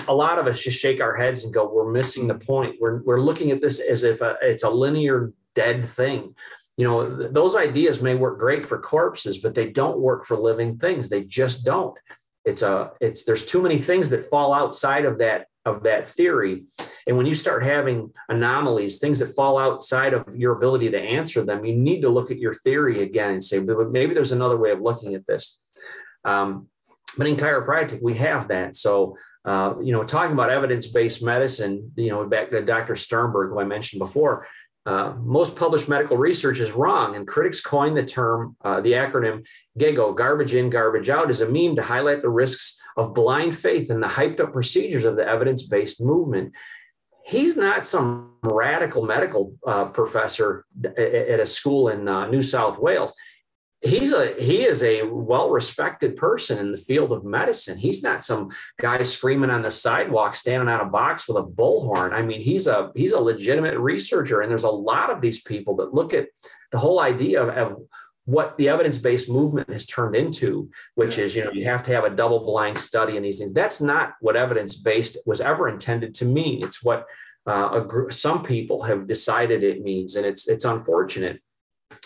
a 0.07 0.15
lot 0.15 0.39
of 0.39 0.47
us 0.47 0.63
just 0.63 0.79
shake 0.79 1.01
our 1.01 1.15
heads 1.17 1.43
and 1.43 1.53
go, 1.53 1.69
we're 1.69 1.91
missing 1.91 2.27
the 2.27 2.35
point. 2.35 2.77
We're, 2.79 3.01
we're 3.03 3.21
looking 3.21 3.51
at 3.51 3.61
this 3.61 3.81
as 3.81 4.03
if 4.03 4.21
a, 4.21 4.37
it's 4.41 4.63
a 4.63 4.69
linear 4.69 5.33
dead 5.55 5.83
thing 5.83 6.35
you 6.79 6.85
know 6.85 7.17
th- 7.17 7.31
those 7.33 7.57
ideas 7.57 8.01
may 8.01 8.15
work 8.15 8.39
great 8.39 8.65
for 8.65 8.79
corpses 8.79 9.39
but 9.39 9.53
they 9.53 9.69
don't 9.69 9.99
work 9.99 10.23
for 10.23 10.37
living 10.37 10.77
things. 10.77 11.09
They 11.09 11.25
just 11.25 11.65
don't. 11.65 11.99
It's 12.45 12.61
a 12.61 12.91
it's 13.01 13.25
there's 13.25 13.45
too 13.45 13.61
many 13.61 13.77
things 13.77 14.09
that 14.11 14.23
fall 14.23 14.53
outside 14.53 15.03
of 15.03 15.17
that 15.17 15.47
of 15.65 15.83
that 15.83 16.07
theory. 16.07 16.63
And 17.05 17.17
when 17.17 17.25
you 17.25 17.35
start 17.35 17.65
having 17.65 18.13
anomalies 18.29 18.99
things 18.99 19.19
that 19.19 19.35
fall 19.35 19.57
outside 19.59 20.13
of 20.13 20.23
your 20.37 20.53
ability 20.53 20.89
to 20.91 20.99
answer 20.99 21.43
them 21.43 21.65
you 21.65 21.75
need 21.75 22.01
to 22.03 22.09
look 22.09 22.31
at 22.31 22.39
your 22.39 22.53
theory 22.53 23.03
again 23.03 23.31
and 23.33 23.43
say 23.43 23.59
but 23.59 23.91
maybe 23.91 24.13
there's 24.13 24.31
another 24.31 24.57
way 24.57 24.71
of 24.71 24.79
looking 24.79 25.15
at 25.15 25.27
this. 25.27 25.61
Um, 26.23 26.69
but 27.17 27.27
in 27.27 27.35
chiropractic 27.35 28.01
we 28.01 28.15
have 28.15 28.47
that. 28.47 28.77
So 28.77 29.17
uh, 29.43 29.73
you 29.81 29.91
know 29.91 30.03
talking 30.03 30.33
about 30.33 30.49
evidence-based 30.49 31.23
medicine 31.23 31.91
you 31.95 32.09
know 32.09 32.25
back 32.27 32.51
to 32.51 32.61
dr 32.61 32.93
sturmberg 32.93 33.49
who 33.49 33.59
i 33.59 33.63
mentioned 33.63 33.99
before 33.99 34.45
uh, 34.85 35.13
most 35.21 35.55
published 35.55 35.89
medical 35.89 36.17
research 36.17 36.59
is 36.59 36.71
wrong, 36.71 37.15
and 37.15 37.27
critics 37.27 37.61
coined 37.61 37.97
the 37.97 38.03
term, 38.03 38.55
uh, 38.63 38.81
the 38.81 38.93
acronym 38.93 39.45
GIGO, 39.77 40.15
garbage 40.15 40.55
in, 40.55 40.69
garbage 40.69 41.09
out, 41.09 41.29
as 41.29 41.41
a 41.41 41.49
meme 41.49 41.75
to 41.75 41.81
highlight 41.81 42.21
the 42.21 42.29
risks 42.29 42.79
of 42.97 43.13
blind 43.13 43.55
faith 43.55 43.89
and 43.89 44.01
the 44.01 44.07
hyped 44.07 44.39
up 44.39 44.53
procedures 44.53 45.05
of 45.05 45.15
the 45.15 45.27
evidence 45.27 45.67
based 45.67 46.01
movement. 46.01 46.53
He's 47.25 47.55
not 47.55 47.85
some 47.85 48.33
radical 48.41 49.05
medical 49.05 49.53
uh, 49.67 49.85
professor 49.85 50.65
at 50.83 51.39
a 51.39 51.45
school 51.45 51.89
in 51.89 52.07
uh, 52.07 52.27
New 52.27 52.41
South 52.41 52.79
Wales 52.79 53.13
he's 53.81 54.11
a 54.11 54.33
he 54.39 54.65
is 54.65 54.83
a 54.83 55.03
well 55.03 55.49
respected 55.49 56.15
person 56.15 56.57
in 56.57 56.71
the 56.71 56.77
field 56.77 57.11
of 57.11 57.23
medicine. 57.23 57.77
He's 57.77 58.03
not 58.03 58.23
some 58.23 58.49
guy 58.79 59.01
screaming 59.03 59.49
on 59.49 59.61
the 59.61 59.71
sidewalk 59.71 60.35
standing 60.35 60.67
on 60.67 60.81
a 60.81 60.89
box 60.89 61.27
with 61.27 61.37
a 61.37 61.43
bullhorn. 61.43 62.13
I 62.13 62.21
mean 62.21 62.41
he's 62.41 62.67
a 62.67 62.91
he's 62.95 63.13
a 63.13 63.19
legitimate 63.19 63.77
researcher 63.77 64.41
and 64.41 64.49
there's 64.49 64.63
a 64.63 64.69
lot 64.69 65.09
of 65.09 65.21
these 65.21 65.41
people 65.41 65.77
that 65.77 65.93
look 65.93 66.13
at 66.13 66.27
the 66.71 66.77
whole 66.77 66.99
idea 66.99 67.41
of, 67.41 67.49
of 67.49 67.77
what 68.25 68.57
the 68.57 68.69
evidence-based 68.69 69.27
movement 69.29 69.71
has 69.71 69.87
turned 69.87 70.15
into 70.15 70.69
which 70.93 71.17
is 71.17 71.35
you 71.35 71.43
know 71.43 71.51
you 71.51 71.65
have 71.65 71.83
to 71.83 71.91
have 71.91 72.03
a 72.03 72.15
double 72.15 72.45
blind 72.45 72.77
study 72.77 73.15
and 73.15 73.25
these 73.25 73.39
things. 73.39 73.53
That's 73.53 73.79
not 73.79 74.13
what 74.19 74.35
evidence-based 74.35 75.19
was 75.25 75.41
ever 75.41 75.69
intended 75.69 76.13
to 76.15 76.25
mean. 76.25 76.63
It's 76.63 76.83
what 76.83 77.05
uh, 77.47 77.79
gr- 77.79 78.11
some 78.11 78.43
people 78.43 78.83
have 78.83 79.07
decided 79.07 79.63
it 79.63 79.81
means 79.81 80.17
and 80.17 80.25
it's 80.25 80.49
it's 80.49 80.65
unfortunate 80.65 81.41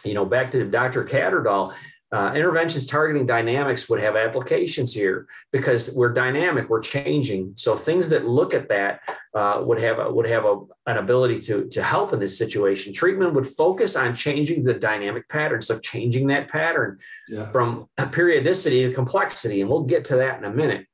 you 0.04 0.14
know, 0.14 0.26
back 0.26 0.52
to 0.52 0.64
Dr. 0.70 1.06
Katerndahl, 1.06 1.74
uh, 2.14 2.32
interventions 2.36 2.86
targeting 2.86 3.26
dynamics 3.26 3.90
would 3.90 4.00
have 4.00 4.16
applications 4.16 4.94
here 4.94 5.26
because 5.52 5.96
we're 5.96 6.14
dynamic, 6.14 6.70
we're 6.70 6.80
changing. 6.80 7.52
So 7.56 7.76
things 7.76 8.08
that 8.10 8.28
look 8.28 8.54
at 8.54 8.70
that 8.70 9.00
uh, 9.34 9.64
would 9.66 9.80
have 9.80 9.98
a, 9.98 10.14
would 10.14 10.28
have 10.28 10.46
a, 10.46 10.60
an 10.86 10.98
ability 10.98 11.40
to 11.42 11.68
to 11.70 11.82
help 11.82 12.14
in 12.14 12.20
this 12.20 12.38
situation. 12.38 12.94
Treatment 12.94 13.34
would 13.34 13.48
focus 13.48 13.96
on 13.96 14.16
changing 14.16 14.64
the 14.64 14.76
dynamic 14.76 15.28
pattern, 15.28 15.64
so 15.64 15.80
changing 15.80 16.28
that 16.28 16.50
pattern 16.50 17.00
yeah. 17.28 17.50
from 17.50 17.88
periodicity 18.12 18.88
to 18.88 18.94
complexity, 18.94 19.62
and 19.62 19.70
we'll 19.70 19.82
get 19.82 20.06
to 20.06 20.18
that 20.18 20.38
in 20.38 20.46
a 20.46 20.54
minute. 20.54 20.86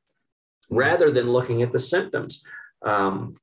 Rather 0.69 1.12
than 1.12 1.30
looking 1.30 1.63
at 1.63 1.73
the 1.73 1.80
symptoms, 1.80 2.45
um, 2.82 3.36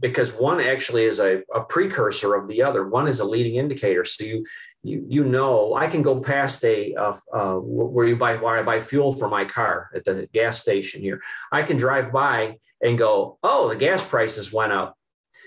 because 0.00 0.32
one 0.32 0.60
actually 0.60 1.04
is 1.04 1.20
a, 1.20 1.42
a 1.54 1.60
precursor 1.62 2.34
of 2.34 2.48
the 2.48 2.62
other. 2.62 2.86
One 2.88 3.08
is 3.08 3.20
a 3.20 3.24
leading 3.24 3.56
indicator. 3.56 4.04
So 4.04 4.24
you 4.24 4.44
you 4.82 5.04
you 5.08 5.24
know 5.24 5.74
I 5.74 5.86
can 5.88 6.02
go 6.02 6.20
past 6.20 6.64
a 6.64 6.94
uh, 6.94 7.14
uh, 7.32 7.54
where 7.54 8.06
you 8.06 8.16
buy 8.16 8.36
where 8.36 8.56
I 8.56 8.62
buy 8.62 8.80
fuel 8.80 9.12
for 9.12 9.28
my 9.28 9.44
car 9.44 9.90
at 9.94 10.04
the 10.04 10.28
gas 10.32 10.58
station 10.58 11.00
here. 11.00 11.20
I 11.50 11.62
can 11.62 11.76
drive 11.76 12.12
by 12.12 12.58
and 12.82 12.96
go, 12.96 13.38
oh, 13.42 13.68
the 13.68 13.76
gas 13.76 14.06
prices 14.06 14.52
went 14.52 14.72
up, 14.72 14.96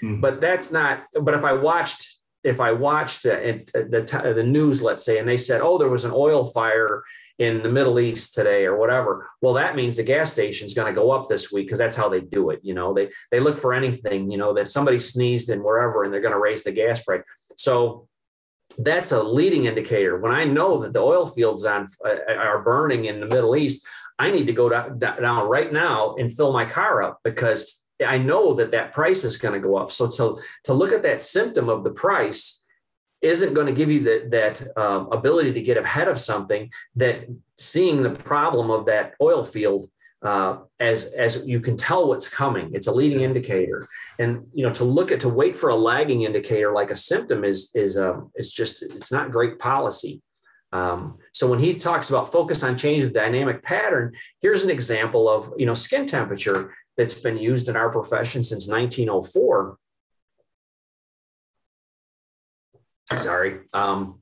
mm-hmm. 0.04 0.20
but 0.20 0.42
that's 0.42 0.72
not. 0.72 1.04
But 1.14 1.34
if 1.34 1.44
I 1.44 1.54
watched 1.54 2.18
if 2.44 2.60
I 2.60 2.72
watched 2.72 3.26
uh, 3.26 3.38
the 3.74 4.34
the 4.36 4.44
news, 4.44 4.82
let's 4.82 5.06
say, 5.06 5.20
and 5.20 5.28
they 5.28 5.38
said, 5.38 5.62
oh, 5.62 5.78
there 5.78 5.90
was 5.90 6.06
an 6.06 6.12
oil 6.14 6.46
fire 6.46 7.04
in 7.40 7.64
the 7.64 7.70
Middle 7.70 8.00
East 8.00 8.34
today 8.34 8.66
or 8.66 8.78
whatever. 8.78 9.30
Well, 9.42 9.54
that 9.56 9.76
means 9.76 9.98
the 9.98 10.04
gas 10.04 10.32
station 10.32 10.66
is 10.66 10.74
going 10.74 10.94
to 10.94 11.00
go 11.00 11.12
up 11.12 11.28
this 11.28 11.52
week 11.52 11.68
because 11.68 11.80
that's 11.80 11.96
how 11.96 12.10
they 12.10 12.22
do 12.22 12.50
it. 12.50 12.60
You 12.64 12.74
know, 12.74 12.94
they 12.94 13.10
they 13.32 13.40
look 13.40 13.58
for 13.58 13.74
anything, 13.74 14.30
you 14.30 14.38
know, 14.38 14.54
that 14.54 14.68
somebody 14.68 15.00
sneezed 15.00 15.50
in 15.50 15.64
wherever 15.64 16.04
and 16.04 16.14
they're 16.14 16.22
going 16.22 16.34
to 16.34 16.40
raise 16.40 16.64
the 16.64 16.72
gas 16.72 17.04
price. 17.04 17.24
So 17.58 18.08
that's 18.78 19.12
a 19.12 19.22
leading 19.22 19.66
indicator. 19.66 20.20
When 20.20 20.32
I 20.32 20.44
know 20.44 20.82
that 20.82 20.94
the 20.94 21.00
oil 21.00 21.26
fields 21.26 21.66
on 21.66 21.88
uh, 22.06 22.34
are 22.34 22.64
burning 22.64 23.06
in 23.06 23.20
the 23.20 23.26
Middle 23.26 23.56
East, 23.56 23.86
I 24.18 24.32
need 24.32 24.48
to 24.48 24.54
go 24.54 24.70
down, 24.70 25.00
down 25.00 25.50
right 25.50 25.72
now 25.72 26.16
and 26.16 26.32
fill 26.32 26.54
my 26.54 26.66
car 26.66 27.04
up 27.04 27.20
because 27.24 27.86
I 28.06 28.18
know 28.18 28.54
that 28.56 28.72
that 28.72 28.94
price 28.94 29.24
is 29.24 29.38
going 29.38 29.54
to 29.54 29.68
go 29.68 29.78
up. 29.78 29.92
So 29.92 30.10
to 30.12 30.40
to 30.66 30.74
look 30.74 30.92
at 30.92 31.04
that 31.04 31.22
symptom 31.22 31.70
of 31.70 31.84
the 31.84 31.92
price 31.92 32.61
isn't 33.22 33.54
going 33.54 33.68
to 33.68 33.74
give 33.74 33.92
you 33.92 34.02
the, 34.02 34.28
that 34.30 34.78
um, 34.78 35.10
ability 35.12 35.54
to 35.54 35.62
get 35.62 35.78
ahead 35.78 36.08
of 36.08 36.20
something 36.20 36.72
that 36.96 37.26
seeing 37.58 38.02
the 38.02 38.10
problem 38.10 38.72
of 38.72 38.86
that 38.86 39.14
oil 39.22 39.44
field 39.44 39.86
uh, 40.24 40.58
as 40.80 41.06
as 41.14 41.46
you 41.46 41.60
can 41.60 41.76
tell 41.76 42.08
what's 42.08 42.30
coming. 42.30 42.72
It's 42.74 42.88
a 42.88 42.92
leading 42.92 43.22
indicator. 43.22 43.88
And 44.20 44.46
you 44.54 44.66
know 44.66 44.74
to 44.74 44.84
look 44.84 45.12
at 45.12 45.20
to 45.22 45.30
wait 45.30 45.56
for 45.56 45.70
a 45.70 45.76
lagging 45.76 46.24
indicator 46.24 46.74
like 46.74 46.92
a 46.92 46.96
symptom 46.96 47.44
is 47.44 47.72
is 47.74 47.98
um, 47.98 48.32
it's 48.36 48.52
just 48.52 48.84
it's 48.84 49.12
not 49.12 49.32
great 49.32 49.58
policy. 49.60 50.22
Um, 50.74 51.18
so 51.34 51.50
when 51.50 51.60
he 51.60 51.74
talks 51.74 52.10
about 52.10 52.32
focus 52.32 52.64
on 52.64 52.78
change 52.78 53.04
the 53.04 53.10
dynamic 53.10 53.62
pattern 53.62 54.14
here's 54.40 54.64
an 54.64 54.70
example 54.70 55.28
of 55.28 55.52
you 55.58 55.66
know 55.66 55.74
skin 55.74 56.06
temperature 56.06 56.74
that's 56.96 57.20
been 57.20 57.38
used 57.38 57.68
in 57.68 57.76
our 57.76 57.90
profession 57.90 58.42
since 58.42 58.70
1904 58.70 59.78
Sorry. 63.18 63.60
Um, 63.74 64.22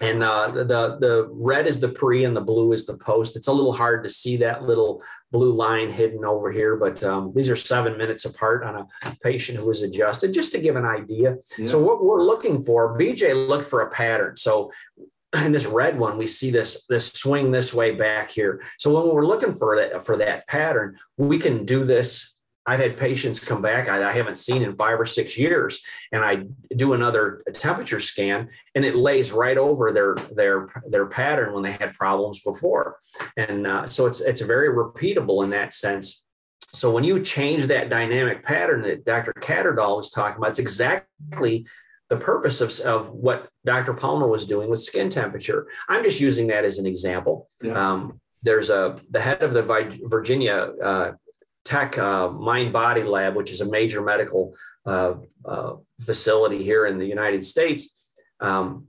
and 0.00 0.22
uh, 0.22 0.50
the 0.50 0.64
the 0.98 1.28
red 1.30 1.66
is 1.66 1.78
the 1.78 1.88
pre 1.88 2.24
and 2.24 2.34
the 2.34 2.40
blue 2.40 2.72
is 2.72 2.86
the 2.86 2.96
post. 2.96 3.36
It's 3.36 3.48
a 3.48 3.52
little 3.52 3.72
hard 3.72 4.02
to 4.04 4.08
see 4.08 4.38
that 4.38 4.62
little 4.62 5.02
blue 5.30 5.52
line 5.52 5.90
hidden 5.90 6.24
over 6.24 6.50
here, 6.50 6.76
but 6.76 7.02
um, 7.04 7.32
these 7.34 7.50
are 7.50 7.56
seven 7.56 7.98
minutes 7.98 8.24
apart 8.24 8.64
on 8.64 8.76
a 8.76 9.16
patient 9.22 9.58
who 9.58 9.66
was 9.66 9.82
adjusted, 9.82 10.32
just 10.32 10.52
to 10.52 10.58
give 10.58 10.76
an 10.76 10.86
idea. 10.86 11.36
Yeah. 11.58 11.66
So 11.66 11.78
what 11.82 12.02
we're 12.02 12.22
looking 12.22 12.62
for, 12.62 12.98
BJ 12.98 13.48
looked 13.48 13.66
for 13.66 13.82
a 13.82 13.90
pattern. 13.90 14.36
So 14.36 14.72
in 15.36 15.52
this 15.52 15.66
red 15.66 15.98
one, 15.98 16.16
we 16.16 16.26
see 16.26 16.50
this 16.50 16.86
this 16.86 17.12
swing 17.12 17.50
this 17.50 17.74
way 17.74 17.94
back 17.94 18.30
here. 18.30 18.62
So 18.78 18.94
when 18.94 19.14
we're 19.14 19.26
looking 19.26 19.52
for 19.52 19.76
that 19.76 20.04
for 20.06 20.16
that 20.16 20.46
pattern, 20.46 20.96
we 21.18 21.38
can 21.38 21.66
do 21.66 21.84
this 21.84 22.36
I've 22.66 22.80
had 22.80 22.98
patients 22.98 23.40
come 23.40 23.62
back 23.62 23.88
I, 23.88 24.08
I, 24.08 24.12
haven't 24.12 24.36
seen 24.36 24.62
in 24.62 24.76
five 24.76 25.00
or 25.00 25.06
six 25.06 25.38
years, 25.38 25.80
and 26.12 26.22
I 26.24 26.44
do 26.76 26.92
another 26.92 27.42
temperature 27.52 28.00
scan, 28.00 28.48
and 28.74 28.84
it 28.84 28.94
lays 28.94 29.32
right 29.32 29.56
over 29.56 29.92
their 29.92 30.14
their 30.34 30.68
their 30.86 31.06
pattern 31.06 31.54
when 31.54 31.62
they 31.62 31.72
had 31.72 31.94
problems 31.94 32.40
before, 32.40 32.96
and 33.36 33.66
uh, 33.66 33.86
so 33.86 34.06
it's 34.06 34.20
it's 34.20 34.42
very 34.42 34.68
repeatable 34.68 35.42
in 35.42 35.50
that 35.50 35.72
sense. 35.72 36.24
So 36.72 36.90
when 36.90 37.02
you 37.02 37.22
change 37.22 37.66
that 37.66 37.90
dynamic 37.90 38.44
pattern 38.44 38.82
that 38.82 39.04
Dr. 39.04 39.32
Katerndahl 39.32 39.96
was 39.96 40.10
talking 40.10 40.36
about, 40.36 40.50
it's 40.50 40.60
exactly 40.60 41.66
the 42.08 42.16
purpose 42.16 42.60
of, 42.60 42.78
of 42.80 43.10
what 43.10 43.48
Dr. 43.64 43.94
Palmer 43.94 44.28
was 44.28 44.46
doing 44.46 44.68
with 44.68 44.80
skin 44.80 45.08
temperature. 45.08 45.66
I'm 45.88 46.04
just 46.04 46.20
using 46.20 46.48
that 46.48 46.64
as 46.64 46.78
an 46.78 46.86
example. 46.86 47.48
Yeah. 47.60 47.72
Um, 47.72 48.20
there's 48.42 48.70
a 48.70 48.96
the 49.10 49.20
head 49.20 49.42
of 49.42 49.52
the 49.52 49.62
Virginia 50.04 50.72
uh, 50.82 51.12
Tech 51.70 51.96
uh, 51.98 52.28
Mind 52.30 52.72
Body 52.72 53.04
Lab, 53.04 53.36
which 53.36 53.52
is 53.52 53.60
a 53.60 53.70
major 53.70 54.02
medical 54.02 54.56
uh, 54.84 55.14
uh, 55.44 55.74
facility 56.00 56.64
here 56.64 56.86
in 56.86 56.98
the 56.98 57.06
United 57.06 57.44
States. 57.44 58.12
Um, 58.40 58.88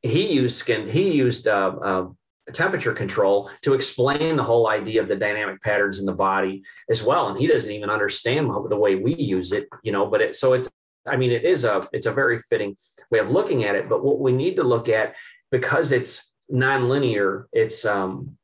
he 0.00 0.32
used 0.32 0.56
skin. 0.56 0.88
He 0.88 1.12
used 1.12 1.46
uh, 1.46 1.72
uh, 1.82 2.06
temperature 2.54 2.94
control 2.94 3.50
to 3.60 3.74
explain 3.74 4.36
the 4.36 4.42
whole 4.42 4.70
idea 4.70 5.02
of 5.02 5.08
the 5.08 5.16
dynamic 5.16 5.60
patterns 5.60 6.00
in 6.00 6.06
the 6.06 6.14
body 6.14 6.62
as 6.88 7.02
well. 7.02 7.28
And 7.28 7.38
he 7.38 7.46
doesn't 7.46 7.70
even 7.70 7.90
understand 7.90 8.50
the 8.70 8.76
way 8.84 8.94
we 8.94 9.14
use 9.14 9.52
it, 9.52 9.68
you 9.82 9.92
know. 9.92 10.06
But 10.06 10.22
it 10.22 10.34
so 10.34 10.54
it. 10.54 10.66
I 11.06 11.18
mean, 11.18 11.30
it 11.30 11.44
is 11.44 11.66
a 11.66 11.86
it's 11.92 12.06
a 12.06 12.10
very 12.22 12.38
fitting 12.38 12.74
way 13.10 13.18
of 13.18 13.30
looking 13.30 13.64
at 13.64 13.74
it. 13.74 13.86
But 13.86 14.02
what 14.02 14.18
we 14.18 14.32
need 14.32 14.56
to 14.56 14.64
look 14.64 14.88
at 14.88 15.14
because 15.50 15.92
it's 15.92 16.32
nonlinear, 16.50 17.44
it's 17.52 17.84
um, 17.84 18.38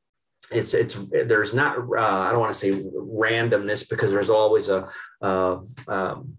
it's 0.51 0.75
it's 0.75 0.99
there's 1.11 1.55
not 1.55 1.79
uh, 1.79 2.01
I 2.01 2.31
don't 2.31 2.41
want 2.41 2.53
to 2.53 2.59
say 2.59 2.73
randomness 2.73 3.89
because 3.89 4.13
there's 4.13 4.31
always 4.31 4.69
a 4.69 4.89
uh, 5.23 5.59
um, 5.87 6.37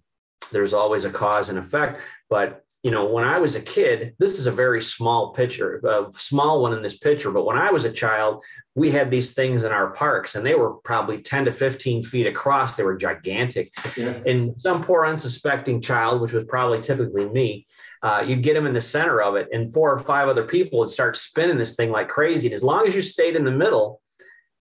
there's 0.52 0.74
always 0.74 1.06
a 1.06 1.10
cause 1.10 1.50
and 1.50 1.58
effect, 1.58 2.02
but 2.30 2.64
you 2.84 2.90
know, 2.90 3.06
when 3.06 3.24
I 3.24 3.38
was 3.38 3.56
a 3.56 3.62
kid, 3.62 4.16
this 4.18 4.40
is 4.40 4.48
a 4.48 4.52
very 4.52 4.82
small 4.82 5.34
picture, 5.34 5.78
a 5.86 6.08
small 6.18 6.64
one 6.64 6.74
in 6.74 6.82
this 6.82 6.98
picture. 6.98 7.30
But 7.30 7.46
when 7.46 7.58
I 7.58 7.72
was 7.72 7.86
a 7.86 7.92
child, 7.92 8.44
we 8.74 8.90
had 8.90 9.12
these 9.12 9.36
things 9.36 9.64
in 9.64 9.72
our 9.72 9.92
parks 9.92 10.34
and 10.34 10.44
they 10.44 10.56
were 10.56 10.74
probably 10.78 11.22
10 11.22 11.46
to 11.46 11.52
15 11.52 12.02
feet 12.02 12.26
across. 12.26 12.76
They 12.76 12.84
were 12.84 12.98
gigantic. 12.98 13.72
Yeah. 13.96 14.20
And 14.26 14.56
some 14.60 14.82
poor 14.82 15.06
unsuspecting 15.06 15.82
child, 15.82 16.22
which 16.22 16.34
was 16.34 16.46
probably 16.46 16.82
typically 16.82 17.30
me, 17.30 17.68
uh, 18.02 18.24
you'd 18.26 18.42
get 18.42 18.56
him 18.56 18.66
in 18.66 18.74
the 18.74 18.82
center 18.82 19.22
of 19.22 19.36
it 19.36 19.50
and 19.52 19.72
four 19.72 19.94
or 19.94 20.00
five 20.00 20.28
other 20.28 20.46
people 20.46 20.80
would 20.80 20.90
start 20.90 21.16
spinning 21.16 21.60
this 21.60 21.76
thing 21.76 21.92
like 21.92 22.10
crazy. 22.10 22.48
And 22.48 22.56
as 22.56 22.64
long 22.64 22.88
as 22.88 22.96
you 22.96 23.02
stayed 23.02 23.36
in 23.36 23.46
the 23.46 23.52
middle, 23.52 24.02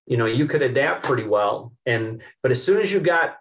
you 0.07 0.19
know, 0.19 0.27
you 0.27 0.47
could 0.47 0.61
adapt 0.61 1.05
pretty 1.05 1.27
well. 1.27 1.73
And, 1.87 2.21
but 2.43 2.51
as 2.51 2.63
soon 2.63 2.83
as 2.83 2.93
you 2.93 3.01
got 3.01 3.37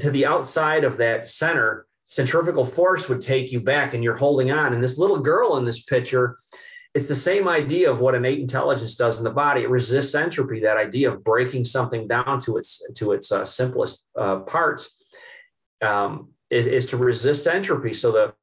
to 0.00 0.10
the 0.10 0.26
outside 0.26 0.82
of 0.82 0.96
that 0.96 1.28
center, 1.28 1.86
centrifugal 2.08 2.64
force 2.64 3.08
would 3.08 3.20
take 3.20 3.52
you 3.52 3.60
back 3.60 3.94
and 3.94 4.02
you're 4.02 4.16
holding 4.16 4.50
on. 4.50 4.74
And 4.74 4.82
this 4.82 4.98
little 4.98 5.20
girl 5.20 5.56
in 5.58 5.64
this 5.64 5.82
picture, 5.82 6.36
it's 6.94 7.06
the 7.06 7.14
same 7.14 7.46
idea 7.46 7.90
of 7.90 8.00
what 8.00 8.14
innate 8.14 8.40
intelligence 8.40 8.96
does 8.96 9.18
in 9.18 9.24
the 9.24 9.30
body. 9.30 9.62
It 9.62 9.70
resists 9.70 10.14
entropy, 10.14 10.60
that 10.60 10.78
idea 10.78 11.10
of 11.10 11.22
breaking 11.22 11.66
something 11.66 12.08
down 12.08 12.40
to 12.40 12.56
its 12.56 12.82
to 12.96 13.12
its 13.12 13.30
uh, 13.30 13.44
simplest 13.44 14.08
uh, 14.16 14.38
parts 14.40 15.14
um, 15.82 16.30
is, 16.50 16.66
is 16.66 16.86
to 16.86 16.96
resist 16.96 17.46
entropy. 17.46 17.92
So 17.92 18.10
the 18.10 18.34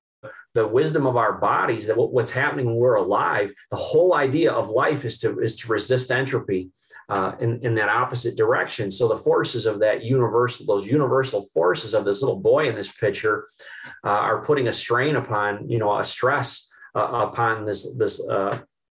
the 0.55 0.67
wisdom 0.67 1.05
of 1.05 1.15
our 1.17 1.33
bodies 1.33 1.85
that 1.85 1.95
what's 1.95 2.31
happening 2.31 2.65
when 2.65 2.75
we're 2.75 2.95
alive 2.95 3.53
the 3.69 3.75
whole 3.75 4.15
idea 4.15 4.51
of 4.51 4.69
life 4.69 5.05
is 5.05 5.19
to 5.19 5.39
is 5.39 5.55
to 5.55 5.67
resist 5.67 6.09
entropy 6.09 6.69
uh, 7.09 7.33
in, 7.39 7.59
in 7.61 7.75
that 7.75 7.89
opposite 7.89 8.35
direction 8.35 8.89
so 8.89 9.07
the 9.07 9.17
forces 9.17 9.67
of 9.67 9.79
that 9.79 10.03
universal 10.03 10.65
those 10.65 10.87
universal 10.87 11.45
forces 11.53 11.93
of 11.93 12.05
this 12.05 12.21
little 12.23 12.39
boy 12.39 12.67
in 12.67 12.73
this 12.73 12.91
picture 12.91 13.45
uh, 14.03 14.09
are 14.09 14.43
putting 14.43 14.67
a 14.67 14.73
strain 14.73 15.15
upon 15.15 15.69
you 15.69 15.77
know 15.77 15.99
a 15.99 16.03
stress 16.03 16.67
uh, 16.95 17.27
upon 17.27 17.65
this 17.65 17.95
this 17.97 18.25
uh, 18.27 18.57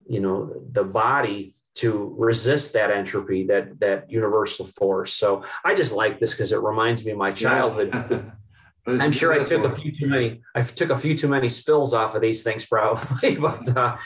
you 0.08 0.20
know 0.20 0.54
the 0.72 0.84
body 0.84 1.56
to 1.76 2.16
resist 2.18 2.74
that 2.74 2.90
entropy, 2.90 3.44
that 3.46 3.80
that 3.80 4.10
universal 4.10 4.66
force. 4.66 5.14
So 5.14 5.44
I 5.64 5.76
just 5.76 5.94
like 5.94 6.20
this 6.20 6.32
because 6.32 6.54
it 6.54 6.62
reminds 6.62 7.06
me 7.06 7.12
of 7.12 7.18
my 7.18 7.32
childhood. 7.32 8.32
Yeah. 8.88 8.98
I'm 9.02 9.12
sure 9.12 9.34
I 9.34 9.48
took 9.48 9.64
a 9.66 9.76
few 9.76 9.92
too 9.92 10.08
many. 10.08 10.42
I 10.54 10.62
took 10.62 10.90
a 10.90 10.98
few 10.98 11.16
too 11.16 11.28
many 11.28 11.50
spills 11.50 11.94
off 11.94 12.16
of 12.16 12.22
these 12.22 12.44
things, 12.44 12.66
probably. 12.66 13.36
but 13.40 13.76
uh, 13.76 13.98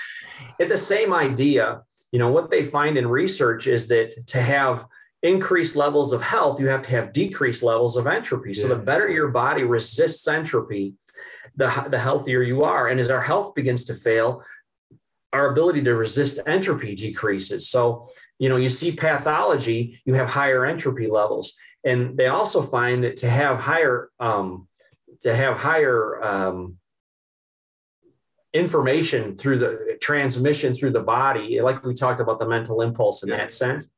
it's 0.57 0.71
the 0.71 0.77
same 0.77 1.13
idea. 1.13 1.81
You 2.11 2.19
know 2.19 2.31
what 2.31 2.49
they 2.49 2.63
find 2.63 2.97
in 2.97 3.07
research 3.07 3.67
is 3.67 3.87
that 3.89 4.13
to 4.27 4.41
have 4.41 4.85
increased 5.21 5.75
levels 5.75 6.13
of 6.13 6.21
health, 6.21 6.59
you 6.59 6.67
have 6.69 6.83
to 6.83 6.91
have 6.91 7.13
decreased 7.13 7.61
levels 7.61 7.97
of 7.97 8.07
entropy. 8.07 8.53
So 8.53 8.67
the 8.67 8.75
better 8.75 9.09
your 9.09 9.27
body 9.27 9.63
resists 9.63 10.27
entropy, 10.27 10.95
the 11.55 11.69
the 11.89 11.99
healthier 11.99 12.41
you 12.41 12.63
are. 12.63 12.87
And 12.87 12.99
as 12.99 13.09
our 13.09 13.21
health 13.21 13.53
begins 13.53 13.83
to 13.85 13.95
fail, 13.95 14.43
our 15.33 15.51
ability 15.51 15.83
to 15.83 15.95
resist 15.95 16.39
entropy 16.47 16.95
decreases. 16.95 17.69
So, 17.69 18.07
you 18.39 18.49
know, 18.49 18.55
you 18.55 18.69
see 18.69 18.91
pathology, 18.91 19.99
you 20.05 20.15
have 20.15 20.29
higher 20.29 20.65
entropy 20.65 21.07
levels. 21.07 21.53
And 21.83 22.17
they 22.17 22.27
also 22.27 22.61
find 22.61 23.03
that 23.03 23.17
to 23.17 23.29
have 23.29 23.59
higher, 23.59 24.09
um, 24.19 24.67
to 25.21 25.35
have 25.35 25.57
higher 25.57 26.23
um, 26.23 26.77
information 28.53 29.35
through 29.35 29.59
the 29.59 29.97
transmission 30.01 30.73
through 30.73 30.91
the 30.91 30.99
body, 30.99 31.61
like 31.61 31.83
we 31.83 31.93
talked 31.93 32.19
about 32.19 32.39
the 32.39 32.47
mental 32.47 32.81
impulse 32.81 33.23
in 33.23 33.29
yeah. 33.29 33.37
that 33.37 33.53
sense, 33.53 33.91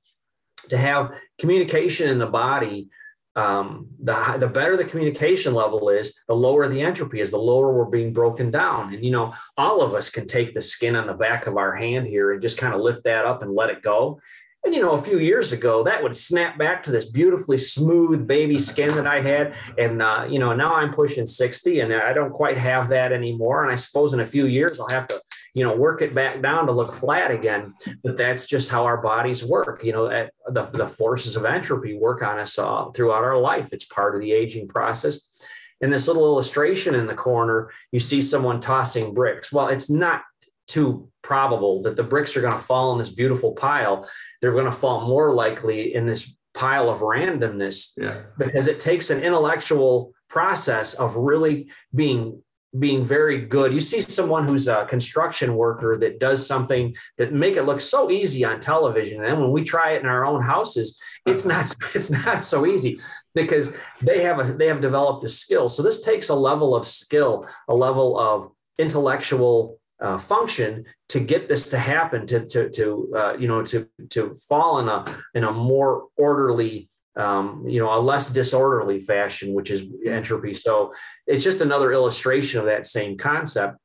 to 0.69 0.77
have 0.77 1.11
communication 1.39 2.09
in 2.09 2.19
the 2.19 2.27
body 2.27 2.89
um, 3.35 3.87
the, 3.99 4.37
the 4.39 4.47
better 4.47 4.75
the 4.75 4.83
communication 4.83 5.53
level 5.53 5.89
is, 5.89 6.19
the 6.27 6.33
lower 6.33 6.67
the 6.67 6.81
entropy 6.81 7.21
is, 7.21 7.31
the 7.31 7.37
lower 7.37 7.73
we're 7.73 7.85
being 7.85 8.11
broken 8.11 8.51
down. 8.51 8.93
And, 8.93 9.03
you 9.03 9.11
know, 9.11 9.33
all 9.57 9.81
of 9.81 9.93
us 9.93 10.09
can 10.09 10.27
take 10.27 10.53
the 10.53 10.61
skin 10.61 10.95
on 10.95 11.07
the 11.07 11.13
back 11.13 11.47
of 11.47 11.55
our 11.55 11.75
hand 11.75 12.07
here 12.07 12.33
and 12.33 12.41
just 12.41 12.57
kind 12.57 12.73
of 12.73 12.81
lift 12.81 13.05
that 13.05 13.25
up 13.25 13.41
and 13.41 13.55
let 13.55 13.69
it 13.69 13.81
go. 13.81 14.19
And, 14.63 14.75
you 14.75 14.81
know, 14.81 14.91
a 14.91 15.01
few 15.01 15.17
years 15.17 15.51
ago, 15.51 15.83
that 15.83 16.03
would 16.03 16.15
snap 16.15 16.57
back 16.57 16.83
to 16.83 16.91
this 16.91 17.09
beautifully 17.09 17.57
smooth 17.57 18.27
baby 18.27 18.59
skin 18.59 18.93
that 18.95 19.07
I 19.07 19.21
had. 19.21 19.55
And, 19.77 20.01
uh, 20.01 20.27
you 20.29 20.37
know, 20.37 20.53
now 20.53 20.75
I'm 20.75 20.91
pushing 20.91 21.25
60 21.25 21.79
and 21.79 21.93
I 21.93 22.13
don't 22.13 22.31
quite 22.31 22.57
have 22.57 22.89
that 22.89 23.11
anymore. 23.11 23.63
And 23.63 23.71
I 23.71 23.75
suppose 23.75 24.13
in 24.13 24.19
a 24.19 24.25
few 24.25 24.45
years, 24.45 24.79
I'll 24.79 24.87
have 24.89 25.07
to 25.07 25.21
you 25.53 25.63
know, 25.65 25.75
work 25.75 26.01
it 26.01 26.13
back 26.13 26.41
down 26.41 26.65
to 26.65 26.71
look 26.71 26.93
flat 26.93 27.31
again. 27.31 27.73
But 28.03 28.17
that's 28.17 28.45
just 28.45 28.69
how 28.69 28.85
our 28.85 29.01
bodies 29.01 29.43
work. 29.43 29.83
You 29.83 29.93
know, 29.93 30.07
the, 30.47 30.63
the 30.63 30.87
forces 30.87 31.35
of 31.35 31.45
entropy 31.45 31.97
work 31.97 32.21
on 32.21 32.39
us 32.39 32.57
uh, 32.57 32.85
throughout 32.91 33.23
our 33.23 33.37
life. 33.37 33.73
It's 33.73 33.85
part 33.85 34.15
of 34.15 34.21
the 34.21 34.31
aging 34.31 34.67
process. 34.67 35.43
In 35.81 35.89
this 35.89 36.07
little 36.07 36.25
illustration 36.25 36.95
in 36.95 37.07
the 37.07 37.15
corner, 37.15 37.71
you 37.91 37.99
see 37.99 38.21
someone 38.21 38.61
tossing 38.61 39.13
bricks. 39.13 39.51
Well, 39.51 39.67
it's 39.67 39.89
not 39.89 40.21
too 40.67 41.09
probable 41.21 41.81
that 41.81 41.95
the 41.95 42.03
bricks 42.03 42.37
are 42.37 42.41
going 42.41 42.53
to 42.53 42.59
fall 42.59 42.93
in 42.93 42.97
this 42.97 43.11
beautiful 43.11 43.51
pile. 43.53 44.07
They're 44.41 44.53
going 44.53 44.65
to 44.65 44.71
fall 44.71 45.07
more 45.07 45.33
likely 45.33 45.93
in 45.93 46.05
this 46.05 46.35
pile 46.53 46.89
of 46.89 46.99
randomness 46.99 47.91
yeah. 47.97 48.21
because 48.37 48.67
it 48.67 48.79
takes 48.79 49.09
an 49.09 49.21
intellectual 49.21 50.13
process 50.29 50.95
of 50.95 51.15
really 51.15 51.69
being 51.93 52.41
being 52.79 53.03
very 53.03 53.41
good. 53.41 53.73
You 53.73 53.81
see 53.81 53.99
someone 53.99 54.45
who's 54.45 54.69
a 54.69 54.85
construction 54.85 55.55
worker 55.55 55.97
that 55.97 56.21
does 56.21 56.47
something 56.47 56.95
that 57.17 57.33
make 57.33 57.57
it 57.57 57.63
look 57.63 57.81
so 57.81 58.09
easy 58.09 58.45
on 58.45 58.61
television. 58.61 59.17
And 59.17 59.27
then 59.27 59.41
when 59.41 59.51
we 59.51 59.65
try 59.65 59.91
it 59.91 60.01
in 60.01 60.07
our 60.07 60.25
own 60.25 60.41
houses, 60.41 60.99
it's 61.25 61.45
not 61.45 61.73
it's 61.95 62.09
not 62.09 62.43
so 62.43 62.65
easy 62.65 62.99
because 63.35 63.75
they 64.01 64.21
have 64.21 64.39
a 64.39 64.53
they 64.53 64.67
have 64.67 64.81
developed 64.81 65.25
a 65.25 65.29
skill. 65.29 65.67
So 65.67 65.83
this 65.83 66.01
takes 66.01 66.29
a 66.29 66.35
level 66.35 66.73
of 66.75 66.87
skill, 66.87 67.47
a 67.67 67.75
level 67.75 68.17
of 68.17 68.49
intellectual 68.79 69.79
uh, 69.99 70.17
function 70.17 70.85
to 71.11 71.19
get 71.19 71.47
this 71.47 71.69
to 71.69 71.77
happen, 71.77 72.25
to 72.27 72.45
to 72.45 72.69
to 72.69 73.13
uh, 73.15 73.33
you 73.37 73.47
know 73.47 73.63
to 73.63 73.87
to 74.09 74.35
fall 74.49 74.79
in 74.79 74.89
a 74.89 75.05
in 75.33 75.43
a 75.43 75.51
more 75.51 76.07
orderly 76.17 76.89
um, 77.15 77.65
you 77.67 77.79
know, 77.79 77.93
a 77.93 77.99
less 77.99 78.31
disorderly 78.31 78.99
fashion, 78.99 79.53
which 79.53 79.69
is 79.69 79.85
entropy. 80.05 80.53
So 80.53 80.93
it's 81.27 81.43
just 81.43 81.61
another 81.61 81.91
illustration 81.91 82.59
of 82.59 82.67
that 82.67 82.85
same 82.85 83.17
concept. 83.17 83.77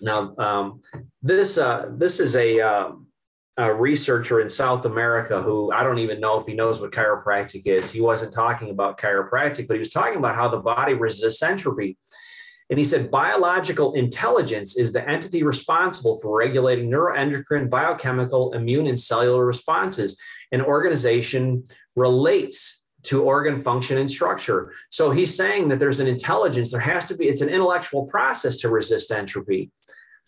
Now, 0.00 0.34
um, 0.36 0.80
this 1.22 1.58
uh, 1.58 1.86
this 1.90 2.20
is 2.20 2.36
a, 2.36 2.60
uh, 2.60 2.90
a, 3.56 3.74
researcher 3.74 4.40
in 4.40 4.48
South 4.48 4.84
America 4.84 5.42
who 5.42 5.72
I 5.72 5.82
don't 5.82 5.98
even 5.98 6.20
know 6.20 6.38
if 6.38 6.46
he 6.46 6.54
knows 6.54 6.80
what 6.80 6.92
chiropractic 6.92 7.62
is. 7.64 7.90
He 7.90 8.00
wasn't 8.00 8.34
talking 8.34 8.70
about 8.70 8.98
chiropractic, 8.98 9.66
but 9.66 9.74
he 9.74 9.78
was 9.78 9.90
talking 9.90 10.18
about 10.18 10.36
how 10.36 10.48
the 10.48 10.58
body 10.58 10.94
resists 10.94 11.42
entropy. 11.42 11.96
And 12.68 12.78
he 12.78 12.84
said 12.84 13.10
biological 13.10 13.94
intelligence 13.94 14.76
is 14.76 14.92
the 14.92 15.08
entity 15.08 15.42
responsible 15.42 16.16
for 16.16 16.36
regulating 16.36 16.90
neuroendocrine, 16.90 17.70
biochemical, 17.70 18.52
immune, 18.54 18.86
and 18.86 18.98
cellular 18.98 19.46
responses. 19.46 20.20
An 20.52 20.60
organization 20.60 21.64
relates 21.94 22.84
to 23.04 23.22
organ 23.22 23.58
function 23.58 23.98
and 23.98 24.10
structure. 24.10 24.72
So 24.90 25.12
he's 25.12 25.36
saying 25.36 25.68
that 25.68 25.78
there's 25.78 26.00
an 26.00 26.08
intelligence, 26.08 26.72
there 26.72 26.80
has 26.80 27.06
to 27.06 27.16
be, 27.16 27.26
it's 27.26 27.40
an 27.40 27.48
intellectual 27.48 28.04
process 28.04 28.56
to 28.58 28.68
resist 28.68 29.12
entropy. 29.12 29.70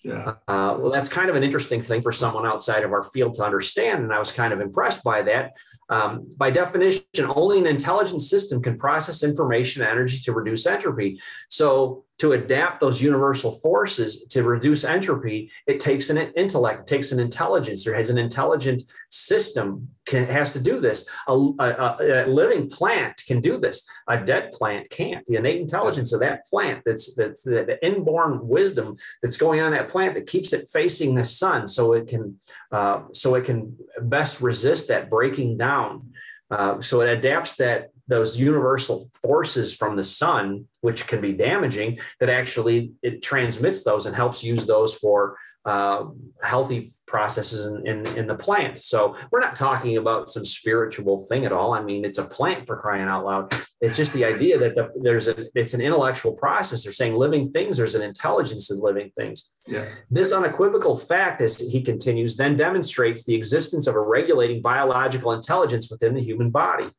Yeah. 0.05 0.34
Uh, 0.47 0.76
well, 0.78 0.93
that's 0.93 1.09
kind 1.09 1.28
of 1.28 1.34
an 1.34 1.43
interesting 1.43 1.80
thing 1.80 2.03
for 2.03 2.12
someone 2.12 2.47
outside 2.47 2.84
of 2.84 2.93
our 2.93 3.03
field 3.03 3.34
to 3.34 3.45
understand. 3.45 4.05
And 4.05 4.12
I 4.12 4.20
was 4.20 4.30
kind 4.30 4.53
of 4.53 4.61
impressed 4.61 5.03
by 5.03 5.22
that. 5.22 5.57
Um, 5.91 6.28
by 6.36 6.51
definition, 6.51 7.03
only 7.34 7.59
an 7.59 7.66
intelligent 7.66 8.22
system 8.22 8.62
can 8.62 8.78
process 8.78 9.24
information 9.24 9.82
and 9.82 9.91
energy 9.91 10.20
to 10.20 10.32
reduce 10.32 10.66
entropy. 10.66 11.20
So 11.49 12.05
to 12.19 12.33
adapt 12.33 12.81
those 12.81 13.01
universal 13.01 13.53
forces 13.53 14.25
to 14.27 14.43
reduce 14.43 14.85
entropy, 14.85 15.51
it 15.66 15.79
takes 15.79 16.11
an 16.11 16.19
intellect, 16.19 16.81
it 16.81 16.87
takes 16.87 17.12
an 17.12 17.21
intelligence. 17.21 17.85
There 17.85 17.95
has 17.95 18.11
an 18.11 18.19
intelligent 18.19 18.83
system 19.11 19.89
can, 20.05 20.27
has 20.27 20.53
to 20.55 20.61
do 20.61 20.81
this. 20.81 21.07
A, 21.29 21.33
a, 21.33 21.97
a, 22.01 22.27
living 22.27 22.69
plant 22.69 23.23
can 23.27 23.41
do 23.41 23.59
this. 23.59 23.89
A 24.09 24.19
dead 24.19 24.51
plant 24.53 24.91
can't. 24.91 25.25
The 25.27 25.37
innate 25.37 25.61
intelligence 25.61 26.12
of 26.12 26.21
that 26.21 26.45
plant, 26.47 26.83
that's, 26.85 27.14
that's 27.14 27.45
the, 27.45 27.79
inborn 27.87 28.49
wisdom 28.49 28.97
that's 29.23 29.37
going 29.37 29.61
on 29.61 29.71
that 29.73 29.89
plant 29.89 30.14
that 30.14 30.27
keeps 30.27 30.53
it 30.53 30.69
facing 30.73 31.14
the 31.14 31.25
sun, 31.25 31.69
so 31.69 31.93
it 31.93 32.09
can 32.09 32.39
uh, 32.73 33.03
so 33.12 33.37
it 33.37 33.45
can 33.45 33.77
best 34.01 34.41
resist 34.41 34.89
that 34.89 35.09
breaking 35.09 35.57
down. 35.57 36.11
Uh, 36.51 36.81
so 36.81 37.03
it 37.03 37.09
adapts 37.09 37.57
that 37.57 37.91
those 38.09 38.39
universal 38.39 39.07
forces 39.23 39.75
from 39.75 39.97
the 39.97 40.05
sun, 40.05 40.67
which 40.81 41.07
can 41.07 41.21
be 41.21 41.33
damaging, 41.33 41.99
that 42.21 42.29
actually 42.31 42.93
it 43.03 43.23
transmits 43.23 43.85
those 43.85 44.07
and 44.07 44.17
helps 44.17 44.43
use 44.43 44.67
those 44.67 44.95
for 44.95 45.37
uh, 45.65 46.05
healthy 46.43 46.93
processes 47.09 47.67
in, 47.67 47.87
in, 47.87 48.17
in, 48.17 48.27
the 48.27 48.35
plant. 48.35 48.85
So 48.85 49.17
we're 49.31 49.41
not 49.41 49.57
talking 49.57 49.97
about 49.97 50.29
some 50.31 50.45
spiritual 50.45 51.25
thing 51.29 51.45
at 51.47 51.53
all. 51.53 51.73
I 51.73 51.83
mean, 51.83 52.05
it's 52.05 52.19
a 52.19 52.25
plant 52.25 52.67
for 52.67 52.77
crying 52.77 53.09
out 53.09 53.25
loud. 53.25 53.53
It's 53.81 53.97
just 53.97 54.13
the 54.13 54.25
idea 54.25 54.59
that 54.59 54.75
the, 54.75 54.91
there's 55.01 55.29
a 55.29 55.47
it's 55.55 55.73
an 55.75 55.81
intellectual 55.81 56.33
process. 56.33 56.85
They're 56.85 56.93
saying 56.93 57.15
living 57.15 57.51
things. 57.51 57.77
There's 57.77 57.95
an 57.95 58.03
intelligence 58.03 58.71
in 58.71 58.81
living 58.81 59.11
things. 59.17 59.51
Yeah. 59.67 59.87
This 60.11 60.33
unequivocal 60.33 60.97
fact, 60.97 61.41
as 61.41 61.59
he 61.59 61.83
continues, 61.83 62.37
then 62.37 62.57
demonstrates 62.57 63.25
the 63.25 63.35
existence 63.35 63.87
of 63.87 63.95
a 63.95 64.01
regulating 64.01 64.61
biological 64.63 65.33
intelligence 65.33 65.91
within 65.91 66.15
the 66.15 66.23
human 66.23 66.51
body. 66.51 66.91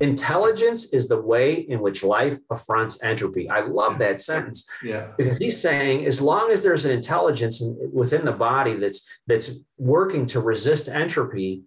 Intelligence 0.00 0.92
is 0.92 1.08
the 1.08 1.20
way 1.20 1.54
in 1.54 1.80
which 1.80 2.04
life 2.04 2.36
affronts 2.50 3.02
entropy. 3.02 3.48
I 3.48 3.60
love 3.60 3.98
that 3.98 4.20
sentence. 4.20 4.68
Yeah. 4.82 5.08
Because 5.16 5.38
he's 5.38 5.60
saying 5.60 6.06
as 6.06 6.20
long 6.20 6.50
as 6.52 6.62
there's 6.62 6.84
an 6.84 6.92
intelligence 6.92 7.62
within 7.92 8.24
the 8.24 8.32
body 8.32 8.76
that's 8.76 9.06
that's 9.26 9.55
working 9.78 10.26
to 10.26 10.40
resist 10.40 10.88
entropy, 10.88 11.62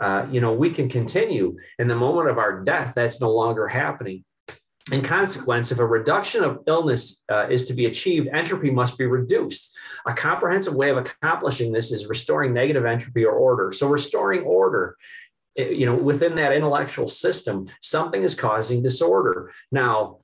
uh, 0.00 0.26
you 0.30 0.40
know, 0.40 0.52
we 0.52 0.70
can 0.70 0.88
continue. 0.88 1.56
In 1.78 1.88
the 1.88 1.96
moment 1.96 2.28
of 2.28 2.38
our 2.38 2.62
death, 2.62 2.94
that's 2.94 3.20
no 3.20 3.30
longer 3.30 3.68
happening. 3.68 4.24
In 4.92 5.00
consequence, 5.00 5.72
if 5.72 5.78
a 5.78 5.86
reduction 5.86 6.44
of 6.44 6.58
illness 6.66 7.24
uh, 7.30 7.46
is 7.48 7.64
to 7.66 7.74
be 7.74 7.86
achieved, 7.86 8.28
entropy 8.32 8.70
must 8.70 8.98
be 8.98 9.06
reduced. 9.06 9.74
A 10.06 10.12
comprehensive 10.12 10.74
way 10.74 10.90
of 10.90 10.98
accomplishing 10.98 11.72
this 11.72 11.90
is 11.90 12.06
restoring 12.06 12.52
negative 12.52 12.84
entropy 12.84 13.24
or 13.24 13.32
order. 13.32 13.72
So, 13.72 13.88
restoring 13.88 14.42
order, 14.42 14.96
you 15.56 15.86
know, 15.86 15.94
within 15.94 16.34
that 16.34 16.52
intellectual 16.52 17.08
system, 17.08 17.66
something 17.80 18.22
is 18.22 18.34
causing 18.34 18.82
disorder. 18.82 19.52
Now, 19.72 20.18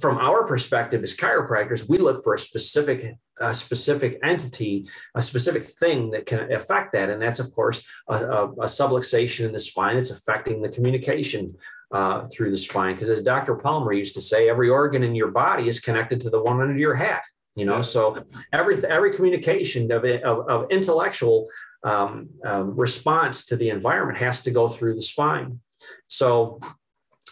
from 0.00 0.18
our 0.18 0.44
perspective 0.44 1.04
as 1.04 1.16
chiropractors, 1.16 1.88
we 1.88 1.98
look 1.98 2.24
for 2.24 2.34
a 2.34 2.38
specific 2.38 3.16
a 3.40 3.54
specific 3.54 4.18
entity, 4.22 4.86
a 5.14 5.22
specific 5.22 5.64
thing 5.64 6.10
that 6.10 6.26
can 6.26 6.52
affect 6.52 6.92
that, 6.92 7.10
and 7.10 7.20
that's 7.20 7.40
of 7.40 7.52
course 7.52 7.86
a, 8.08 8.14
a, 8.14 8.52
a 8.52 8.66
subluxation 8.66 9.46
in 9.46 9.52
the 9.52 9.58
spine. 9.58 9.96
It's 9.96 10.10
affecting 10.10 10.62
the 10.62 10.68
communication 10.68 11.56
uh, 11.92 12.26
through 12.28 12.50
the 12.50 12.56
spine. 12.56 12.94
Because 12.94 13.10
as 13.10 13.22
Dr. 13.22 13.54
Palmer 13.56 13.92
used 13.92 14.14
to 14.14 14.20
say, 14.20 14.48
every 14.48 14.68
organ 14.68 15.02
in 15.02 15.14
your 15.14 15.30
body 15.30 15.68
is 15.68 15.80
connected 15.80 16.20
to 16.22 16.30
the 16.30 16.42
one 16.42 16.60
under 16.60 16.76
your 16.76 16.94
hat. 16.94 17.24
You 17.54 17.64
know, 17.64 17.82
so 17.82 18.16
every 18.52 18.84
every 18.86 19.14
communication 19.14 19.90
of 19.92 20.04
of, 20.04 20.48
of 20.48 20.70
intellectual 20.70 21.48
um, 21.84 22.30
um, 22.44 22.76
response 22.76 23.44
to 23.46 23.56
the 23.56 23.70
environment 23.70 24.18
has 24.18 24.42
to 24.42 24.50
go 24.50 24.66
through 24.66 24.96
the 24.96 25.02
spine. 25.02 25.60
So 26.08 26.58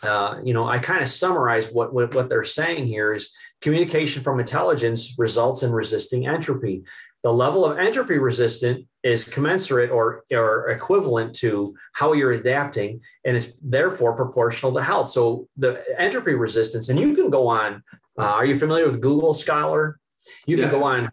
uh, 0.03 0.40
you 0.42 0.53
know, 0.53 0.66
I 0.66 0.78
kind 0.78 1.03
of 1.03 1.09
summarize 1.09 1.70
what, 1.70 1.94
what, 1.94 2.14
what 2.14 2.28
they're 2.28 2.44
saying 2.44 2.86
here 2.86 3.12
is 3.12 3.34
communication 3.62 4.22
from 4.22 4.40
intelligence 4.40 5.14
results 5.16 5.62
in 5.62 5.72
resisting 5.72 6.26
entropy. 6.26 6.82
the 7.22 7.32
level 7.32 7.64
of 7.64 7.78
entropy 7.78 8.18
resistant 8.18 8.84
is 9.04 9.24
commensurate 9.24 9.90
or, 9.90 10.24
or 10.32 10.70
equivalent 10.70 11.32
to 11.36 11.74
how 11.92 12.12
you're 12.12 12.32
adapting, 12.32 13.00
and 13.24 13.36
it's 13.36 13.52
therefore 13.62 14.14
proportional 14.14 14.74
to 14.74 14.82
health. 14.82 15.08
So 15.10 15.48
the 15.56 15.84
entropy 15.98 16.34
resistance, 16.34 16.88
and 16.88 16.98
you 16.98 17.14
can 17.14 17.30
go 17.30 17.46
on. 17.48 17.82
Uh, 18.18 18.24
are 18.24 18.44
you 18.44 18.56
familiar 18.56 18.86
with 18.88 19.00
Google 19.00 19.32
Scholar? 19.32 19.98
You 20.46 20.56
can 20.56 20.66
yeah. 20.66 20.70
go 20.72 20.84
on 20.84 21.08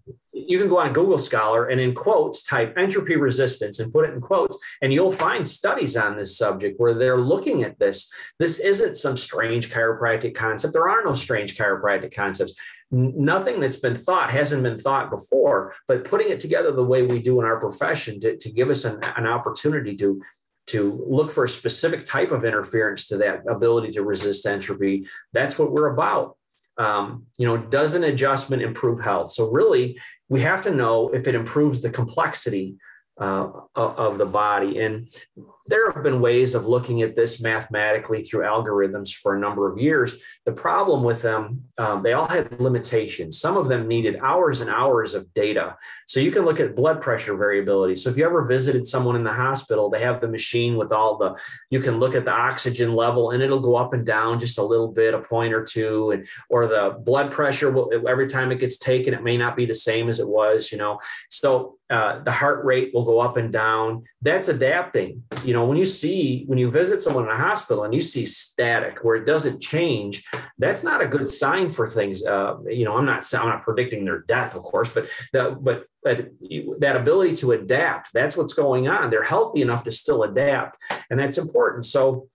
you 0.48 0.60
can 0.60 0.70
go 0.70 0.80
on 0.80 0.94
Google 0.94 1.18
Scholar 1.18 1.68
and 1.68 1.80
in 1.80 1.94
quotes 1.94 2.44
type 2.44 2.74
entropy 2.78 3.16
resistance 3.16 3.80
and 3.80 3.92
put 3.92 4.08
it 4.08 4.14
in 4.14 4.22
quotes, 4.22 4.58
and 4.82 4.94
you'll 4.94 5.12
find 5.12 5.48
studies 5.48 5.98
on 5.98 6.16
this 6.16 6.38
subject 6.38 6.80
where 6.80 6.94
they're 6.94 7.20
looking 7.20 7.64
at 7.64 7.80
this. 7.80 8.12
This 8.38 8.60
isn't 8.60 8.96
some 8.96 9.18
strange 9.18 9.72
chiropractic 9.72 10.36
concept. 10.36 10.74
There 10.74 10.90
are 10.90 11.04
no 11.04 11.14
strange 11.14 11.58
chiropractic 11.58 12.14
concepts. 12.14 12.54
Nothing 12.92 13.60
that's 13.60 13.80
been 13.80 13.96
thought 13.96 14.32
hasn't 14.32 14.64
been 14.64 14.80
thought 14.80 15.12
before, 15.12 15.76
but 15.88 16.06
putting 16.06 16.30
it 16.30 16.40
together 16.40 16.72
the 16.72 16.84
way 16.84 17.04
we 17.04 17.20
do 17.20 17.40
in 17.40 17.46
our 17.46 17.60
profession 17.60 18.20
to, 18.22 18.38
to 18.38 18.52
give 18.52 18.70
us 18.70 18.86
an, 18.86 19.00
an 19.16 19.28
opportunity 19.28 19.96
to 19.98 20.22
to 20.68 21.04
look 21.08 21.32
for 21.32 21.46
a 21.46 21.50
specific 21.50 22.06
type 22.06 22.32
of 22.32 22.46
interference 22.46 23.08
to 23.08 23.18
that 23.18 23.42
ability 23.50 23.90
to 23.90 24.04
resist 24.04 24.46
entropy. 24.46 25.08
That's 25.34 25.58
what 25.58 25.72
we're 25.72 25.92
about. 25.92 26.38
Um, 26.80 27.26
you 27.38 27.46
know, 27.46 27.58
does 27.58 27.94
an 27.96 28.06
adjustment 28.06 28.64
improve 28.64 29.00
health? 29.02 29.32
So 29.32 29.52
really, 29.52 30.00
we 30.30 30.40
have 30.42 30.64
to 30.64 30.74
know 30.74 31.10
if 31.10 31.28
it 31.28 31.36
improves 31.36 31.82
the 31.82 31.90
complexity 31.90 32.78
uh, 33.20 33.50
of 33.76 34.18
the 34.18 34.26
body. 34.26 34.80
And 34.80 35.10
there 35.70 35.92
have 35.92 36.04
been 36.04 36.20
ways 36.20 36.56
of 36.56 36.66
looking 36.66 37.04
at 37.04 37.16
this 37.16 37.42
mathematically 37.42 38.24
through 38.24 38.44
algorithms 38.44 39.14
for 39.14 39.36
a 39.36 39.40
number 39.40 39.72
of 39.72 39.78
years. 39.78 40.18
The 40.46 40.52
problem 40.52 41.04
with 41.04 41.22
them, 41.22 41.66
um, 41.78 42.02
they 42.02 42.14
all 42.14 42.28
had 42.28 42.60
limitations. 42.60 43.40
Some 43.40 43.56
of 43.56 43.68
them 43.68 43.88
needed 43.88 44.18
hours 44.22 44.62
and 44.62 44.70
hours 44.70 45.14
of 45.14 45.32
data. 45.36 45.78
So 46.08 46.20
you 46.20 46.32
can 46.32 46.44
look 46.44 46.60
at 46.60 46.76
blood 46.76 47.02
pressure 47.02 47.38
variability. 47.38 47.96
So 47.98 48.10
if 48.10 48.18
you 48.18 48.26
ever 48.26 48.44
visited 48.46 48.88
someone 48.88 49.16
in 49.16 49.24
the 49.24 49.34
hospital, 49.34 49.92
they 49.92 50.02
have 50.02 50.22
the 50.22 50.28
machine 50.28 50.76
with 50.76 50.92
all 50.92 51.18
the, 51.18 51.40
you 51.70 51.82
can 51.82 52.00
look 52.00 52.16
at 52.16 52.26
the 52.26 52.34
oxygen 52.34 52.96
level 52.96 53.30
and 53.30 53.44
it'll 53.44 53.60
go 53.60 53.76
up 53.76 53.94
and 53.94 54.06
down 54.06 54.40
just 54.40 54.58
a 54.58 54.64
little 54.64 54.92
bit, 54.92 55.14
a 55.14 55.20
point 55.20 55.54
or 55.54 55.64
two, 55.64 56.10
and 56.12 56.26
or 56.50 56.66
the 56.66 56.98
blood 57.00 57.32
pressure 57.32 57.70
will, 57.70 57.92
every 58.08 58.28
time 58.28 58.52
it 58.52 58.60
gets 58.60 58.78
taken, 58.78 59.14
it 59.14 59.24
may 59.24 59.38
not 59.38 59.56
be 59.56 59.68
the 59.68 59.76
same 59.76 60.10
as 60.10 60.20
it 60.20 60.28
was, 60.28 60.72
you 60.72 60.80
know. 60.80 61.00
So 61.30 61.78
uh, 61.90 62.20
the 62.20 62.32
heart 62.32 62.64
rate 62.66 62.92
will 62.94 63.06
go 63.06 63.20
up 63.20 63.36
and 63.36 63.52
down. 63.52 64.04
That's 64.22 64.48
adapting. 64.48 65.24
You 65.44 65.54
know, 65.54 65.59
when 65.66 65.78
you 65.78 65.86
see, 65.86 66.44
when 66.48 66.60
you 66.60 66.70
visit 66.70 67.02
someone 67.02 67.26
in 67.26 67.32
a 67.32 67.38
hospital 67.38 67.84
and 67.84 67.94
you 67.94 68.02
see 68.02 68.26
static 68.26 69.04
where 69.04 69.16
it 69.16 69.26
doesn't 69.26 69.62
change, 69.62 70.24
that's 70.58 70.84
not 70.84 71.02
a 71.02 71.08
good 71.08 71.30
sign 71.30 71.70
for 71.70 71.88
things. 71.88 72.26
Uh, 72.26 72.58
you 72.68 72.86
know, 72.86 72.98
I'm 72.98 73.06
not, 73.06 73.26
I'm 73.34 73.48
not 73.48 73.64
predicting 73.64 74.06
their 74.06 74.20
death, 74.20 74.56
of 74.56 74.64
course, 74.64 74.94
but 74.94 75.08
the, 75.34 75.58
but, 75.60 75.86
but 76.04 76.30
that 76.80 76.96
ability 76.96 77.36
to 77.38 77.54
adapt, 77.54 78.14
that's 78.14 78.38
what's 78.38 78.54
going 78.54 78.88
on. 78.88 79.10
They're 79.10 79.24
healthy 79.24 79.62
enough 79.62 79.84
to 79.86 79.92
still 79.92 80.24
adapt, 80.24 80.82
and 81.10 81.20
that's 81.20 81.38
important. 81.38 81.86
So 81.86 82.30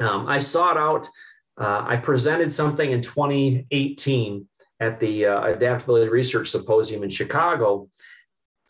um, 0.00 0.26
I 0.26 0.38
sought 0.38 0.76
out. 0.76 1.08
Uh, 1.56 1.84
I 1.86 1.96
presented 1.96 2.52
something 2.52 2.90
in 2.90 3.00
2018 3.00 4.48
at 4.80 4.98
the 4.98 5.26
uh, 5.26 5.44
Adaptability 5.44 6.10
Research 6.10 6.50
Symposium 6.50 7.02
in 7.02 7.10
Chicago 7.10 7.88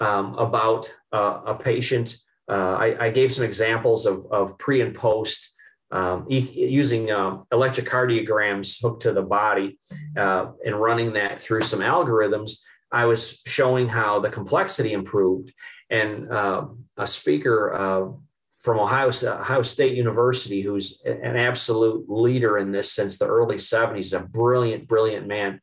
um, 0.01 0.35
about 0.35 0.93
uh, 1.13 1.41
a 1.47 1.55
patient. 1.55 2.17
Uh, 2.49 2.77
I, 2.79 3.07
I, 3.07 3.11
gave 3.11 3.33
some 3.33 3.45
examples 3.45 4.05
of, 4.05 4.27
of 4.31 4.59
pre 4.59 4.83
and 4.83 4.95
post 4.95 5.55
um, 5.91 6.27
e- 6.29 6.67
using 6.69 7.11
um, 7.11 7.45
electrocardiograms 7.53 8.83
hooked 8.83 9.03
to 9.03 9.13
the 9.13 9.23
body 9.23 9.79
uh, 10.17 10.47
and 10.65 10.79
running 10.79 11.15
that 11.15 11.41
through 11.41 11.63
some 11.63 11.81
algorithms. 11.81 12.59
I 12.93 13.07
was 13.07 13.41
showing 13.47 13.89
how 13.89 14.21
the 14.21 14.31
complexity 14.31 14.93
improved. 14.93 15.53
And 15.91 16.31
uh, 16.31 16.67
a 16.97 17.07
speaker 17.07 17.75
uh, 17.75 18.13
from 18.61 18.81
Ohio, 18.81 19.11
Ohio 19.25 19.63
State 19.63 19.95
University, 19.95 20.63
who's 20.63 21.03
an 21.05 21.37
absolute 21.37 22.09
leader 22.09 22.57
in 22.57 22.73
this 22.73 22.91
since 22.91 23.19
the 23.19 23.27
early 23.27 23.57
70s, 23.57 24.19
a 24.19 24.25
brilliant, 24.25 24.89
brilliant 24.89 25.27
man. 25.27 25.61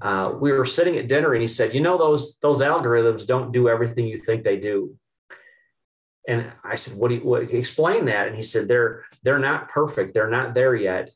Uh, 0.00 0.32
we 0.40 0.50
were 0.50 0.64
sitting 0.64 0.96
at 0.96 1.08
dinner 1.08 1.34
and 1.34 1.42
he 1.42 1.48
said, 1.48 1.74
You 1.74 1.80
know, 1.80 1.98
those, 1.98 2.38
those 2.38 2.62
algorithms 2.62 3.26
don't 3.26 3.52
do 3.52 3.68
everything 3.68 4.06
you 4.06 4.16
think 4.16 4.44
they 4.44 4.56
do. 4.56 4.96
And 6.28 6.52
I 6.64 6.76
said, 6.76 6.98
What 6.98 7.08
do 7.08 7.16
you 7.16 7.20
what, 7.22 7.52
explain 7.52 8.06
that? 8.06 8.28
And 8.28 8.36
he 8.36 8.42
said, 8.42 8.68
They're 8.68 9.04
they're 9.22 9.38
not 9.38 9.68
perfect, 9.68 10.14
they're 10.14 10.30
not 10.30 10.54
there 10.54 10.74
yet. 10.74 11.10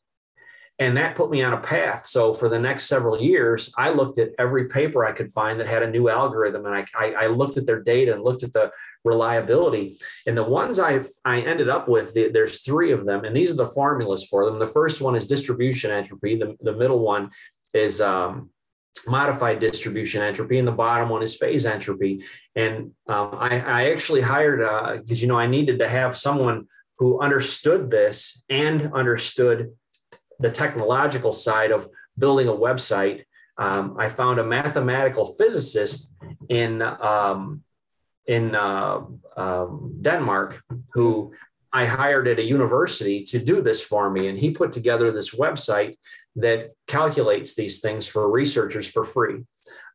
And 0.78 0.98
that 0.98 1.16
put 1.16 1.30
me 1.30 1.42
on 1.42 1.54
a 1.54 1.60
path. 1.60 2.04
So 2.04 2.34
for 2.34 2.50
the 2.50 2.58
next 2.58 2.84
several 2.84 3.20
years 3.20 3.72
i 3.78 3.90
looked 3.90 4.18
at 4.18 4.32
every 4.38 4.68
paper 4.68 5.06
i 5.06 5.12
could 5.12 5.32
find 5.32 5.58
that 5.58 5.68
had 5.68 5.82
a 5.82 5.90
new 5.90 6.08
algorithm. 6.08 6.66
And 6.66 6.74
i, 6.74 6.84
I, 6.98 7.12
I 7.12 7.26
looked 7.28 7.56
at 7.56 7.66
their 7.66 7.82
data 7.82 8.12
and 8.12 8.22
looked 8.22 8.42
at 8.42 8.52
the 8.52 8.70
reliability. 9.04 9.98
And 10.26 10.36
the 10.36 10.44
ones 10.44 10.78
i 10.78 11.02
i 11.24 11.40
ended 11.40 11.68
up 11.68 11.88
with 11.88 12.12
the, 12.14 12.28
there's 12.28 12.60
three 12.60 12.92
of 12.92 13.06
them. 13.06 13.24
And 13.24 13.34
these 13.34 13.50
are 13.50 13.56
the 13.56 13.66
formulas 13.66 14.24
for 14.24 14.44
them. 14.44 14.58
The 14.58 14.66
first 14.66 15.00
one 15.00 15.16
is 15.16 15.26
distribution 15.26 15.90
entropy. 15.90 16.36
The, 16.36 16.56
the 16.60 16.74
middle 16.74 17.00
one 17.00 17.30
is 17.72 18.00
um, 18.00 18.50
modified 19.06 19.60
distribution 19.60 20.22
entropy 20.22 20.58
and 20.58 20.68
the 20.68 20.72
bottom 20.72 21.08
one 21.08 21.22
is 21.22 21.36
phase 21.36 21.66
entropy. 21.66 22.22
And 22.54 22.92
um, 23.08 23.30
I, 23.32 23.60
I, 23.60 23.90
actually 23.90 24.20
hired 24.20 24.60
because 25.00 25.18
uh, 25.18 25.22
you 25.22 25.26
know 25.28 25.38
i 25.38 25.46
needed 25.46 25.78
to 25.80 25.88
have 25.88 26.16
someone 26.16 26.66
who 26.98 27.20
understood 27.20 27.90
this 27.90 28.44
and 28.48 28.92
understood 28.92 29.72
the 30.38 30.50
technological 30.50 31.32
side 31.32 31.70
of 31.70 31.88
building 32.18 32.48
a 32.48 32.52
website, 32.52 33.24
um, 33.58 33.96
I 33.98 34.08
found 34.08 34.38
a 34.38 34.44
mathematical 34.44 35.24
physicist 35.24 36.14
in 36.48 36.82
um, 36.82 37.62
in 38.26 38.54
uh, 38.54 39.02
um, 39.36 39.98
Denmark 40.00 40.62
who 40.92 41.32
I 41.72 41.86
hired 41.86 42.28
at 42.28 42.38
a 42.38 42.44
university 42.44 43.22
to 43.24 43.38
do 43.38 43.62
this 43.62 43.82
for 43.82 44.10
me, 44.10 44.28
and 44.28 44.38
he 44.38 44.50
put 44.50 44.72
together 44.72 45.10
this 45.10 45.34
website 45.34 45.96
that 46.36 46.70
calculates 46.86 47.54
these 47.54 47.80
things 47.80 48.06
for 48.06 48.30
researchers 48.30 48.88
for 48.88 49.04
free. 49.04 49.44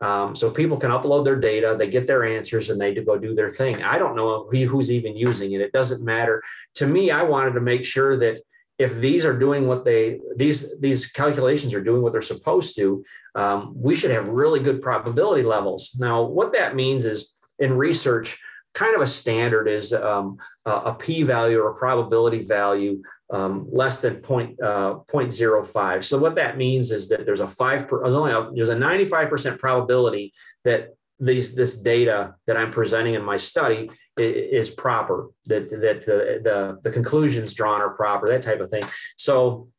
Um, 0.01 0.35
so 0.35 0.49
people 0.49 0.77
can 0.77 0.91
upload 0.91 1.23
their 1.23 1.39
data, 1.39 1.75
they 1.77 1.87
get 1.87 2.07
their 2.07 2.25
answers, 2.25 2.69
and 2.69 2.81
they 2.81 2.93
go 2.93 3.17
do 3.17 3.35
their 3.35 3.49
thing. 3.49 3.83
I 3.83 3.99
don't 3.99 4.15
know 4.15 4.49
who's 4.49 4.91
even 4.91 5.15
using 5.15 5.53
it. 5.53 5.61
It 5.61 5.71
doesn't 5.71 6.03
matter. 6.03 6.41
To 6.75 6.87
me, 6.87 7.11
I 7.11 7.23
wanted 7.23 7.53
to 7.53 7.61
make 7.61 7.85
sure 7.85 8.17
that 8.17 8.41
if 8.81 8.95
these 8.95 9.25
are 9.25 9.37
doing 9.37 9.67
what 9.67 9.85
they 9.85 10.19
these 10.35 10.79
these 10.79 11.05
calculations 11.05 11.73
are 11.73 11.83
doing 11.83 12.01
what 12.01 12.13
they're 12.13 12.21
supposed 12.21 12.75
to 12.75 13.03
um, 13.35 13.73
we 13.75 13.93
should 13.93 14.09
have 14.09 14.27
really 14.29 14.59
good 14.59 14.81
probability 14.81 15.43
levels 15.43 15.95
now 15.99 16.23
what 16.23 16.53
that 16.53 16.75
means 16.75 17.05
is 17.05 17.35
in 17.59 17.77
research 17.77 18.39
kind 18.73 18.95
of 18.95 19.01
a 19.01 19.07
standard 19.07 19.67
is 19.67 19.93
um, 19.93 20.37
a 20.65 20.93
p-value 20.93 21.59
or 21.59 21.71
a 21.71 21.75
probability 21.75 22.43
value 22.43 23.01
um, 23.31 23.67
less 23.71 24.01
than 24.01 24.17
point, 24.17 24.61
uh, 24.61 24.95
0.05 25.11 26.03
so 26.03 26.17
what 26.17 26.35
that 26.35 26.57
means 26.57 26.91
is 26.91 27.09
that 27.09 27.25
there's 27.25 27.39
a 27.39 27.47
five 27.47 27.87
per, 27.87 28.01
there's 28.01 28.13
only 28.13 28.31
a, 28.31 28.49
there's 28.53 28.69
a 28.69 28.75
95% 28.75 29.57
probability 29.57 30.33
that 30.63 30.89
these 31.19 31.53
this 31.53 31.79
data 31.79 32.33
that 32.47 32.57
i'm 32.57 32.71
presenting 32.71 33.13
in 33.13 33.23
my 33.23 33.37
study 33.37 33.89
is 34.17 34.69
proper, 34.69 35.29
that 35.45 35.69
that 35.69 36.05
the, 36.05 36.41
the, 36.43 36.79
the 36.83 36.91
conclusions 36.91 37.53
drawn 37.53 37.81
are 37.81 37.91
proper, 37.91 38.29
that 38.29 38.41
type 38.41 38.59
of 38.59 38.69
thing. 38.69 38.83
So 39.17 39.69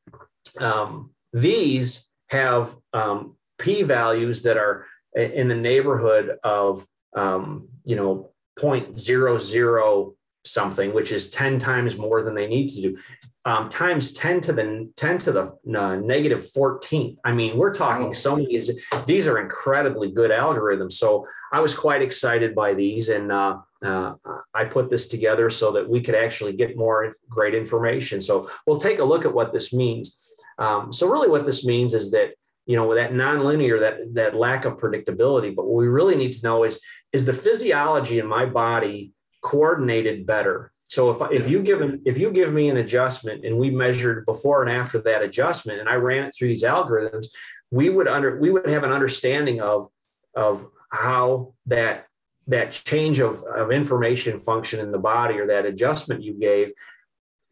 um, 0.59 1.11
these 1.33 2.11
have 2.29 2.75
um, 2.93 3.37
p 3.59 3.83
values 3.83 4.43
that 4.43 4.57
are 4.57 4.87
in 5.15 5.49
the 5.49 5.55
neighborhood 5.55 6.37
of 6.43 6.87
um, 7.15 7.69
you 7.85 7.97
know 7.97 8.31
0.00 8.59 10.15
something, 10.45 10.93
which 10.93 11.13
is 11.13 11.31
10 11.31 11.59
times 11.59 11.97
more 11.97 12.23
than 12.23 12.35
they 12.35 12.47
need 12.47 12.69
to 12.71 12.83
do. 12.83 12.97
Um, 13.45 13.69
times 13.69 14.13
10 14.13 14.41
to 14.43 14.53
the 14.53 14.93
10 14.97 15.19
to 15.19 15.33
the 15.33 15.79
uh, 15.79 15.97
negative 15.97 16.41
14th. 16.41 17.17
I 17.25 17.33
mean, 17.33 17.57
we're 17.57 17.75
talking 17.75 18.15
so 18.15 18.37
many, 18.37 18.61
these 19.07 19.27
are 19.27 19.39
incredibly 19.39 20.13
good 20.13 20.31
algorithms. 20.31 20.93
So 20.93 21.27
I 21.53 21.61
was 21.61 21.77
quite 21.77 22.03
excited 22.03 22.55
by 22.55 22.75
these. 22.75 23.09
And 23.09 23.33
uh, 23.33 23.59
uh, 23.85 24.15
I 24.55 24.65
put 24.65 24.91
this 24.91 25.09
together 25.09 25.51
so 25.51 25.73
that 25.73 25.89
we 25.89 26.01
could 26.03 26.15
actually 26.15 26.53
get 26.53 26.77
more 26.77 27.13
great 27.29 27.55
information. 27.55 28.21
So 28.21 28.49
we'll 28.67 28.81
take 28.81 29.01
a 29.01 29.05
look 29.05 29.25
at 29.25 29.35
what 29.35 29.53
this 29.53 29.73
means. 29.73 30.33
Um, 30.59 30.93
so 30.93 31.09
really 31.09 31.29
what 31.29 31.47
this 31.47 31.65
means 31.65 31.95
is 31.95 32.13
that, 32.13 32.35
you 32.67 32.77
know, 32.77 32.87
with 32.87 32.99
that 32.99 33.13
nonlinear, 33.13 33.81
that, 33.81 34.15
that 34.15 34.37
lack 34.37 34.65
of 34.65 34.77
predictability, 34.77 35.55
but 35.55 35.67
what 35.67 35.75
we 35.75 35.89
really 35.89 36.15
need 36.15 36.31
to 36.33 36.47
know 36.47 36.63
is, 36.63 36.81
is 37.13 37.27
the 37.27 37.33
physiology 37.33 38.21
in 38.21 38.27
my 38.27 38.47
body 38.47 39.13
coordinated 39.43 40.27
better? 40.27 40.73
So 40.85 41.11
if, 41.11 41.33
if 41.33 41.49
you 41.49 41.63
give 41.63 41.81
an, 41.81 42.03
if 42.05 42.19
you 42.19 42.31
give 42.31 42.53
me 42.53 42.69
an 42.69 42.77
adjustment 42.77 43.45
and 43.45 43.59
we 43.59 43.71
measured 43.71 44.27
before 44.27 44.63
and 44.63 44.71
after 44.71 45.01
that 45.03 45.23
adjustment 45.23 45.81
and 45.81 45.89
I 45.89 45.95
ran 45.95 46.25
it 46.25 46.35
through 46.35 46.49
these 46.49 46.65
algorithms, 46.65 47.29
we 47.71 47.89
would 47.89 48.09
under 48.09 48.39
we 48.39 48.51
would 48.51 48.69
have 48.69 48.85
an 48.85 48.93
understanding 48.93 49.61
of 49.61 49.87
of 50.35 50.69
how 50.91 51.55
that 51.67 52.07
that 52.49 52.73
change 52.73 53.21
of, 53.21 53.43
of 53.45 53.71
information 53.71 54.39
function 54.39 54.81
in 54.81 54.91
the 54.91 54.99
body 54.99 55.39
or 55.39 55.47
that 55.47 55.65
adjustment 55.65 56.23
you 56.23 56.35
gave, 56.35 56.73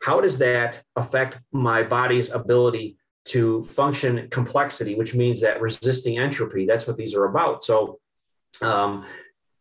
how 0.02 0.20
does 0.20 0.38
that 0.38 0.82
affect 0.96 1.38
my 1.52 1.82
body's 1.82 2.30
ability 2.30 2.96
to 3.26 3.62
function 3.64 4.28
complexity, 4.30 4.94
which 4.94 5.14
means 5.14 5.40
that 5.40 5.60
resisting 5.60 6.18
entropy? 6.18 6.66
That's 6.66 6.86
what 6.86 6.96
these 6.96 7.14
are 7.14 7.24
about. 7.24 7.62
So, 7.62 8.00
um, 8.62 9.06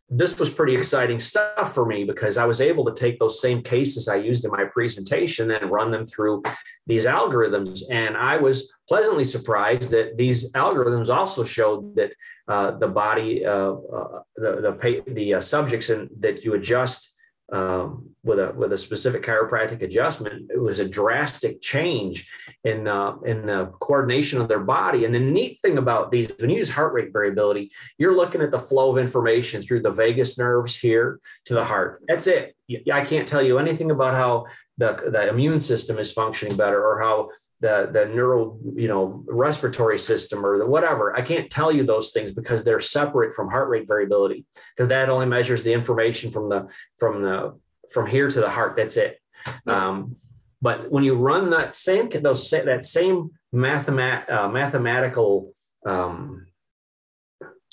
this 0.09 0.39
was 0.39 0.49
pretty 0.49 0.75
exciting 0.75 1.19
stuff 1.19 1.73
for 1.73 1.85
me 1.85 2.03
because 2.03 2.37
I 2.37 2.45
was 2.45 2.61
able 2.61 2.83
to 2.85 2.93
take 2.93 3.19
those 3.19 3.39
same 3.39 3.61
cases 3.61 4.07
I 4.07 4.15
used 4.15 4.43
in 4.43 4.51
my 4.51 4.65
presentation 4.65 5.51
and 5.51 5.69
run 5.69 5.91
them 5.91 6.05
through 6.05 6.41
these 6.87 7.05
algorithms. 7.05 7.83
And 7.91 8.17
I 8.17 8.37
was 8.37 8.73
pleasantly 8.87 9.23
surprised 9.23 9.91
that 9.91 10.17
these 10.17 10.51
algorithms 10.53 11.13
also 11.13 11.43
showed 11.43 11.95
that 11.95 12.13
uh, 12.47 12.71
the 12.71 12.87
body, 12.87 13.45
uh, 13.45 13.73
uh, 13.73 14.21
the 14.35 14.75
the, 14.81 15.03
the 15.13 15.33
uh, 15.35 15.41
subjects, 15.41 15.91
and 15.91 16.09
that 16.19 16.43
you 16.43 16.55
adjust 16.55 17.15
um, 17.51 18.09
with 18.23 18.39
a 18.39 18.53
with 18.53 18.73
a 18.73 18.77
specific 18.77 19.23
chiropractic 19.23 19.81
adjustment, 19.81 20.51
it 20.53 20.59
was 20.59 20.79
a 20.79 20.87
drastic 20.87 21.61
change 21.61 22.29
in 22.63 22.87
uh, 22.87 23.15
in 23.25 23.45
the 23.45 23.71
coordination 23.79 24.41
of 24.41 24.47
their 24.47 24.59
body. 24.59 25.05
And 25.05 25.15
the 25.15 25.19
neat 25.19 25.59
thing 25.61 25.77
about 25.77 26.11
these, 26.11 26.31
when 26.39 26.49
you 26.49 26.57
use 26.57 26.69
heart 26.69 26.93
rate 26.93 27.13
variability, 27.13 27.71
you're 27.97 28.15
looking 28.15 28.41
at 28.41 28.51
the 28.51 28.59
flow 28.59 28.91
of 28.91 28.97
information 28.97 29.61
through 29.61 29.81
the 29.81 29.91
vagus 29.91 30.37
nerves 30.37 30.77
here 30.77 31.19
to 31.45 31.53
the 31.53 31.63
heart. 31.63 32.03
That's 32.07 32.27
it. 32.27 32.55
I 32.91 33.01
can't 33.01 33.27
tell 33.27 33.41
you 33.41 33.57
anything 33.57 33.89
about 33.89 34.13
how 34.13 34.45
the 34.77 35.09
the 35.11 35.29
immune 35.29 35.59
system 35.59 35.97
is 35.97 36.11
functioning 36.11 36.57
better 36.57 36.85
or 36.85 37.01
how 37.01 37.29
the 37.61 37.89
the 37.91 38.05
neural 38.05 38.57
you 38.75 38.87
know 38.87 39.23
respiratory 39.27 39.99
system 39.99 40.45
or 40.45 40.57
the 40.57 40.65
whatever 40.65 41.13
i 41.17 41.21
can't 41.21 41.49
tell 41.49 41.71
you 41.71 41.83
those 41.83 42.11
things 42.11 42.31
because 42.31 42.63
they're 42.63 42.79
separate 42.79 43.33
from 43.33 43.49
heart 43.49 43.67
rate 43.67 43.85
variability 43.85 44.45
because 44.75 44.87
that 44.87 45.09
only 45.09 45.25
measures 45.25 45.63
the 45.63 45.73
information 45.73 46.31
from 46.31 46.47
the 46.47 46.69
from 46.97 47.21
the 47.21 47.53
from 47.89 48.07
here 48.07 48.29
to 48.29 48.39
the 48.39 48.49
heart. 48.49 48.75
That's 48.75 48.97
it. 48.97 49.19
Um, 49.65 50.15
but 50.61 50.91
when 50.91 51.03
you 51.03 51.15
run 51.15 51.49
that 51.51 51.75
same 51.75 52.09
those 52.09 52.49
that 52.49 52.85
same 52.85 53.31
mathemat, 53.53 54.29
uh, 54.31 54.49
mathematical 54.49 55.51
um, 55.85 56.47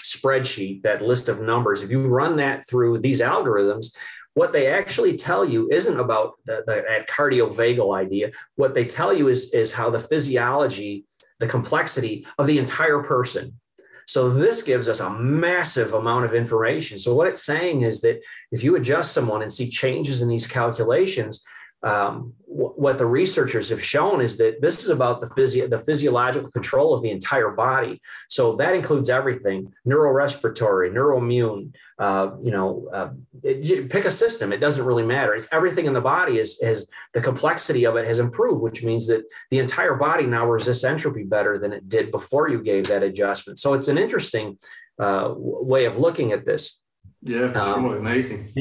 spreadsheet 0.03 0.82
that 0.82 1.03
list 1.03 1.28
of 1.28 1.41
numbers 1.41 1.82
if 1.82 1.91
you 1.91 2.07
run 2.07 2.37
that 2.37 2.66
through 2.68 2.99
these 2.99 3.20
algorithms 3.20 3.97
what 4.37 4.53
they 4.53 4.66
actually 4.66 5.16
tell 5.16 5.47
you 5.47 5.66
isn't 5.72 5.99
about 5.99 6.34
the, 6.45 6.62
the, 6.66 6.84
that 6.87 7.09
cardiovagal 7.09 7.97
idea. 7.97 8.30
What 8.57 8.74
they 8.74 8.84
tell 8.84 9.11
you 9.11 9.28
is, 9.28 9.51
is 9.55 9.72
how 9.72 9.89
the 9.89 9.99
physiology, 9.99 11.07
the 11.41 11.49
complexity 11.49 12.26
of 12.39 12.47
the 12.47 12.59
entire 12.59 13.03
person. 13.03 13.59
So 14.07 14.28
this 14.28 14.62
gives 14.62 14.91
us 14.91 15.01
a 15.01 15.09
massive 15.09 15.95
amount 15.95 16.26
of 16.26 16.34
information. 16.34 16.99
So 16.99 17.14
what 17.14 17.28
it's 17.28 17.43
saying 17.45 17.80
is 17.80 18.03
that 18.03 18.22
if 18.53 18.62
you 18.62 18.76
adjust 18.76 19.12
someone 19.12 19.41
and 19.41 19.51
see 19.51 19.70
changes 19.70 20.20
in 20.20 20.28
these 20.28 20.47
calculations, 20.47 21.43
um, 21.87 22.34
what 22.47 22.99
the 22.99 23.07
researchers 23.07 23.68
have 23.68 23.82
shown 23.82 24.20
is 24.20 24.39
that 24.39 24.61
this 24.61 24.80
is 24.80 24.89
about 24.89 25.20
the, 25.20 25.28
physio- 25.37 25.68
the 25.68 25.78
physiological 25.78 26.51
control 26.51 26.95
of 26.95 27.03
the 27.03 27.11
entire 27.11 27.51
body. 27.51 28.01
So 28.28 28.57
that 28.57 28.74
includes 28.74 29.09
everything: 29.09 29.72
neurorespiratory, 29.87 30.91
neuroimmune. 30.91 31.72
Uh, 31.99 32.30
you 32.43 32.51
know, 32.51 32.89
uh, 32.93 33.11
it, 33.43 33.91
pick 33.91 34.05
a 34.05 34.11
system; 34.11 34.53
it 34.53 34.59
doesn't 34.59 34.84
really 34.84 35.05
matter. 35.05 35.34
It's 35.34 35.53
everything 35.53 35.87
in 35.87 35.95
the 35.95 36.01
body 36.01 36.39
is 36.39 36.61
is 36.61 36.91
the 37.14 37.20
complexity 37.20 37.84
of 37.84 37.97
it 37.97 38.07
has 38.07 38.18
improved, 38.18 38.62
which 38.62 38.82
means 38.82 39.07
that 39.07 39.22
the 39.51 39.59
entire 39.59 39.95
body 39.95 40.26
now 40.26 40.47
resists 40.47 40.84
entropy 40.84 41.24
better 41.24 41.59
than 41.59 41.72
it 41.72 41.89
did 41.89 42.11
before 42.11 42.49
you 42.49 42.62
gave 42.62 42.87
that 42.89 43.03
adjustment. 43.03 43.59
So 43.59 43.74
it's 43.74 43.89
an 43.89 43.99
interesting 43.99 44.59
uh, 44.99 45.34
way 45.37 45.84
of 45.84 45.99
looking 45.99 46.32
at 46.32 46.45
this. 46.45 46.82
Yeah, 47.22 47.47
for 47.49 47.59
um, 47.59 47.82
sure. 47.82 47.97
Amazing. 47.99 48.53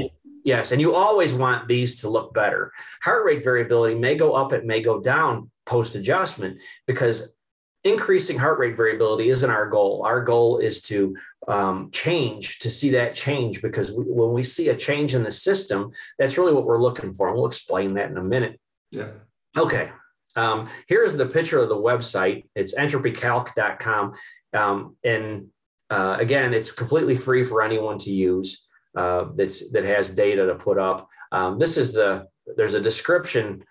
Yes, 0.46 0.72
and 0.72 0.80
you 0.80 0.94
always 0.94 1.34
want 1.34 1.68
these 1.68 2.02
to 2.02 2.10
look 2.10 2.32
better. 2.34 2.72
Heart 3.02 3.26
rate 3.26 3.44
variability 3.44 3.96
may 3.96 4.14
go 4.16 4.34
up, 4.34 4.54
it 4.54 4.64
may 4.64 4.80
go 4.80 5.02
down 5.02 5.50
post 5.66 5.96
adjustment 5.96 6.60
because 6.86 7.36
increasing 7.84 8.38
heart 8.38 8.60
rate 8.60 8.78
variability 8.78 9.30
isn't 9.30 9.50
our 9.50 9.68
goal. 9.68 10.04
Our 10.06 10.22
goal 10.22 10.60
is 10.60 10.84
to 10.84 11.18
um, 11.48 11.90
change, 11.92 12.60
to 12.60 12.70
see 12.70 12.92
that 12.92 13.16
change, 13.16 13.64
because 13.64 13.92
we, 13.92 14.04
when 14.04 14.34
we 14.34 14.44
see 14.44 14.70
a 14.70 14.76
change 14.76 15.16
in 15.16 15.24
the 15.24 15.32
system, 15.32 15.92
that's 16.20 16.38
really 16.38 16.54
what 16.54 16.66
we're 16.66 16.82
looking 16.82 17.12
for. 17.12 17.28
And 17.28 17.36
we'll 17.36 17.48
explain 17.48 17.96
that 17.96 18.12
in 18.12 18.18
a 18.18 18.24
minute. 18.24 18.60
Yeah. 18.92 19.10
Okay. 19.58 19.92
Um, 20.36 20.68
here's 20.88 21.16
the 21.16 21.26
picture 21.26 21.60
of 21.60 21.70
the 21.70 21.76
website. 21.76 22.46
It's 22.56 22.76
entropycalc.com. 22.76 24.14
Um, 24.54 24.96
and 25.04 25.48
uh, 25.90 26.18
again, 26.20 26.54
it's 26.54 26.72
completely 26.72 27.16
free 27.16 27.44
for 27.44 27.64
anyone 27.64 27.98
to 28.00 28.12
use 28.12 28.65
uh, 28.96 29.26
that's 29.36 29.72
that 29.72 29.84
has 29.84 30.12
data 30.12 30.46
to 30.48 30.56
put 30.56 30.78
up. 30.78 31.10
Um, 31.32 31.60
this 31.60 31.78
is 31.78 31.94
the 31.94 32.28
there's 32.56 32.74
a 32.74 32.82
description 32.82 33.64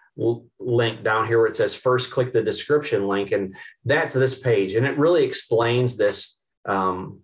link 0.59 1.03
down 1.03 1.27
here 1.27 1.39
where 1.39 1.49
it 1.49 1.57
says 1.57 1.75
first 1.75 2.11
click 2.11 2.33
the 2.33 2.43
description 2.43 3.09
link 3.09 3.33
and 3.33 3.57
that's 3.85 4.15
this 4.15 4.39
page 4.39 4.75
and 4.75 4.87
it 4.87 4.97
really 4.97 5.25
explains 5.25 5.97
this 5.97 6.39
um, 6.67 7.21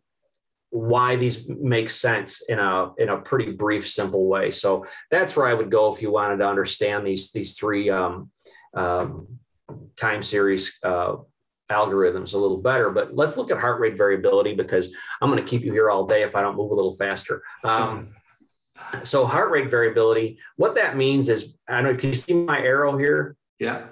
why 0.71 1.15
these 1.15 1.49
make 1.49 1.89
sense 1.89 2.43
in 2.49 2.59
a 2.59 2.93
in 2.99 3.09
a 3.09 3.21
pretty 3.21 3.53
brief 3.53 3.89
simple 3.89 4.27
way 4.27 4.51
so 4.51 4.85
that's 5.09 5.37
where 5.37 5.47
i 5.47 5.55
would 5.55 5.71
go 5.71 5.93
if 5.93 6.03
you 6.03 6.11
wanted 6.11 6.39
to 6.39 6.47
understand 6.47 7.07
these 7.07 7.31
these 7.31 7.55
three 7.55 7.91
um, 7.91 8.31
um, 8.75 9.39
time 9.97 10.23
series 10.23 10.79
uh, 10.83 11.15
algorithms 11.71 12.35
a 12.35 12.39
little 12.39 12.59
better. 12.59 12.91
But 12.91 13.15
let's 13.15 13.37
look 13.37 13.51
at 13.51 13.59
heart 13.59 13.81
rate 13.81 13.97
variability 13.97 14.55
because 14.55 14.95
I'm 15.21 15.31
going 15.31 15.43
to 15.43 15.49
keep 15.49 15.63
you 15.63 15.73
here 15.73 15.91
all 15.91 16.07
day 16.07 16.23
if 16.23 16.37
I 16.37 16.43
don't 16.43 16.57
move 16.57 16.71
a 16.71 16.75
little 16.75 16.95
faster. 16.95 17.43
Um, 17.65 18.15
so 19.03 19.27
heart 19.27 19.51
rate 19.51 19.71
variability, 19.71 20.39
what 20.57 20.75
that 20.75 20.97
means 20.97 21.29
is, 21.29 21.59
I 21.69 21.81
don't 21.81 21.93
know, 21.93 21.99
can 21.99 22.11
you 22.11 22.15
see 22.15 22.35
my 22.35 22.59
arrow 22.59 22.97
here? 22.97 23.37
Yeah. 23.59 23.83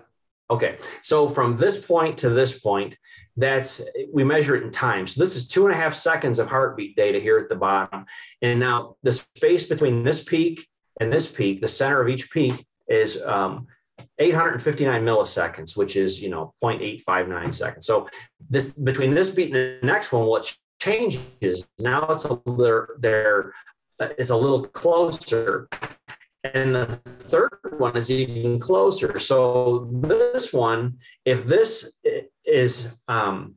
Okay. 0.51 0.79
So 1.03 1.29
from 1.29 1.57
this 1.57 1.85
point 1.85 2.19
to 2.19 2.31
this 2.31 2.59
point, 2.59 2.97
that's 3.37 3.83
we 4.13 4.25
measure 4.25 4.57
it 4.57 4.65
in 4.65 4.71
time. 4.71 5.07
So 5.07 5.23
this 5.23 5.37
is 5.37 5.47
two 5.47 5.67
and 5.67 5.75
a 5.75 5.77
half 5.77 5.95
seconds 5.95 6.39
of 6.39 6.49
heartbeat 6.49 6.97
data 6.97 7.21
here 7.21 7.39
at 7.39 7.49
the 7.49 7.55
bottom. 7.55 8.05
And 8.43 8.59
now 8.59 8.97
the 9.03 9.13
space 9.13 9.69
between 9.69 10.03
this 10.03 10.25
peak 10.25 10.67
and 11.01 11.13
this 11.13 11.31
peak, 11.33 11.61
the 11.61 11.69
center 11.69 12.01
of 12.01 12.09
each 12.09 12.31
peak 12.33 12.67
is 12.89 13.23
um, 13.23 13.69
859 14.19 15.05
milliseconds, 15.05 15.77
which 15.77 15.97
is, 15.97 16.23
you 16.23 16.31
know, 16.31 16.55
0.859 16.63 17.53
seconds. 17.53 17.87
So 17.87 18.09
this 18.49 18.73
between 18.73 19.15
this 19.15 19.31
beat 19.31 19.55
and 19.55 19.81
the 19.81 19.87
next 19.87 20.13
one, 20.13 20.27
what 20.27 20.55
changes 20.81 21.69
now 21.81 22.07
it's 22.11 22.25
a 22.25 22.41
little 22.47 22.87
there 22.99 23.53
it's 24.01 24.31
a 24.31 24.37
little 24.37 24.65
closer. 24.65 25.69
And 26.45 26.75
the 26.75 26.87
third 26.87 27.59
one 27.79 27.97
is 27.97 28.11
even 28.11 28.59
closer. 28.59 29.19
So 29.19 29.89
this 29.91 30.53
one, 30.53 30.99
if 31.25 31.45
this 31.45 31.99
is 32.45 32.97
um, 33.09 33.57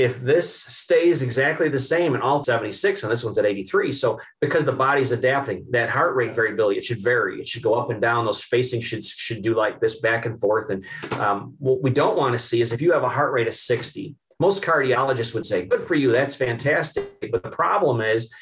if 0.00 0.20
this 0.20 0.50
stays 0.54 1.20
exactly 1.20 1.68
the 1.68 1.78
same 1.78 2.14
in 2.14 2.22
all 2.22 2.42
76 2.42 3.02
and 3.02 3.12
this 3.12 3.22
one's 3.22 3.36
at 3.36 3.44
83 3.44 3.92
so 3.92 4.18
because 4.40 4.64
the 4.64 4.72
body's 4.72 5.12
adapting 5.12 5.66
that 5.70 5.90
heart 5.90 6.16
rate 6.16 6.34
variability 6.34 6.78
it 6.78 6.84
should 6.86 7.02
vary. 7.02 7.38
It 7.38 7.46
should 7.46 7.62
go 7.62 7.74
up 7.74 7.90
and 7.90 8.00
down. 8.00 8.24
Those 8.24 8.42
spacing 8.42 8.80
should 8.80 9.04
should 9.04 9.42
do 9.42 9.54
like 9.54 9.78
this 9.78 10.00
back 10.00 10.24
and 10.24 10.40
forth 10.40 10.70
and 10.70 10.84
um, 11.20 11.54
what 11.58 11.82
we 11.82 11.90
don't 11.90 12.16
want 12.16 12.32
to 12.32 12.38
see 12.38 12.62
is 12.62 12.72
if 12.72 12.80
you 12.80 12.92
have 12.92 13.02
a 13.02 13.08
heart 13.10 13.32
rate 13.32 13.46
of 13.46 13.54
60 13.54 14.16
most 14.38 14.62
cardiologists 14.62 15.34
would 15.34 15.44
say 15.44 15.66
good 15.66 15.84
for 15.84 15.94
you 15.94 16.12
that's 16.12 16.34
fantastic 16.34 17.30
but 17.30 17.42
the 17.42 17.50
problem 17.50 18.00
is 18.00 18.32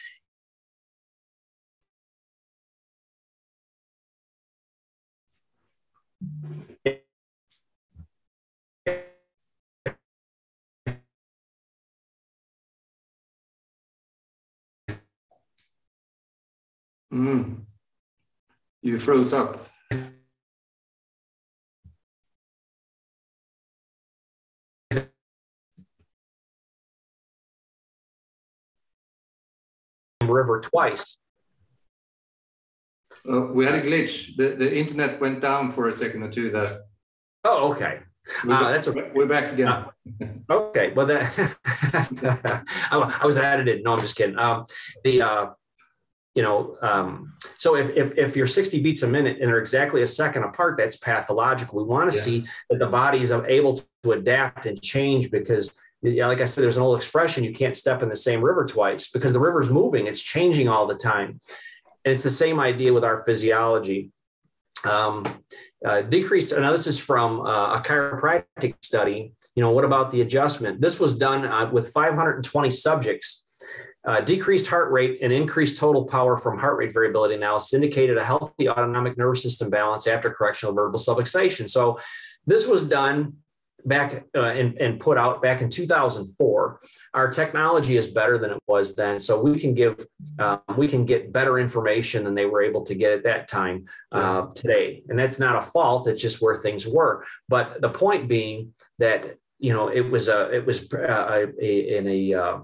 Mm. 17.12 17.62
You 18.82 18.98
froze 18.98 19.32
up. 19.32 19.66
River 30.24 30.61
twice. 30.61 31.16
Uh, 33.28 33.46
we 33.52 33.64
had 33.64 33.74
a 33.74 33.82
glitch. 33.82 34.36
The, 34.36 34.50
the 34.50 34.76
internet 34.76 35.20
went 35.20 35.40
down 35.40 35.72
for 35.72 35.88
a 35.88 35.92
second 35.92 36.22
or 36.22 36.30
two 36.30 36.50
there. 36.50 36.80
Oh, 37.44 37.72
okay. 37.72 38.00
We're, 38.44 38.54
uh, 38.54 38.70
that's 38.70 38.88
okay. 38.88 39.11
We're 39.14 39.26
back 39.26 39.52
again. 39.52 39.68
Uh, 39.68 39.90
okay. 40.50 40.92
Well, 40.92 41.06
that 41.06 41.38
I, 42.90 43.18
I 43.22 43.26
was 43.26 43.38
added 43.38 43.68
in. 43.68 43.82
No, 43.82 43.94
I'm 43.94 44.00
just 44.00 44.16
kidding. 44.16 44.38
Um, 44.38 44.64
the 45.02 45.22
uh, 45.22 45.46
you 46.39 46.45
know, 46.45 46.76
um, 46.82 47.34
so 47.57 47.74
if, 47.74 47.91
if, 47.97 48.16
if 48.16 48.36
you're 48.36 48.47
60 48.47 48.80
beats 48.80 49.03
a 49.03 49.09
minute 49.09 49.39
and 49.41 49.49
they're 49.49 49.59
exactly 49.59 50.03
a 50.03 50.07
second 50.07 50.45
apart, 50.45 50.76
that's 50.78 50.97
pathological. 50.97 51.78
We 51.80 51.84
want 51.84 52.12
to 52.12 52.16
yeah. 52.16 52.22
see 52.22 52.47
that 52.70 52.78
the 52.78 52.86
body 52.86 53.18
is 53.18 53.32
able 53.32 53.80
to 54.05 54.12
adapt 54.12 54.64
and 54.64 54.80
change 54.80 55.32
because, 55.32 55.76
like 56.01 56.41
I 56.41 56.47
said, 56.47 56.62
there's 56.62 56.76
an 56.76 56.84
old 56.84 56.97
expression: 56.97 57.43
you 57.43 57.53
can't 57.53 57.74
step 57.74 58.05
in 58.05 58.09
the 58.09 58.14
same 58.14 58.41
river 58.41 58.64
twice 58.66 59.11
because 59.11 59.32
the 59.32 59.41
river's 59.41 59.68
moving; 59.68 60.07
it's 60.07 60.22
changing 60.22 60.68
all 60.68 60.86
the 60.86 60.95
time. 60.95 61.41
And 62.05 62.14
it's 62.14 62.22
the 62.22 62.30
same 62.30 62.61
idea 62.61 62.93
with 62.93 63.03
our 63.03 63.24
physiology. 63.24 64.12
Um, 64.89 65.24
uh, 65.84 66.03
decreased 66.03 66.53
is 66.53 67.01
from 67.01 67.41
uh, 67.41 67.74
a 67.74 67.80
chiropractic 67.80 68.76
study. 68.80 69.32
You 69.57 69.62
know, 69.64 69.72
what 69.72 69.84
about 69.84 70.12
the 70.12 70.20
adjustment? 70.20 70.80
This 70.80 71.01
was 71.01 71.18
done 71.18 71.45
uh, 71.45 71.68
with 71.72 71.89
520 71.89 72.70
subjects 72.70 73.45
Uh, 74.09 74.22
decreased 74.22 74.66
heart 74.68 74.90
rate 74.90 75.18
and 75.20 75.34
increased 75.34 75.78
total 75.78 76.06
power 76.06 76.38
from 76.38 76.59
heart 76.59 76.78
rate 76.78 76.94
variability 76.94 77.34
analysis 77.34 77.74
indicated 77.74 78.16
a 78.16 78.24
healthy 78.24 78.66
autonomic 78.66 79.18
nervous 79.18 79.42
system 79.42 79.68
balance 79.68 80.06
after 80.06 80.30
correctional 80.30 80.74
vertebral 80.74 80.98
subluxation. 80.98 81.68
So 81.68 82.00
this 82.46 82.66
was 82.66 82.88
done 82.88 83.34
back 83.84 84.24
uh, 84.34 84.44
and, 84.44 84.78
and 84.78 84.98
put 84.98 85.18
out 85.18 85.42
back 85.42 85.61
in 85.61 85.68
2004 85.68 86.80
our 87.12 87.30
technology 87.30 87.98
is 87.98 88.06
better 88.06 88.38
than 88.38 88.50
it 88.50 88.62
was 88.66 88.94
then 88.94 89.18
so 89.18 89.40
we 89.40 89.59
can 89.59 89.74
give 89.74 90.06
um, 90.38 90.61
we 90.78 90.88
can 90.88 91.04
get 91.04 91.30
better 91.30 91.59
information 91.59 92.24
than 92.24 92.34
they 92.34 92.46
were 92.46 92.62
able 92.62 92.82
to 92.84 92.94
get 92.94 93.12
at 93.12 93.24
that 93.24 93.46
time 93.46 93.84
uh, 94.11 94.46
today. 94.54 95.02
And 95.11 95.18
that's 95.18 95.38
not 95.38 95.54
a 95.54 95.61
fault 95.61 96.09
it's 96.09 96.22
just 96.22 96.40
where 96.40 96.56
things 96.56 96.86
were. 96.86 97.26
But 97.46 97.82
the 97.82 97.90
point 97.90 98.26
being 98.26 98.72
that 98.98 99.26
you 99.59 99.74
know 99.74 99.88
it 99.88 100.11
was 100.11 100.28
a 100.28 100.50
it 100.50 100.64
was 100.64 100.90
uh, 100.94 100.96
a, 100.98 101.46
a, 101.62 101.98
in 101.98 102.09
a 102.09 102.34
uh, 102.34 102.59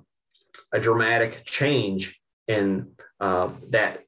a 0.75 0.81
dramatic 0.81 1.45
change 1.45 2.21
in 2.49 2.91
uh, 3.21 3.49
that 3.71 4.01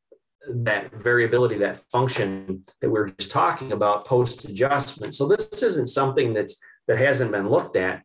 that 0.48 0.92
variability, 0.92 1.58
that 1.58 1.78
function 1.90 2.62
that 2.80 2.88
we 2.88 2.98
were 2.98 3.08
just 3.08 3.30
talking 3.30 3.72
about 3.72 4.04
post 4.04 4.44
adjustment. 4.48 5.14
So 5.14 5.26
this 5.26 5.62
isn't 5.62 5.88
something 5.88 6.34
that's 6.34 6.60
that 6.88 6.98
hasn't 6.98 7.32
been 7.32 7.48
looked 7.48 7.76
at. 7.76 8.02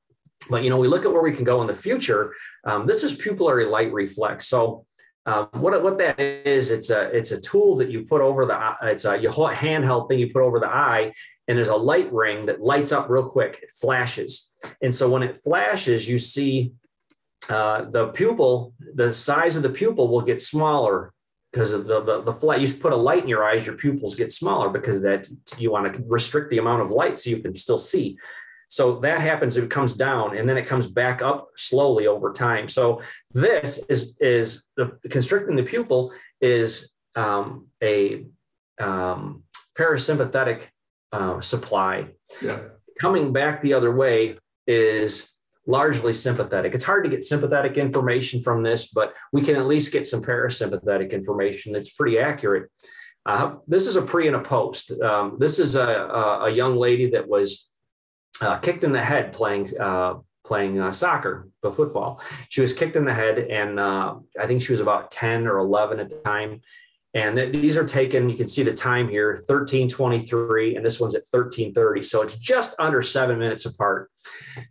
But 0.49 0.63
you 0.63 0.69
know, 0.69 0.77
we 0.77 0.87
look 0.87 1.05
at 1.05 1.11
where 1.11 1.21
we 1.21 1.33
can 1.33 1.43
go 1.43 1.61
in 1.61 1.67
the 1.67 1.75
future. 1.75 2.33
Um, 2.65 2.87
this 2.87 3.03
is 3.03 3.19
pupillary 3.19 3.69
light 3.69 3.91
reflex. 3.93 4.47
So 4.47 4.85
um, 5.27 5.49
what, 5.53 5.83
what 5.83 5.99
that 5.99 6.19
is, 6.19 6.71
it's 6.71 6.89
a 6.89 7.15
it's 7.15 7.31
a 7.31 7.39
tool 7.39 7.75
that 7.77 7.91
you 7.91 8.05
put 8.05 8.21
over 8.21 8.45
the 8.45 8.75
it's 8.83 9.05
a 9.05 9.19
handheld 9.19 10.09
thing 10.09 10.19
you 10.19 10.31
put 10.31 10.41
over 10.41 10.59
the 10.59 10.69
eye, 10.69 11.13
and 11.47 11.57
there's 11.57 11.67
a 11.67 11.75
light 11.75 12.11
ring 12.11 12.47
that 12.47 12.61
lights 12.61 12.91
up 12.91 13.07
real 13.09 13.29
quick. 13.29 13.59
It 13.61 13.69
flashes, 13.69 14.51
and 14.81 14.93
so 14.93 15.09
when 15.09 15.21
it 15.21 15.37
flashes, 15.37 16.09
you 16.09 16.17
see 16.17 16.73
uh, 17.49 17.85
the 17.89 18.07
pupil, 18.09 18.73
the 18.93 19.13
size 19.13 19.57
of 19.57 19.63
the 19.63 19.69
pupil 19.69 20.07
will 20.07 20.21
get 20.21 20.41
smaller 20.41 21.13
because 21.51 21.73
of 21.73 21.85
the, 21.85 22.01
the 22.01 22.21
the 22.21 22.33
flight. 22.33 22.61
You 22.61 22.73
put 22.73 22.93
a 22.93 22.95
light 22.95 23.23
in 23.23 23.29
your 23.29 23.43
eyes, 23.43 23.65
your 23.65 23.75
pupils 23.75 24.15
get 24.15 24.31
smaller 24.31 24.69
because 24.69 25.01
that 25.01 25.27
you 25.57 25.71
want 25.71 25.93
to 25.93 26.03
restrict 26.07 26.49
the 26.49 26.59
amount 26.59 26.81
of 26.81 26.91
light 26.91 27.17
so 27.19 27.29
you 27.29 27.39
can 27.39 27.55
still 27.55 27.77
see. 27.77 28.17
So 28.71 28.99
that 28.99 29.19
happens, 29.19 29.57
it 29.57 29.69
comes 29.69 29.97
down 29.97 30.37
and 30.37 30.47
then 30.47 30.55
it 30.55 30.65
comes 30.65 30.87
back 30.87 31.21
up 31.21 31.49
slowly 31.57 32.07
over 32.07 32.31
time. 32.31 32.69
So 32.69 33.01
this 33.33 33.83
is, 33.89 34.15
is 34.21 34.63
the 34.77 34.97
constricting 35.09 35.57
the 35.57 35.63
pupil 35.63 36.13
is 36.39 36.93
um, 37.15 37.67
a 37.83 38.25
um, 38.79 39.43
parasympathetic 39.77 40.67
uh, 41.11 41.41
supply. 41.41 42.11
Yeah. 42.41 42.59
Coming 42.97 43.33
back 43.33 43.59
the 43.59 43.73
other 43.73 43.93
way 43.93 44.37
is 44.65 45.30
largely 45.67 46.13
sympathetic. 46.13 46.73
It's 46.73 46.83
hard 46.83 47.03
to 47.03 47.09
get 47.09 47.23
sympathetic 47.23 47.77
information 47.77 48.41
from 48.41 48.63
this, 48.63 48.89
but 48.89 49.13
we 49.31 49.41
can 49.41 49.55
at 49.55 49.65
least 49.65 49.91
get 49.91 50.07
some 50.07 50.23
parasympathetic 50.23 51.11
information 51.11 51.73
that's 51.73 51.91
pretty 51.91 52.19
accurate. 52.19 52.69
Uh, 53.25 53.55
this 53.67 53.85
is 53.85 53.95
a 53.95 54.01
pre 54.01 54.27
and 54.27 54.35
a 54.35 54.41
post. 54.41 54.91
Um, 54.99 55.37
this 55.39 55.59
is 55.59 55.75
a, 55.75 55.87
a, 56.43 56.49
young 56.49 56.75
lady 56.75 57.11
that 57.11 57.27
was 57.27 57.71
uh, 58.41 58.57
kicked 58.57 58.83
in 58.83 58.91
the 58.91 59.01
head 59.01 59.31
playing 59.31 59.69
uh, 59.79 60.15
playing 60.43 60.79
uh, 60.79 60.91
soccer, 60.91 61.47
the 61.61 61.71
football. 61.71 62.19
She 62.49 62.61
was 62.61 62.73
kicked 62.73 62.95
in 62.95 63.05
the 63.05 63.13
head, 63.13 63.37
and 63.37 63.79
uh, 63.79 64.15
I 64.39 64.47
think 64.47 64.63
she 64.63 64.73
was 64.73 64.81
about 64.81 65.11
ten 65.11 65.45
or 65.45 65.59
eleven 65.59 65.99
at 65.99 66.09
the 66.09 66.19
time. 66.21 66.61
And 67.13 67.35
th- 67.35 67.51
these 67.51 67.75
are 67.75 67.83
taken. 67.83 68.29
You 68.29 68.37
can 68.37 68.47
see 68.47 68.63
the 68.63 68.73
time 68.73 69.09
here: 69.09 69.35
thirteen 69.35 69.89
twenty-three, 69.89 70.77
and 70.77 70.85
this 70.85 70.97
one's 70.97 71.13
at 71.13 71.25
thirteen 71.25 71.73
thirty. 71.73 72.01
So 72.01 72.21
it's 72.21 72.37
just 72.37 72.73
under 72.79 73.01
seven 73.01 73.37
minutes 73.37 73.65
apart. 73.65 74.09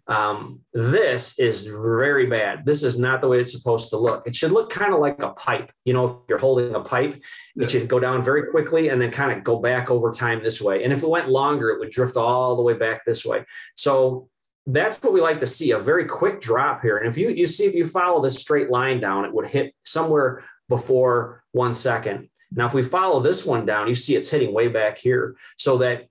Um, 0.07 0.63
this 0.73 1.39
is 1.39 1.67
very 1.67 2.27
bad. 2.27 2.65
This 2.65 2.83
is 2.83 2.99
not 2.99 3.21
the 3.21 3.29
way 3.29 3.41
it's 3.41 3.53
supposed 3.53 3.91
to 3.91 3.99
look. 3.99 4.27
It 4.27 4.35
should 4.35 4.53
look 4.53 4.71
kind 4.71 4.95
of 4.95 5.01
like 5.01 5.23
a 5.23 5.31
pipe. 5.31 5.71
You 5.85 5.93
know, 5.93 6.07
if 6.07 6.17
you're 6.31 6.39
holding 6.39 6.75
a 6.75 6.81
pipe, 6.81 7.21
it 7.57 7.71
should 7.71 7.89
go 7.89 8.01
down 8.01 8.23
very 8.23 8.51
quickly 8.51 8.89
and 8.89 9.03
then 9.03 9.11
kind 9.11 9.33
of 9.33 9.45
go 9.45 9.59
back 9.59 9.91
over 9.91 10.11
time 10.11 10.43
this 10.43 10.63
way. 10.63 10.83
And 10.83 10.95
if 10.95 11.03
it 11.03 11.09
went 11.09 11.29
longer, 11.29 11.69
it 11.69 11.79
would 11.79 11.91
drift 11.91 12.17
all 12.17 12.57
the 12.57 12.63
way 12.63 12.75
back 12.75 13.05
this 13.05 13.23
way. 13.23 13.45
So 13.75 14.29
that's 14.67 15.03
what 15.03 15.13
we 15.13 15.21
like 15.21 15.41
to 15.41 15.47
see 15.47 15.73
a 15.73 15.79
very 15.79 16.05
quick 16.07 16.41
drop 16.41 16.81
here. 16.81 16.97
And 16.99 17.09
if 17.09 17.19
you, 17.19 17.29
you 17.31 17.47
see, 17.47 17.65
if 17.65 17.75
you 17.75 17.85
follow 17.85 18.23
this 18.23 18.39
straight 18.39 18.71
line 18.71 19.01
down, 19.01 19.25
it 19.25 19.33
would 19.33 19.47
hit 19.47 19.75
somewhere 19.85 20.45
before 20.71 21.45
one 21.53 21.75
second. 21.75 22.31
Now, 22.53 22.65
if 22.65 22.73
we 22.73 22.83
follow 22.83 23.21
this 23.21 23.45
one 23.45 23.67
down, 23.67 23.89
you 23.89 23.95
see 23.95 24.17
it's 24.17 24.31
hitting 24.31 24.55
way 24.55 24.69
back 24.69 24.99
here. 24.99 25.37
So 25.59 25.77
that 25.79 26.07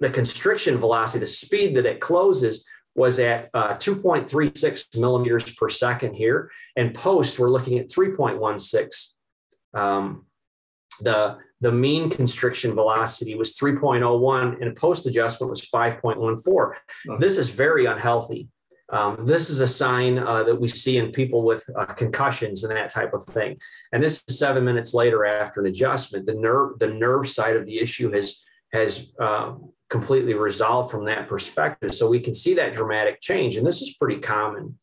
the 0.00 0.08
constriction 0.08 0.78
velocity, 0.78 1.20
the 1.20 1.26
speed 1.26 1.76
that 1.76 1.84
it 1.84 2.00
closes, 2.00 2.64
was 2.94 3.18
at 3.18 3.50
uh, 3.52 3.74
2.36 3.74 4.98
millimeters 4.98 5.54
per 5.54 5.68
second 5.68 6.14
here. 6.14 6.50
And 6.76 6.94
post, 6.94 7.38
we're 7.38 7.50
looking 7.50 7.78
at 7.78 7.88
3.16. 7.88 9.14
Um, 9.74 10.26
the, 11.00 11.38
the 11.60 11.70
mean 11.70 12.10
constriction 12.10 12.74
velocity 12.74 13.34
was 13.34 13.56
3.01 13.56 14.62
and 14.62 14.76
post 14.76 15.06
adjustment 15.06 15.50
was 15.50 15.62
5.14. 15.62 17.20
This 17.20 17.36
is 17.36 17.50
very 17.50 17.86
unhealthy. 17.86 18.48
Um, 18.90 19.26
this 19.26 19.50
is 19.50 19.60
a 19.60 19.66
sign 19.66 20.18
uh, 20.18 20.44
that 20.44 20.60
we 20.60 20.68
see 20.68 20.96
in 20.96 21.12
people 21.12 21.42
with 21.42 21.68
uh, 21.76 21.86
concussions 21.86 22.64
and 22.64 22.74
that 22.74 22.90
type 22.90 23.12
of 23.12 23.22
thing. 23.24 23.58
And 23.92 24.02
this 24.02 24.22
is 24.26 24.38
seven 24.38 24.64
minutes 24.64 24.94
later 24.94 25.26
after 25.26 25.60
an 25.60 25.66
adjustment. 25.66 26.26
The 26.26 26.34
nerve, 26.34 26.78
the 26.78 26.88
nerve 26.88 27.28
side 27.28 27.56
of 27.56 27.66
the 27.66 27.78
issue 27.78 28.10
has 28.12 28.42
has 28.72 29.12
uh, 29.18 29.54
completely 29.88 30.34
resolved 30.34 30.90
from 30.90 31.06
that 31.06 31.26
perspective. 31.26 31.94
So 31.94 32.08
we 32.08 32.20
can 32.20 32.34
see 32.34 32.54
that 32.54 32.74
dramatic 32.74 33.20
change, 33.20 33.56
and 33.56 33.66
this 33.66 33.80
is 33.80 33.96
pretty 33.96 34.20
common. 34.20 34.78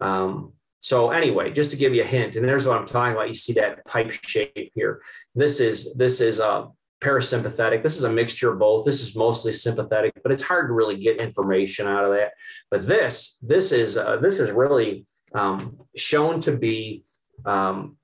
Um, 0.00 0.52
so 0.80 1.10
anyway, 1.10 1.52
just 1.52 1.70
to 1.70 1.76
give 1.76 1.94
you 1.94 2.02
a 2.02 2.06
hint, 2.06 2.36
and 2.36 2.46
there's 2.46 2.66
what 2.66 2.76
I'm 2.76 2.86
talking 2.86 3.14
about. 3.14 3.28
You 3.28 3.34
see 3.34 3.52
that 3.54 3.84
pipe 3.86 4.10
shape 4.10 4.72
here. 4.74 5.00
This 5.34 5.60
is 5.60 5.94
this 5.94 6.20
is 6.20 6.40
a 6.40 6.68
parasympathetic. 7.02 7.82
This 7.82 7.96
is 7.96 8.04
a 8.04 8.12
mixture 8.12 8.52
of 8.52 8.58
both. 8.58 8.84
This 8.84 9.02
is 9.02 9.16
mostly 9.16 9.52
sympathetic, 9.52 10.14
but 10.22 10.32
it's 10.32 10.42
hard 10.42 10.68
to 10.68 10.72
really 10.72 10.96
get 10.96 11.20
information 11.20 11.86
out 11.86 12.04
of 12.04 12.12
that. 12.12 12.32
But 12.70 12.86
this, 12.86 13.38
this 13.42 13.72
is 13.72 13.96
uh, 13.96 14.16
this 14.16 14.40
is 14.40 14.50
really 14.50 15.06
um, 15.34 15.78
shown 15.96 16.40
to 16.40 16.56
be 16.56 17.04
um, 17.44 17.96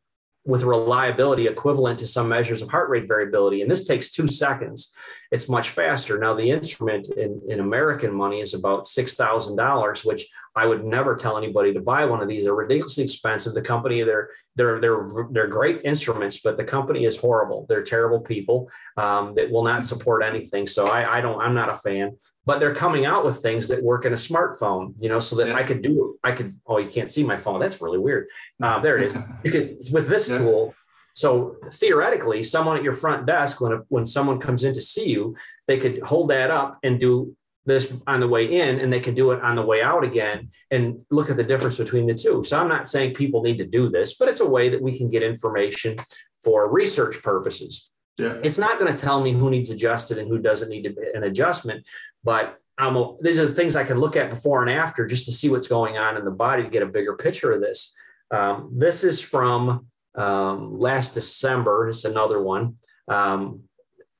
with 0.48 0.62
reliability 0.62 1.46
equivalent 1.46 1.98
to 1.98 2.06
some 2.06 2.26
measures 2.26 2.62
of 2.62 2.70
heart 2.70 2.88
rate 2.88 3.06
variability. 3.06 3.60
And 3.60 3.70
this 3.70 3.84
takes 3.84 4.10
two 4.10 4.26
seconds. 4.26 4.94
It's 5.30 5.46
much 5.46 5.68
faster. 5.68 6.18
Now, 6.18 6.32
the 6.32 6.50
instrument 6.50 7.10
in, 7.10 7.42
in 7.50 7.60
American 7.60 8.14
money 8.14 8.40
is 8.40 8.54
about 8.54 8.84
$6,000, 8.84 10.04
which 10.06 10.26
I 10.56 10.64
would 10.64 10.86
never 10.86 11.16
tell 11.16 11.36
anybody 11.36 11.74
to 11.74 11.80
buy 11.80 12.06
one 12.06 12.22
of 12.22 12.28
these. 12.28 12.44
They're 12.44 12.54
ridiculously 12.54 13.04
expensive. 13.04 13.52
The 13.52 13.60
company, 13.60 14.02
they're, 14.02 14.30
they're, 14.56 14.80
they're, 14.80 15.06
they're 15.30 15.48
great 15.48 15.82
instruments, 15.84 16.40
but 16.40 16.56
the 16.56 16.64
company 16.64 17.04
is 17.04 17.18
horrible. 17.18 17.66
They're 17.68 17.84
terrible 17.84 18.20
people 18.20 18.70
um, 18.96 19.34
that 19.34 19.50
will 19.50 19.64
not 19.64 19.84
support 19.84 20.24
anything. 20.24 20.66
So 20.66 20.86
I, 20.86 21.18
I 21.18 21.20
don't, 21.20 21.42
I'm 21.42 21.54
not 21.54 21.68
a 21.68 21.74
fan 21.74 22.16
but 22.48 22.60
they're 22.60 22.74
coming 22.74 23.04
out 23.04 23.26
with 23.26 23.42
things 23.42 23.68
that 23.68 23.82
work 23.82 24.06
in 24.06 24.14
a 24.14 24.16
smartphone, 24.16 24.94
you 24.98 25.10
know, 25.10 25.20
so 25.20 25.36
that 25.36 25.48
yeah. 25.48 25.54
I 25.54 25.64
could 25.64 25.82
do, 25.82 26.18
I 26.24 26.32
could, 26.32 26.58
oh, 26.66 26.78
you 26.78 26.88
can't 26.88 27.10
see 27.10 27.22
my 27.22 27.36
phone. 27.36 27.60
That's 27.60 27.78
really 27.82 27.98
weird. 27.98 28.26
Uh, 28.62 28.80
there 28.80 28.96
it 28.96 29.14
is. 29.14 29.22
You 29.44 29.50
could, 29.50 29.76
with 29.92 30.08
this 30.08 30.30
yeah. 30.30 30.38
tool. 30.38 30.74
So 31.12 31.56
theoretically, 31.72 32.42
someone 32.42 32.78
at 32.78 32.82
your 32.82 32.94
front 32.94 33.26
desk, 33.26 33.60
when, 33.60 33.72
a, 33.72 33.76
when 33.88 34.06
someone 34.06 34.40
comes 34.40 34.64
in 34.64 34.72
to 34.72 34.80
see 34.80 35.10
you, 35.10 35.36
they 35.66 35.78
could 35.78 36.00
hold 36.00 36.30
that 36.30 36.50
up 36.50 36.78
and 36.82 36.98
do 36.98 37.36
this 37.66 37.94
on 38.06 38.20
the 38.20 38.28
way 38.28 38.46
in 38.46 38.80
and 38.80 38.90
they 38.90 39.00
can 39.00 39.14
do 39.14 39.32
it 39.32 39.42
on 39.42 39.56
the 39.56 39.62
way 39.62 39.82
out 39.82 40.02
again 40.02 40.48
and 40.70 41.04
look 41.10 41.28
at 41.28 41.36
the 41.36 41.44
difference 41.44 41.76
between 41.76 42.06
the 42.06 42.14
two. 42.14 42.42
So 42.44 42.58
I'm 42.58 42.68
not 42.68 42.88
saying 42.88 43.12
people 43.12 43.42
need 43.42 43.58
to 43.58 43.66
do 43.66 43.90
this, 43.90 44.16
but 44.16 44.26
it's 44.26 44.40
a 44.40 44.48
way 44.48 44.70
that 44.70 44.80
we 44.80 44.96
can 44.96 45.10
get 45.10 45.22
information 45.22 45.98
for 46.42 46.66
research 46.72 47.22
purposes. 47.22 47.90
Yeah. 48.18 48.38
It's 48.42 48.58
not 48.58 48.78
going 48.78 48.92
to 48.92 49.00
tell 49.00 49.20
me 49.20 49.32
who 49.32 49.48
needs 49.48 49.70
adjusted 49.70 50.18
and 50.18 50.28
who 50.28 50.38
doesn't 50.38 50.68
need 50.68 50.86
an 51.14 51.22
adjustment, 51.22 51.86
but 52.24 52.58
I'm 52.76 52.96
a, 52.96 53.16
these 53.20 53.38
are 53.38 53.46
the 53.46 53.54
things 53.54 53.76
I 53.76 53.84
can 53.84 53.98
look 53.98 54.16
at 54.16 54.30
before 54.30 54.62
and 54.62 54.70
after 54.70 55.06
just 55.06 55.26
to 55.26 55.32
see 55.32 55.48
what's 55.50 55.68
going 55.68 55.98
on 55.98 56.16
in 56.16 56.24
the 56.24 56.30
body 56.30 56.62
to 56.62 56.68
get 56.68 56.82
a 56.82 56.86
bigger 56.86 57.16
picture 57.16 57.52
of 57.52 57.60
this. 57.60 57.94
Um, 58.30 58.72
this 58.74 59.04
is 59.04 59.20
from 59.20 59.86
um, 60.16 60.78
last 60.78 61.14
December. 61.14 61.88
It's 61.88 62.04
another 62.04 62.42
one. 62.42 62.76
Um, 63.08 63.62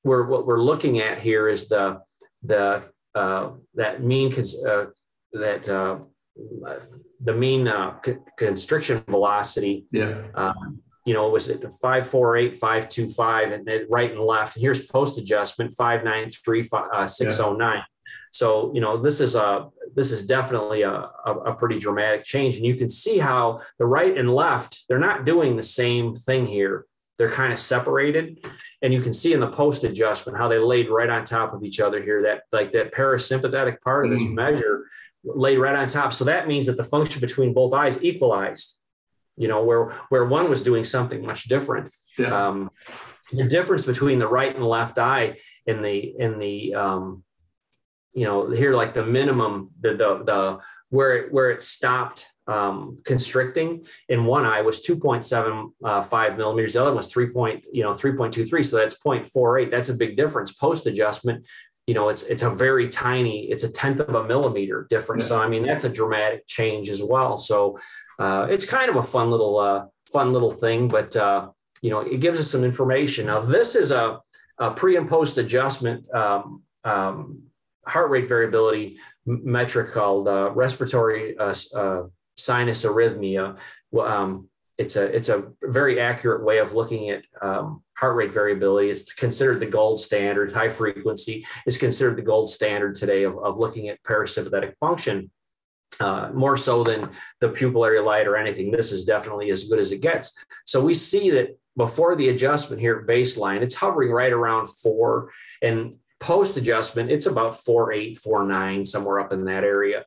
where 0.03 0.25
what 0.25 0.47
we're 0.47 0.63
looking 0.63 1.01
at 1.01 1.19
here 1.19 1.49
is 1.49 1.69
the 1.69 2.01
the 2.43 2.85
uh, 3.15 3.51
that 3.75 4.03
mean 4.03 4.33
uh, 4.33 4.87
that 5.33 5.69
uh, 5.69 5.99
the 7.23 7.35
mean 7.35 7.69
uh, 7.69 7.99
constriction 8.39 9.03
velocity. 9.09 9.87
Yeah. 9.91 10.53
You 11.09 11.15
know, 11.15 11.29
was 11.31 11.49
it 11.49 11.63
548, 11.63 12.57
525, 12.57 13.53
and 13.53 13.67
then 13.67 13.87
right 13.89 14.11
and 14.11 14.21
left. 14.21 14.57
And 14.57 14.63
here's 14.63 14.87
post 14.87 15.19
adjustment 15.19 15.73
593, 15.73 16.69
uh, 16.93 17.07
609. 17.07 17.77
Yeah. 17.77 17.83
So, 18.31 18.73
you 18.75 18.81
know, 18.81 19.01
this 19.01 19.21
is 19.21 19.35
a 19.35 19.69
this 19.95 20.13
is 20.13 20.27
definitely 20.27 20.83
a, 20.83 20.93
a, 20.93 21.33
a, 21.47 21.55
pretty 21.55 21.79
dramatic 21.79 22.25
change. 22.25 22.57
And 22.57 22.65
you 22.65 22.77
can 22.77 22.89
see 22.89 23.19
how 23.19 23.61
the 23.79 23.87
right 23.87 24.17
and 24.17 24.33
left, 24.33 24.85
they're 24.89 24.99
not 24.99 25.25
doing 25.25 25.57
the 25.57 25.63
same 25.63 26.15
thing 26.15 26.47
here. 26.47 26.87
They're 27.17 27.31
kind 27.31 27.53
of 27.53 27.59
separated. 27.59 28.47
And 28.83 28.93
you 28.93 29.01
can 29.01 29.13
see 29.13 29.33
in 29.33 29.41
the 29.41 29.51
post 29.51 29.83
adjustment 29.83 30.39
how 30.39 30.47
they 30.47 30.59
laid 30.59 30.89
right 30.89 31.11
on 31.11 31.25
top 31.25 31.53
of 31.53 31.65
each 31.65 31.81
other 31.81 32.03
here. 32.03 32.23
That 32.23 32.43
like 32.53 32.73
that 32.73 32.93
parasympathetic 32.93 33.81
part 33.81 34.07
of 34.07 34.13
this 34.13 34.23
mm. 34.23 34.35
measure 34.35 34.85
laid 35.25 35.59
right 35.59 35.75
on 35.75 35.89
top. 35.89 36.13
So 36.13 36.25
that 36.25 36.47
means 36.47 36.67
that 36.67 36.77
the 36.77 36.85
function 36.85 37.21
between 37.21 37.53
both 37.53 37.73
eyes 37.73 38.03
equalized 38.05 38.78
you 39.39 39.49
know, 39.49 39.63
where 39.65 39.91
where 40.09 40.25
one 40.25 40.51
was 40.51 40.63
doing 40.63 40.85
something 40.85 41.25
much 41.25 41.45
different. 41.45 41.91
Yeah. 42.19 42.49
Um, 42.49 42.71
the 43.33 43.45
difference 43.45 43.85
between 43.85 44.19
the 44.19 44.29
right 44.29 44.55
and 44.55 44.65
left 44.65 44.99
eye 44.99 45.39
in 45.67 45.83
the 45.83 46.15
in 46.19 46.39
the 46.39 46.75
um, 46.75 47.23
you 48.13 48.25
know 48.25 48.51
here 48.51 48.75
like 48.75 48.95
the 48.95 49.05
minimum 49.05 49.71
the 49.81 49.91
the, 49.91 50.25
the 50.25 50.59
where 50.91 51.17
it, 51.17 51.33
where 51.33 51.51
it 51.51 51.63
stopped 51.63 52.27
um, 52.47 52.99
constricting 53.05 53.85
in 54.09 54.25
one 54.25 54.47
eye 54.47 54.63
was 54.63 54.81
2.75 54.81 55.71
uh, 55.85 56.37
millimeters. 56.37 56.73
The 56.73 56.83
other 56.83 56.95
was 56.95 57.13
3. 57.13 57.29
Point, 57.29 57.67
you 57.71 57.83
know 57.83 57.91
3.23. 57.91 58.65
So 58.65 58.79
that's 58.79 58.99
0.48. 58.99 59.71
That's 59.71 59.91
a 59.91 59.95
big 59.95 60.17
difference. 60.17 60.53
Post 60.53 60.87
adjustment, 60.87 61.47
you 61.87 61.93
know, 61.95 62.09
it's 62.09 62.23
it's 62.23 62.43
a 62.43 62.51
very 62.51 62.89
tiny. 62.89 63.51
It's 63.51 63.65
a 63.65 63.73
tenth 63.73 64.01
of 64.01 64.15
a 64.15 64.25
millimeter 64.25 64.87
difference. 64.89 65.25
Yeah. 65.25 65.29
So 65.29 65.43
I 65.43 65.49
mean 65.49 65.67
that's 65.67 65.85
a 65.85 65.89
dramatic 65.91 66.47
change 66.47 66.89
as 66.89 67.03
well. 67.03 67.37
So 67.37 67.79
uh, 68.19 68.47
it's 68.51 68.67
kind 68.67 68.91
of 68.91 68.97
a 68.97 69.03
fun 69.03 69.31
little 69.31 69.59
uh, 69.59 69.87
fun 70.13 70.33
little 70.33 70.51
thing, 70.51 70.89
but 70.89 71.15
uh, 71.17 71.49
you 71.83 71.91
know 71.91 72.01
it 72.01 72.21
gives 72.21 72.41
us 72.41 72.51
some 72.51 72.65
information. 72.65 73.27
Now 73.27 73.41
this 73.41 73.75
is 73.75 73.91
a, 73.91 74.21
a 74.59 74.71
pre 74.73 74.97
and 74.97 75.09
post 75.09 75.39
adjustment. 75.39 76.13
Um, 76.15 76.63
um, 76.85 77.43
heart 77.87 78.11
rate 78.11 78.29
variability 78.29 78.99
metric 79.27 79.93
called 79.93 80.29
uh, 80.29 80.51
respiratory 80.51 81.37
uh, 81.39 81.55
uh, 81.75 82.03
sinus 82.37 82.85
arrhythmia. 82.85 83.59
Um, 83.99 84.49
it's 84.77 84.95
a 84.95 85.05
it's 85.05 85.29
a 85.29 85.51
very 85.63 86.01
accurate 86.01 86.45
way 86.45 86.59
of 86.59 86.73
looking 86.73 87.11
at 87.11 87.25
um, 87.43 87.83
heart 87.97 88.17
rate 88.17 88.31
variability. 88.31 88.91
It's 88.91 89.13
considered 89.13 89.59
the 89.61 89.67
gold 89.67 89.99
standard. 89.99 90.53
High 90.53 90.69
frequency 90.69 91.45
is 91.67 91.79
considered 91.79 92.17
the 92.17 92.23
gold 92.23 92.49
standard 92.49 92.95
today 92.95 93.25
of, 93.25 93.37
of 93.39 93.59
looking 93.59 93.89
at 93.89 94.03
parasympathetic 94.05 94.77
function. 94.79 95.31
Uh, 96.01 96.31
more 96.33 96.57
so 96.57 96.85
than 96.85 97.09
the 97.41 97.49
pupillary 97.49 98.05
light 98.05 98.29
or 98.29 98.37
anything. 98.37 98.71
This 98.71 98.93
is 98.93 99.05
definitely 99.05 99.51
as 99.51 99.65
good 99.65 99.81
as 99.81 99.91
it 99.91 100.01
gets. 100.01 100.39
So 100.65 100.81
we 100.81 100.95
see 100.95 101.31
that 101.31 101.59
before 101.77 102.15
the 102.15 102.29
adjustment 102.29 102.81
here 102.81 102.99
at 102.99 103.07
baseline, 103.07 103.63
it's 103.63 103.75
hovering 103.75 104.13
right 104.13 104.33
around 104.33 104.69
four. 104.69 105.33
And 105.61 105.97
post 106.21 106.57
adjustment, 106.57 107.11
it's 107.11 107.27
about 107.27 107.57
four 107.57 107.93
eight, 107.93 108.17
four 108.17 108.45
nine, 108.45 108.85
somewhere 108.85 109.19
up 109.19 109.33
in 109.33 109.47
that 109.47 109.65
area. 109.65 110.05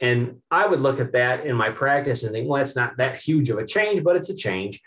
And 0.00 0.40
I 0.50 0.66
would 0.66 0.80
look 0.80 0.98
at 0.98 1.12
that 1.12 1.44
in 1.44 1.56
my 1.56 1.70
practice 1.70 2.22
and 2.22 2.32
think, 2.32 2.48
well, 2.48 2.62
it's 2.62 2.76
not 2.76 2.96
that 2.96 3.20
huge 3.20 3.50
of 3.50 3.58
a 3.58 3.66
change, 3.66 4.02
but 4.02 4.16
it's 4.16 4.30
a 4.30 4.36
change. 4.36 4.80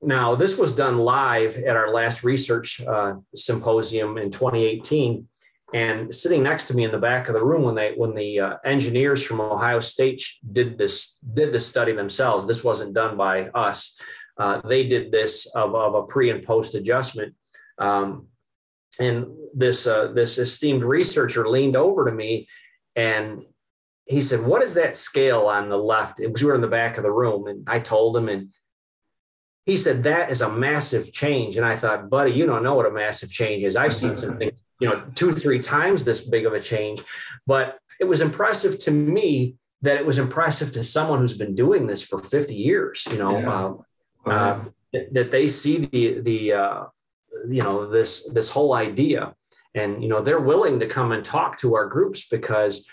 Now, 0.00 0.34
this 0.34 0.58
was 0.58 0.74
done 0.74 0.98
live 0.98 1.56
at 1.56 1.76
our 1.76 1.92
last 1.92 2.24
research 2.24 2.80
uh, 2.80 3.14
symposium 3.36 4.18
in 4.18 4.32
2018. 4.32 5.28
And 5.74 6.14
sitting 6.14 6.42
next 6.42 6.68
to 6.68 6.74
me 6.74 6.84
in 6.84 6.90
the 6.90 6.98
back 6.98 7.28
of 7.28 7.34
the 7.34 7.44
room 7.44 7.62
when 7.62 7.74
they 7.74 7.94
when 7.96 8.14
the 8.14 8.40
uh, 8.40 8.56
engineers 8.64 9.24
from 9.24 9.40
Ohio 9.40 9.80
State 9.80 10.22
did 10.50 10.76
this 10.76 11.18
did 11.34 11.52
this 11.52 11.66
study 11.66 11.92
themselves, 11.92 12.46
this 12.46 12.62
wasn't 12.62 12.94
done 12.94 13.16
by 13.16 13.48
us. 13.48 13.98
Uh, 14.36 14.60
they 14.66 14.86
did 14.86 15.10
this 15.10 15.46
of, 15.54 15.74
of 15.74 15.94
a 15.94 16.02
pre 16.04 16.30
and 16.30 16.42
post 16.42 16.74
adjustment. 16.74 17.34
Um, 17.78 18.28
and 19.00 19.26
this 19.54 19.86
uh, 19.86 20.12
this 20.12 20.38
esteemed 20.38 20.84
researcher 20.84 21.48
leaned 21.48 21.76
over 21.76 22.04
to 22.04 22.12
me 22.12 22.48
and 22.94 23.42
he 24.06 24.20
said, 24.20 24.44
"What 24.44 24.62
is 24.62 24.74
that 24.74 24.96
scale 24.96 25.46
on 25.46 25.68
the 25.68 25.76
left?" 25.76 26.20
Was 26.20 26.42
we 26.42 26.48
were 26.48 26.54
in 26.54 26.60
the 26.60 26.68
back 26.68 26.96
of 26.96 27.02
the 27.02 27.12
room, 27.12 27.46
and 27.46 27.66
I 27.68 27.78
told 27.78 28.16
him, 28.16 28.28
and 28.28 28.52
he 29.64 29.76
said, 29.76 30.02
"That 30.02 30.30
is 30.30 30.40
a 30.40 30.50
massive 30.50 31.12
change." 31.12 31.56
And 31.56 31.66
I 31.66 31.76
thought, 31.76 32.10
"Buddy, 32.10 32.32
you 32.32 32.46
don't 32.46 32.62
know 32.62 32.74
what 32.74 32.86
a 32.86 32.90
massive 32.90 33.30
change 33.30 33.64
is. 33.64 33.76
I've 33.76 33.94
seen 33.94 34.16
something, 34.16 34.50
you 34.80 34.88
know, 34.88 35.02
two, 35.14 35.32
three 35.32 35.58
times 35.58 36.04
this 36.04 36.24
big 36.24 36.46
of 36.46 36.52
a 36.52 36.60
change." 36.60 37.02
But 37.46 37.78
it 38.00 38.04
was 38.04 38.20
impressive 38.20 38.78
to 38.80 38.90
me 38.90 39.56
that 39.82 39.96
it 39.96 40.06
was 40.06 40.18
impressive 40.18 40.72
to 40.72 40.84
someone 40.84 41.20
who's 41.20 41.36
been 41.36 41.54
doing 41.54 41.86
this 41.86 42.02
for 42.02 42.18
50 42.18 42.54
years. 42.54 43.06
You 43.10 43.18
know, 43.18 43.38
yeah. 43.38 44.30
uh, 44.30 44.30
uh, 44.30 44.64
that 45.12 45.30
they 45.30 45.48
see 45.48 45.86
the 45.86 46.20
the 46.20 46.52
uh, 46.52 46.84
you 47.48 47.62
know 47.62 47.88
this 47.88 48.28
this 48.30 48.50
whole 48.50 48.74
idea 48.74 49.34
and 49.74 50.02
you 50.02 50.08
know 50.08 50.20
they're 50.20 50.40
willing 50.40 50.80
to 50.80 50.86
come 50.86 51.12
and 51.12 51.24
talk 51.24 51.58
to 51.58 51.74
our 51.74 51.86
groups 51.86 52.28
because 52.28 52.86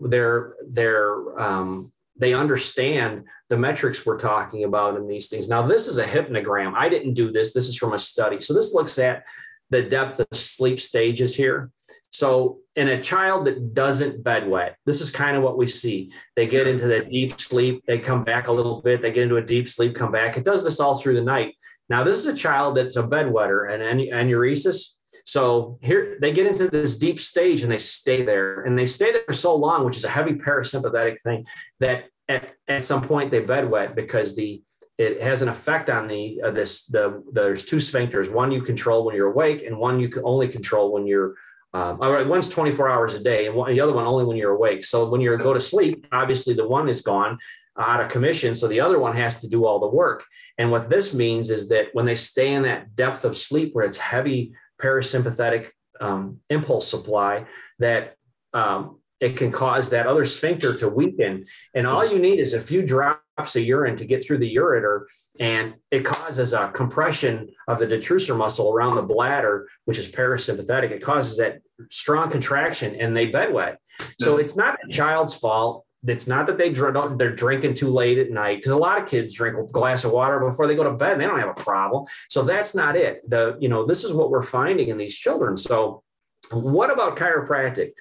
they're 0.00 0.54
they're 0.68 1.40
um, 1.40 1.92
they 2.20 2.34
understand 2.34 3.24
the 3.48 3.56
metrics 3.56 4.04
we're 4.04 4.18
talking 4.18 4.64
about 4.64 4.96
in 4.96 5.08
these 5.08 5.28
things. 5.28 5.48
Now 5.48 5.66
this 5.66 5.88
is 5.88 5.98
a 5.98 6.04
hypnogram. 6.04 6.74
I 6.76 6.88
didn't 6.88 7.14
do 7.14 7.32
this. 7.32 7.52
This 7.52 7.68
is 7.68 7.76
from 7.76 7.94
a 7.94 7.98
study. 7.98 8.40
So 8.40 8.54
this 8.54 8.74
looks 8.74 8.98
at 8.98 9.24
the 9.70 9.82
depth 9.82 10.20
of 10.20 10.26
sleep 10.32 10.78
stages 10.78 11.34
here. 11.34 11.70
So 12.10 12.58
in 12.76 12.88
a 12.88 13.00
child 13.00 13.46
that 13.46 13.72
doesn't 13.72 14.22
bedwet 14.22 14.74
this 14.84 15.00
is 15.00 15.10
kind 15.10 15.36
of 15.36 15.42
what 15.42 15.56
we 15.56 15.66
see. 15.66 16.12
They 16.36 16.46
get 16.46 16.66
into 16.66 16.88
that 16.88 17.08
deep 17.08 17.40
sleep. 17.40 17.84
They 17.86 17.98
come 17.98 18.22
back 18.22 18.48
a 18.48 18.52
little 18.52 18.82
bit. 18.82 19.00
They 19.00 19.12
get 19.12 19.24
into 19.24 19.36
a 19.36 19.44
deep 19.44 19.66
sleep 19.66 19.94
come 19.94 20.12
back. 20.12 20.36
It 20.36 20.44
does 20.44 20.64
this 20.64 20.78
all 20.78 20.96
through 20.96 21.14
the 21.14 21.22
night. 21.22 21.54
Now, 21.88 22.04
this 22.04 22.18
is 22.18 22.26
a 22.26 22.34
child 22.34 22.76
that's 22.76 22.96
a 22.96 23.02
bedwetter 23.02 23.72
and 23.72 24.00
enuresis. 24.00 24.94
So 25.24 25.78
here 25.82 26.18
they 26.20 26.32
get 26.32 26.46
into 26.46 26.68
this 26.68 26.96
deep 26.96 27.18
stage 27.18 27.62
and 27.62 27.70
they 27.70 27.78
stay 27.78 28.22
there 28.22 28.62
and 28.62 28.78
they 28.78 28.86
stay 28.86 29.12
there 29.12 29.32
so 29.32 29.54
long, 29.54 29.84
which 29.84 29.96
is 29.96 30.04
a 30.04 30.08
heavy 30.08 30.34
parasympathetic 30.34 31.20
thing 31.20 31.46
that 31.80 32.06
at, 32.28 32.52
at 32.68 32.84
some 32.84 33.02
point 33.02 33.30
they 33.30 33.42
bedwet 33.42 33.94
because 33.94 34.36
the 34.36 34.62
it 34.98 35.22
has 35.22 35.40
an 35.40 35.48
effect 35.48 35.88
on 35.88 36.08
the 36.08 36.42
uh, 36.44 36.50
this 36.50 36.84
the 36.86 37.22
there's 37.32 37.64
two 37.64 37.76
sphincters 37.76 38.30
one 38.30 38.52
you 38.52 38.60
control 38.60 39.04
when 39.04 39.16
you're 39.16 39.32
awake 39.32 39.62
and 39.62 39.76
one 39.78 39.98
you 39.98 40.10
can 40.10 40.22
only 40.24 40.46
control 40.46 40.92
when 40.92 41.06
you're 41.06 41.34
um, 41.72 41.98
all 42.00 42.12
right, 42.12 42.26
one's 42.26 42.48
24 42.48 42.88
hours 42.88 43.14
a 43.14 43.22
day 43.22 43.46
and 43.46 43.54
one, 43.54 43.70
the 43.70 43.80
other 43.80 43.92
one 43.92 44.04
only 44.04 44.24
when 44.24 44.36
you're 44.36 44.54
awake. 44.54 44.84
So 44.84 45.08
when 45.08 45.20
you 45.20 45.36
go 45.38 45.54
to 45.54 45.60
sleep, 45.60 46.06
obviously 46.10 46.54
the 46.54 46.66
one 46.66 46.88
is 46.88 47.00
gone 47.00 47.38
out 47.78 48.00
of 48.00 48.08
commission. 48.08 48.54
So 48.54 48.66
the 48.66 48.80
other 48.80 48.98
one 48.98 49.14
has 49.14 49.40
to 49.42 49.48
do 49.48 49.64
all 49.64 49.78
the 49.78 49.86
work. 49.86 50.24
And 50.58 50.70
what 50.70 50.90
this 50.90 51.14
means 51.14 51.48
is 51.48 51.68
that 51.68 51.86
when 51.92 52.06
they 52.06 52.16
stay 52.16 52.52
in 52.54 52.64
that 52.64 52.96
depth 52.96 53.24
of 53.24 53.36
sleep 53.36 53.72
where 53.72 53.86
it's 53.86 53.98
heavy 53.98 54.52
parasympathetic 54.80 55.68
um, 56.00 56.40
impulse 56.48 56.88
supply, 56.88 57.46
that 57.78 58.16
um, 58.52 59.00
it 59.20 59.36
can 59.36 59.52
cause 59.52 59.90
that 59.90 60.06
other 60.06 60.24
sphincter 60.24 60.74
to 60.78 60.88
weaken. 60.88 61.44
And 61.74 61.86
all 61.86 62.04
you 62.04 62.18
need 62.18 62.40
is 62.40 62.54
a 62.54 62.60
few 62.60 62.82
drops 62.82 63.56
of 63.56 63.62
urine 63.62 63.96
to 63.96 64.06
get 64.06 64.24
through 64.24 64.38
the 64.38 64.56
ureter, 64.56 65.04
and 65.38 65.74
it 65.90 66.04
causes 66.04 66.52
a 66.52 66.70
compression 66.72 67.50
of 67.68 67.78
the 67.78 67.86
detrusor 67.86 68.36
muscle 68.36 68.72
around 68.72 68.94
the 68.96 69.02
bladder, 69.02 69.68
which 69.84 69.98
is 69.98 70.08
parasympathetic. 70.10 70.90
It 70.90 71.02
causes 71.02 71.36
that 71.36 71.60
strong 71.90 72.30
contraction, 72.30 72.98
and 72.98 73.16
they 73.16 73.30
bedwet. 73.30 73.76
So 74.18 74.38
it's 74.38 74.56
not 74.56 74.78
the 74.82 74.92
child's 74.92 75.36
fault 75.36 75.84
it's 76.06 76.26
not 76.26 76.46
that 76.46 76.56
they 76.56 76.70
drink, 76.70 76.96
they're 77.18 77.34
drinking 77.34 77.74
too 77.74 77.88
late 77.88 78.18
at 78.18 78.30
night 78.30 78.58
because 78.58 78.72
a 78.72 78.76
lot 78.76 79.02
of 79.02 79.08
kids 79.08 79.32
drink 79.32 79.58
a 79.58 79.70
glass 79.70 80.04
of 80.04 80.12
water 80.12 80.40
before 80.40 80.66
they 80.66 80.74
go 80.74 80.84
to 80.84 80.92
bed 80.92 81.12
and 81.12 81.20
they 81.20 81.26
don't 81.26 81.38
have 81.38 81.48
a 81.50 81.54
problem. 81.54 82.04
So 82.28 82.42
that's 82.42 82.74
not 82.74 82.96
it. 82.96 83.28
The 83.28 83.56
you 83.60 83.68
know 83.68 83.84
this 83.84 84.04
is 84.04 84.12
what 84.12 84.30
we're 84.30 84.42
finding 84.42 84.88
in 84.88 84.96
these 84.96 85.16
children. 85.16 85.56
So 85.56 86.02
what 86.50 86.90
about 86.90 87.16
chiropractic? 87.16 87.92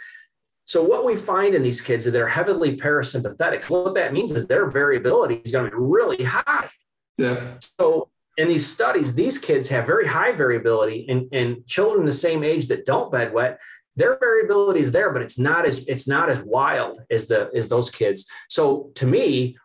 So 0.65 0.83
what 0.83 1.03
we 1.03 1.15
find 1.15 1.55
in 1.55 1.63
these 1.63 1.81
kids 1.81 2.05
is 2.05 2.13
they're 2.13 2.27
heavily 2.27 2.77
parasympathetic. 2.77 3.69
What 3.69 3.95
that 3.95 4.13
means 4.13 4.31
is 4.31 4.45
their 4.45 4.69
variability 4.69 5.35
is 5.43 5.51
going 5.51 5.65
to 5.65 5.71
be 5.71 5.77
really 5.81 6.23
high. 6.23 6.69
Yeah. 7.17 7.41
So 7.79 8.09
in 8.37 8.47
these 8.47 8.65
studies, 8.65 9.15
these 9.15 9.37
kids 9.37 9.67
have 9.69 9.85
very 9.85 10.07
high 10.07 10.31
variability 10.31 10.99
in, 11.09 11.27
in 11.31 11.63
children 11.65 12.05
the 12.05 12.11
same 12.11 12.43
age 12.43 12.67
that 12.67 12.85
don't 12.85 13.11
bedwet 13.11 13.57
their 13.99 14.17
variability 14.17 14.79
is 14.79 14.91
there, 14.91 15.11
but 15.11 15.21
it's 15.21 15.37
not 15.37 15.65
as 15.65 15.85
it's 15.87 16.07
not 16.07 16.29
as 16.29 16.41
wild 16.41 16.97
as 17.11 17.27
the 17.27 17.51
as 17.53 17.67
those 17.67 17.91
kids. 17.91 18.25
So 18.47 18.91
to 18.95 19.05
me, 19.05 19.57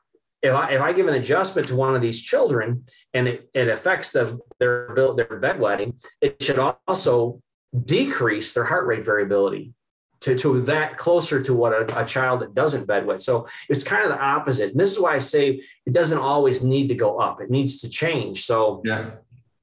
if 0.43 0.53
I 0.53 0.72
if 0.72 0.82
I 0.82 0.93
give 0.93 1.07
an 1.07 1.14
adjustment 1.14 1.68
to 1.68 1.76
one 1.76 1.95
of 1.95 2.03
these 2.03 2.20
children 2.20 2.85
and 3.14 3.28
it, 3.28 3.49
it 3.55 3.68
affects 3.68 4.11
the, 4.11 4.39
their 4.59 4.93
their 4.95 5.41
bedwetting, 5.41 6.05
it 6.20 6.43
should 6.43 6.59
also 6.59 7.41
decrease 7.85 8.53
their 8.53 8.64
heart 8.64 8.87
rate 8.87 9.05
variability 9.05 9.72
to, 10.20 10.37
to 10.37 10.62
that 10.62 10.97
closer 10.97 11.43
to 11.43 11.55
what 11.55 11.72
a, 11.72 12.03
a, 12.03 12.05
child 12.05 12.41
that 12.41 12.55
doesn't 12.55 12.87
bedwet. 12.87 13.20
So 13.20 13.47
it's 13.68 13.82
kind 13.82 14.05
of 14.05 14.11
the 14.11 14.22
opposite. 14.22 14.70
And 14.70 14.80
this 14.80 14.93
is 14.93 14.99
why 14.99 15.14
I 15.14 15.18
say 15.18 15.61
it 15.85 15.93
doesn't 15.93 16.18
always 16.18 16.62
need 16.62 16.89
to 16.89 16.95
go 16.95 17.18
up. 17.18 17.41
It 17.41 17.51
needs 17.51 17.80
to 17.80 17.91
change. 17.91 18.45
So 18.45 18.80
yeah. 18.85 19.11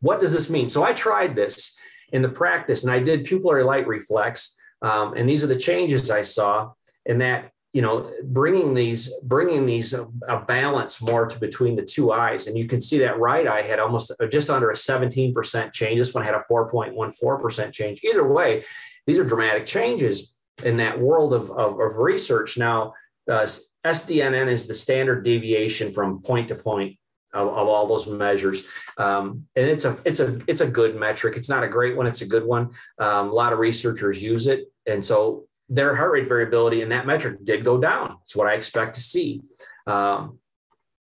what 0.02 0.20
does 0.20 0.34
this 0.34 0.50
mean? 0.50 0.70
So 0.70 0.84
I 0.84 0.94
tried 0.94 1.36
this 1.36 1.76
in 2.12 2.22
the 2.22 2.30
practice 2.30 2.84
and 2.84 2.92
I 2.92 3.00
did 3.00 3.26
pupillary 3.26 3.66
light 3.66 3.88
reflex 3.88 4.61
um, 4.82 5.14
and 5.16 5.30
these 5.30 5.44
are 5.44 5.48
the 5.48 5.56
changes 5.58 6.10
I 6.10 6.22
saw 6.22 6.72
in 7.06 7.20
that, 7.20 7.52
you 7.74 7.82
know, 7.82 8.12
bringing 8.24 8.74
these, 8.74 9.14
bringing 9.24 9.66
these 9.66 9.94
a, 9.94 10.04
uh, 10.04 10.08
a 10.28 10.40
balance 10.46 11.02
more 11.02 11.28
to 11.28 11.40
between 11.40 11.76
the 11.76 11.84
two 11.84 12.12
eyes. 12.12 12.48
And 12.48 12.58
you 12.58 12.68
can 12.68 12.82
see 12.82 13.00
that 13.00 13.20
right 13.20 13.48
eye 13.48 13.62
had 13.62 13.80
almost 13.80 14.12
uh, 14.20 14.28
just 14.28 14.50
under 14.50 14.70
a 14.72 14.76
17% 14.76 15.74
change. 15.74 15.98
This 15.98 16.14
one 16.14 16.24
had 16.24 16.36
a 16.36 16.44
4.14% 16.52 17.72
change. 17.72 18.04
Either 18.04 18.28
way, 18.28 18.66
these 19.08 19.20
are 19.20 19.24
dramatic 19.24 19.66
changes 19.66 20.34
in 20.64 20.78
that 20.78 21.00
world 21.00 21.34
of, 21.34 21.50
of, 21.52 21.80
of 21.80 21.98
research. 21.98 22.58
Now, 22.58 22.94
uh, 23.30 23.48
SDNN 23.86 24.48
is 24.48 24.68
the 24.68 24.74
standard 24.74 25.24
deviation 25.24 25.92
from 25.92 26.22
point 26.22 26.50
to 26.50 26.56
point 26.56 26.98
of, 27.34 27.48
of 27.48 27.68
all 27.68 27.88
those 27.88 28.08
measures. 28.08 28.64
Um, 28.98 29.48
and 29.56 29.68
it's 29.68 29.86
a 29.86 29.98
it's 30.06 30.20
a 30.20 30.40
it's 30.48 30.62
a 30.62 30.68
good 30.68 30.96
metric. 30.96 31.38
It's 31.38 31.50
not 31.50 31.64
a 31.64 31.68
great 31.68 31.96
one. 31.96 32.08
It's 32.08 32.22
a 32.22 32.28
good 32.28 32.46
one. 32.46 32.72
Um, 33.00 33.30
a 33.30 33.34
lot 33.34 33.54
of 33.54 33.60
researchers 33.60 34.22
use 34.22 34.48
it, 34.48 34.71
and 34.86 35.04
so 35.04 35.46
their 35.70 35.96
heart 35.96 36.12
rate 36.12 36.28
variability 36.28 36.82
in 36.82 36.90
that 36.90 37.06
metric 37.06 37.44
did 37.44 37.64
go 37.64 37.80
down. 37.80 38.18
It's 38.24 38.36
what 38.36 38.48
I 38.48 38.54
expect 38.54 38.96
to 38.96 39.02
see. 39.02 39.42
Um, 39.88 40.40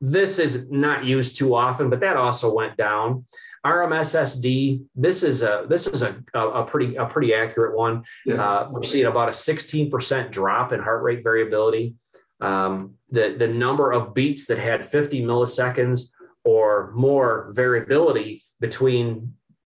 this 0.01 0.39
is 0.39 0.69
not 0.69 1.05
used 1.05 1.37
too 1.37 1.55
often, 1.55 1.89
but 1.89 1.99
that 2.01 2.17
also 2.17 2.53
went 2.53 2.75
down. 2.75 3.25
RMSSD, 3.65 4.83
this 4.95 5.23
is 5.23 5.41
a 5.41 5.65
this 5.67 5.87
is 5.87 6.01
a, 6.01 6.21
a, 6.33 6.63
pretty 6.63 6.95
a 6.95 7.05
pretty 7.05 7.33
accurate 7.33 7.75
one. 7.75 8.03
Yeah. 8.25 8.35
Uh, 8.35 8.69
we're 8.71 8.83
seeing 8.83 9.05
about 9.05 9.29
a 9.29 9.31
16% 9.31 10.31
drop 10.31 10.71
in 10.71 10.81
heart 10.81 11.01
rate 11.01 11.23
variability. 11.23 11.95
Um, 12.41 12.95
the 13.09 13.35
the 13.37 13.47
number 13.47 13.91
of 13.91 14.13
beats 14.13 14.47
that 14.47 14.59
had 14.59 14.85
50 14.85 15.23
milliseconds 15.23 16.11
or 16.43 16.91
more 16.93 17.51
variability 17.53 18.43
between 18.59 19.33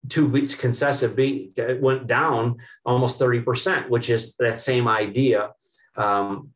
two 0.09 0.27
beats 0.27 0.55
consecutive 0.55 1.15
beat 1.15 1.59
went 1.79 2.07
down 2.07 2.57
almost 2.85 3.19
30%, 3.19 3.89
which 3.89 4.09
is 4.09 4.35
that 4.37 4.59
same 4.59 4.87
idea. 4.87 5.51
Um, 5.95 6.49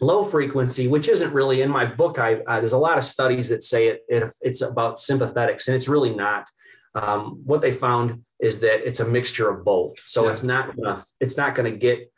low 0.00 0.24
frequency, 0.24 0.88
which 0.88 1.08
isn't 1.08 1.32
really 1.32 1.62
in 1.62 1.70
my 1.70 1.84
book. 1.84 2.18
I, 2.18 2.40
I 2.46 2.60
there's 2.60 2.72
a 2.72 2.78
lot 2.78 2.98
of 2.98 3.04
studies 3.04 3.48
that 3.48 3.62
say 3.62 3.88
it, 3.88 4.02
it, 4.08 4.32
it's 4.40 4.62
about 4.62 4.96
sympathetics, 4.96 5.66
and 5.66 5.76
it's 5.76 5.88
really 5.88 6.14
not. 6.14 6.48
Um, 6.94 7.40
what 7.44 7.62
they 7.62 7.72
found 7.72 8.22
is 8.38 8.60
that 8.60 8.86
it's 8.86 9.00
a 9.00 9.08
mixture 9.08 9.48
of 9.48 9.64
both. 9.64 9.98
So 10.04 10.24
yeah. 10.24 10.32
it's 10.32 10.42
not 10.42 10.76
gonna, 10.76 11.02
it's 11.20 11.36
not 11.36 11.54
going 11.54 11.72
to 11.72 11.78
get 11.78 12.12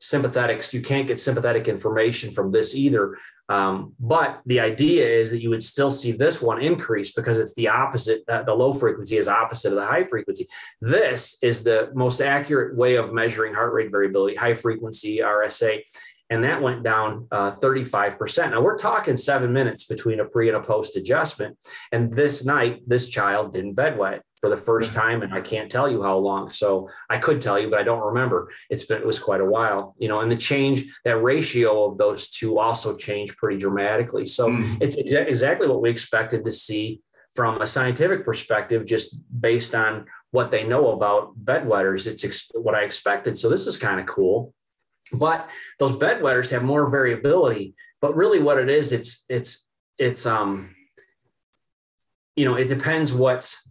sympathetics. 0.00 0.72
You 0.72 0.82
can't 0.82 1.06
get 1.06 1.18
sympathetic 1.20 1.68
information 1.68 2.30
from 2.30 2.52
this 2.52 2.74
either. 2.74 3.16
Um, 3.50 3.94
but 3.98 4.40
the 4.46 4.60
idea 4.60 5.06
is 5.06 5.30
that 5.32 5.42
you 5.42 5.50
would 5.50 5.62
still 5.62 5.90
see 5.90 6.12
this 6.12 6.40
one 6.40 6.62
increase 6.62 7.12
because 7.12 7.38
it's 7.38 7.54
the 7.54 7.68
opposite. 7.68 8.22
Uh, 8.28 8.44
the 8.44 8.54
low 8.54 8.72
frequency 8.72 9.16
is 9.16 9.28
opposite 9.28 9.70
of 9.70 9.74
the 9.74 9.86
high 9.86 10.04
frequency. 10.04 10.46
This 10.80 11.36
is 11.42 11.64
the 11.64 11.90
most 11.94 12.22
accurate 12.22 12.76
way 12.76 12.94
of 12.94 13.12
measuring 13.12 13.52
heart 13.52 13.72
rate 13.72 13.90
variability, 13.90 14.36
high 14.36 14.54
frequency 14.54 15.18
RSA 15.18 15.82
and 16.30 16.44
that 16.44 16.62
went 16.62 16.84
down 16.84 17.26
uh, 17.32 17.50
35%. 17.50 18.52
Now 18.52 18.62
we're 18.62 18.78
talking 18.78 19.16
seven 19.16 19.52
minutes 19.52 19.84
between 19.84 20.20
a 20.20 20.24
pre 20.24 20.48
and 20.48 20.56
a 20.56 20.60
post 20.60 20.96
adjustment. 20.96 21.58
And 21.90 22.12
this 22.12 22.44
night, 22.44 22.82
this 22.86 23.08
child 23.08 23.52
didn't 23.52 23.74
bedwet 23.74 24.20
for 24.40 24.48
the 24.48 24.56
first 24.56 24.94
time, 24.94 25.22
and 25.22 25.34
I 25.34 25.40
can't 25.40 25.70
tell 25.70 25.88
you 25.88 26.02
how 26.02 26.16
long. 26.16 26.48
So 26.48 26.88
I 27.08 27.18
could 27.18 27.40
tell 27.40 27.58
you, 27.58 27.68
but 27.68 27.78
I 27.78 27.82
don't 27.82 28.04
remember. 28.04 28.50
It's 28.70 28.86
been 28.86 29.02
it 29.02 29.06
was 29.06 29.18
quite 29.18 29.40
a 29.40 29.44
while, 29.44 29.94
you 29.98 30.08
know. 30.08 30.20
And 30.20 30.32
the 30.32 30.36
change, 30.36 30.84
that 31.04 31.18
ratio 31.18 31.84
of 31.84 31.98
those 31.98 32.30
two 32.30 32.58
also 32.58 32.96
changed 32.96 33.36
pretty 33.36 33.58
dramatically. 33.58 34.26
So 34.26 34.48
mm. 34.48 34.78
it's 34.80 34.96
exactly 34.96 35.68
what 35.68 35.82
we 35.82 35.90
expected 35.90 36.44
to 36.44 36.52
see 36.52 37.00
from 37.34 37.60
a 37.60 37.66
scientific 37.66 38.24
perspective, 38.24 38.86
just 38.86 39.20
based 39.40 39.74
on 39.74 40.06
what 40.30 40.50
they 40.50 40.64
know 40.64 40.92
about 40.92 41.38
bedwetters. 41.44 42.06
It's 42.06 42.24
ex- 42.24 42.50
what 42.54 42.74
I 42.74 42.82
expected. 42.82 43.36
So 43.38 43.48
this 43.48 43.66
is 43.66 43.76
kind 43.76 44.00
of 44.00 44.06
cool. 44.06 44.54
But 45.12 45.50
those 45.78 45.92
bedwetters 45.92 46.50
have 46.50 46.62
more 46.62 46.88
variability. 46.90 47.74
But 48.00 48.16
really, 48.16 48.40
what 48.40 48.58
it 48.58 48.70
is, 48.70 48.92
it's 48.92 49.26
it's 49.28 49.68
it's 49.98 50.24
um, 50.24 50.74
you 52.36 52.46
know, 52.46 52.54
it 52.54 52.68
depends 52.68 53.12
what's 53.12 53.68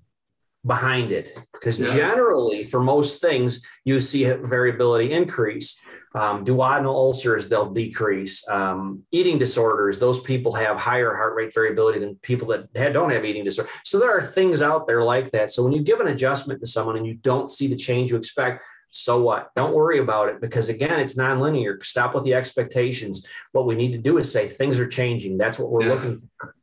behind 0.66 1.12
it 1.12 1.32
because 1.54 1.80
yeah. 1.80 1.88
generally 1.88 2.66
for 2.66 2.82
most 2.82 3.22
things 3.22 3.66
you 3.86 3.98
see 4.00 4.26
variability 4.26 5.12
increase 5.14 5.80
um, 6.16 6.44
duodenal 6.44 6.94
ulcers 6.94 7.48
they'll 7.48 7.72
decrease 7.72 8.48
um, 8.50 9.02
eating 9.12 9.38
disorders 9.38 10.00
those 10.00 10.20
people 10.22 10.52
have 10.52 10.78
higher 10.78 11.16
heart 11.16 11.34
rate 11.34 11.54
variability 11.54 12.00
than 12.00 12.16
people 12.16 12.48
that 12.48 12.74
don't 12.92 13.12
have 13.12 13.24
eating 13.24 13.46
disorder 13.46 13.70
so 13.86 13.98
there 14.00 14.12
are 14.12 14.22
things 14.22 14.62
out 14.62 14.86
there 14.86 15.02
like 15.02 15.32
that 15.32 15.50
so 15.50 15.64
when 15.64 15.72
you 15.72 15.82
give 15.82 16.02
an 16.02 16.08
adjustment 16.08 16.60
to 16.60 16.68
someone 16.68 16.98
and 16.98 17.08
you 17.08 17.14
don't 17.14 17.50
see 17.50 17.68
the 17.68 17.76
change 17.76 18.12
you 18.12 18.18
expect 18.18 18.62
so 18.92 19.22
what? 19.22 19.54
Don't 19.56 19.74
worry 19.74 20.00
about 20.00 20.30
it 20.30 20.42
because 20.42 20.70
again, 20.70 21.00
it's 21.00 21.16
nonlinear. 21.16 21.84
Stop 21.86 22.16
with 22.16 22.24
the 22.24 22.34
expectations. 22.34 23.26
What 23.52 23.68
we 23.68 23.76
need 23.76 23.92
to 23.92 24.00
do 24.00 24.18
is 24.18 24.32
say 24.32 24.48
things 24.48 24.80
are 24.80 24.88
changing. 24.88 25.38
That's 25.38 25.60
what 25.60 25.70
we're 25.70 25.84
yeah. 25.84 25.94
looking 25.94 26.18
for. 26.18 26.56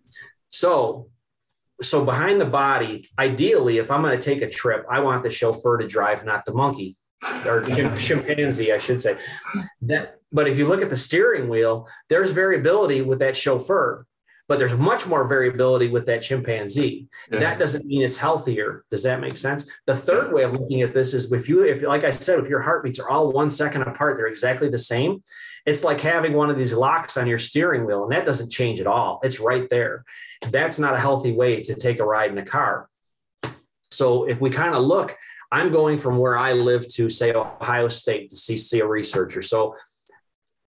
So, 0.48 1.08
so 1.82 2.04
behind 2.04 2.40
the 2.40 2.46
body, 2.46 3.06
ideally, 3.18 3.78
if 3.78 3.90
I'm 3.90 4.02
going 4.02 4.18
to 4.18 4.24
take 4.24 4.42
a 4.42 4.48
trip, 4.48 4.86
I 4.90 5.00
want 5.00 5.22
the 5.22 5.30
chauffeur 5.30 5.78
to 5.78 5.86
drive, 5.86 6.24
not 6.24 6.44
the 6.44 6.54
monkey 6.54 6.96
or 7.44 7.62
chimpanzee, 7.98 8.72
I 8.72 8.78
should 8.78 9.00
say. 9.00 9.18
That, 9.82 10.20
but 10.32 10.48
if 10.48 10.58
you 10.58 10.66
look 10.66 10.82
at 10.82 10.90
the 10.90 10.96
steering 10.96 11.48
wheel, 11.48 11.88
there's 12.08 12.30
variability 12.30 13.02
with 13.02 13.18
that 13.20 13.36
chauffeur 13.36 14.06
but 14.48 14.58
there's 14.58 14.76
much 14.76 15.06
more 15.06 15.26
variability 15.26 15.88
with 15.88 16.06
that 16.06 16.22
chimpanzee. 16.22 17.08
Yeah. 17.30 17.40
That 17.40 17.58
doesn't 17.58 17.84
mean 17.84 18.02
it's 18.02 18.18
healthier. 18.18 18.84
Does 18.90 19.02
that 19.02 19.20
make 19.20 19.36
sense? 19.36 19.68
The 19.86 19.96
third 19.96 20.32
way 20.32 20.44
of 20.44 20.52
looking 20.52 20.82
at 20.82 20.94
this 20.94 21.14
is 21.14 21.32
if 21.32 21.48
you, 21.48 21.64
if 21.64 21.82
like 21.82 22.04
I 22.04 22.10
said, 22.10 22.38
if 22.38 22.48
your 22.48 22.62
heartbeats 22.62 22.98
are 22.98 23.08
all 23.08 23.32
one 23.32 23.50
second 23.50 23.82
apart, 23.82 24.16
they're 24.16 24.26
exactly 24.26 24.68
the 24.68 24.78
same. 24.78 25.22
It's 25.64 25.82
like 25.82 26.00
having 26.00 26.34
one 26.34 26.48
of 26.48 26.56
these 26.56 26.72
locks 26.72 27.16
on 27.16 27.26
your 27.26 27.38
steering 27.38 27.86
wheel, 27.86 28.04
and 28.04 28.12
that 28.12 28.24
doesn't 28.24 28.52
change 28.52 28.80
at 28.80 28.86
all. 28.86 29.18
It's 29.24 29.40
right 29.40 29.68
there. 29.68 30.04
That's 30.50 30.78
not 30.78 30.94
a 30.94 31.00
healthy 31.00 31.32
way 31.32 31.62
to 31.64 31.74
take 31.74 31.98
a 31.98 32.04
ride 32.04 32.30
in 32.30 32.38
a 32.38 32.44
car. 32.44 32.88
So 33.90 34.28
if 34.28 34.40
we 34.40 34.50
kind 34.50 34.74
of 34.74 34.84
look, 34.84 35.16
I'm 35.50 35.72
going 35.72 35.98
from 35.98 36.18
where 36.18 36.36
I 36.36 36.52
live 36.52 36.86
to 36.94 37.08
say 37.08 37.32
Ohio 37.32 37.88
State 37.88 38.30
to 38.30 38.36
see, 38.36 38.56
see 38.56 38.80
a 38.80 38.86
researcher. 38.86 39.42
So 39.42 39.74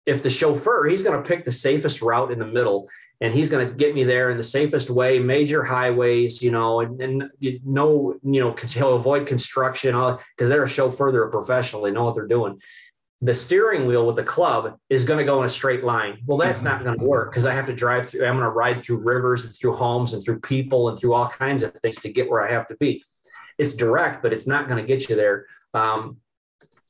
if 0.06 0.22
the 0.22 0.30
chauffeur, 0.30 0.86
he's 0.86 1.02
going 1.02 1.20
to 1.20 1.28
pick 1.28 1.44
the 1.44 1.52
safest 1.52 2.00
route 2.00 2.30
in 2.30 2.38
the 2.38 2.46
middle 2.46 2.88
and 3.20 3.32
he's 3.32 3.48
going 3.48 3.66
to 3.66 3.74
get 3.74 3.94
me 3.94 4.04
there 4.04 4.30
in 4.30 4.36
the 4.36 4.42
safest 4.42 4.90
way, 4.90 5.18
major 5.18 5.64
highways, 5.64 6.42
you 6.42 6.50
know, 6.50 6.80
and, 6.80 7.00
and 7.00 7.30
you 7.38 7.60
know, 7.64 8.14
you 8.22 8.40
know, 8.40 8.54
he'll 8.54 8.96
avoid 8.96 9.26
construction 9.26 9.92
because 9.92 10.48
they're 10.48 10.64
a 10.64 10.68
chauffeur, 10.68 11.10
they're 11.10 11.24
a 11.24 11.30
professional, 11.30 11.82
they 11.82 11.90
know 11.90 12.04
what 12.04 12.14
they're 12.14 12.26
doing. 12.26 12.60
The 13.22 13.32
steering 13.32 13.86
wheel 13.86 14.06
with 14.06 14.16
the 14.16 14.24
club 14.24 14.78
is 14.90 15.06
going 15.06 15.18
to 15.18 15.24
go 15.24 15.38
in 15.40 15.46
a 15.46 15.48
straight 15.48 15.82
line. 15.82 16.18
Well, 16.26 16.36
that's 16.36 16.62
not 16.62 16.84
going 16.84 16.98
to 16.98 17.04
work 17.04 17.30
because 17.30 17.46
I 17.46 17.54
have 17.54 17.66
to 17.66 17.74
drive 17.74 18.06
through, 18.06 18.26
I'm 18.26 18.34
going 18.34 18.44
to 18.44 18.50
ride 18.50 18.82
through 18.82 18.98
rivers 18.98 19.46
and 19.46 19.56
through 19.56 19.74
homes 19.76 20.12
and 20.12 20.22
through 20.22 20.40
people 20.40 20.90
and 20.90 20.98
through 20.98 21.14
all 21.14 21.26
kinds 21.26 21.62
of 21.62 21.72
things 21.72 21.96
to 22.00 22.12
get 22.12 22.30
where 22.30 22.46
I 22.46 22.52
have 22.52 22.68
to 22.68 22.76
be. 22.76 23.02
It's 23.56 23.74
direct, 23.74 24.22
but 24.22 24.34
it's 24.34 24.46
not 24.46 24.68
going 24.68 24.84
to 24.84 24.86
get 24.86 25.08
you 25.08 25.16
there. 25.16 25.46
Um, 25.72 26.18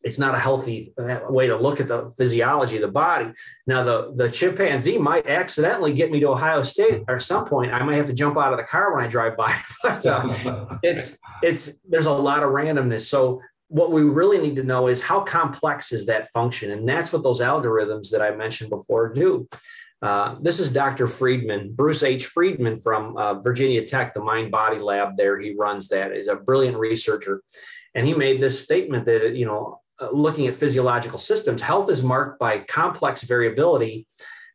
it's 0.07 0.20
not 0.20 0.36
a 0.36 0.38
healthy 0.38 0.92
uh, 0.96 1.18
way 1.28 1.48
to 1.48 1.57
look 1.57 1.80
at 1.80 1.88
the 1.88 2.12
physiology 2.16 2.76
of 2.76 2.82
the 2.82 2.88
body. 2.88 3.32
Now, 3.66 3.82
the, 3.82 4.12
the 4.14 4.30
chimpanzee 4.30 4.98
might 4.98 5.26
accidentally 5.26 5.92
get 5.92 6.12
me 6.12 6.20
to 6.20 6.28
Ohio 6.28 6.62
State 6.62 7.02
or 7.09 7.18
some 7.18 7.44
point. 7.44 7.72
I 7.72 7.82
might 7.82 7.96
have 7.96 8.07
to 8.07 8.12
jump 8.12 8.38
out 8.38 8.52
of 8.52 8.61
the 8.61 8.64
car 8.64 8.94
when 8.94 9.04
I 9.04 9.09
drive 9.09 9.36
by. 9.36 9.59
but, 9.82 10.07
uh, 10.07 10.78
it's 10.84 11.18
it's 11.42 11.74
there's 11.88 12.07
a 12.07 12.12
lot 12.12 12.44
of 12.44 12.50
randomness. 12.50 13.00
So 13.00 13.40
what 13.66 13.90
we 13.90 14.02
really 14.02 14.38
need 14.38 14.54
to 14.57 14.62
know 14.62 14.86
is 14.86 15.02
how 15.02 15.20
complex 15.22 15.90
is 15.90 16.07
that 16.07 16.28
function, 16.28 16.70
and 16.70 16.88
that's 16.88 17.12
what 17.12 17.24
those 17.24 17.40
algorithms 17.40 18.11
that 18.12 18.22
I 18.22 18.30
mentioned 18.30 18.70
before 18.70 19.12
do. 19.12 19.48
Uh, 20.02 20.36
this 20.40 20.61
is 20.61 20.72
Dr. 20.72 21.09
Friedman, 21.09 21.72
Bruce 21.72 22.04
H. 22.04 22.26
Friedman 22.26 22.76
from 22.76 23.16
uh, 23.16 23.40
Virginia 23.40 23.84
Tech, 23.84 24.14
the 24.14 24.20
Mind 24.20 24.52
Body 24.52 24.78
Lab. 24.78 25.16
There, 25.16 25.40
he 25.40 25.57
runs 25.59 25.88
that. 25.88 26.14
He's 26.14 26.28
a 26.28 26.36
brilliant 26.36 26.76
researcher, 26.76 27.42
and 27.92 28.07
he 28.07 28.14
made 28.14 28.40
this 28.40 28.62
statement 28.62 29.07
that 29.07 29.34
you 29.34 29.46
know 29.46 29.80
uh, 30.01 30.09
looking 30.12 30.47
at 30.47 30.57
physiological 30.57 31.18
systems, 31.18 31.62
health 31.62 31.90
is 31.90 32.03
marked 32.03 32.38
by 32.38 32.59
complex 32.59 33.22
variability. 33.22 34.07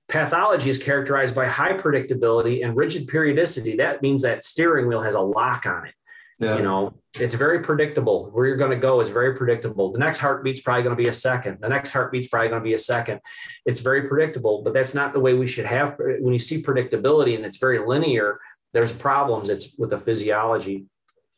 Pathology 0.07 0.69
is 0.69 0.77
characterized 0.77 1.33
by 1.33 1.47
high 1.47 1.73
predictability 1.73 2.63
and 2.63 2.75
rigid 2.75 3.07
periodicity. 3.07 3.77
That 3.77 4.01
means 4.01 4.21
that 4.23 4.43
steering 4.43 4.87
wheel 4.87 5.01
has 5.01 5.13
a 5.13 5.21
lock 5.21 5.65
on 5.65 5.87
it. 5.87 5.93
Yeah. 6.39 6.57
You 6.57 6.63
know, 6.63 6.93
it's 7.19 7.35
very 7.35 7.59
predictable. 7.59 8.29
Where 8.31 8.47
you're 8.47 8.57
going 8.57 8.71
to 8.71 8.77
go 8.77 8.99
is 8.99 9.09
very 9.09 9.35
predictable. 9.35 9.91
The 9.91 9.99
next 9.99 10.17
heartbeat's 10.17 10.61
probably 10.61 10.81
going 10.81 10.97
to 10.97 11.01
be 11.01 11.07
a 11.07 11.13
second. 11.13 11.59
The 11.61 11.69
next 11.69 11.91
heartbeat's 11.91 12.27
probably 12.29 12.49
going 12.49 12.61
to 12.61 12.63
be 12.63 12.73
a 12.73 12.79
second. 12.79 13.19
It's 13.65 13.81
very 13.81 14.07
predictable, 14.07 14.63
but 14.63 14.73
that's 14.73 14.95
not 14.95 15.13
the 15.13 15.19
way 15.19 15.35
we 15.35 15.45
should 15.45 15.67
have. 15.67 15.95
When 15.99 16.33
you 16.33 16.39
see 16.39 16.63
predictability 16.63 17.35
and 17.35 17.45
it's 17.45 17.57
very 17.57 17.77
linear, 17.77 18.39
there's 18.73 18.91
problems. 18.91 19.49
It's 19.49 19.75
with 19.77 19.91
the 19.91 19.99
physiology. 19.99 20.85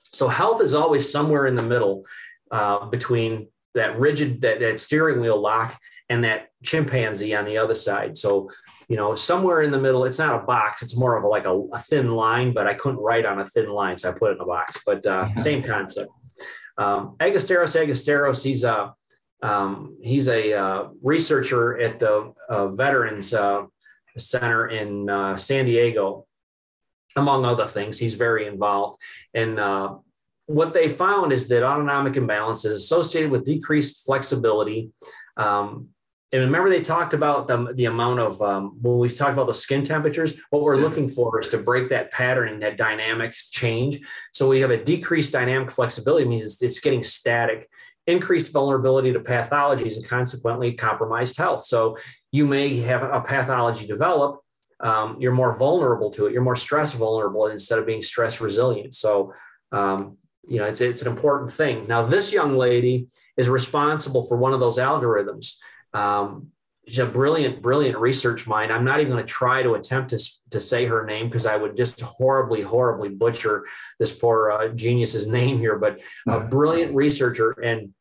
So 0.04 0.30
health 0.30 0.62
is 0.62 0.74
always 0.74 1.12
somewhere 1.12 1.48
in 1.48 1.56
the 1.56 1.64
middle 1.64 2.06
uh, 2.50 2.86
between 2.86 3.50
that 3.74 4.00
rigid 4.00 4.42
that, 4.42 4.60
that 4.60 4.80
steering 4.80 5.20
wheel 5.20 5.40
lock 5.42 5.78
and 6.10 6.24
that 6.24 6.50
chimpanzee 6.64 7.36
on 7.36 7.46
the 7.46 7.58
other 7.58 7.76
side. 7.76 8.18
So, 8.18 8.50
you 8.88 8.98
know, 8.98 9.16
somewhere 9.16 9.62
in 9.62 9.72
the 9.72 9.80
middle, 9.80 10.04
it's 10.06 10.20
not 10.20 10.36
a 10.36 10.46
box, 10.46 10.82
it's 10.84 10.96
more 10.96 11.18
of 11.18 11.24
a, 11.24 11.28
like 11.28 11.46
a, 11.46 11.54
a 11.74 11.80
thin 11.80 12.12
line, 12.12 12.54
but 12.54 12.68
I 12.68 12.74
couldn't 12.74 13.00
write 13.00 13.26
on 13.26 13.40
a 13.40 13.46
thin 13.46 13.68
line. 13.68 13.98
So 13.98 14.10
I 14.10 14.14
put 14.14 14.32
it 14.32 14.36
in 14.36 14.42
a 14.42 14.46
box, 14.46 14.82
but 14.86 15.06
uh, 15.06 15.30
yeah. 15.30 15.36
same 15.36 15.64
concept. 15.64 16.12
Um, 16.78 17.16
Agorastos 17.20 17.76
Agorastos, 17.76 18.44
he's 18.44 18.64
a, 18.64 18.94
um, 19.42 19.98
he's 20.02 20.28
a 20.28 20.54
uh, 20.54 20.88
researcher 21.02 21.80
at 21.80 22.00
the 22.00 22.34
uh, 22.50 22.68
Veterans 22.70 23.34
uh, 23.34 23.64
Center 24.18 24.68
in 24.68 25.10
uh, 25.10 25.38
San 25.38 25.66
Diego, 25.66 26.28
among 27.16 27.46
other 27.46 27.66
things. 27.66 27.98
He's 27.98 28.16
very 28.16 28.48
involved. 28.48 29.02
And 29.34 29.60
uh, 29.60 29.98
what 30.46 30.74
they 30.74 30.90
found 30.90 31.32
is 31.32 31.48
that 31.48 31.64
autonomic 31.64 32.18
imbalance 32.18 32.66
is 32.66 32.76
associated 32.76 33.32
with 33.32 33.46
decreased 33.46 34.06
flexibility. 34.06 34.92
Um, 35.38 35.90
and 36.32 36.42
remember, 36.42 36.70
they 36.70 36.82
talked 36.82 37.14
about 37.14 37.48
the, 37.48 37.74
the 37.76 37.86
amount 37.86 38.20
of, 38.20 38.42
um, 38.42 38.78
when 38.82 38.98
we 38.98 39.08
talk 39.08 39.34
about 39.34 39.48
the 39.48 39.54
skin 39.54 39.84
temperatures, 39.84 40.34
what 40.50 40.64
we're 40.64 40.78
looking 40.78 41.08
for 41.08 41.40
is 41.40 41.50
to 41.50 41.60
break 41.60 41.90
that 41.90 42.12
pattern 42.12 42.50
and 42.50 42.62
that 42.64 42.76
dynamic 42.76 43.34
change. 43.34 44.00
So 44.32 44.50
we 44.50 44.60
have 44.62 44.72
a 44.72 44.84
decreased 44.84 45.32
dynamic 45.32 45.70
flexibility, 45.70 46.26
means 46.26 46.44
it's, 46.44 46.62
it's 46.62 46.80
getting 46.80 47.04
static, 47.04 47.70
increased 48.08 48.52
vulnerability 48.52 49.14
to 49.14 49.20
pathologies, 49.20 49.96
and 49.96 50.08
consequently 50.08 50.74
compromised 50.74 51.38
health. 51.38 51.66
So 51.66 51.98
you 52.32 52.48
may 52.48 52.78
have 52.78 53.04
a 53.04 53.22
pathology 53.22 53.86
develop 53.86 54.44
um, 54.84 55.16
you're 55.20 55.32
more 55.32 55.58
vulnerable 55.58 56.10
to 56.12 56.28
it. 56.28 56.34
You're 56.34 56.42
more 56.42 56.58
stress 56.58 56.94
vulnerable 56.94 57.48
instead 57.48 57.80
of 57.80 57.86
being 57.86 58.02
stress 58.02 58.42
resilient. 58.42 58.94
So, 58.94 59.34
um, 59.72 60.18
you 60.46 60.60
know, 60.60 60.66
it's 60.66 60.82
it's 60.82 61.02
an 61.02 61.12
important 61.12 61.52
thing. 61.52 61.88
Now, 61.88 62.06
this 62.06 62.34
young 62.34 62.58
lady 62.58 63.08
is 63.38 63.50
responsible 63.50 64.24
for 64.24 64.38
one 64.38 64.54
of 64.54 64.60
those 64.60 64.78
algorithms. 64.78 65.56
Um, 65.94 66.52
she's 66.88 67.00
a 67.00 67.06
brilliant, 67.06 67.62
brilliant 67.62 67.98
research 67.98 68.46
mind. 68.48 68.72
I'm 68.72 68.84
not 68.84 69.00
even 69.00 69.14
going 69.14 69.24
to 69.24 69.32
try 69.32 69.64
to 69.64 69.76
attempt 69.76 70.10
to, 70.10 70.20
to 70.52 70.60
say 70.60 70.86
her 70.86 71.06
name 71.06 71.28
because 71.28 71.46
I 71.46 71.56
would 71.56 71.78
just 71.78 72.02
horribly, 72.02 72.62
horribly 72.62 73.10
butcher 73.10 73.66
this 74.00 74.14
poor 74.14 74.52
uh, 74.52 74.68
genius's 74.70 75.28
name 75.40 75.60
here. 75.60 75.78
But 75.78 76.02
a 76.28 76.40
brilliant 76.56 76.94
researcher, 76.94 77.52
and 77.52 77.94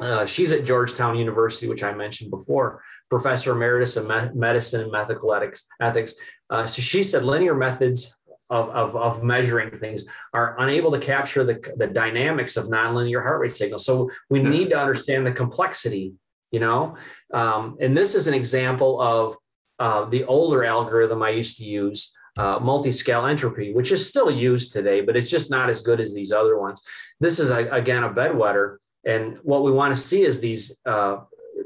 uh, 0.00 0.26
she's 0.26 0.52
at 0.52 0.64
Georgetown 0.64 1.16
University, 1.16 1.68
which 1.68 1.82
I 1.82 1.92
mentioned 1.94 2.30
before, 2.30 2.82
professor 3.08 3.52
emeritus 3.52 3.96
of 3.96 4.06
me- 4.06 4.34
medicine 4.34 4.82
and 4.82 4.92
methical 4.92 5.32
ethics. 5.32 5.66
ethics. 5.80 6.14
Uh, 6.50 6.66
so 6.66 6.82
she 6.82 7.02
said 7.02 7.24
linear 7.24 7.54
methods 7.54 8.16
of, 8.50 8.68
of, 8.70 8.96
of, 8.96 9.22
measuring 9.22 9.70
things 9.70 10.04
are 10.32 10.54
unable 10.60 10.92
to 10.92 10.98
capture 10.98 11.44
the, 11.44 11.58
the 11.76 11.86
dynamics 11.86 12.56
of 12.56 12.66
nonlinear 12.66 13.22
heart 13.22 13.40
rate 13.40 13.52
signals. 13.52 13.84
So 13.84 14.10
we 14.30 14.40
need 14.40 14.70
to 14.70 14.78
understand 14.78 15.26
the 15.26 15.32
complexity, 15.32 16.14
you 16.50 16.60
know? 16.60 16.96
Um, 17.32 17.76
and 17.80 17.96
this 17.96 18.14
is 18.14 18.28
an 18.28 18.34
example 18.34 19.00
of 19.00 19.36
uh, 19.78 20.04
the 20.04 20.24
older 20.24 20.64
algorithm 20.64 21.22
I 21.22 21.30
used 21.30 21.58
to 21.58 21.64
use, 21.64 22.14
uh, 22.36 22.58
multi-scale 22.60 23.26
entropy, 23.26 23.72
which 23.72 23.90
is 23.92 24.08
still 24.08 24.30
used 24.30 24.72
today, 24.72 25.00
but 25.00 25.16
it's 25.16 25.30
just 25.30 25.50
not 25.50 25.68
as 25.68 25.82
good 25.82 26.00
as 26.00 26.14
these 26.14 26.32
other 26.32 26.58
ones. 26.58 26.82
This 27.18 27.38
is, 27.38 27.50
a, 27.50 27.68
again, 27.70 28.04
a 28.04 28.10
bedwetter. 28.10 28.76
And 29.04 29.38
what 29.42 29.62
we 29.62 29.72
want 29.72 29.94
to 29.94 30.00
see 30.00 30.22
is 30.22 30.40
these 30.40 30.80
uh, 30.84 31.18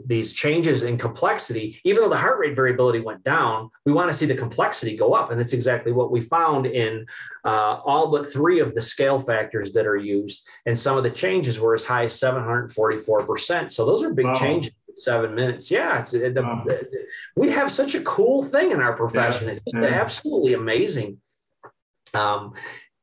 these 0.07 0.33
changes 0.33 0.83
in 0.83 0.99
complexity, 0.99 1.81
even 1.85 2.03
though 2.03 2.09
the 2.09 2.17
heart 2.17 2.39
rate 2.39 2.57
variability 2.57 3.01
went 3.01 3.23
down, 3.23 3.71
we 3.85 3.93
want 3.93 4.11
to 4.11 4.17
see 4.17 4.27
the 4.27 4.35
complexity 4.35 4.97
go 4.97 5.15
up. 5.15 5.31
And 5.31 5.41
that's 5.41 5.53
exactly 5.53 5.93
what 5.93 6.11
we 6.11 6.21
found 6.21 6.67
in 6.67 7.07
uh, 7.45 7.81
all 7.85 8.11
but 8.11 8.31
three 8.31 8.61
of 8.61 8.75
the 8.75 8.81
scale 8.81 9.19
factors 9.19 9.73
that 9.73 9.87
are 9.87 9.97
used. 9.97 10.47
And 10.67 10.79
some 10.79 10.97
of 10.97 11.05
the 11.05 11.11
changes 11.11 11.61
were 11.61 11.75
as 11.75 11.85
high 11.85 12.05
as 12.05 12.15
744%. 12.15 13.71
So 13.71 13.87
those 13.87 14.03
are 14.03 14.13
big 14.13 14.27
wow. 14.27 14.35
changes 14.35 14.73
in 14.89 14.97
seven 14.97 15.35
minutes. 15.35 15.71
Yeah. 15.71 16.01
It's, 16.01 16.13
the, 16.13 16.33
wow. 16.43 16.65
we 17.37 17.51
have 17.51 17.71
such 17.71 17.95
a 17.95 18.01
cool 18.03 18.43
thing 18.43 18.71
in 18.71 18.81
our 18.81 18.97
profession. 18.97 19.49
Yeah. 19.49 19.55
It's 19.55 19.75
yeah. 19.75 19.85
absolutely 19.85 20.55
amazing. 20.55 21.21
Um, 22.15 22.55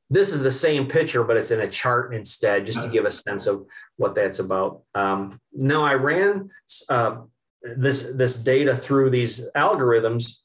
this 0.10 0.34
is 0.34 0.42
the 0.42 0.52
same 0.52 0.88
picture, 0.88 1.24
but 1.24 1.38
it's 1.38 1.52
in 1.52 1.62
a 1.62 1.68
chart 1.68 2.14
instead, 2.14 2.66
just 2.66 2.84
to 2.84 2.90
give 2.90 3.06
a 3.06 3.12
sense 3.12 3.46
of 3.48 3.66
what 3.98 4.16
that's 4.16 4.40
about. 4.40 4.82
Um, 4.96 5.40
now, 5.54 5.84
I 5.84 5.96
ran 5.96 6.50
uh, 6.90 7.18
this 7.62 8.04
this 8.16 8.38
data 8.38 8.76
through 8.76 9.10
these 9.10 9.50
algorithms, 9.56 10.44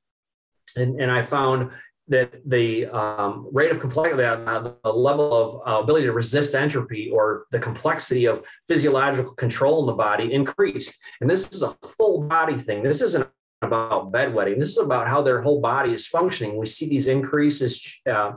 and, 0.76 1.00
and 1.00 1.10
I 1.10 1.22
found 1.22 1.70
that 2.08 2.48
the 2.48 2.86
um, 2.86 3.48
rate 3.52 3.70
of 3.70 3.78
complexity, 3.78 4.24
uh, 4.24 4.74
the 4.82 4.92
level 4.92 5.32
of 5.32 5.68
uh, 5.68 5.80
ability 5.82 6.06
to 6.06 6.12
resist 6.12 6.54
entropy, 6.54 7.10
or 7.10 7.46
the 7.52 7.60
complexity 7.60 8.26
of 8.26 8.44
physiological 8.66 9.34
control 9.34 9.80
in 9.80 9.86
the 9.86 9.92
body 9.92 10.32
increased. 10.32 11.00
And 11.20 11.30
this 11.30 11.48
is 11.50 11.62
a 11.62 11.70
full 11.96 12.22
body 12.22 12.58
thing. 12.58 12.82
This 12.82 13.00
isn't 13.00 13.28
about 13.62 14.10
bedwetting. 14.10 14.58
This 14.58 14.70
is 14.70 14.78
about 14.78 15.08
how 15.08 15.22
their 15.22 15.40
whole 15.40 15.60
body 15.60 15.92
is 15.92 16.06
functioning. 16.06 16.56
We 16.56 16.66
see 16.66 16.88
these 16.88 17.06
increases 17.06 18.00
uh, 18.10 18.32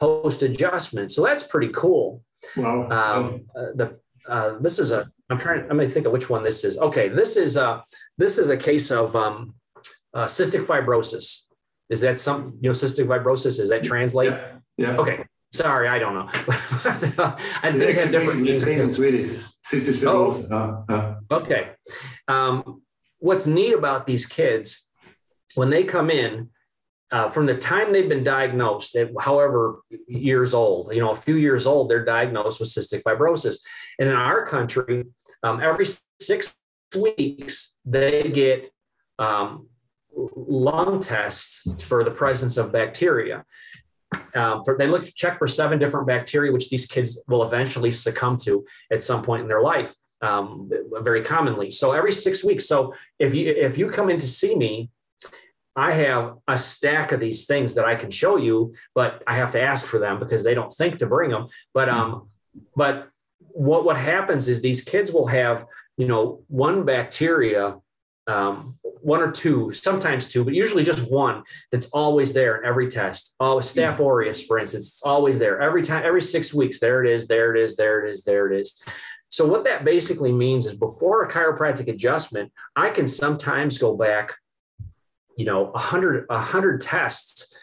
post 0.00 0.42
adjustment. 0.42 1.10
So 1.10 1.24
that's 1.24 1.44
pretty 1.44 1.72
cool. 1.72 2.22
Wow. 2.56 2.88
Um, 2.90 3.46
uh, 3.56 3.72
the 3.74 3.98
uh, 4.28 4.58
this 4.58 4.78
is 4.78 4.92
a 4.92 5.10
I'm 5.30 5.38
trying. 5.38 5.62
I'm 5.62 5.76
going 5.76 5.88
to 5.88 5.88
think 5.88 6.06
of 6.06 6.12
which 6.12 6.30
one 6.30 6.44
this 6.44 6.64
is. 6.64 6.78
Okay, 6.78 7.08
this 7.08 7.36
is 7.36 7.56
a 7.56 7.82
this 8.16 8.38
is 8.38 8.48
a 8.48 8.56
case 8.56 8.90
of 8.90 9.16
um, 9.16 9.54
uh, 10.14 10.26
cystic 10.26 10.64
fibrosis. 10.64 11.44
Is 11.88 12.00
that 12.02 12.20
some 12.20 12.58
you 12.60 12.68
know 12.68 12.74
cystic 12.74 13.06
fibrosis? 13.06 13.58
Is 13.58 13.70
that 13.70 13.82
translate? 13.82 14.30
Yeah. 14.30 14.58
yeah. 14.76 14.96
Okay. 14.96 15.24
Sorry, 15.52 15.88
I 15.88 15.98
don't 15.98 16.14
know. 16.14 16.28
I 16.32 17.72
think 17.72 17.94
have 17.94 18.10
different 18.10 18.42
names 18.42 18.64
in 18.64 18.90
Swedish. 18.90 19.26
Cystic 19.26 20.02
fibrosis. 20.02 20.50
Oh. 20.50 20.84
Uh. 20.94 21.34
Okay. 21.34 21.70
Um, 22.28 22.82
what's 23.18 23.46
neat 23.46 23.72
about 23.72 24.06
these 24.06 24.26
kids 24.26 24.90
when 25.54 25.70
they 25.70 25.84
come 25.84 26.10
in, 26.10 26.50
uh, 27.12 27.28
from 27.28 27.46
the 27.46 27.56
time 27.56 27.92
they've 27.92 28.08
been 28.08 28.24
diagnosed, 28.24 28.96
at 28.96 29.10
however 29.20 29.80
years 30.08 30.54
old, 30.54 30.92
you 30.92 31.00
know, 31.00 31.10
a 31.10 31.16
few 31.16 31.36
years 31.36 31.66
old, 31.66 31.88
they're 31.88 32.04
diagnosed 32.04 32.58
with 32.58 32.68
cystic 32.68 33.02
fibrosis. 33.02 33.58
And 33.98 34.08
in 34.08 34.14
our 34.14 34.44
country, 34.44 35.04
um, 35.42 35.60
every 35.60 35.86
six 36.20 36.56
weeks, 36.98 37.76
they 37.84 38.28
get 38.30 38.68
um, 39.18 39.68
lung 40.16 41.00
tests 41.00 41.84
for 41.84 42.02
the 42.02 42.10
presence 42.10 42.56
of 42.56 42.72
bacteria. 42.72 43.44
Um, 44.34 44.64
for, 44.64 44.76
they 44.76 44.88
look 44.88 45.04
check 45.04 45.38
for 45.38 45.46
seven 45.46 45.78
different 45.78 46.06
bacteria, 46.06 46.52
which 46.52 46.70
these 46.70 46.86
kids 46.86 47.22
will 47.28 47.44
eventually 47.44 47.92
succumb 47.92 48.36
to 48.38 48.64
at 48.90 49.02
some 49.02 49.22
point 49.22 49.42
in 49.42 49.48
their 49.48 49.62
life, 49.62 49.94
um, 50.22 50.70
very 51.00 51.22
commonly. 51.22 51.70
So 51.70 51.92
every 51.92 52.12
six 52.12 52.44
weeks. 52.44 52.66
So 52.66 52.94
if 53.18 53.34
you 53.34 53.50
if 53.50 53.78
you 53.78 53.90
come 53.90 54.10
in 54.10 54.18
to 54.18 54.28
see 54.28 54.54
me 54.54 54.90
I 55.76 55.92
have 55.92 56.38
a 56.48 56.56
stack 56.56 57.12
of 57.12 57.20
these 57.20 57.46
things 57.46 57.74
that 57.74 57.84
I 57.84 57.94
can 57.96 58.10
show 58.10 58.38
you, 58.38 58.74
but 58.94 59.22
I 59.26 59.36
have 59.36 59.52
to 59.52 59.60
ask 59.60 59.86
for 59.86 59.98
them 59.98 60.18
because 60.18 60.42
they 60.42 60.54
don't 60.54 60.72
think 60.72 60.98
to 60.98 61.06
bring 61.06 61.30
them. 61.30 61.46
But 61.74 61.90
um, 61.90 62.28
but 62.74 63.10
what 63.38 63.84
what 63.84 63.98
happens 63.98 64.48
is 64.48 64.62
these 64.62 64.82
kids 64.82 65.12
will 65.12 65.26
have 65.26 65.66
you 65.98 66.08
know 66.08 66.42
one 66.48 66.84
bacteria, 66.84 67.76
um, 68.26 68.78
one 69.02 69.20
or 69.20 69.30
two, 69.30 69.70
sometimes 69.70 70.28
two, 70.28 70.44
but 70.44 70.54
usually 70.54 70.82
just 70.82 71.10
one 71.10 71.42
that's 71.70 71.90
always 71.90 72.32
there 72.32 72.56
in 72.56 72.64
every 72.64 72.88
test. 72.88 73.36
Oh, 73.38 73.56
Staph 73.56 74.00
aureus, 74.00 74.44
for 74.44 74.58
instance, 74.58 74.86
it's 74.86 75.02
always 75.04 75.38
there 75.38 75.60
every 75.60 75.82
time, 75.82 76.04
every 76.06 76.22
six 76.22 76.54
weeks. 76.54 76.80
There 76.80 77.04
it 77.04 77.10
is, 77.10 77.28
there 77.28 77.54
it 77.54 77.62
is, 77.62 77.76
there 77.76 78.04
it 78.04 78.10
is, 78.10 78.24
there 78.24 78.50
it 78.50 78.58
is. 78.60 78.82
So 79.28 79.44
what 79.44 79.64
that 79.64 79.84
basically 79.84 80.32
means 80.32 80.64
is 80.64 80.74
before 80.74 81.22
a 81.22 81.30
chiropractic 81.30 81.88
adjustment, 81.88 82.52
I 82.74 82.88
can 82.88 83.06
sometimes 83.06 83.76
go 83.76 83.94
back 83.94 84.34
you 85.36 85.44
know, 85.44 85.70
a 85.72 85.78
hundred, 85.78 86.26
a 86.30 86.38
hundred 86.38 86.80
tests 86.80 87.54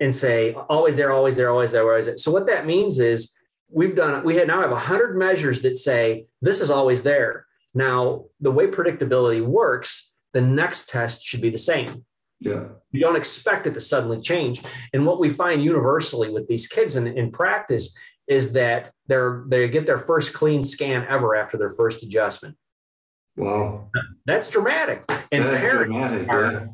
and 0.00 0.14
say 0.14 0.52
always 0.68 0.96
there, 0.96 1.12
always 1.12 1.36
there, 1.36 1.50
always 1.50 1.72
there, 1.72 1.88
always 1.88 2.06
there. 2.06 2.16
So 2.16 2.30
what 2.30 2.46
that 2.46 2.66
means 2.66 2.98
is 2.98 3.34
we've 3.70 3.96
done, 3.96 4.24
we 4.24 4.36
had 4.36 4.48
now 4.48 4.60
have 4.60 4.72
a 4.72 4.76
hundred 4.76 5.16
measures 5.16 5.62
that 5.62 5.76
say 5.76 6.26
this 6.42 6.60
is 6.60 6.70
always 6.70 7.02
there. 7.02 7.46
Now, 7.74 8.26
the 8.40 8.52
way 8.52 8.68
predictability 8.68 9.44
works, 9.44 10.14
the 10.32 10.40
next 10.40 10.88
test 10.88 11.24
should 11.24 11.40
be 11.40 11.50
the 11.50 11.58
same. 11.58 12.04
Yeah. 12.40 12.64
You 12.92 13.00
don't 13.00 13.16
expect 13.16 13.66
it 13.66 13.74
to 13.74 13.80
suddenly 13.80 14.20
change. 14.20 14.62
And 14.92 15.06
what 15.06 15.18
we 15.18 15.30
find 15.30 15.64
universally 15.64 16.30
with 16.30 16.46
these 16.46 16.66
kids 16.66 16.96
in, 16.96 17.06
in 17.06 17.30
practice 17.30 17.96
is 18.26 18.52
that 18.52 18.90
they're 19.06 19.44
they 19.48 19.68
get 19.68 19.86
their 19.86 19.98
first 19.98 20.32
clean 20.32 20.62
scan 20.62 21.06
ever 21.08 21.34
after 21.34 21.56
their 21.56 21.70
first 21.70 22.02
adjustment. 22.02 22.56
Wow. 23.36 23.90
That's 24.26 24.50
dramatic. 24.50 25.04
And 25.32 25.44
That's 25.44 25.56
parents, 25.60 25.92
dramatic, 25.92 26.28
are, 26.28 26.52
yeah. 26.52 26.66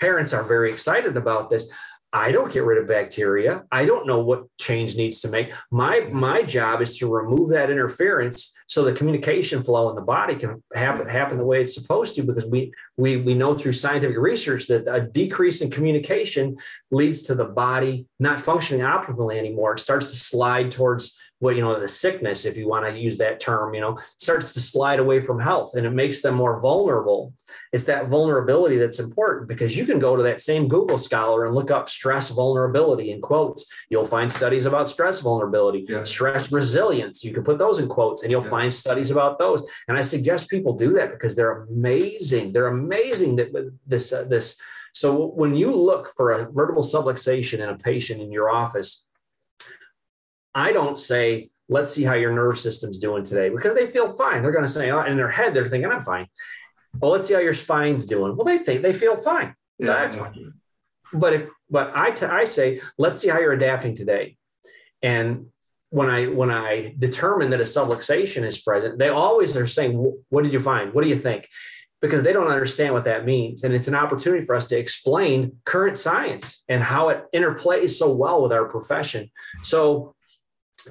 parents 0.00 0.32
are 0.32 0.42
very 0.42 0.70
excited 0.70 1.16
about 1.16 1.50
this. 1.50 1.70
I 2.12 2.32
don't 2.32 2.52
get 2.52 2.64
rid 2.64 2.78
of 2.78 2.88
bacteria. 2.88 3.64
I 3.70 3.84
don't 3.84 4.06
know 4.06 4.20
what 4.20 4.44
change 4.58 4.96
needs 4.96 5.20
to 5.20 5.28
make. 5.28 5.52
My 5.70 6.00
mm-hmm. 6.00 6.18
my 6.18 6.42
job 6.42 6.80
is 6.80 6.96
to 6.98 7.12
remove 7.12 7.50
that 7.50 7.70
interference 7.70 8.54
so 8.68 8.84
the 8.84 8.92
communication 8.92 9.62
flow 9.62 9.88
in 9.88 9.96
the 9.96 10.02
body 10.02 10.36
can 10.36 10.62
happen 10.74 11.08
happen 11.08 11.38
the 11.38 11.44
way 11.44 11.62
it's 11.62 11.74
supposed 11.74 12.14
to 12.14 12.22
because 12.22 12.44
we 12.44 12.70
we 12.98 13.16
we 13.16 13.32
know 13.32 13.54
through 13.54 13.72
scientific 13.72 14.18
research 14.18 14.66
that 14.66 14.86
a 14.86 15.00
decrease 15.00 15.62
in 15.62 15.70
communication 15.70 16.56
leads 16.90 17.22
to 17.22 17.34
the 17.34 17.46
body 17.46 18.06
not 18.20 18.38
functioning 18.38 18.84
optimally 18.84 19.38
anymore. 19.38 19.72
It 19.72 19.80
starts 19.80 20.10
to 20.10 20.16
slide 20.16 20.70
towards 20.70 21.18
what 21.40 21.54
you 21.54 21.62
know 21.62 21.78
the 21.78 21.88
sickness 21.88 22.44
if 22.44 22.56
you 22.56 22.68
want 22.68 22.88
to 22.88 22.98
use 22.98 23.18
that 23.18 23.38
term 23.38 23.74
you 23.74 23.80
know 23.80 23.96
starts 24.16 24.52
to 24.52 24.60
slide 24.60 24.98
away 24.98 25.20
from 25.20 25.38
health 25.38 25.74
and 25.76 25.86
it 25.86 25.90
makes 25.90 26.20
them 26.20 26.34
more 26.34 26.60
vulnerable 26.60 27.32
it's 27.72 27.84
that 27.84 28.08
vulnerability 28.08 28.76
that's 28.76 28.98
important 28.98 29.46
because 29.46 29.76
you 29.76 29.86
can 29.86 29.98
go 29.98 30.16
to 30.16 30.22
that 30.22 30.40
same 30.40 30.66
google 30.66 30.98
scholar 30.98 31.46
and 31.46 31.54
look 31.54 31.70
up 31.70 31.88
stress 31.88 32.30
vulnerability 32.30 33.12
in 33.12 33.20
quotes 33.20 33.66
you'll 33.88 34.04
find 34.04 34.32
studies 34.32 34.66
about 34.66 34.88
stress 34.88 35.20
vulnerability 35.20 35.86
yeah. 35.88 36.02
stress 36.02 36.50
resilience 36.50 37.22
you 37.22 37.32
can 37.32 37.44
put 37.44 37.58
those 37.58 37.78
in 37.78 37.88
quotes 37.88 38.22
and 38.22 38.30
you'll 38.30 38.42
yeah. 38.42 38.50
find 38.50 38.57
studies 38.66 39.10
about 39.10 39.38
those 39.38 39.68
and 39.86 39.96
i 39.96 40.00
suggest 40.00 40.50
people 40.50 40.72
do 40.72 40.92
that 40.94 41.10
because 41.10 41.36
they're 41.36 41.62
amazing 41.62 42.52
they're 42.52 42.66
amazing 42.66 43.36
that 43.36 43.52
this 43.86 44.12
uh, 44.12 44.24
this 44.24 44.60
so 44.92 45.26
when 45.26 45.54
you 45.54 45.72
look 45.74 46.10
for 46.16 46.32
a 46.32 46.50
vertebral 46.50 46.82
subluxation 46.82 47.60
in 47.60 47.68
a 47.68 47.76
patient 47.76 48.20
in 48.20 48.32
your 48.32 48.50
office 48.50 49.06
I 50.58 50.72
don't 50.72 50.98
say, 50.98 51.50
let's 51.68 51.92
see 51.92 52.02
how 52.02 52.14
your 52.14 52.32
nerve 52.32 52.58
system's 52.58 52.98
doing 52.98 53.22
today 53.22 53.48
because 53.48 53.74
they 53.74 53.86
feel 53.86 54.12
fine. 54.12 54.42
They're 54.42 54.52
going 54.52 54.64
to 54.64 54.70
say, 54.70 54.90
oh, 54.90 55.04
in 55.04 55.16
their 55.16 55.30
head, 55.30 55.54
they're 55.54 55.68
thinking, 55.68 55.90
I'm 55.90 56.00
fine. 56.00 56.26
Well, 56.98 57.12
let's 57.12 57.28
see 57.28 57.34
how 57.34 57.40
your 57.40 57.54
spine's 57.54 58.06
doing. 58.06 58.36
Well, 58.36 58.44
they 58.44 58.58
think 58.58 58.82
they 58.82 58.92
feel 58.92 59.16
fine. 59.16 59.54
Yeah. 59.78 59.86
That's 59.86 60.16
fine. 60.16 60.54
But 61.12 61.32
if, 61.32 61.48
but 61.70 61.92
I, 61.94 62.10
t- 62.10 62.26
I 62.26 62.42
say, 62.42 62.80
let's 62.98 63.20
see 63.20 63.28
how 63.28 63.38
you're 63.38 63.52
adapting 63.52 63.94
today. 63.94 64.36
And 65.00 65.46
when 65.90 66.10
I, 66.10 66.26
when 66.26 66.50
I 66.50 66.94
determine 66.98 67.50
that 67.50 67.60
a 67.60 67.64
subluxation 67.64 68.44
is 68.44 68.58
present, 68.58 68.98
they 68.98 69.08
always 69.08 69.56
are 69.56 69.66
saying, 69.66 69.94
what 70.28 70.44
did 70.44 70.52
you 70.52 70.60
find? 70.60 70.92
What 70.92 71.02
do 71.02 71.10
you 71.10 71.16
think? 71.16 71.48
because 72.00 72.22
they 72.22 72.32
don't 72.32 72.48
understand 72.48 72.94
what 72.94 73.04
that 73.04 73.24
means. 73.24 73.64
And 73.64 73.74
it's 73.74 73.88
an 73.88 73.94
opportunity 73.94 74.44
for 74.44 74.54
us 74.54 74.66
to 74.66 74.78
explain 74.78 75.56
current 75.64 75.96
science 75.96 76.62
and 76.68 76.82
how 76.82 77.08
it 77.08 77.24
interplays 77.34 77.90
so 77.90 78.12
well 78.12 78.42
with 78.42 78.52
our 78.52 78.66
profession. 78.66 79.30
So 79.62 80.14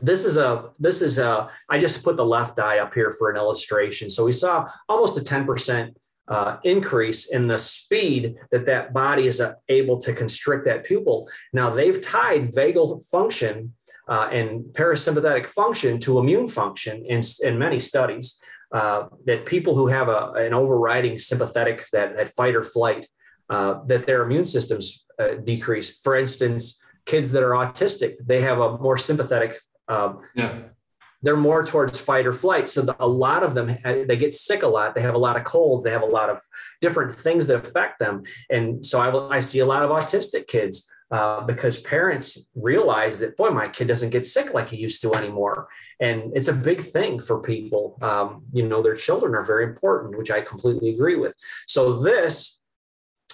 this 0.02 0.26
is 0.26 0.38
a 0.38 0.70
this 0.78 1.02
is 1.02 1.18
a 1.18 1.50
i 1.70 1.80
just 1.80 2.04
put 2.04 2.18
the 2.18 2.26
left 2.26 2.60
eye 2.60 2.78
up 2.80 2.94
here 2.94 3.10
for 3.10 3.32
an 3.32 3.38
illustration 3.38 4.10
so 4.10 4.26
we 4.26 4.32
saw 4.32 4.68
almost 4.90 5.18
a 5.18 5.22
10% 5.22 5.96
uh, 6.28 6.58
increase 6.64 7.32
in 7.32 7.48
the 7.48 7.58
speed 7.58 8.36
that 8.52 8.66
that 8.66 8.94
body 8.94 9.28
is 9.28 9.40
uh, 9.40 9.54
able 9.70 9.98
to 10.00 10.14
constrict 10.14 10.66
that 10.66 10.84
pupil 10.84 11.28
now 11.54 11.70
they've 11.70 12.02
tied 12.02 12.52
vagal 12.52 13.04
function 13.08 13.74
uh, 14.08 14.30
and 14.32 14.66
parasympathetic 14.74 15.48
function 15.48 16.00
to 16.00 16.20
immune 16.20 16.48
function 16.48 17.06
in, 17.06 17.22
in 17.42 17.58
many 17.58 17.80
studies 17.80 18.42
uh, 18.72 19.06
that 19.26 19.46
people 19.46 19.76
who 19.76 19.88
have 19.88 20.10
a, 20.10 20.34
an 20.34 20.54
overriding 20.54 21.18
sympathetic 21.18 21.86
that, 21.94 22.14
that 22.16 22.30
fight 22.30 22.56
or 22.56 22.64
flight 22.64 23.08
uh, 23.50 23.80
that 23.86 24.06
their 24.06 24.24
immune 24.24 24.46
systems 24.46 25.06
uh, 25.20 25.36
decrease 25.44 26.00
for 26.02 26.16
instance 26.16 26.84
kids 27.06 27.32
that 27.32 27.44
are 27.44 27.52
autistic 27.52 28.16
they 28.26 28.42
have 28.42 28.60
a 28.60 28.78
more 28.78 28.98
sympathetic 28.98 29.58
um, 29.88 30.22
yeah. 30.36 30.60
They're 31.24 31.36
more 31.36 31.66
towards 31.66 32.00
fight 32.00 32.28
or 32.28 32.34
flight. 32.34 32.68
So 32.68 32.84
the, 32.84 32.96
a 33.00 33.08
lot 33.08 33.42
of 33.42 33.56
them, 33.56 33.76
they 33.84 34.18
get 34.18 34.34
sick 34.34 34.62
a 34.62 34.68
lot. 34.68 34.94
They 34.94 35.02
have 35.02 35.16
a 35.16 35.18
lot 35.18 35.36
of 35.36 35.44
colds. 35.44 35.84
They 35.84 35.90
have 35.92 36.04
a 36.04 36.06
lot 36.06 36.30
of 36.30 36.40
different 36.80 37.16
things 37.16 37.48
that 37.48 37.56
affect 37.56 38.00
them. 38.00 38.24
And 38.50 38.86
so 38.86 39.00
I, 39.00 39.38
I 39.38 39.40
see 39.40 39.60
a 39.60 39.66
lot 39.66 39.84
of 39.84 39.90
autistic 39.90 40.48
kids 40.48 40.92
uh, 41.10 41.42
because 41.42 41.80
parents 41.82 42.50
realize 42.56 43.20
that, 43.20 43.38
boy, 43.38 43.50
my 43.50 43.68
kid 43.68 43.88
doesn't 43.88 44.10
get 44.10 44.26
sick 44.26 44.54
like 44.54 44.70
he 44.70 44.78
used 44.78 45.02
to 45.02 45.14
anymore. 45.14 45.68
And 46.00 46.32
it's 46.36 46.50
a 46.50 46.54
big 46.54 46.82
thing 46.82 47.20
for 47.20 47.42
people. 47.42 47.98
Um, 48.02 48.44
you 48.52 48.68
know, 48.68 48.82
their 48.82 48.96
children 48.96 49.34
are 49.34 49.44
very 49.44 49.64
important, 49.64 50.18
which 50.18 50.32
I 50.32 50.42
completely 50.42 50.90
agree 50.90 51.16
with. 51.16 51.34
So 51.66 52.00
this, 52.00 52.60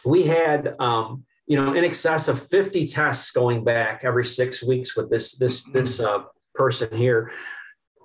we 0.05 0.23
had, 0.23 0.75
um, 0.79 1.25
you 1.47 1.57
know, 1.57 1.73
in 1.73 1.83
excess 1.83 2.27
of 2.27 2.41
50 2.47 2.87
tests 2.87 3.31
going 3.31 3.63
back 3.63 4.03
every 4.03 4.25
six 4.25 4.63
weeks 4.63 4.95
with 4.95 5.09
this, 5.09 5.35
this, 5.35 5.63
this 5.71 5.99
uh, 5.99 6.23
person 6.53 6.95
here. 6.95 7.31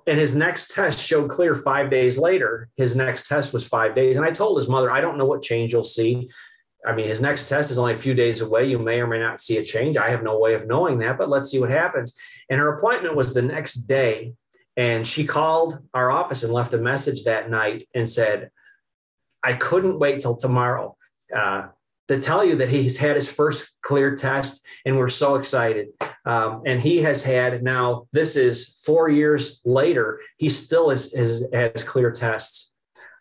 And 0.07 0.19
his 0.19 0.35
next 0.35 0.73
test 0.73 0.99
showed 0.99 1.29
clear 1.29 1.53
five 1.53 1.91
days 1.91 2.17
later. 2.17 2.69
His 2.75 2.95
next 2.95 3.27
test 3.27 3.53
was 3.53 3.67
five 3.67 3.93
days. 3.93 4.17
And 4.17 4.25
I 4.25 4.31
told 4.31 4.57
his 4.57 4.67
mother, 4.67 4.89
I 4.89 5.01
don't 5.01 5.19
know 5.19 5.25
what 5.25 5.43
change 5.43 5.71
you'll 5.71 5.83
see. 5.83 6.29
I 6.85 6.95
mean, 6.95 7.07
his 7.07 7.21
next 7.21 7.49
test 7.49 7.71
is 7.71 7.77
only 7.77 7.93
a 7.93 7.97
few 7.97 8.13
days 8.13 8.41
away. 8.41 8.65
You 8.65 8.79
may 8.79 8.99
or 9.01 9.07
may 9.07 9.19
not 9.19 9.39
see 9.39 9.57
a 9.57 9.63
change. 9.63 9.97
I 9.97 10.09
have 10.09 10.23
no 10.23 10.39
way 10.39 10.53
of 10.53 10.67
knowing 10.67 10.99
that, 10.99 11.17
but 11.17 11.29
let's 11.29 11.49
see 11.49 11.59
what 11.59 11.69
happens. 11.69 12.17
And 12.49 12.59
her 12.59 12.77
appointment 12.77 13.15
was 13.15 13.33
the 13.33 13.41
next 13.41 13.75
day. 13.81 14.33
And 14.77 15.05
she 15.05 15.25
called 15.25 15.79
our 15.93 16.09
office 16.09 16.43
and 16.43 16.53
left 16.53 16.73
a 16.73 16.77
message 16.77 17.25
that 17.25 17.49
night 17.49 17.87
and 17.93 18.07
said, 18.07 18.49
I 19.43 19.53
couldn't 19.53 19.99
wait 19.99 20.21
till 20.21 20.37
tomorrow. 20.37 20.95
Uh, 21.35 21.67
to 22.07 22.19
tell 22.19 22.43
you 22.43 22.55
that 22.55 22.69
he's 22.69 22.97
had 22.97 23.15
his 23.15 23.31
first 23.31 23.75
clear 23.81 24.15
test 24.15 24.65
and 24.83 24.97
we're 24.97 25.09
so 25.09 25.35
excited. 25.35 25.89
Um, 26.25 26.63
and 26.65 26.79
he 26.79 26.99
has 26.99 27.23
had 27.23 27.61
now, 27.61 28.07
this 28.11 28.35
is 28.35 28.81
four 28.83 29.09
years 29.09 29.61
later, 29.63 30.19
he 30.37 30.49
still 30.49 30.89
is, 30.89 31.13
is 31.13 31.45
has 31.53 31.83
clear 31.83 32.11
tests. 32.11 32.68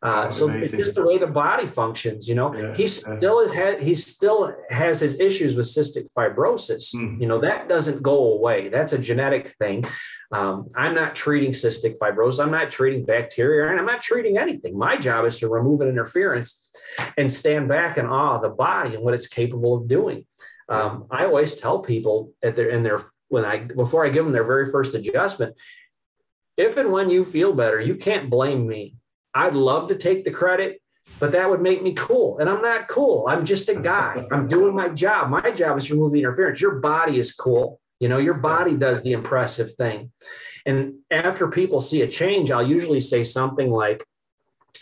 Uh, 0.01 0.25
oh, 0.27 0.31
so 0.31 0.49
it's 0.51 0.73
just 0.73 0.95
the 0.95 1.05
way 1.05 1.19
the 1.19 1.27
body 1.27 1.67
functions, 1.67 2.29
you 2.29 2.35
know. 2.35 2.55
Yeah, 2.55 2.75
he 2.75 2.87
still 2.87 3.41
is 3.41 3.53
had 3.53 3.83
he 3.83 3.95
still 3.95 4.55
has 4.71 5.01
his 5.01 5.19
issues 5.19 5.57
with 5.57 5.67
cystic 5.67 6.07
fibrosis. 6.17 6.95
Mm. 6.95 7.21
You 7.21 7.27
know 7.27 7.41
that 7.41 7.69
doesn't 7.69 8.03
go 8.03 8.33
away. 8.33 8.69
That's 8.69 8.93
a 8.93 8.99
genetic 8.99 9.49
thing. 9.59 9.85
Um, 10.31 10.71
I'm 10.75 10.95
not 10.95 11.17
treating 11.17 11.51
cystic 11.51 11.99
fibrosis. 11.99 12.43
I'm 12.43 12.53
not 12.53 12.71
treating 12.71 13.05
bacteria, 13.05 13.71
and 13.71 13.81
I'm 13.81 13.87
not 13.87 14.03
treating 14.03 14.39
anything. 14.39 14.79
My 14.79 14.97
job 14.97 15.25
is 15.25 15.39
to 15.41 15.49
remove 15.49 15.81
an 15.81 15.89
interference 15.89 16.77
and 17.17 17.33
stand 17.33 17.69
back 17.69 17.99
in 17.99 18.07
awe 18.07 18.37
of 18.37 18.43
the 18.43 18.51
body 18.51 18.95
and 18.95 19.03
what 19.03 19.15
it's 19.15 19.27
capable 19.27 19.75
of 19.75 19.89
doing. 19.89 20.27
Um, 20.69 21.07
I 21.11 21.25
always 21.25 21.55
tell 21.55 21.81
people 21.81 22.35
at 22.43 22.55
their 22.55 22.69
in 22.69 22.85
their 22.85 23.01
when 23.29 23.45
I 23.45 23.59
before 23.59 24.07
I 24.07 24.11
give 24.11 24.25
them 24.25 24.33
their 24.33 24.45
very 24.45 24.71
first 24.71 24.95
adjustment, 24.95 25.57
if 26.57 26.77
and 26.77 26.93
when 26.93 27.11
you 27.11 27.25
feel 27.25 27.53
better, 27.53 27.81
you 27.81 27.97
can't 27.97 28.31
blame 28.31 28.67
me. 28.67 28.95
I'd 29.39 29.55
love 29.55 29.87
to 29.89 29.95
take 29.95 30.25
the 30.25 30.33
credit, 30.33 30.83
but 31.21 31.31
that 31.31 31.49
would 31.49 31.61
make 31.61 31.81
me 31.81 31.93
cool. 31.93 32.39
And 32.41 32.51
I'm 32.51 32.61
not 32.61 32.89
cool. 32.89 33.27
I'm 33.29 33.45
just 33.45 33.69
a 33.69 33.77
guy. 33.77 34.27
I'm 34.33 34.49
doing 34.49 34.75
my 34.75 34.89
job. 34.89 35.31
My 35.31 35.53
job 35.53 35.79
is 35.79 35.87
to 35.87 35.95
remove 35.95 36.13
the 36.13 36.19
interference. 36.19 36.61
Your 36.61 36.81
body 36.81 37.21
is 37.21 37.33
cool. 37.33 37.81
You 38.01 38.09
know, 38.09 38.19
your 38.19 38.35
body 38.35 38.77
does 38.77 39.05
the 39.05 39.13
impressive 39.13 39.75
thing. 39.77 40.11
And 40.67 40.95
after 41.09 41.49
people 41.49 41.81
see 41.81 42.03
a 42.03 42.09
change, 42.09 42.51
I'll 42.51 42.67
usually 42.67 42.99
say 42.99 43.23
something 43.23 43.71
like, 43.71 44.05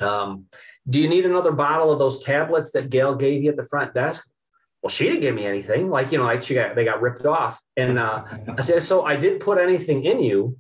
um, 0.01 0.47
do 0.89 1.01
you 1.01 1.09
need 1.09 1.27
another 1.27 1.53
bottle 1.53 1.93
of 1.93 1.99
those 1.99 2.25
tablets 2.25 2.71
that 2.73 2.89
Gail 2.89 3.15
gave 3.15 3.43
you 3.43 3.51
at 3.51 3.57
the 3.57 3.69
front 3.69 3.93
desk? 3.93 4.27
Well, 4.81 4.91
she 4.91 5.05
didn't 5.05 5.21
give 5.21 5.35
me 5.35 5.45
anything. 5.45 5.91
Like, 5.91 6.13
you 6.13 6.19
know, 6.19 6.25
like 6.25 6.43
she 6.43 6.55
got, 6.55 6.77
they 6.77 6.85
got 6.85 7.03
ripped 7.03 7.27
off. 7.27 7.61
And 7.77 7.99
uh, 7.99 8.25
I 8.57 8.63
said, 8.63 8.83
so 8.83 9.05
I 9.05 9.17
didn't 9.17 9.41
put 9.41 9.59
anything 9.59 10.05
in 10.05 10.23
you. 10.23 10.57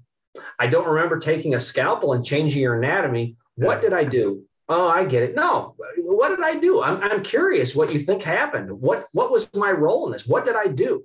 I 0.58 0.66
don't 0.66 0.86
remember 0.86 1.18
taking 1.18 1.54
a 1.54 1.60
scalpel 1.60 2.12
and 2.12 2.24
changing 2.24 2.60
your 2.60 2.76
anatomy. 2.76 3.36
What 3.56 3.82
did 3.82 3.92
I 3.92 4.04
do? 4.04 4.44
Oh, 4.68 4.88
I 4.88 5.04
get 5.04 5.22
it. 5.22 5.34
No, 5.34 5.76
what 5.98 6.30
did 6.30 6.44
I 6.44 6.56
do? 6.56 6.82
I'm, 6.82 7.00
I'm 7.00 7.22
curious 7.22 7.76
what 7.76 7.92
you 7.92 8.00
think 8.00 8.22
happened. 8.22 8.70
What, 8.80 9.06
what 9.12 9.30
was 9.30 9.52
my 9.54 9.70
role 9.70 10.06
in 10.06 10.12
this? 10.12 10.26
What 10.26 10.44
did 10.44 10.56
I 10.56 10.66
do? 10.66 11.04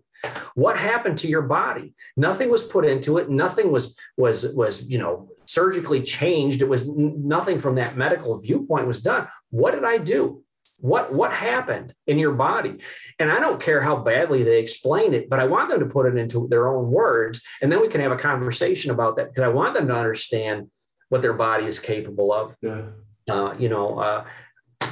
What 0.56 0.78
happened 0.78 1.19
to 1.19 1.28
your 1.28 1.44
body? 1.44 1.94
Nothing 2.18 2.49
was 2.49 2.65
put 2.65 2.86
into 2.86 3.18
it. 3.19 3.30
Nothing 3.30 3.72
was, 3.72 3.95
was, 4.18 4.48
was, 4.53 4.88
you 4.90 4.98
know, 4.98 5.30
surgically 5.45 6.02
changed. 6.02 6.61
It 6.61 6.69
was 6.69 6.88
nothing 6.88 7.60
from 7.60 7.76
that 7.76 7.95
medical 7.95 8.40
viewpoint 8.40 8.88
was 8.88 9.02
done. 9.02 9.28
What 9.49 9.72
did 9.72 9.84
I 9.84 9.98
do? 9.98 10.44
What 10.80 11.14
what 11.14 11.32
happened 11.32 11.94
in 12.07 12.18
your 12.18 12.32
body? 12.32 12.78
And 13.19 13.32
I 13.32 13.40
don't 13.40 13.61
care 13.61 13.82
how 13.82 13.98
badly 13.98 14.41
they 14.41 14.60
explain 14.60 15.14
it, 15.14 15.30
but 15.30 15.40
I 15.40 15.45
want 15.45 15.69
them 15.69 15.80
to 15.80 15.86
put 15.86 16.07
it 16.07 16.18
into 16.18 16.48
their 16.48 16.68
own 16.68 16.90
words, 16.90 17.44
and 17.61 17.72
then 17.72 17.82
we 17.82 17.88
can 17.88 18.02
have 18.02 18.11
a 18.11 18.18
conversation 18.18 18.90
about 18.90 19.15
that 19.18 19.30
because 19.30 19.44
I 19.44 19.49
want 19.49 19.76
them 19.76 19.88
to 19.90 19.95
understand 19.95 20.72
what 21.12 21.22
their 21.22 21.34
body 21.34 21.66
is 21.66 21.78
capable 21.78 22.32
of. 22.32 22.56
Yeah. 22.62 22.84
Uh, 23.30 23.54
you 23.60 23.68
know, 23.68 24.00
uh, 24.00 24.26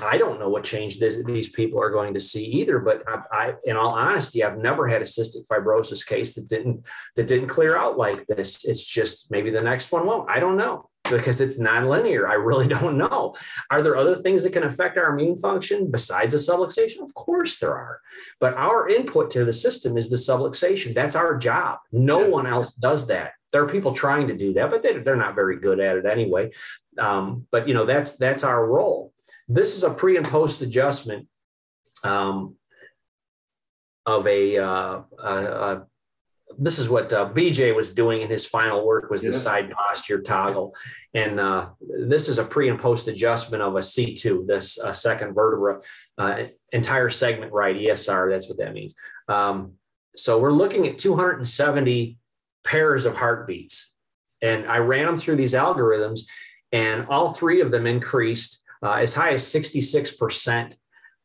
I 0.03 0.17
don't 0.17 0.37
know 0.37 0.49
what 0.49 0.65
change 0.65 0.99
this, 0.99 1.23
these 1.23 1.49
people 1.49 1.81
are 1.81 1.89
going 1.89 2.13
to 2.13 2.19
see 2.19 2.43
either. 2.43 2.79
But 2.79 3.03
I, 3.07 3.21
I, 3.31 3.53
in 3.63 3.77
all 3.77 3.91
honesty, 3.91 4.43
I've 4.43 4.57
never 4.57 4.85
had 4.89 5.01
a 5.01 5.05
cystic 5.05 5.47
fibrosis 5.47 6.05
case 6.05 6.35
that 6.35 6.49
didn't 6.49 6.85
that 7.15 7.27
didn't 7.27 7.47
clear 7.47 7.77
out 7.77 7.97
like 7.97 8.27
this. 8.27 8.65
It's 8.65 8.83
just 8.83 9.31
maybe 9.31 9.49
the 9.49 9.63
next 9.63 9.93
one 9.93 10.05
won't. 10.05 10.29
I 10.29 10.41
don't 10.41 10.57
know 10.57 10.89
because 11.09 11.41
it's 11.41 11.59
nonlinear. 11.59 12.27
I 12.27 12.33
really 12.33 12.67
don't 12.79 12.97
know. 12.97 13.35
Are 13.71 13.81
there 13.81 13.97
other 13.97 14.15
things 14.15 14.43
that 14.43 14.53
can 14.53 14.63
affect 14.63 14.97
our 14.97 15.13
immune 15.13 15.37
function 15.37 15.89
besides 15.91 16.33
the 16.33 16.39
subluxation? 16.39 17.01
Of 17.01 17.13
course 17.13 17.59
there 17.59 17.75
are. 17.75 18.01
But 18.39 18.53
our 18.55 18.87
input 18.87 19.29
to 19.31 19.45
the 19.45 19.53
system 19.53 19.97
is 19.97 20.09
the 20.09 20.15
subluxation. 20.15 20.93
That's 20.93 21.15
our 21.15 21.37
job. 21.37 21.79
No 21.91 22.27
one 22.27 22.47
else 22.47 22.71
does 22.71 23.07
that. 23.07 23.33
There 23.51 23.63
are 23.63 23.69
people 23.69 23.93
trying 23.93 24.27
to 24.27 24.37
do 24.37 24.53
that, 24.53 24.69
but 24.69 24.83
they, 24.83 24.93
are 24.93 25.15
not 25.15 25.35
very 25.35 25.59
good 25.59 25.79
at 25.79 25.97
it 25.97 26.05
anyway. 26.05 26.51
Um, 26.97 27.47
but 27.51 27.67
you 27.67 27.73
know 27.73 27.85
that's 27.85 28.17
that's 28.17 28.43
our 28.43 28.65
role. 28.65 29.13
This 29.47 29.75
is 29.75 29.83
a 29.83 29.89
pre 29.89 30.17
and 30.17 30.25
post 30.25 30.61
adjustment 30.61 31.27
um, 32.03 32.55
of 34.05 34.27
a, 34.27 34.57
uh, 34.57 35.01
a, 35.19 35.33
a 35.33 35.87
this 36.59 36.77
is 36.77 36.89
what 36.89 37.11
uh, 37.13 37.29
BJ 37.29 37.73
was 37.73 37.93
doing 37.93 38.21
in 38.21 38.29
his 38.29 38.45
final 38.45 38.85
work 38.85 39.09
was 39.09 39.21
the 39.21 39.31
side 39.31 39.71
posture 39.71 40.21
toggle, 40.21 40.75
and 41.13 41.39
uh, 41.39 41.69
this 41.79 42.27
is 42.27 42.37
a 42.37 42.43
pre 42.43 42.69
and 42.69 42.77
post 42.77 43.07
adjustment 43.07 43.63
of 43.63 43.75
a 43.75 43.79
C2, 43.79 44.45
this 44.45 44.77
uh, 44.77 44.91
second 44.91 45.33
vertebra, 45.33 45.81
uh, 46.17 46.43
entire 46.73 47.09
segment 47.09 47.53
right 47.53 47.75
ESR. 47.75 48.29
That's 48.29 48.49
what 48.49 48.57
that 48.57 48.73
means. 48.73 48.95
Um, 49.29 49.73
so 50.15 50.37
we're 50.37 50.51
looking 50.51 50.85
at 50.85 50.97
270 50.97 52.17
pairs 52.65 53.05
of 53.05 53.15
heartbeats, 53.15 53.95
and 54.41 54.67
I 54.67 54.77
ran 54.77 55.05
them 55.05 55.15
through 55.15 55.37
these 55.37 55.53
algorithms, 55.53 56.21
and 56.73 57.07
all 57.07 57.33
three 57.33 57.61
of 57.61 57.71
them 57.71 57.87
increased 57.87 58.63
uh, 58.83 58.93
as 58.93 59.15
high 59.15 59.31
as 59.31 59.47
66 59.47 60.15
percent. 60.15 60.77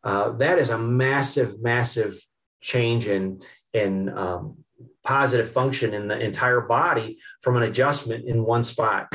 Uh, 0.05 0.31
that 0.33 0.59
is 0.59 0.71
a 0.71 0.79
massive, 0.79 1.61
massive 1.61 2.17
change 2.61 3.09
in 3.09 3.41
in 3.73 4.09
um, 4.17 4.59
positive 5.05 5.51
function 5.51 5.95
in 5.95 6.09
the 6.09 6.19
entire 6.19 6.61
body 6.61 7.19
from 7.43 7.57
an 7.57 7.63
adjustment 7.63 8.27
in 8.27 8.45
one 8.45 8.63
spot. 8.63 9.13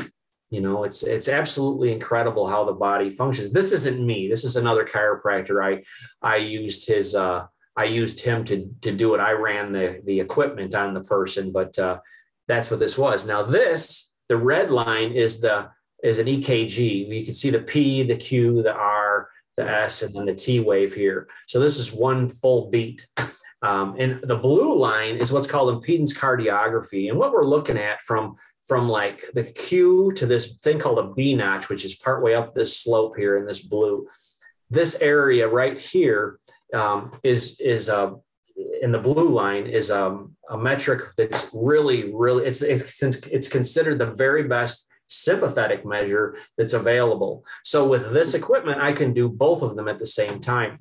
You 0.50 0.60
know 0.60 0.82
it's 0.82 1.04
it's 1.04 1.28
absolutely 1.28 1.92
incredible 1.92 2.48
how 2.48 2.64
the 2.64 2.72
body 2.72 3.10
functions. 3.10 3.52
This 3.52 3.72
isn't 3.72 4.04
me. 4.04 4.28
This 4.28 4.44
is 4.44 4.56
another 4.56 4.84
chiropractor. 4.84 5.64
I 5.64 5.82
i 6.22 6.36
used 6.36 6.88
his 6.88 7.14
uh 7.14 7.46
i 7.76 7.84
used 7.84 8.20
him 8.20 8.44
to 8.46 8.68
to 8.80 8.92
do 8.92 9.14
it. 9.14 9.20
I 9.20 9.32
ran 9.32 9.72
the 9.72 10.00
the 10.04 10.18
equipment 10.18 10.74
on 10.74 10.92
the 10.92 11.02
person 11.02 11.52
but 11.52 11.78
uh 11.78 11.98
that's 12.48 12.68
what 12.70 12.80
this 12.80 12.98
was. 12.98 13.26
Now 13.26 13.42
this 13.42 14.12
the 14.28 14.36
red 14.36 14.72
line 14.72 15.12
is 15.12 15.40
the 15.40 15.68
is 16.02 16.18
an 16.18 16.26
ekg 16.26 16.78
you 16.78 17.24
can 17.24 17.34
see 17.34 17.50
the 17.50 17.60
p 17.60 18.02
the 18.02 18.16
q 18.16 18.62
the 18.62 18.72
r 18.72 19.28
the 19.56 19.68
s 19.68 20.02
and 20.02 20.14
then 20.14 20.26
the 20.26 20.34
t 20.34 20.58
wave 20.58 20.94
here. 20.94 21.28
So 21.46 21.60
this 21.60 21.78
is 21.78 21.92
one 21.92 22.28
full 22.28 22.70
beat 22.70 23.06
um, 23.62 23.96
and 23.98 24.20
the 24.22 24.36
blue 24.36 24.78
line 24.78 25.16
is 25.16 25.32
what's 25.32 25.46
called 25.46 25.82
impedance 25.82 26.16
cardiography. 26.16 27.08
And 27.08 27.18
what 27.18 27.32
we're 27.32 27.44
looking 27.44 27.78
at 27.78 28.02
from 28.02 28.36
from 28.66 28.88
like 28.88 29.24
the 29.34 29.44
Q 29.44 30.12
to 30.16 30.26
this 30.26 30.54
thing 30.54 30.78
called 30.78 30.98
a 30.98 31.12
B 31.12 31.34
notch, 31.34 31.68
which 31.68 31.84
is 31.84 31.94
partway 31.96 32.34
up 32.34 32.54
this 32.54 32.76
slope 32.76 33.16
here 33.16 33.36
in 33.36 33.44
this 33.44 33.62
blue. 33.62 34.06
this 34.70 35.00
area 35.00 35.48
right 35.48 35.78
here 35.78 36.38
um, 36.72 37.10
is 37.22 37.60
is 37.60 37.88
a 37.88 38.16
in 38.80 38.92
the 38.92 38.98
blue 38.98 39.28
line 39.28 39.66
is 39.66 39.90
um, 39.90 40.36
a 40.48 40.56
metric 40.56 41.02
that's 41.16 41.50
really 41.52 42.12
really 42.12 42.46
it's 42.46 42.62
it's 42.62 43.02
it's 43.02 43.48
considered 43.48 43.98
the 43.98 44.06
very 44.06 44.44
best 44.44 44.88
sympathetic 45.08 45.84
measure 45.84 46.36
that's 46.56 46.72
available. 46.72 47.44
So 47.64 47.86
with 47.86 48.12
this 48.12 48.34
equipment, 48.34 48.80
I 48.80 48.92
can 48.92 49.12
do 49.12 49.28
both 49.28 49.62
of 49.62 49.74
them 49.74 49.88
at 49.88 49.98
the 49.98 50.06
same 50.06 50.40
time. 50.40 50.78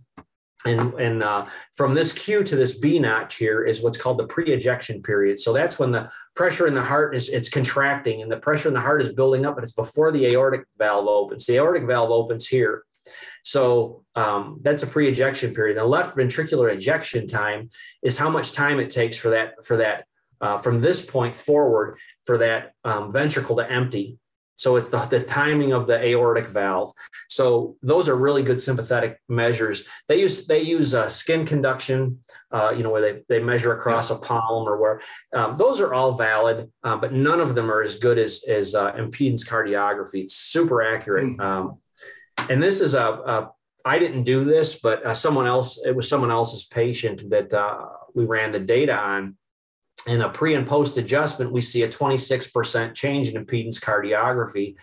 And, 0.65 0.94
and 0.95 1.23
uh, 1.23 1.45
from 1.73 1.94
this 1.94 2.14
Q 2.14 2.44
to 2.44 2.56
this 2.56 2.77
B 2.80 2.99
notch 2.99 3.36
here 3.36 3.64
is 3.64 3.81
what's 3.81 3.98
called 3.98 4.18
the 4.18 4.27
pre-ejection 4.27 5.02
period. 5.02 5.40
So 5.40 5.53
that's 5.53 5.80
when 5.80 5.91
the 5.91 6.11
pressure 6.36 6.68
in 6.68 6.76
the 6.76 6.84
heart 6.84 7.15
is 7.15 7.30
it's 7.30 7.49
contracting 7.49 8.22
and 8.22 8.30
the 8.30 8.38
pressure 8.38 8.68
in 8.68 8.73
the 8.73 8.81
heart 8.81 9.02
is 9.02 9.14
building 9.14 9.45
up, 9.45 9.56
but 9.56 9.64
it's 9.64 9.73
before 9.73 10.11
the 10.11 10.26
aortic 10.27 10.65
valve 10.77 11.07
opens. 11.07 11.45
The 11.45 11.56
aortic 11.56 11.88
valve 11.88 12.11
opens 12.11 12.45
here. 12.48 12.84
So 13.44 14.03
um, 14.15 14.60
that's 14.61 14.84
a 14.84 14.88
pre-ejection 14.88 15.53
period. 15.53 15.77
The 15.77 15.86
left 15.86 16.15
ventricular 16.15 16.72
ejection 16.72 17.26
time 17.26 17.69
is 18.03 18.18
how 18.18 18.30
much 18.30 18.52
time 18.52 18.80
it 18.80 18.90
takes 18.90 19.18
for 19.18 19.30
that 19.30 19.64
for 19.64 19.77
that 19.77 20.06
uh, 20.41 20.57
from 20.57 20.81
this 20.81 21.06
point 21.06 21.36
forward 21.36 21.98
for 22.26 22.38
that 22.40 22.73
um, 22.84 23.11
ventricle 23.11 23.56
to 23.57 23.72
empty. 23.72 24.19
So 24.60 24.76
it's 24.76 24.90
the, 24.90 24.98
the 24.98 25.23
timing 25.23 25.72
of 25.72 25.88
the 25.88 26.03
aortic 26.03 26.48
valve. 26.49 26.91
So 27.30 27.77
those 27.81 28.10
are 28.10 28.15
really 28.15 28.44
good 28.44 28.60
sympathetic 28.60 29.18
measures. 29.30 29.88
They 30.10 30.19
use 30.19 30.48
they 30.48 30.61
use 30.64 30.94
uh, 30.94 31.07
skin 31.07 31.45
conduction, 31.45 32.19
uh, 32.52 32.72
you 32.76 32.84
know, 32.84 32.90
where 32.90 33.02
they, 33.02 33.22
they 33.30 33.41
measure 33.41 33.73
across 33.73 34.10
a 34.10 34.18
palm 34.18 34.68
or 34.68 34.77
where 34.77 35.02
um, 35.34 35.56
those 35.56 35.80
are 35.80 35.94
all 35.94 36.11
valid, 36.11 36.69
uh, 36.84 36.98
but 36.98 37.14
none 37.14 37.40
of 37.40 37.56
them 37.56 37.72
are 37.72 37.81
as 37.81 37.95
good 37.95 38.19
as 38.19 38.44
as 38.49 38.76
uh, 38.76 38.91
impedance 38.94 39.48
cardiography. 39.48 40.23
It's 40.23 40.36
super 40.36 40.84
accurate. 40.84 41.38
Mm. 41.38 41.40
Um, 41.40 41.77
and 42.49 42.61
this 42.61 42.81
is 42.81 42.95
a, 42.95 43.07
a 43.07 43.52
I 43.86 43.98
didn't 43.98 44.23
do 44.23 44.44
this, 44.44 44.77
but 44.81 45.06
uh, 45.06 45.14
someone 45.14 45.48
else. 45.48 45.81
It 45.86 45.95
was 45.95 46.10
someone 46.10 46.31
else's 46.31 46.65
patient 46.65 47.30
that 47.30 47.53
uh, 47.53 47.86
we 48.14 48.26
ran 48.26 48.52
the 48.52 48.60
data 48.60 48.94
on 48.94 49.38
in 50.08 50.22
a 50.22 50.30
pre 50.30 50.56
and 50.56 50.68
post 50.68 50.98
adjustment, 50.98 51.52
we 51.52 51.62
see 51.62 51.84
a 51.84 51.88
26% 51.88 52.94
change 52.96 53.30
in 53.30 53.46
impedance 53.46 53.80
cardiography 53.80 54.76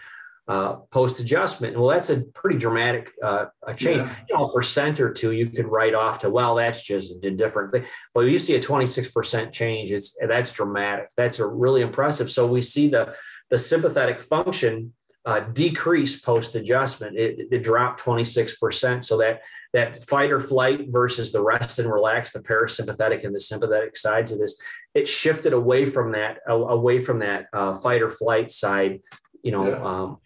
uh, 0.48 0.74
post 0.90 1.18
adjustment. 1.20 1.76
Well, 1.76 1.88
that's 1.88 2.10
a 2.10 2.22
pretty 2.22 2.58
dramatic 2.58 3.10
uh, 3.22 3.46
a 3.66 3.74
change. 3.74 4.06
Yeah. 4.06 4.14
You 4.28 4.36
know, 4.36 4.44
a 4.48 4.52
percent 4.52 5.00
or 5.00 5.12
two 5.12 5.32
you 5.32 5.50
could 5.50 5.66
write 5.66 5.94
off 5.94 6.20
to, 6.20 6.30
well, 6.30 6.54
that's 6.54 6.82
just 6.82 7.24
a 7.24 7.30
different 7.30 7.72
thing. 7.72 7.84
But 8.14 8.20
you 8.22 8.38
see 8.38 8.54
a 8.54 8.60
26% 8.60 9.52
change, 9.52 9.90
it's 9.90 10.16
that's 10.20 10.52
dramatic. 10.52 11.08
That's 11.16 11.40
a 11.40 11.46
really 11.46 11.82
impressive. 11.82 12.30
So 12.30 12.46
we 12.46 12.62
see 12.62 12.88
the 12.88 13.14
the 13.50 13.58
sympathetic 13.58 14.20
function 14.20 14.92
uh, 15.24 15.40
decrease 15.40 16.20
post 16.20 16.54
adjustment. 16.54 17.16
It, 17.16 17.48
it 17.50 17.62
dropped 17.62 18.00
26%. 18.00 19.02
So 19.02 19.18
that 19.18 19.40
that 19.76 20.02
fight 20.04 20.32
or 20.32 20.40
flight 20.40 20.86
versus 20.88 21.32
the 21.32 21.42
rest 21.42 21.78
and 21.78 21.92
relax, 21.92 22.32
the 22.32 22.40
parasympathetic 22.40 23.24
and 23.24 23.34
the 23.34 23.40
sympathetic 23.40 23.94
sides 23.94 24.32
of 24.32 24.38
this, 24.38 24.58
it 24.94 25.06
shifted 25.06 25.52
away 25.52 25.84
from 25.84 26.12
that, 26.12 26.38
away 26.48 26.98
from 26.98 27.18
that 27.18 27.48
uh, 27.52 27.74
fight 27.74 28.00
or 28.00 28.08
flight 28.08 28.50
side, 28.50 29.00
you 29.42 29.52
know. 29.52 29.68
Yeah. 29.68 29.84
Um, 29.84 30.18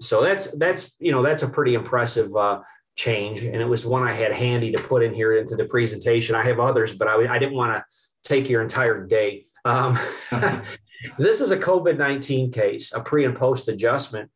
so 0.00 0.22
that's 0.22 0.56
that's 0.56 0.96
you 0.98 1.12
know 1.12 1.22
that's 1.22 1.42
a 1.42 1.48
pretty 1.48 1.74
impressive 1.74 2.34
uh, 2.34 2.60
change, 2.96 3.44
and 3.44 3.56
it 3.56 3.68
was 3.68 3.84
one 3.84 4.02
I 4.02 4.12
had 4.12 4.32
handy 4.32 4.72
to 4.72 4.82
put 4.82 5.02
in 5.02 5.12
here 5.12 5.36
into 5.36 5.54
the 5.54 5.66
presentation. 5.66 6.34
I 6.34 6.42
have 6.44 6.58
others, 6.58 6.96
but 6.96 7.06
I, 7.06 7.34
I 7.34 7.38
didn't 7.38 7.56
want 7.56 7.76
to 7.76 7.84
take 8.26 8.48
your 8.48 8.62
entire 8.62 9.06
day. 9.06 9.44
Um, 9.66 9.98
this 11.18 11.42
is 11.42 11.50
a 11.50 11.58
COVID 11.58 11.98
nineteen 11.98 12.50
case, 12.50 12.94
a 12.94 13.00
pre 13.00 13.26
and 13.26 13.36
post 13.36 13.68
adjustment 13.68 14.30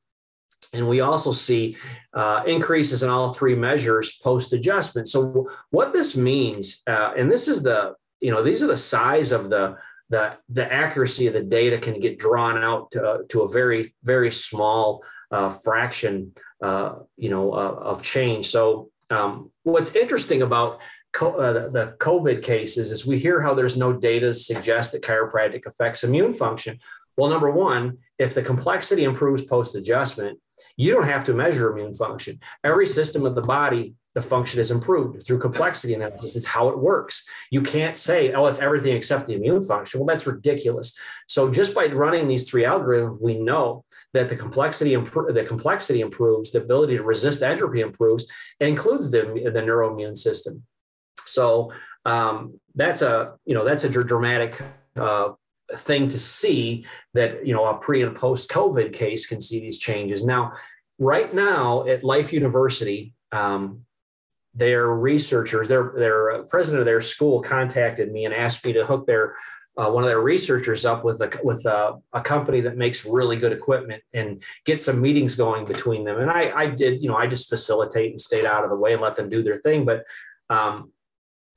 and 0.73 0.89
we 0.89 1.01
also 1.01 1.33
see 1.33 1.77
uh, 2.15 2.43
increases 2.47 3.03
in 3.03 3.11
all 3.11 3.33
three 3.33 3.55
measures 3.55 4.17
post 4.23 4.53
adjustment. 4.53 5.09
So 5.09 5.47
what 5.71 5.93
this 5.93 6.17
means, 6.17 6.83
uh, 6.87 7.13
and 7.17 7.31
this 7.31 7.49
is 7.49 7.63
the, 7.63 7.95
you 8.21 8.31
know, 8.31 8.43
these 8.43 8.63
are 8.63 8.67
the 8.67 8.77
size 8.77 9.33
of 9.33 9.51
the, 9.51 9.77
the, 10.11 10.37
the 10.49 10.73
accuracy 10.73 11.27
of 11.27 11.35
the 11.35 11.43
data 11.43 11.79
can 11.79 12.01
get 12.01 12.19
drawn 12.19 12.63
out 12.63 12.91
to, 12.93 13.03
uh, 13.03 13.19
to 13.29 13.43
a 13.43 13.49
very, 13.49 13.95
very 14.05 14.31
small 14.31 15.03
uh, 15.31 15.49
fraction, 15.49 16.33
uh, 16.63 16.97
you 17.17 17.31
know, 17.31 17.53
uh, 17.53 17.75
of 17.93 18.03
change. 18.03 18.47
So 18.49 18.91
um, 19.11 19.51
what's 19.63 19.95
interesting 19.95 20.43
about 20.43 20.81
co- 21.13 21.71
the 21.71 21.95
COVID 21.99 22.43
cases 22.43 22.91
is 22.91 23.07
we 23.07 23.19
hear 23.19 23.41
how 23.43 23.55
there's 23.55 23.77
no 23.77 23.93
data 23.93 24.29
to 24.29 24.35
suggest 24.35 24.93
that 24.93 25.03
chiropractic 25.03 25.67
affects 25.67 26.05
immune 26.05 26.35
function. 26.35 26.79
Well, 27.17 27.31
number 27.31 27.51
one, 27.51 27.99
if 28.19 28.35
the 28.35 28.43
complexity 28.43 29.05
improves 29.05 29.43
post 29.43 29.75
adjustment, 29.75 30.39
you 30.77 30.93
don't 30.93 31.05
have 31.05 31.25
to 31.25 31.35
measure 31.35 31.71
immune 31.71 31.95
function. 31.95 32.41
Every 32.65 32.87
system 32.87 33.25
of 33.25 33.35
the 33.35 33.43
body, 33.43 33.95
the 34.15 34.21
function 34.21 34.59
is 34.59 34.73
improved 34.73 35.23
through 35.23 35.39
complexity 35.39 35.95
analysis. 35.95 36.35
It's 36.35 36.47
how 36.47 36.69
it 36.69 36.79
works. 36.79 37.25
You 37.51 37.63
can't 37.63 37.97
say, 37.97 38.33
oh, 38.33 38.47
it's 38.47 38.59
everything 38.59 38.93
except 38.93 39.27
the 39.27 39.35
immune 39.35 39.63
function. 39.63 40.01
Well, 40.01 40.07
that's 40.07 40.27
ridiculous. 40.27 40.97
So 41.29 41.51
just 41.51 41.75
by 41.75 41.87
running 41.87 42.27
these 42.27 42.49
three 42.51 42.65
algorithms, 42.65 43.21
we 43.21 43.39
know 43.39 43.85
that 44.15 44.29
the 44.29 44.37
complexity 44.37 44.95
imp- 44.95 45.13
the 45.13 45.45
complexity 45.47 46.01
improves, 46.01 46.51
the 46.51 46.63
ability 46.63 46.97
to 46.97 47.05
resist 47.05 47.43
entropy 47.43 47.81
improves, 47.81 48.27
it 48.59 48.67
includes 48.67 49.11
the, 49.11 49.21
the 49.53 49.63
neuroimmune 49.63 50.17
system. 50.17 50.65
So 51.25 51.73
um, 52.05 52.59
that's 52.75 53.03
a 53.03 53.35
you 53.45 53.55
know 53.55 53.65
that's 53.65 53.85
a 53.85 53.91
dramatic 53.91 54.61
uh, 54.97 55.33
thing 55.77 56.09
to 56.09 56.19
see 56.19 56.87
that 57.15 57.47
you 57.47 57.55
know 57.55 57.67
a 57.67 57.79
pre 57.79 58.03
and 58.03 58.17
post 58.17 58.51
COVID 58.51 58.93
case 58.93 59.27
can 59.27 59.41
see 59.41 59.61
these 59.61 59.79
changes. 59.79 60.25
Now, 60.25 60.53
right 60.99 61.33
now 61.33 61.87
at 61.87 62.05
Life 62.05 62.33
University, 62.33 63.15
um, 63.33 63.85
their 64.55 64.89
researchers, 64.89 65.69
their 65.69 65.93
their 65.97 66.43
president 66.45 66.81
of 66.81 66.87
their 66.87 67.01
school 67.01 67.43
contacted 67.43 68.13
me 68.13 68.25
and 68.25 68.35
asked 68.35 68.65
me 68.65 68.73
to 68.73 68.85
hook 68.85 69.07
their 69.07 69.35
uh, 69.79 69.89
one 69.89 70.03
of 70.03 70.09
their 70.09 70.21
researchers 70.21 70.85
up 70.85 71.05
with 71.05 71.21
a 71.21 71.31
with 71.45 71.65
a, 71.65 71.97
a, 72.13 72.21
company 72.21 72.61
that 72.61 72.77
makes 72.77 73.05
really 73.05 73.37
good 73.37 73.53
equipment 73.53 74.03
and 74.13 74.43
get 74.65 74.81
some 74.81 75.01
meetings 75.01 75.37
going 75.37 75.65
between 75.65 76.03
them. 76.03 76.19
And 76.19 76.29
I, 76.29 76.51
I 76.51 76.67
did, 76.67 77.01
you 77.01 77.09
know, 77.09 77.17
I 77.17 77.29
just 77.29 77.49
facilitate 77.49 78.11
and 78.11 78.21
stayed 78.21 78.45
out 78.45 78.65
of 78.65 78.71
the 78.71 78.77
way 78.77 78.93
and 78.93 79.01
let 79.01 79.15
them 79.15 79.29
do 79.29 79.45
their 79.45 79.59
thing. 79.59 79.85
But 79.85 80.05
um, 80.51 80.91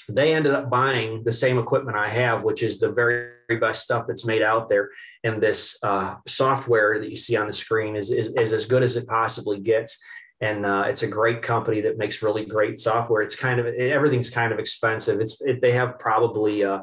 they 0.07 0.33
ended 0.33 0.53
up 0.53 0.69
buying 0.69 1.23
the 1.23 1.31
same 1.31 1.57
equipment 1.57 1.97
I 1.97 2.09
have, 2.09 2.43
which 2.43 2.63
is 2.63 2.79
the 2.79 2.91
very 2.91 3.31
best 3.59 3.83
stuff 3.83 4.05
that's 4.07 4.25
made 4.25 4.41
out 4.41 4.69
there. 4.69 4.89
And 5.23 5.41
this 5.41 5.77
uh, 5.83 6.15
software 6.27 6.99
that 6.99 7.09
you 7.09 7.15
see 7.15 7.35
on 7.35 7.47
the 7.47 7.53
screen 7.53 7.95
is, 7.95 8.11
is, 8.11 8.33
is 8.35 8.53
as 8.53 8.65
good 8.65 8.83
as 8.83 8.95
it 8.95 9.07
possibly 9.07 9.59
gets. 9.59 9.99
And 10.39 10.65
uh, 10.65 10.85
it's 10.87 11.03
a 11.03 11.07
great 11.07 11.41
company 11.41 11.81
that 11.81 11.97
makes 11.97 12.23
really 12.23 12.45
great 12.45 12.79
software. 12.79 13.21
It's 13.21 13.35
kind 13.35 13.59
of 13.59 13.67
everything's 13.67 14.31
kind 14.31 14.51
of 14.51 14.57
expensive. 14.57 15.19
It's 15.19 15.39
it, 15.41 15.61
they 15.61 15.71
have 15.73 15.99
probably 15.99 16.63
uh, 16.63 16.79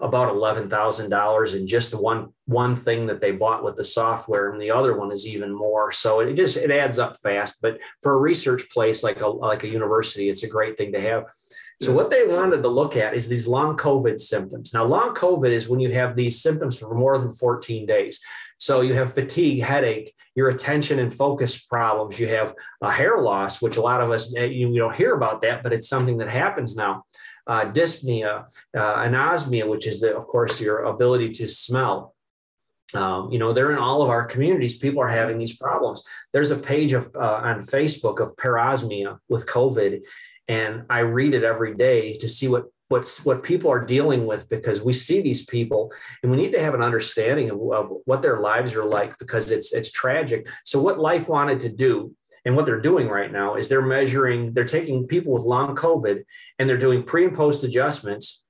about 0.00 0.30
eleven 0.30 0.68
thousand 0.68 1.10
dollars 1.10 1.54
in 1.54 1.68
just 1.68 1.94
one 1.94 2.32
one 2.46 2.74
thing 2.74 3.06
that 3.06 3.20
they 3.20 3.30
bought 3.30 3.62
with 3.62 3.76
the 3.76 3.84
software, 3.84 4.50
and 4.50 4.60
the 4.60 4.72
other 4.72 4.96
one 4.96 5.12
is 5.12 5.28
even 5.28 5.54
more. 5.54 5.92
So 5.92 6.20
it 6.20 6.34
just 6.34 6.56
it 6.56 6.72
adds 6.72 6.98
up 6.98 7.16
fast. 7.22 7.62
But 7.62 7.78
for 8.02 8.14
a 8.14 8.18
research 8.18 8.68
place 8.70 9.04
like 9.04 9.20
a 9.20 9.28
like 9.28 9.62
a 9.62 9.68
university, 9.68 10.28
it's 10.28 10.42
a 10.42 10.48
great 10.48 10.76
thing 10.76 10.92
to 10.92 11.00
have. 11.00 11.24
So 11.80 11.92
what 11.92 12.10
they 12.10 12.26
wanted 12.26 12.62
to 12.62 12.68
look 12.68 12.96
at 12.96 13.14
is 13.14 13.28
these 13.28 13.46
long 13.46 13.76
COVID 13.76 14.18
symptoms. 14.18 14.74
Now, 14.74 14.84
long 14.84 15.14
COVID 15.14 15.50
is 15.50 15.68
when 15.68 15.78
you 15.78 15.92
have 15.94 16.16
these 16.16 16.42
symptoms 16.42 16.76
for 16.76 16.92
more 16.92 17.18
than 17.18 17.32
14 17.32 17.86
days. 17.86 18.20
So 18.58 18.80
you 18.80 18.94
have 18.94 19.14
fatigue, 19.14 19.62
headache, 19.62 20.12
your 20.34 20.48
attention 20.48 20.98
and 20.98 21.14
focus 21.14 21.62
problems. 21.64 22.18
You 22.18 22.26
have 22.28 22.54
a 22.82 22.90
hair 22.90 23.18
loss, 23.20 23.62
which 23.62 23.76
a 23.76 23.80
lot 23.80 24.00
of 24.00 24.10
us 24.10 24.34
eh, 24.36 24.46
you, 24.46 24.76
don't 24.76 24.96
hear 24.96 25.14
about 25.14 25.42
that, 25.42 25.62
but 25.62 25.72
it's 25.72 25.88
something 25.88 26.18
that 26.18 26.28
happens 26.28 26.74
now. 26.74 27.04
Uh, 27.46 27.64
dyspnea, 27.66 28.44
uh, 28.76 28.96
anosmia, 28.96 29.68
which 29.68 29.86
is 29.86 30.00
the, 30.00 30.14
of 30.14 30.26
course 30.26 30.60
your 30.60 30.82
ability 30.82 31.30
to 31.30 31.46
smell. 31.46 32.14
Um, 32.94 33.30
you 33.30 33.38
know, 33.38 33.52
they're 33.52 33.72
in 33.72 33.78
all 33.78 34.02
of 34.02 34.10
our 34.10 34.24
communities. 34.24 34.78
People 34.78 35.02
are 35.02 35.08
having 35.08 35.38
these 35.38 35.56
problems. 35.56 36.02
There's 36.32 36.50
a 36.50 36.56
page 36.56 36.92
of 36.92 37.14
uh, 37.14 37.40
on 37.44 37.60
Facebook 37.60 38.18
of 38.18 38.34
parosmia 38.36 39.18
with 39.28 39.46
COVID, 39.46 40.00
and 40.48 40.84
I 40.88 41.00
read 41.00 41.34
it 41.34 41.44
every 41.44 41.74
day 41.74 42.16
to 42.18 42.28
see 42.28 42.48
what 42.48 42.64
what's 42.88 43.24
what 43.24 43.42
people 43.42 43.70
are 43.70 43.84
dealing 43.84 44.26
with 44.26 44.48
because 44.48 44.82
we 44.82 44.94
see 44.94 45.20
these 45.20 45.44
people 45.44 45.92
and 46.22 46.32
we 46.32 46.38
need 46.38 46.52
to 46.52 46.62
have 46.62 46.74
an 46.74 46.82
understanding 46.82 47.50
of, 47.50 47.60
of, 47.72 47.92
what 48.06 48.22
their 48.22 48.40
lives 48.40 48.74
are 48.74 48.86
like 48.86 49.18
because 49.18 49.50
it's 49.50 49.72
it's 49.74 49.90
tragic. 49.90 50.48
So 50.64 50.80
what 50.80 50.98
life 50.98 51.28
wanted 51.28 51.60
to 51.60 51.68
do 51.68 52.14
and 52.44 52.56
what 52.56 52.66
they're 52.66 52.80
doing 52.80 53.08
right 53.08 53.30
now 53.30 53.56
is 53.56 53.68
they're 53.68 53.82
measuring 53.82 54.54
they're 54.54 54.64
taking 54.64 55.06
people 55.06 55.32
with 55.34 55.42
long 55.42 55.76
covid 55.76 56.22
and 56.58 56.68
they're 56.68 56.78
doing 56.78 57.02
pre 57.02 57.26
and 57.26 57.36
post 57.36 57.64
adjustments 57.64 58.44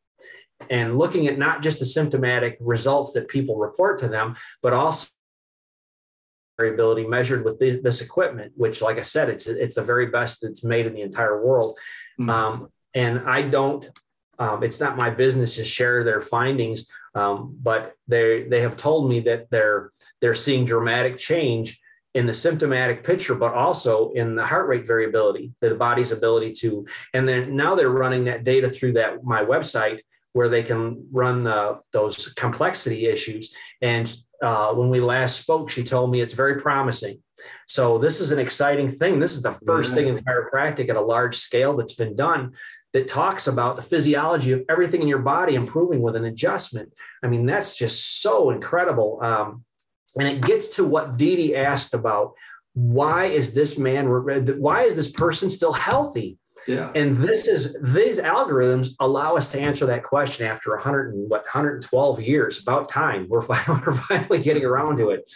and 0.71 0.99
looking 0.99 1.27
at 1.27 1.39
not 1.39 1.63
just 1.63 1.79
the 1.79 1.85
symptomatic 1.85 2.57
results 2.61 3.13
that 3.13 3.29
people 3.29 3.57
report 3.57 3.99
to 4.01 4.09
them 4.09 4.35
but 4.63 4.73
also 4.73 5.09
variability 6.59 7.07
measured 7.07 7.45
with 7.45 7.59
this, 7.59 7.81
this, 7.83 8.01
equipment, 8.03 8.53
which, 8.57 8.83
like 8.83 8.99
I 8.99 9.03
said, 9.03 9.29
it's 9.29 9.47
it's 9.47 9.77
the 9.77 9.83
very 9.83 10.07
best 10.07 10.43
that's 10.43 10.65
made 10.65 10.87
in 10.87 10.95
the 10.95 11.03
entire 11.03 11.43
world. 11.43 11.79
Mm-hmm. 12.21 12.31
Um, 12.31 12.69
and 12.95 13.21
I 13.21 13.43
don't. 13.43 13.89
Um, 14.41 14.63
it's 14.63 14.81
not 14.81 14.97
my 14.97 15.11
business 15.11 15.57
to 15.57 15.65
share 15.65 16.05
their 16.05 16.21
findings, 16.21 16.89
um, 17.15 17.57
but 17.61 17.95
they 18.07 18.45
they 18.45 18.61
have 18.61 18.77
told 18.77 19.09
me 19.09 19.21
that 19.21 19.51
they're 19.51 19.91
they're 20.21 20.35
seeing 20.35 20.65
dramatic 20.65 21.17
change 21.19 21.81
in 22.15 22.27
the 22.27 22.33
symptomatic 22.33 23.05
picture, 23.05 23.35
but 23.35 23.55
also 23.55 24.11
in 24.13 24.35
the 24.35 24.45
heart 24.45 24.67
rate 24.67 24.87
variability, 24.87 25.53
the 25.61 25.75
body's 25.75 26.11
ability 26.11 26.53
to. 26.53 26.87
And 27.15 27.29
then 27.29 27.55
now 27.55 27.75
they're 27.75 27.91
running 27.91 28.25
that 28.25 28.45
data 28.45 28.69
through 28.71 28.95
that 28.95 29.23
my 29.23 29.45
website 29.45 30.01
where 30.33 30.49
they 30.49 30.63
can 30.63 31.07
run 31.13 31.45
the, 31.45 31.81
those 31.93 32.33
complexity 32.35 33.07
issues. 33.07 33.55
And 33.83 34.13
uh, 34.43 34.73
when 34.73 34.91
we 34.91 35.01
last 35.01 35.41
spoke, 35.41 35.71
she 35.71 35.83
told 35.83 36.11
me 36.11 36.21
it's 36.21 36.35
very 36.35 36.61
promising. 36.61 37.23
So 37.67 37.99
this 37.99 38.21
is 38.21 38.33
an 38.33 38.39
exciting 38.39 38.89
thing. 38.89 39.21
This 39.21 39.35
is 39.35 39.43
the 39.43 39.53
first 39.53 39.95
thing 39.95 40.09
in 40.09 40.19
chiropractic 40.19 40.89
at 40.89 40.97
a 40.97 41.01
large 41.01 41.37
scale 41.37 41.77
that's 41.77 41.95
been 41.95 42.17
done 42.17 42.53
that 42.93 43.09
talks 43.09 43.47
about 43.47 43.77
the 43.77 43.83
physiology 43.83 44.53
of 44.53 44.63
everything 44.69 45.03
in 45.03 45.09
your 45.09 45.19
body 45.19 45.55
improving 45.55 46.01
with 46.01 46.17
an 46.17 46.25
adjustment. 46.25 46.93
I 47.23 47.27
mean, 47.27 47.47
that's 47.47 47.77
just 47.77 48.23
so 48.23 48.51
incredible. 48.51 49.21
Um, 49.23 49.65
and 50.19 50.27
it 50.27 50.41
gets 50.41 50.77
to 50.77 50.85
what 50.85 51.17
D.D 51.17 51.55
asked 51.55 51.95
about. 51.95 52.33
Why 52.75 53.27
is 53.27 53.55
this 53.55 53.79
man, 53.79 54.07
why 54.07 54.83
is 54.83 54.97
this 54.97 55.11
person 55.11 55.51
still 55.51 55.73
healthy? 55.73 56.39
Yeah. 56.67 56.91
And 56.95 57.15
this 57.15 57.47
is 57.47 57.77
these 57.81 58.21
algorithms 58.21 58.95
allow 59.01 59.37
us 59.37 59.51
to 59.53 59.61
answer 59.61 59.87
that 59.87 60.03
question 60.03 60.47
after 60.47 60.71
100 60.71 61.15
and 61.15 61.31
what 61.31 61.43
112 61.43 62.21
years. 62.21 62.61
About 62.61 62.89
time 62.89 63.27
we're 63.29 63.43
finally, 63.43 63.83
we're 63.87 63.95
finally 63.95 64.43
getting 64.43 64.65
around 64.65 64.97
to 64.97 65.11
it. 65.11 65.31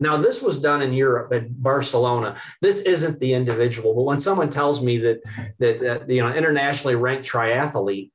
Now, 0.00 0.16
this 0.16 0.42
was 0.42 0.60
done 0.60 0.82
in 0.82 0.92
Europe 0.92 1.32
at 1.32 1.62
Barcelona. 1.62 2.36
This 2.60 2.82
isn't 2.82 3.20
the 3.20 3.32
individual, 3.34 3.94
but 3.94 4.02
when 4.02 4.18
someone 4.18 4.50
tells 4.50 4.82
me 4.82 4.98
that 4.98 5.22
that, 5.58 5.80
that 5.80 6.10
you 6.10 6.22
know 6.22 6.32
internationally 6.32 6.96
ranked 6.96 7.28
triathlete, 7.28 8.10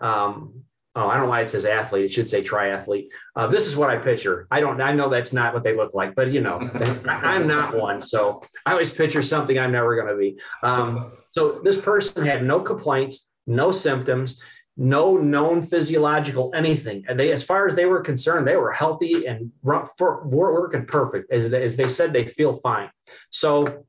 um, 0.00 0.62
oh, 0.96 1.08
I 1.08 1.14
don't 1.14 1.24
know 1.24 1.30
why 1.30 1.42
it 1.42 1.48
says 1.48 1.64
athlete. 1.64 2.04
It 2.04 2.10
should 2.10 2.26
say 2.26 2.42
triathlete. 2.42 3.08
Uh, 3.36 3.46
this 3.46 3.66
is 3.66 3.76
what 3.76 3.90
I 3.90 3.98
picture. 3.98 4.48
I 4.50 4.60
don't. 4.60 4.80
I 4.80 4.92
know 4.92 5.08
that's 5.08 5.32
not 5.32 5.54
what 5.54 5.62
they 5.62 5.76
look 5.76 5.94
like, 5.94 6.14
but 6.14 6.32
you 6.32 6.40
know, 6.40 6.58
I'm 7.08 7.46
not 7.46 7.76
one. 7.76 8.00
So 8.00 8.42
I 8.64 8.72
always 8.72 8.92
picture 8.92 9.22
something 9.22 9.58
I'm 9.58 9.72
never 9.72 9.94
going 9.94 10.08
to 10.08 10.16
be. 10.16 10.40
Um, 10.62 11.12
so 11.32 11.60
this 11.62 11.80
person 11.80 12.24
had 12.24 12.44
no 12.44 12.60
complaints, 12.60 13.30
no 13.46 13.70
symptoms 13.70 14.40
no 14.76 15.16
known 15.16 15.62
physiological 15.62 16.52
anything. 16.54 17.04
And 17.08 17.18
they, 17.18 17.32
as 17.32 17.42
far 17.42 17.66
as 17.66 17.74
they 17.74 17.86
were 17.86 18.02
concerned, 18.02 18.46
they 18.46 18.56
were 18.56 18.72
healthy 18.72 19.26
and 19.26 19.50
for, 19.64 20.26
were 20.26 20.52
working 20.52 20.84
perfect. 20.84 21.32
As 21.32 21.48
they, 21.48 21.62
as 21.62 21.76
they 21.76 21.88
said, 21.88 22.12
they 22.12 22.26
feel 22.26 22.52
fine. 22.52 22.90
So, 23.30 23.86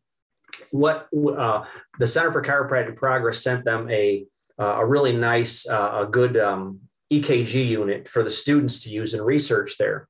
what 0.72 1.08
uh, 1.14 1.66
the 2.00 2.08
Center 2.08 2.32
for 2.32 2.42
Chiropractic 2.42 2.96
Progress 2.96 3.44
sent 3.44 3.66
them 3.66 3.90
a 3.90 4.26
uh, 4.60 4.78
a 4.80 4.86
really 4.86 5.16
nice, 5.16 5.70
uh, 5.70 6.04
a 6.04 6.08
good 6.08 6.36
um, 6.36 6.80
EKG 7.12 7.68
unit 7.68 8.08
for 8.08 8.24
the 8.24 8.32
students 8.32 8.84
to 8.84 8.90
use 8.90 9.14
in 9.14 9.22
research 9.22 9.78
there, 9.78 10.08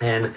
and 0.00 0.34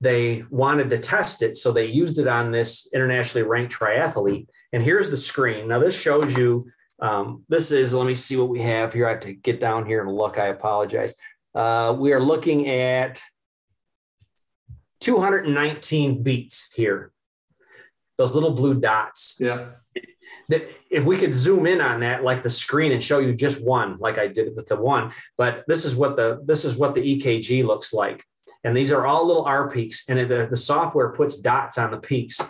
they 0.00 0.44
wanted 0.50 0.90
to 0.90 0.98
test 0.98 1.42
it, 1.42 1.56
so 1.56 1.72
they 1.72 1.86
used 1.86 2.18
it 2.18 2.26
on 2.26 2.52
this 2.52 2.88
internationally 2.92 3.46
ranked 3.46 3.74
triathlete. 3.74 4.46
And 4.72 4.82
here's 4.82 5.10
the 5.10 5.16
screen. 5.16 5.68
Now 5.68 5.78
this 5.78 5.98
shows 5.98 6.36
you 6.36 6.70
um, 7.00 7.44
this 7.48 7.72
is, 7.72 7.94
let 7.94 8.06
me 8.06 8.14
see 8.14 8.36
what 8.36 8.48
we 8.48 8.60
have 8.60 8.92
here. 8.92 9.06
I 9.06 9.12
have 9.12 9.20
to 9.20 9.34
get 9.34 9.60
down 9.60 9.86
here 9.86 10.02
and 10.02 10.14
look. 10.14 10.38
I 10.38 10.46
apologize. 10.46 11.14
Uh, 11.54 11.94
we 11.98 12.12
are 12.12 12.20
looking 12.20 12.68
at 12.68 13.22
219 15.00 16.22
beats 16.22 16.70
here. 16.74 17.12
Those 18.18 18.34
little 18.34 18.52
blue 18.52 18.80
dots. 18.80 19.36
Yeah. 19.38 19.72
That 20.48 20.68
if 20.90 21.04
we 21.04 21.16
could 21.16 21.32
zoom 21.32 21.66
in 21.66 21.80
on 21.80 22.00
that, 22.00 22.22
like 22.22 22.42
the 22.42 22.50
screen, 22.50 22.92
and 22.92 23.02
show 23.02 23.18
you 23.18 23.34
just 23.34 23.60
one, 23.60 23.96
like 23.96 24.18
I 24.18 24.28
did 24.28 24.54
with 24.54 24.66
the 24.66 24.76
one, 24.76 25.12
but 25.36 25.64
this 25.66 25.84
is 25.84 25.96
what 25.96 26.16
the 26.16 26.40
this 26.44 26.64
is 26.64 26.76
what 26.76 26.94
the 26.94 27.18
EKG 27.18 27.64
looks 27.64 27.92
like, 27.92 28.24
and 28.62 28.76
these 28.76 28.92
are 28.92 29.06
all 29.06 29.26
little 29.26 29.44
R 29.44 29.68
peaks, 29.68 30.04
and 30.08 30.18
it, 30.18 30.28
the, 30.28 30.46
the 30.46 30.56
software 30.56 31.10
puts 31.10 31.38
dots 31.38 31.78
on 31.78 31.90
the 31.90 31.98
peaks. 31.98 32.40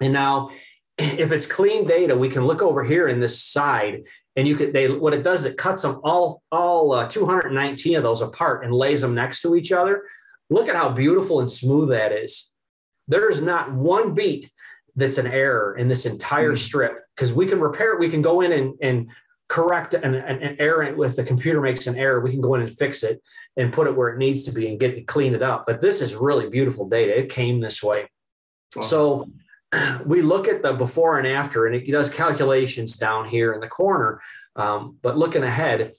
And 0.00 0.12
now 0.12 0.50
if 0.98 1.32
it's 1.32 1.46
clean 1.46 1.86
data, 1.86 2.16
we 2.16 2.28
can 2.28 2.46
look 2.46 2.62
over 2.62 2.84
here 2.84 3.08
in 3.08 3.20
this 3.20 3.42
side, 3.42 4.06
and 4.36 4.46
you 4.46 4.56
could 4.56 4.72
they 4.72 4.88
what 4.88 5.14
it 5.14 5.22
does 5.22 5.44
it 5.44 5.56
cuts 5.56 5.82
them 5.82 6.00
all 6.04 6.42
all 6.52 6.92
uh, 6.92 7.06
219 7.08 7.96
of 7.96 8.02
those 8.02 8.22
apart 8.22 8.64
and 8.64 8.72
lays 8.72 9.00
them 9.00 9.14
next 9.14 9.42
to 9.42 9.56
each 9.56 9.72
other. 9.72 10.02
Look 10.48 10.68
at 10.68 10.76
how 10.76 10.90
beautiful 10.90 11.40
and 11.40 11.50
smooth 11.50 11.88
that 11.88 12.12
is. 12.12 12.52
There 13.08 13.30
is 13.30 13.42
not 13.42 13.72
one 13.72 14.14
beat 14.14 14.50
that's 14.96 15.18
an 15.18 15.26
error 15.26 15.76
in 15.76 15.88
this 15.88 16.06
entire 16.06 16.52
mm-hmm. 16.52 16.64
strip 16.64 17.04
because 17.14 17.32
we 17.32 17.46
can 17.46 17.60
repair 17.60 17.92
it. 17.94 18.00
We 18.00 18.08
can 18.08 18.22
go 18.22 18.40
in 18.40 18.52
and, 18.52 18.74
and 18.80 19.10
correct 19.48 19.94
an, 19.94 20.14
an, 20.14 20.42
an 20.42 20.56
error 20.58 20.82
if 21.04 21.16
the 21.16 21.22
computer 21.22 21.60
makes 21.60 21.86
an 21.86 21.96
error 21.96 22.20
we 22.20 22.32
can 22.32 22.40
go 22.40 22.54
in 22.56 22.62
and 22.62 22.70
fix 22.70 23.04
it 23.04 23.22
and 23.56 23.72
put 23.72 23.86
it 23.86 23.94
where 23.96 24.08
it 24.08 24.18
needs 24.18 24.42
to 24.42 24.50
be 24.50 24.68
and 24.68 24.80
get 24.80 24.94
it 24.94 25.06
clean 25.06 25.36
it 25.36 25.42
up 25.42 25.64
but 25.68 25.80
this 25.80 26.02
is 26.02 26.16
really 26.16 26.50
beautiful 26.50 26.88
data 26.88 27.16
it 27.16 27.28
came 27.28 27.60
this 27.60 27.80
way 27.80 28.08
wow. 28.74 28.82
so 28.82 29.28
we 30.06 30.22
look 30.22 30.48
at 30.48 30.62
the 30.62 30.72
before 30.72 31.18
and 31.18 31.26
after, 31.26 31.66
and 31.66 31.74
it 31.74 31.90
does 31.90 32.12
calculations 32.12 32.98
down 32.98 33.28
here 33.28 33.52
in 33.52 33.60
the 33.60 33.68
corner. 33.68 34.20
Um, 34.54 34.98
but 35.02 35.18
looking 35.18 35.42
ahead, 35.42 35.92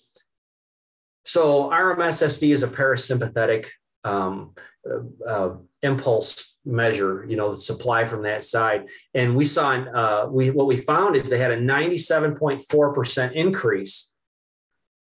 so 1.25 1.69
RMSSD 1.69 2.51
is 2.53 2.63
a 2.63 2.67
parasympathetic 2.67 3.67
um, 4.03 4.55
uh, 4.89 5.29
uh, 5.29 5.55
impulse 5.81 6.46
measure, 6.67 7.25
you 7.27 7.35
know, 7.35 7.53
the 7.53 7.59
supply 7.59 8.05
from 8.05 8.23
that 8.23 8.43
side. 8.43 8.89
And 9.13 9.35
we 9.35 9.45
saw, 9.45 9.71
uh, 9.71 10.27
we 10.29 10.51
what 10.51 10.67
we 10.67 10.75
found 10.75 11.15
is 11.15 11.29
they 11.29 11.37
had 11.37 11.51
a 11.51 11.57
97.4% 11.57 13.31
increase 13.33 14.13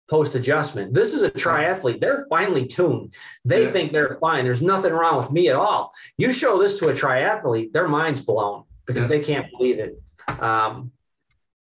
post 0.07 0.35
adjustment. 0.35 0.93
This 0.93 1.13
is 1.13 1.23
a 1.23 1.31
triathlete. 1.31 1.99
They're 1.99 2.25
finely 2.29 2.67
tuned. 2.67 3.13
They 3.43 3.63
yeah. 3.63 3.71
think 3.71 3.91
they're 3.91 4.17
fine. 4.21 4.45
There's 4.45 4.61
nothing 4.61 4.93
wrong 4.93 5.17
with 5.17 5.31
me 5.31 5.49
at 5.49 5.55
all. 5.55 5.93
You 6.17 6.31
show 6.31 6.61
this 6.61 6.77
to 6.79 6.89
a 6.89 6.93
triathlete, 6.93 7.71
their 7.71 7.87
mind's 7.87 8.23
blown 8.23 8.63
because 8.85 9.03
yeah. 9.03 9.17
they 9.17 9.19
can't 9.21 9.47
believe 9.51 9.79
it. 9.79 10.01
Um, 10.39 10.91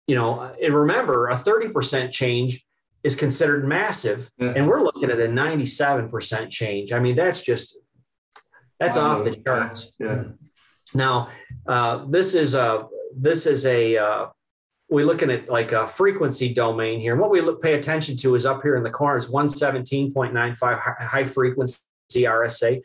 you 0.07 0.15
know, 0.15 0.53
and 0.61 0.73
remember, 0.73 1.29
a 1.29 1.35
30% 1.35 2.11
change 2.11 2.65
is 3.03 3.15
considered 3.15 3.67
massive, 3.67 4.29
yeah. 4.37 4.53
and 4.55 4.67
we're 4.67 4.81
looking 4.81 5.09
at 5.09 5.19
a 5.19 5.27
97% 5.27 6.49
change. 6.49 6.91
I 6.91 6.99
mean, 6.99 7.15
that's 7.15 7.41
just 7.43 7.77
that's 8.79 8.97
off 8.97 9.23
the 9.23 9.35
charts. 9.35 9.93
Yeah. 9.99 10.23
Now, 10.93 11.29
uh, 11.65 12.05
this 12.07 12.35
is 12.35 12.55
a 12.55 12.87
this 13.15 13.45
is 13.45 13.65
a 13.65 13.97
uh, 13.97 14.25
we're 14.89 15.05
looking 15.05 15.31
at 15.31 15.49
like 15.49 15.71
a 15.71 15.87
frequency 15.87 16.53
domain 16.53 16.99
here. 16.99 17.13
And 17.13 17.21
what 17.21 17.31
we 17.31 17.41
look, 17.41 17.61
pay 17.61 17.73
attention 17.73 18.15
to 18.17 18.35
is 18.35 18.45
up 18.45 18.61
here 18.61 18.75
in 18.75 18.83
the 18.83 18.91
corner 18.91 19.17
is 19.17 19.29
117.95 19.29 20.79
high 20.99 21.23
frequency 21.23 21.79
RSA. 22.13 22.81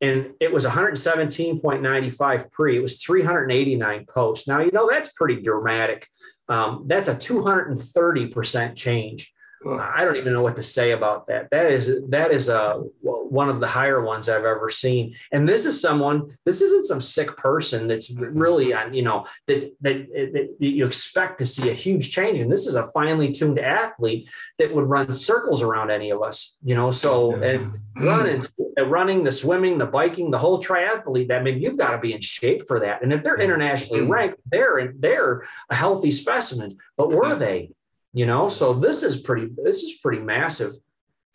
And 0.00 0.30
it 0.40 0.52
was 0.52 0.64
117.95 0.64 2.50
pre. 2.52 2.76
It 2.76 2.80
was 2.80 3.02
389 3.02 4.06
post. 4.06 4.48
Now, 4.48 4.60
you 4.60 4.70
know, 4.72 4.88
that's 4.88 5.12
pretty 5.12 5.42
dramatic. 5.42 6.06
Um, 6.48 6.84
that's 6.86 7.08
a 7.08 7.14
230% 7.14 8.76
change. 8.76 9.32
I 9.66 10.04
don't 10.04 10.16
even 10.16 10.32
know 10.32 10.42
what 10.42 10.56
to 10.56 10.62
say 10.62 10.92
about 10.92 11.26
that. 11.26 11.50
That 11.50 11.72
is 11.72 12.00
that 12.08 12.30
is 12.30 12.48
uh, 12.48 12.78
a 12.78 12.82
one 13.02 13.48
of 13.48 13.60
the 13.60 13.66
higher 13.66 14.02
ones 14.02 14.28
I've 14.28 14.44
ever 14.44 14.70
seen. 14.70 15.14
And 15.32 15.48
this 15.48 15.66
is 15.66 15.80
someone. 15.80 16.28
This 16.44 16.60
isn't 16.60 16.86
some 16.86 17.00
sick 17.00 17.36
person 17.36 17.88
that's 17.88 18.14
really 18.16 18.72
on. 18.72 18.94
You 18.94 19.02
know 19.02 19.26
that, 19.46 19.62
that 19.80 20.08
that 20.08 20.56
you 20.60 20.86
expect 20.86 21.38
to 21.38 21.46
see 21.46 21.70
a 21.70 21.74
huge 21.74 22.12
change. 22.12 22.38
And 22.38 22.50
this 22.50 22.66
is 22.66 22.76
a 22.76 22.84
finely 22.92 23.32
tuned 23.32 23.58
athlete 23.58 24.28
that 24.58 24.74
would 24.74 24.88
run 24.88 25.10
circles 25.10 25.62
around 25.62 25.90
any 25.90 26.10
of 26.10 26.22
us. 26.22 26.56
You 26.62 26.74
know, 26.74 26.90
so 26.90 27.34
and 27.34 27.76
running, 27.96 28.46
uh, 28.78 28.86
running, 28.86 29.24
the 29.24 29.32
swimming, 29.32 29.78
the 29.78 29.86
biking, 29.86 30.30
the 30.30 30.38
whole 30.38 30.62
triathlete. 30.62 31.28
That 31.28 31.40
I 31.40 31.42
mean, 31.42 31.60
you've 31.60 31.78
got 31.78 31.92
to 31.92 31.98
be 31.98 32.12
in 32.12 32.20
shape 32.20 32.62
for 32.68 32.80
that. 32.80 33.02
And 33.02 33.12
if 33.12 33.22
they're 33.22 33.34
mm-hmm. 33.34 33.42
internationally 33.42 34.02
ranked, 34.02 34.38
they're 34.46 34.92
they're 34.96 35.42
a 35.68 35.74
healthy 35.74 36.12
specimen. 36.12 36.76
But 36.96 37.10
were 37.10 37.24
mm-hmm. 37.24 37.40
they? 37.40 37.70
You 38.12 38.26
know? 38.26 38.48
So 38.48 38.72
this 38.72 39.02
is 39.02 39.18
pretty 39.18 39.48
this 39.62 39.82
is 39.82 39.98
pretty 39.98 40.20
massive. 40.20 40.72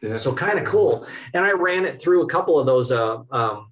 Yeah. 0.01 0.17
so 0.17 0.33
kind 0.33 0.59
of 0.59 0.65
cool. 0.65 1.07
And 1.33 1.45
i 1.45 1.51
ran 1.51 1.85
it 1.85 2.01
through 2.01 2.23
a 2.23 2.27
couple 2.27 2.59
of 2.59 2.65
those 2.65 2.91
uh, 2.91 3.19
um, 3.31 3.67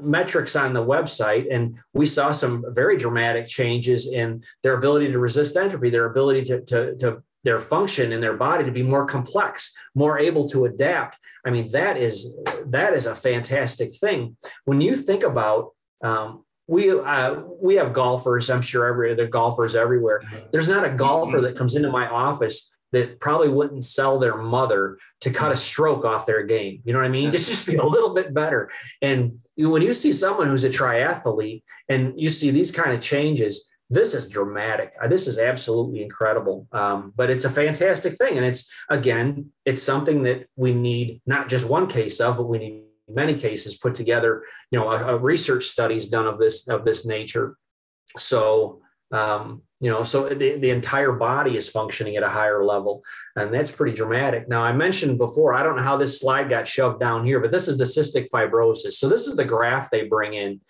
metrics 0.00 0.56
on 0.56 0.72
the 0.72 0.82
website 0.82 1.52
and 1.52 1.78
we 1.92 2.06
saw 2.06 2.32
some 2.32 2.64
very 2.68 2.96
dramatic 2.96 3.48
changes 3.48 4.10
in 4.10 4.42
their 4.62 4.74
ability 4.74 5.10
to 5.12 5.18
resist 5.18 5.56
entropy 5.56 5.90
their 5.90 6.06
ability 6.06 6.42
to, 6.44 6.60
to, 6.64 6.96
to 6.96 7.22
their 7.44 7.58
function 7.58 8.12
in 8.12 8.20
their 8.20 8.36
body 8.36 8.64
to 8.64 8.70
be 8.70 8.82
more 8.82 9.06
complex 9.06 9.74
more 9.94 10.18
able 10.18 10.48
to 10.48 10.64
adapt. 10.64 11.16
I 11.44 11.50
mean 11.50 11.70
that 11.72 11.96
is 11.96 12.36
that 12.66 12.94
is 12.94 13.06
a 13.06 13.14
fantastic 13.14 13.94
thing. 13.94 14.36
When 14.64 14.80
you 14.80 14.96
think 14.96 15.22
about 15.22 15.70
um, 16.02 16.44
we 16.68 16.90
uh, 16.90 17.40
we 17.60 17.76
have 17.76 17.92
golfers. 17.92 18.50
I'm 18.50 18.62
sure 18.62 18.86
every 18.86 19.14
there 19.14 19.24
are 19.24 19.28
golfers 19.28 19.74
everywhere. 19.74 20.22
There's 20.52 20.68
not 20.68 20.84
a 20.84 20.90
golfer 20.90 21.40
that 21.40 21.56
comes 21.56 21.74
into 21.74 21.90
my 21.90 22.06
office 22.06 22.72
that 22.92 23.20
probably 23.20 23.48
wouldn't 23.48 23.84
sell 23.84 24.18
their 24.18 24.36
mother 24.36 24.98
to 25.20 25.30
cut 25.30 25.52
a 25.52 25.56
stroke 25.56 26.04
off 26.04 26.26
their 26.26 26.42
game. 26.44 26.80
You 26.84 26.92
know 26.92 27.00
what 27.00 27.06
I 27.06 27.10
mean? 27.10 27.32
To 27.32 27.38
just 27.38 27.66
be 27.66 27.76
a 27.76 27.84
little 27.84 28.14
bit 28.14 28.32
better. 28.32 28.70
And 29.02 29.40
when 29.56 29.82
you 29.82 29.92
see 29.92 30.12
someone 30.12 30.48
who's 30.48 30.64
a 30.64 30.70
triathlete 30.70 31.62
and 31.88 32.14
you 32.16 32.30
see 32.30 32.50
these 32.50 32.70
kind 32.70 32.92
of 32.92 33.00
changes, 33.00 33.68
this 33.90 34.14
is 34.14 34.28
dramatic. 34.28 34.94
Uh, 35.02 35.08
this 35.08 35.26
is 35.26 35.38
absolutely 35.38 36.02
incredible. 36.02 36.66
Um, 36.72 37.12
but 37.14 37.28
it's 37.30 37.44
a 37.44 37.50
fantastic 37.50 38.16
thing. 38.16 38.36
And 38.36 38.46
it's, 38.46 38.70
again, 38.88 39.50
it's 39.66 39.82
something 39.82 40.22
that 40.22 40.48
we 40.56 40.72
need 40.72 41.20
not 41.26 41.48
just 41.48 41.66
one 41.66 41.88
case 41.88 42.20
of, 42.20 42.38
but 42.38 42.48
we 42.48 42.58
need 42.58 42.82
many 43.08 43.34
cases 43.34 43.76
put 43.78 43.94
together, 43.94 44.44
you 44.70 44.78
know, 44.78 44.90
a, 44.90 45.14
a 45.14 45.18
research 45.18 45.66
studies 45.66 46.08
done 46.08 46.26
of 46.26 46.38
this 46.38 46.68
of 46.68 46.84
this 46.84 47.06
nature. 47.06 47.56
So 48.16 48.80
um, 49.10 49.62
you 49.80 49.90
know, 49.90 50.04
so 50.04 50.28
the, 50.28 50.56
the 50.56 50.70
entire 50.70 51.12
body 51.12 51.56
is 51.56 51.68
functioning 51.68 52.16
at 52.16 52.22
a 52.22 52.28
higher 52.28 52.64
level, 52.64 53.02
and 53.36 53.54
that's 53.54 53.70
pretty 53.70 53.94
dramatic. 53.96 54.48
Now, 54.48 54.62
I 54.62 54.72
mentioned 54.72 55.18
before, 55.18 55.54
I 55.54 55.62
don't 55.62 55.76
know 55.76 55.82
how 55.82 55.96
this 55.96 56.20
slide 56.20 56.50
got 56.50 56.68
shoved 56.68 57.00
down 57.00 57.24
here, 57.24 57.40
but 57.40 57.52
this 57.52 57.68
is 57.68 57.78
the 57.78 57.84
cystic 57.84 58.28
fibrosis. 58.32 58.92
So 58.92 59.08
this 59.08 59.26
is 59.26 59.36
the 59.36 59.44
graph 59.44 59.90
they 59.90 60.04
bring 60.04 60.34
in. 60.34 60.60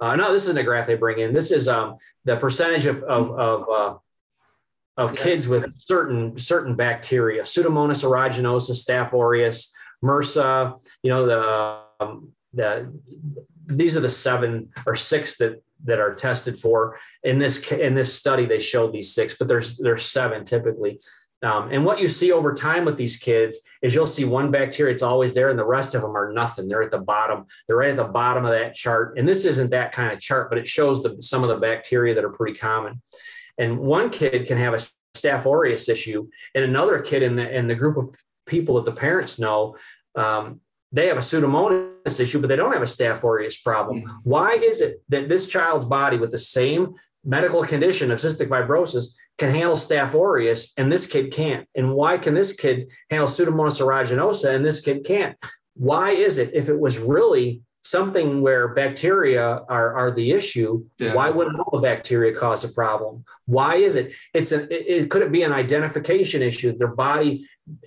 Uh, 0.00 0.16
no, 0.16 0.32
this 0.32 0.44
isn't 0.44 0.58
a 0.58 0.62
graph 0.62 0.86
they 0.86 0.94
bring 0.94 1.18
in. 1.18 1.34
This 1.34 1.50
is 1.50 1.68
um, 1.68 1.96
the 2.24 2.36
percentage 2.36 2.86
of 2.86 3.02
of 3.02 3.30
of, 3.32 3.68
uh, 3.68 3.94
of 4.96 5.16
kids 5.16 5.46
with 5.46 5.70
certain 5.70 6.38
certain 6.38 6.74
bacteria: 6.74 7.42
Pseudomonas 7.42 8.04
aeruginosa, 8.04 8.72
Staph 8.72 9.12
aureus, 9.12 9.72
MRSA. 10.02 10.80
You 11.02 11.10
know 11.10 11.26
the 11.26 11.81
um, 12.02 12.32
the 12.52 12.92
these 13.66 13.96
are 13.96 14.00
the 14.00 14.08
seven 14.08 14.70
or 14.86 14.94
six 14.96 15.36
that 15.38 15.62
that 15.84 15.98
are 15.98 16.14
tested 16.14 16.58
for. 16.58 16.98
In 17.22 17.38
this 17.38 17.70
in 17.72 17.94
this 17.94 18.14
study 18.14 18.46
they 18.46 18.60
showed 18.60 18.92
these 18.92 19.14
six 19.14 19.36
but 19.36 19.48
there's 19.48 19.76
there's 19.78 20.04
seven 20.04 20.44
typically. 20.44 20.98
Um, 21.44 21.70
and 21.72 21.84
what 21.84 22.00
you 22.00 22.06
see 22.06 22.30
over 22.30 22.54
time 22.54 22.84
with 22.84 22.96
these 22.96 23.16
kids 23.16 23.60
is 23.82 23.96
you'll 23.96 24.06
see 24.06 24.24
one 24.24 24.52
bacteria 24.52 24.92
it's 24.92 25.02
always 25.02 25.34
there 25.34 25.48
and 25.48 25.58
the 25.58 25.64
rest 25.64 25.96
of 25.96 26.02
them 26.02 26.16
are 26.16 26.32
nothing. 26.32 26.68
They're 26.68 26.82
at 26.82 26.92
the 26.92 26.98
bottom 26.98 27.46
they're 27.66 27.76
right 27.76 27.90
at 27.90 27.96
the 27.96 28.04
bottom 28.04 28.44
of 28.44 28.52
that 28.52 28.74
chart. 28.74 29.18
And 29.18 29.28
this 29.28 29.44
isn't 29.44 29.70
that 29.70 29.92
kind 29.92 30.12
of 30.12 30.20
chart 30.20 30.50
but 30.50 30.58
it 30.58 30.68
shows 30.68 31.02
the, 31.02 31.16
some 31.20 31.42
of 31.42 31.48
the 31.48 31.56
bacteria 31.56 32.14
that 32.14 32.24
are 32.24 32.30
pretty 32.30 32.58
common. 32.58 33.02
And 33.58 33.78
one 33.78 34.10
kid 34.10 34.46
can 34.46 34.58
have 34.58 34.74
a 34.74 34.86
staph 35.16 35.44
aureus 35.44 35.88
issue 35.88 36.28
and 36.54 36.64
another 36.64 37.00
kid 37.00 37.22
in 37.22 37.36
the 37.36 37.56
in 37.56 37.66
the 37.66 37.74
group 37.74 37.96
of 37.96 38.14
people 38.46 38.76
that 38.76 38.84
the 38.84 38.98
parents 38.98 39.38
know 39.38 39.76
um, 40.14 40.60
they 40.92 41.06
have 41.08 41.16
a 41.16 41.20
pseudomonas 41.20 42.20
issue, 42.20 42.40
but 42.40 42.48
they 42.48 42.56
don't 42.56 42.72
have 42.72 42.82
a 42.82 42.86
staph 42.86 43.24
aureus 43.24 43.58
problem. 43.58 44.02
Mm-hmm. 44.02 44.16
Why 44.24 44.52
is 44.52 44.80
it 44.80 45.02
that 45.08 45.28
this 45.28 45.48
child's 45.48 45.86
body 45.86 46.18
with 46.18 46.30
the 46.30 46.38
same 46.38 46.94
medical 47.24 47.62
condition 47.62 48.10
of 48.10 48.18
cystic 48.18 48.48
fibrosis 48.48 49.14
can 49.38 49.50
handle 49.50 49.76
staph 49.76 50.14
aureus 50.14 50.72
and 50.76 50.92
this 50.92 51.06
kid 51.06 51.32
can't? 51.32 51.66
And 51.74 51.94
why 51.94 52.18
can 52.18 52.34
this 52.34 52.54
kid 52.54 52.88
handle 53.10 53.28
pseudomonas 53.28 53.80
aeruginosa 53.80 54.54
and 54.54 54.64
this 54.64 54.80
kid 54.80 55.04
can't? 55.04 55.36
Why 55.74 56.10
is 56.10 56.38
it 56.38 56.50
if 56.52 56.68
it 56.68 56.78
was 56.78 56.98
really 56.98 57.62
something 57.82 58.40
where 58.40 58.68
bacteria 58.68 59.42
are, 59.68 59.94
are 59.94 60.10
the 60.10 60.32
issue, 60.32 60.84
yeah. 60.98 61.14
why 61.14 61.30
wouldn't 61.30 61.58
all 61.58 61.78
the 61.78 61.86
bacteria 61.86 62.34
cause 62.34 62.64
a 62.64 62.68
problem? 62.68 63.24
Why 63.46 63.76
is 63.76 63.96
it? 63.96 64.12
It's 64.32 64.52
an, 64.52 64.68
it, 64.70 64.86
it 64.88 65.10
could 65.10 65.22
it 65.22 65.32
be 65.32 65.42
an 65.42 65.52
identification 65.52 66.42
issue? 66.42 66.76
Their 66.76 66.94
body 66.94 67.46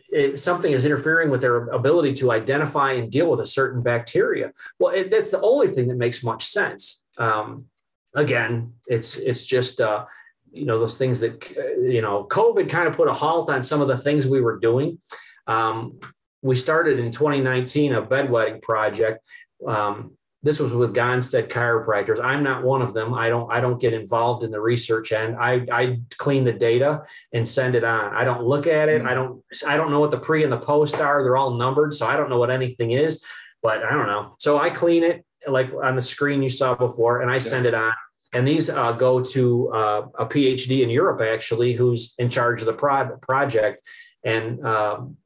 it, 0.09 0.39
something 0.39 0.71
is 0.71 0.85
interfering 0.85 1.29
with 1.29 1.41
their 1.41 1.67
ability 1.67 2.13
to 2.13 2.31
identify 2.31 2.93
and 2.93 3.11
deal 3.11 3.29
with 3.29 3.41
a 3.41 3.45
certain 3.45 3.81
bacteria. 3.81 4.51
Well, 4.79 4.93
it, 4.93 5.11
that's 5.11 5.31
the 5.31 5.41
only 5.41 5.67
thing 5.67 5.87
that 5.89 5.97
makes 5.97 6.23
much 6.23 6.45
sense. 6.45 7.03
Um, 7.17 7.65
again, 8.13 8.73
it's 8.87 9.17
it's 9.17 9.45
just 9.45 9.81
uh, 9.81 10.05
you 10.51 10.65
know 10.65 10.79
those 10.79 10.97
things 10.97 11.19
that 11.19 11.49
you 11.81 12.01
know 12.01 12.25
COVID 12.29 12.69
kind 12.69 12.87
of 12.87 12.95
put 12.95 13.07
a 13.07 13.13
halt 13.13 13.49
on 13.49 13.63
some 13.63 13.81
of 13.81 13.87
the 13.87 13.97
things 13.97 14.27
we 14.27 14.41
were 14.41 14.57
doing. 14.59 14.99
Um, 15.47 15.99
we 16.41 16.55
started 16.55 16.99
in 16.99 17.11
2019 17.11 17.93
a 17.93 18.01
bedwetting 18.03 18.61
project. 18.61 19.25
Um, 19.67 20.17
this 20.45 20.59
was 20.59 20.71
with 20.71 20.95
Gonstead 20.95 21.47
chiropractors. 21.49 22.23
I'm 22.23 22.43
not 22.43 22.63
one 22.63 22.83
of 22.83 22.93
them. 22.93 23.15
I 23.15 23.29
don't 23.29 23.51
I 23.51 23.59
don't 23.59 23.81
get 23.81 23.93
involved 23.93 24.43
in 24.43 24.51
the 24.51 24.61
research 24.61 25.11
end. 25.11 25.35
I 25.39 25.65
I 25.71 26.01
clean 26.19 26.43
the 26.43 26.53
data 26.53 27.01
and 27.33 27.47
send 27.47 27.73
it 27.73 27.83
on. 27.83 28.13
I 28.13 28.23
don't 28.23 28.43
look 28.43 28.67
at 28.67 28.87
it. 28.87 28.99
Mm-hmm. 28.99 29.09
I 29.09 29.13
don't 29.15 29.43
I 29.67 29.75
don't 29.75 29.89
know 29.89 29.99
what 29.99 30.11
the 30.11 30.19
pre 30.19 30.43
and 30.43 30.53
the 30.53 30.59
post 30.59 31.01
are. 31.01 31.23
They're 31.23 31.35
all 31.35 31.55
numbered, 31.55 31.95
so 31.95 32.05
I 32.05 32.15
don't 32.15 32.29
know 32.29 32.37
what 32.37 32.51
anything 32.51 32.91
is. 32.91 33.23
But 33.63 33.83
I 33.83 33.89
don't 33.89 34.05
know. 34.05 34.35
So 34.37 34.59
I 34.59 34.69
clean 34.69 35.03
it 35.03 35.25
like 35.47 35.71
on 35.83 35.95
the 35.95 36.01
screen 36.01 36.43
you 36.43 36.49
saw 36.49 36.75
before, 36.75 37.21
and 37.21 37.31
I 37.31 37.39
send 37.39 37.65
it 37.65 37.73
on. 37.73 37.93
And 38.31 38.47
these 38.47 38.69
uh, 38.69 38.91
go 38.91 39.23
to 39.23 39.71
uh, 39.73 40.07
a 40.19 40.25
PhD 40.27 40.83
in 40.83 40.91
Europe 40.91 41.21
actually, 41.21 41.73
who's 41.73 42.13
in 42.19 42.29
charge 42.29 42.61
of 42.61 42.67
the 42.67 42.73
pro- 42.73 43.17
project. 43.17 43.83
And 44.23 44.63
um, 44.63 45.17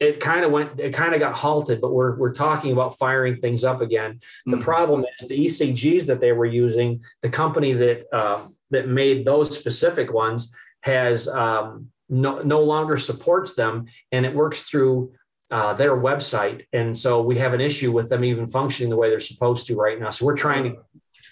it 0.00 0.20
kind 0.20 0.44
of 0.44 0.50
went 0.50 0.78
it 0.80 0.92
kind 0.92 1.14
of 1.14 1.20
got 1.20 1.36
halted 1.36 1.80
but 1.80 1.92
we're, 1.92 2.16
we're 2.16 2.32
talking 2.32 2.72
about 2.72 2.98
firing 2.98 3.36
things 3.36 3.64
up 3.64 3.80
again. 3.80 4.20
The 4.46 4.56
mm-hmm. 4.56 4.64
problem 4.64 5.04
is 5.18 5.28
the 5.28 5.44
ecgs 5.44 6.06
that 6.06 6.20
they 6.20 6.32
were 6.32 6.46
using 6.46 7.02
the 7.22 7.30
company 7.30 7.72
that 7.72 8.14
uh, 8.14 8.46
that 8.70 8.88
made 8.88 9.24
those 9.24 9.56
specific 9.56 10.12
ones 10.12 10.54
has 10.80 11.28
um, 11.28 11.90
no, 12.08 12.40
no 12.40 12.60
longer 12.62 12.98
supports 12.98 13.54
them 13.54 13.86
and 14.12 14.26
it 14.26 14.34
works 14.34 14.62
through 14.68 15.12
uh, 15.50 15.72
their 15.74 15.96
website. 15.96 16.64
And 16.72 16.96
so 16.96 17.22
we 17.22 17.38
have 17.38 17.54
an 17.54 17.60
issue 17.60 17.92
with 17.92 18.08
them 18.08 18.24
even 18.24 18.46
functioning 18.46 18.90
the 18.90 18.96
way 18.96 19.08
they're 19.08 19.20
supposed 19.20 19.66
to 19.68 19.76
right 19.76 19.98
now. 20.00 20.10
So 20.10 20.26
we're 20.26 20.36
trying 20.36 20.64
to 20.64 20.76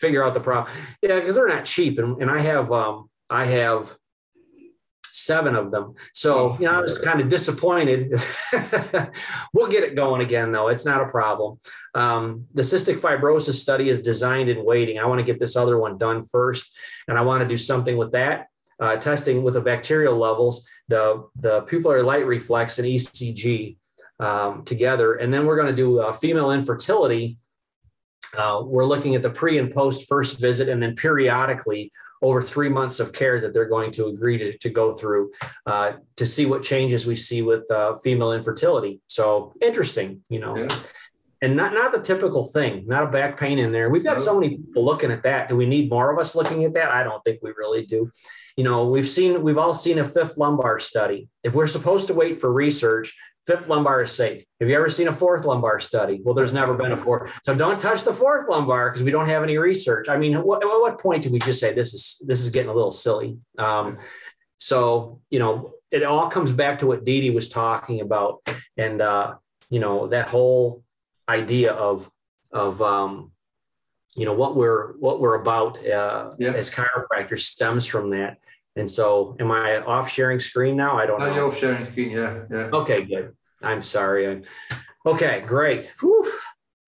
figure 0.03 0.25
out 0.25 0.35
the 0.35 0.41
problem 0.41 0.75
yeah 1.01 1.21
because 1.21 1.37
they're 1.37 1.49
not 1.49 1.65
cheap. 1.65 1.99
And, 1.99 2.21
and 2.21 2.31
i 2.31 2.41
have 2.41 2.73
um, 2.73 3.09
i 3.31 3.45
have 3.45 3.97
seven 5.13 5.55
of 5.55 5.71
them. 5.71 5.95
So, 6.15 6.35
oh, 6.35 6.57
you 6.59 6.65
know, 6.65 6.73
I 6.73 6.81
was 6.81 6.99
kind 6.99 7.21
of 7.21 7.29
disappointed. 7.29 8.11
we'll 9.53 9.69
get 9.69 9.85
it 9.85 9.95
going 9.95 10.23
again, 10.23 10.51
though. 10.51 10.69
It's 10.69 10.87
not 10.87 11.03
a 11.03 11.07
problem. 11.07 11.59
Um, 11.95 12.47
the 12.55 12.63
cystic 12.63 12.99
fibrosis 12.99 13.55
study 13.55 13.91
is 13.91 14.01
designed 14.01 14.49
in 14.49 14.65
waiting. 14.65 14.99
I 14.99 15.05
want 15.05 15.21
to 15.21 15.25
get 15.25 15.39
this 15.39 15.55
other 15.55 15.79
one 15.79 15.99
done 15.99 16.23
first, 16.23 16.75
and 17.07 17.19
I 17.19 17.23
want 17.23 17.43
to 17.43 17.49
do 17.49 17.59
something 17.59 17.97
with 17.97 18.13
that. 18.13 18.49
Uh, 18.81 18.97
testing 18.97 19.45
with 19.45 19.55
the 19.55 19.61
bacterial 19.61 20.17
levels, 20.17 20.67
the, 20.89 21.25
the 21.37 21.63
pupillary 21.63 22.05
light 22.05 22.27
reflex 22.27 22.81
and 22.81 22.89
ECG 22.89 23.77
um, 24.19 24.65
together. 24.65 25.15
And 25.15 25.33
then 25.33 25.47
we're 25.47 25.57
going 25.57 25.69
to 25.69 25.77
do 25.77 26.01
uh, 26.01 26.13
female 26.13 26.51
infertility 26.51 27.39
uh, 28.37 28.63
we're 28.65 28.85
looking 28.85 29.15
at 29.15 29.23
the 29.23 29.31
pre 29.31 29.59
and 29.59 29.73
post 29.73 30.09
first 30.09 30.41
visit, 30.41 30.69
and 30.69 30.83
then 30.83 30.95
periodically 30.95 31.93
over 32.23 32.41
three 32.41 32.69
months 32.69 33.01
of 33.01 33.13
care 33.13 33.41
that 33.41 33.53
they're 33.53 33.69
going 33.69 33.91
to 33.91 34.07
agree 34.07 34.39
to, 34.39 34.57
to 34.59 34.71
go 34.71 34.93
through 34.93 35.33
uh, 35.67 35.93
to 36.17 36.25
see 36.25 36.47
what 36.47 36.63
changes 36.63 37.05
we 37.05 37.17
see 37.17 37.43
with 37.43 37.69
uh, 37.71 37.97
female 37.99 38.33
infertility. 38.33 39.01
So 39.09 39.53
interesting, 39.61 40.23
you 40.29 40.41
know. 40.41 40.57
Yeah. 40.57 40.69
And 41.43 41.57
not 41.57 41.75
not 41.75 41.91
the 41.91 42.01
typical 42.01 42.47
thing, 42.47 42.85
not 42.87 43.03
a 43.03 43.09
back 43.09 43.39
pain 43.39 43.59
in 43.59 43.73
there. 43.73 43.91
We've 43.91 44.05
got 44.05 44.19
no. 44.19 44.23
so 44.23 44.39
many 44.39 44.57
people 44.57 44.85
looking 44.85 45.11
at 45.11 45.25
that. 45.25 45.49
Do 45.49 45.57
we 45.57 45.67
need 45.67 45.91
more 45.91 46.13
of 46.13 46.19
us 46.21 46.37
looking 46.37 46.65
at 46.65 46.75
that? 46.75 46.93
I 46.93 47.03
don't 47.03 47.23
think 47.25 47.41
we 47.43 47.51
really 47.57 47.85
do. 47.85 48.09
You 48.57 48.63
know, 48.63 48.87
we've 48.87 49.09
seen 49.09 49.43
we've 49.43 49.59
all 49.59 49.75
seen 49.75 49.99
a 49.99 50.05
fifth 50.05 50.39
lumbar 50.39 50.79
study. 50.79 51.29
If 51.43 51.53
we're 51.53 51.67
supposed 51.67 52.07
to 52.07 52.15
wait 52.15 52.41
for 52.41 52.53
research, 52.53 53.19
Fifth 53.47 53.69
lumbar 53.69 54.03
is 54.03 54.13
safe. 54.13 54.45
Have 54.61 54.69
you 54.69 54.77
ever 54.77 54.89
seen 54.89 55.09
a 55.09 55.13
fourth 55.13 55.45
lumbar 55.45 55.81
study? 55.81 56.21
Well, 56.23 56.35
there's 56.35 56.53
never 56.53 56.75
been 56.75 56.93
a 56.93 56.97
fourth. 56.97 57.41
So 57.45 57.55
don't 57.57 57.79
touch 57.79 58.05
the 58.05 58.13
fourth 58.13 58.49
lumbar 58.49 58.91
because 58.91 59.03
we 59.03 59.11
don't 59.11 59.27
have 59.27 59.43
any 59.43 59.59
research. 59.59 60.09
I 60.09 60.17
mean, 60.17 60.35
what, 60.37 60.63
at 60.63 60.69
what 60.69 61.01
point 61.01 61.25
do 61.25 61.31
we 61.31 61.41
just 61.41 61.59
say 61.59 61.75
this 61.75 61.93
is 61.93 62.23
this 62.27 62.41
is 62.41 62.51
getting 62.51 62.71
a 62.71 62.75
little 62.75 62.93
silly? 62.93 63.39
Um, 63.59 63.99
so 64.59 65.21
you 65.29 65.41
know, 65.41 65.73
it 65.91 66.05
all 66.05 66.29
comes 66.29 66.53
back 66.53 66.79
to 66.79 66.87
what 66.87 67.05
D.D 67.05 67.31
was 67.31 67.49
talking 67.49 68.01
about, 68.01 68.49
and 68.77 69.01
uh, 69.03 69.35
you 69.71 69.81
know 69.81 70.07
that 70.07 70.29
whole 70.29 70.85
idea 71.29 71.73
of 71.73 72.09
of 72.53 72.81
um, 72.81 73.33
you 74.15 74.25
know 74.25 74.35
what 74.35 74.55
we're 74.55 74.93
what 74.99 75.21
we're 75.21 75.35
about 75.35 75.85
uh, 75.85 76.31
yeah. 76.39 76.53
as 76.53 76.73
chiropractors 76.73 77.41
stems 77.41 77.87
from 77.87 78.11
that. 78.11 78.39
And 78.75 78.89
so, 78.89 79.37
am 79.39 79.51
I 79.51 79.83
off 79.83 80.11
sharing 80.11 80.41
screen 80.41 80.77
now? 80.77 80.97
I 80.97 81.07
don't 81.07 81.21
know. 81.21 81.35
You're 81.35 81.49
off 81.49 81.59
sharing 81.59 81.85
screen. 81.85 82.11
Yeah, 82.11 82.45
yeah. 82.51 82.71
Okay, 82.73 83.05
good. 83.05 83.37
I'm 83.63 83.83
sorry. 83.83 84.27
I'm, 84.27 84.43
okay, 85.05 85.43
great. 85.47 85.93
Whew. 86.01 86.25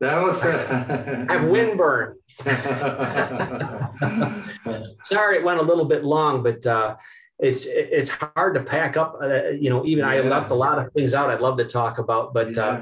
That 0.00 0.22
was. 0.22 0.44
Uh, 0.44 1.26
I 1.28 1.32
have 1.34 1.48
windburn. 1.48 2.14
sorry, 5.04 5.36
it 5.36 5.44
went 5.44 5.60
a 5.60 5.62
little 5.62 5.84
bit 5.84 6.04
long, 6.04 6.42
but 6.42 6.66
uh, 6.66 6.96
it's 7.38 7.66
it's 7.66 8.10
hard 8.10 8.54
to 8.54 8.62
pack 8.62 8.96
up. 8.96 9.18
Uh, 9.22 9.50
you 9.50 9.70
know, 9.70 9.84
even 9.84 10.04
yeah. 10.04 10.10
I 10.10 10.20
left 10.20 10.50
a 10.50 10.54
lot 10.54 10.78
of 10.78 10.90
things 10.92 11.14
out. 11.14 11.30
I'd 11.30 11.40
love 11.40 11.58
to 11.58 11.64
talk 11.64 11.98
about, 11.98 12.32
but 12.32 12.56
uh, 12.56 12.80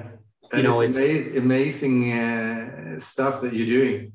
yeah. 0.52 0.56
you 0.56 0.62
know, 0.62 0.80
it's 0.80 0.96
ama- 0.96 1.38
amazing 1.38 2.12
uh, 2.12 2.98
stuff 2.98 3.40
that 3.42 3.52
you're 3.52 3.66
doing 3.66 4.12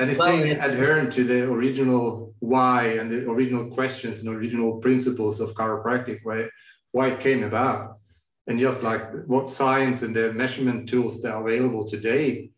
and 0.00 0.10
it's 0.10 0.18
well, 0.18 0.28
staying 0.28 0.58
adherent 0.60 1.12
to 1.12 1.24
the 1.24 1.44
original 1.44 2.34
why 2.40 2.86
and 2.98 3.10
the 3.10 3.28
original 3.30 3.70
questions 3.70 4.20
and 4.20 4.34
original 4.34 4.78
principles 4.78 5.40
of 5.40 5.50
chiropractic, 5.54 6.20
why, 6.22 6.48
why 6.92 7.08
it 7.08 7.20
came 7.20 7.42
about. 7.44 7.98
And 8.46 8.58
just 8.58 8.82
like 8.82 9.24
what 9.26 9.48
science 9.48 10.02
and 10.02 10.14
the 10.14 10.32
measurement 10.32 10.88
tools 10.88 11.22
that 11.22 11.32
are 11.32 11.46
available 11.46 11.86
today 11.86 12.50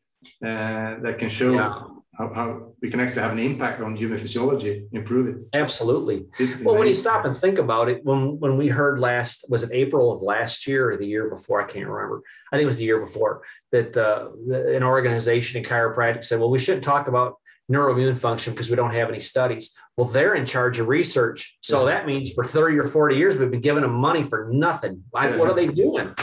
uh, 0.42 0.96
that 1.00 1.18
can 1.18 1.28
show 1.28 1.54
yeah. 1.54 1.82
How, 2.18 2.32
how, 2.32 2.72
we 2.80 2.90
can 2.90 3.00
actually 3.00 3.22
have 3.22 3.32
an 3.32 3.38
impact 3.38 3.80
on 3.80 3.96
human 3.96 4.18
physiology, 4.18 4.86
improve 4.92 5.28
it. 5.28 5.36
Absolutely. 5.52 6.26
well, 6.64 6.76
when 6.76 6.88
you 6.88 6.94
stop 6.94 7.24
and 7.24 7.36
think 7.36 7.58
about 7.58 7.88
it, 7.88 8.04
when 8.04 8.38
when 8.38 8.56
we 8.56 8.68
heard 8.68 8.98
last, 8.98 9.46
was 9.48 9.62
it 9.62 9.70
April 9.72 10.12
of 10.12 10.22
last 10.22 10.66
year 10.66 10.90
or 10.90 10.96
the 10.96 11.06
year 11.06 11.28
before? 11.28 11.60
I 11.60 11.64
can't 11.64 11.86
remember. 11.86 12.22
I 12.52 12.56
think 12.56 12.64
it 12.64 12.68
was 12.68 12.78
the 12.78 12.84
year 12.84 13.00
before 13.00 13.42
that 13.72 13.96
uh, 13.96 14.30
the, 14.46 14.76
an 14.76 14.82
organization 14.82 15.58
in 15.58 15.68
chiropractic 15.68 16.24
said, 16.24 16.38
well, 16.40 16.50
we 16.50 16.58
shouldn't 16.58 16.84
talk 16.84 17.08
about 17.08 17.36
neuroimmune 17.70 18.16
function 18.16 18.52
because 18.52 18.70
we 18.70 18.76
don't 18.76 18.94
have 18.94 19.08
any 19.08 19.20
studies. 19.20 19.74
Well, 19.96 20.06
they're 20.06 20.34
in 20.34 20.46
charge 20.46 20.78
of 20.78 20.88
research. 20.88 21.56
So 21.60 21.80
yeah. 21.80 21.94
that 21.94 22.06
means 22.06 22.32
for 22.32 22.44
30 22.44 22.78
or 22.78 22.84
40 22.84 23.16
years, 23.16 23.38
we've 23.38 23.50
been 23.50 23.60
giving 23.60 23.82
them 23.82 23.94
money 23.94 24.22
for 24.22 24.48
nothing. 24.52 25.02
Yeah. 25.14 25.36
What 25.36 25.48
are 25.48 25.54
they 25.54 25.66
doing? 25.66 26.14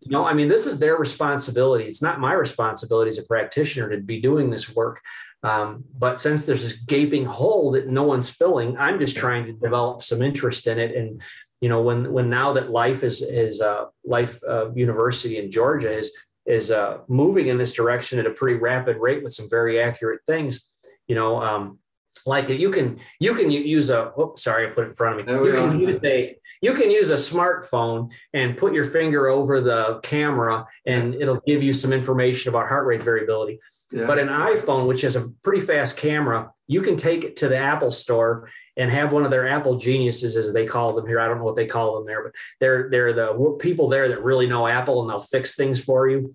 You 0.00 0.10
know, 0.10 0.24
I 0.24 0.32
mean, 0.32 0.48
this 0.48 0.66
is 0.66 0.78
their 0.78 0.96
responsibility. 0.96 1.84
It's 1.84 2.02
not 2.02 2.20
my 2.20 2.32
responsibility 2.32 3.08
as 3.08 3.18
a 3.18 3.24
practitioner 3.24 3.90
to 3.90 3.98
be 3.98 4.20
doing 4.20 4.50
this 4.50 4.74
work. 4.74 5.00
Um, 5.42 5.84
but 5.98 6.20
since 6.20 6.46
there's 6.46 6.62
this 6.62 6.74
gaping 6.74 7.24
hole 7.24 7.72
that 7.72 7.88
no 7.88 8.02
one's 8.02 8.30
filling, 8.30 8.76
I'm 8.76 8.98
just 8.98 9.16
trying 9.16 9.46
to 9.46 9.52
develop 9.52 10.02
some 10.02 10.22
interest 10.22 10.66
in 10.66 10.78
it. 10.78 10.94
And, 10.94 11.22
you 11.60 11.68
know, 11.68 11.82
when, 11.82 12.12
when 12.12 12.30
now 12.30 12.52
that 12.54 12.70
life 12.70 13.02
is, 13.02 13.22
is 13.22 13.60
uh, 13.60 13.86
life 14.04 14.38
uh, 14.48 14.72
university 14.72 15.38
in 15.38 15.50
Georgia 15.50 15.90
is, 15.90 16.12
is 16.46 16.70
uh, 16.70 16.98
moving 17.08 17.48
in 17.48 17.58
this 17.58 17.72
direction 17.72 18.18
at 18.18 18.26
a 18.26 18.30
pretty 18.30 18.58
rapid 18.58 18.96
rate 18.98 19.22
with 19.22 19.32
some 19.32 19.48
very 19.48 19.80
accurate 19.80 20.20
things. 20.26 20.69
You 21.10 21.16
know, 21.16 21.42
um, 21.42 21.80
like 22.24 22.48
you 22.48 22.70
can 22.70 23.00
you 23.18 23.34
can 23.34 23.50
use 23.50 23.90
a. 23.90 24.12
Oh, 24.16 24.34
sorry, 24.36 24.68
I 24.68 24.70
put 24.70 24.84
it 24.84 24.90
in 24.90 24.94
front 24.94 25.20
of 25.20 25.26
me. 25.26 25.32
You 25.32 25.52
can 25.54 25.80
use 25.80 26.00
a 26.04 26.36
you 26.62 26.74
can 26.74 26.88
use 26.88 27.10
a 27.10 27.14
smartphone 27.14 28.12
and 28.32 28.56
put 28.56 28.74
your 28.74 28.84
finger 28.84 29.26
over 29.26 29.60
the 29.60 29.98
camera 30.04 30.66
and 30.86 31.14
it'll 31.14 31.40
give 31.46 31.64
you 31.64 31.72
some 31.72 31.92
information 31.92 32.50
about 32.50 32.68
heart 32.68 32.86
rate 32.86 33.02
variability. 33.02 33.58
Yeah. 33.90 34.06
But 34.06 34.18
an 34.18 34.28
iPhone, 34.28 34.86
which 34.86 35.00
has 35.00 35.16
a 35.16 35.30
pretty 35.42 35.64
fast 35.64 35.96
camera, 35.96 36.52
you 36.68 36.82
can 36.82 36.96
take 36.96 37.24
it 37.24 37.34
to 37.36 37.48
the 37.48 37.56
Apple 37.56 37.90
store 37.90 38.50
and 38.76 38.90
have 38.90 39.12
one 39.12 39.24
of 39.24 39.30
their 39.30 39.48
Apple 39.48 39.78
geniuses, 39.78 40.36
as 40.36 40.52
they 40.52 40.66
call 40.66 40.92
them 40.94 41.06
here. 41.06 41.18
I 41.18 41.26
don't 41.26 41.38
know 41.38 41.44
what 41.44 41.56
they 41.56 41.66
call 41.66 41.96
them 41.96 42.06
there, 42.06 42.22
but 42.22 42.34
they're 42.60 42.88
they're 42.88 43.12
the 43.14 43.56
people 43.58 43.88
there 43.88 44.08
that 44.08 44.22
really 44.22 44.46
know 44.46 44.68
Apple 44.68 45.00
and 45.00 45.10
they'll 45.10 45.18
fix 45.18 45.56
things 45.56 45.82
for 45.82 46.08
you. 46.08 46.32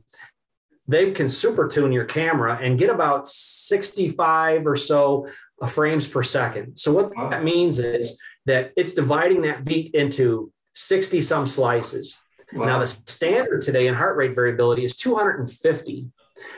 They 0.87 1.11
can 1.11 1.27
super 1.27 1.67
tune 1.67 1.91
your 1.91 2.05
camera 2.05 2.59
and 2.61 2.77
get 2.77 2.89
about 2.89 3.27
65 3.27 4.67
or 4.67 4.75
so 4.75 5.27
frames 5.67 6.07
per 6.07 6.21
second. 6.21 6.77
So 6.77 6.93
what 6.93 7.11
that 7.31 7.43
means 7.43 7.79
is 7.79 8.19
that 8.45 8.71
it's 8.75 8.93
dividing 8.93 9.41
that 9.43 9.65
beat 9.65 9.95
into 9.95 10.51
60 10.73 11.21
some 11.21 11.45
slices. 11.45 12.19
Wow. 12.53 12.65
Now 12.65 12.79
the 12.79 12.87
standard 12.87 13.61
today 13.61 13.87
in 13.87 13.95
heart 13.95 14.17
rate 14.17 14.35
variability 14.35 14.85
is 14.85 14.95
250. 14.95 16.07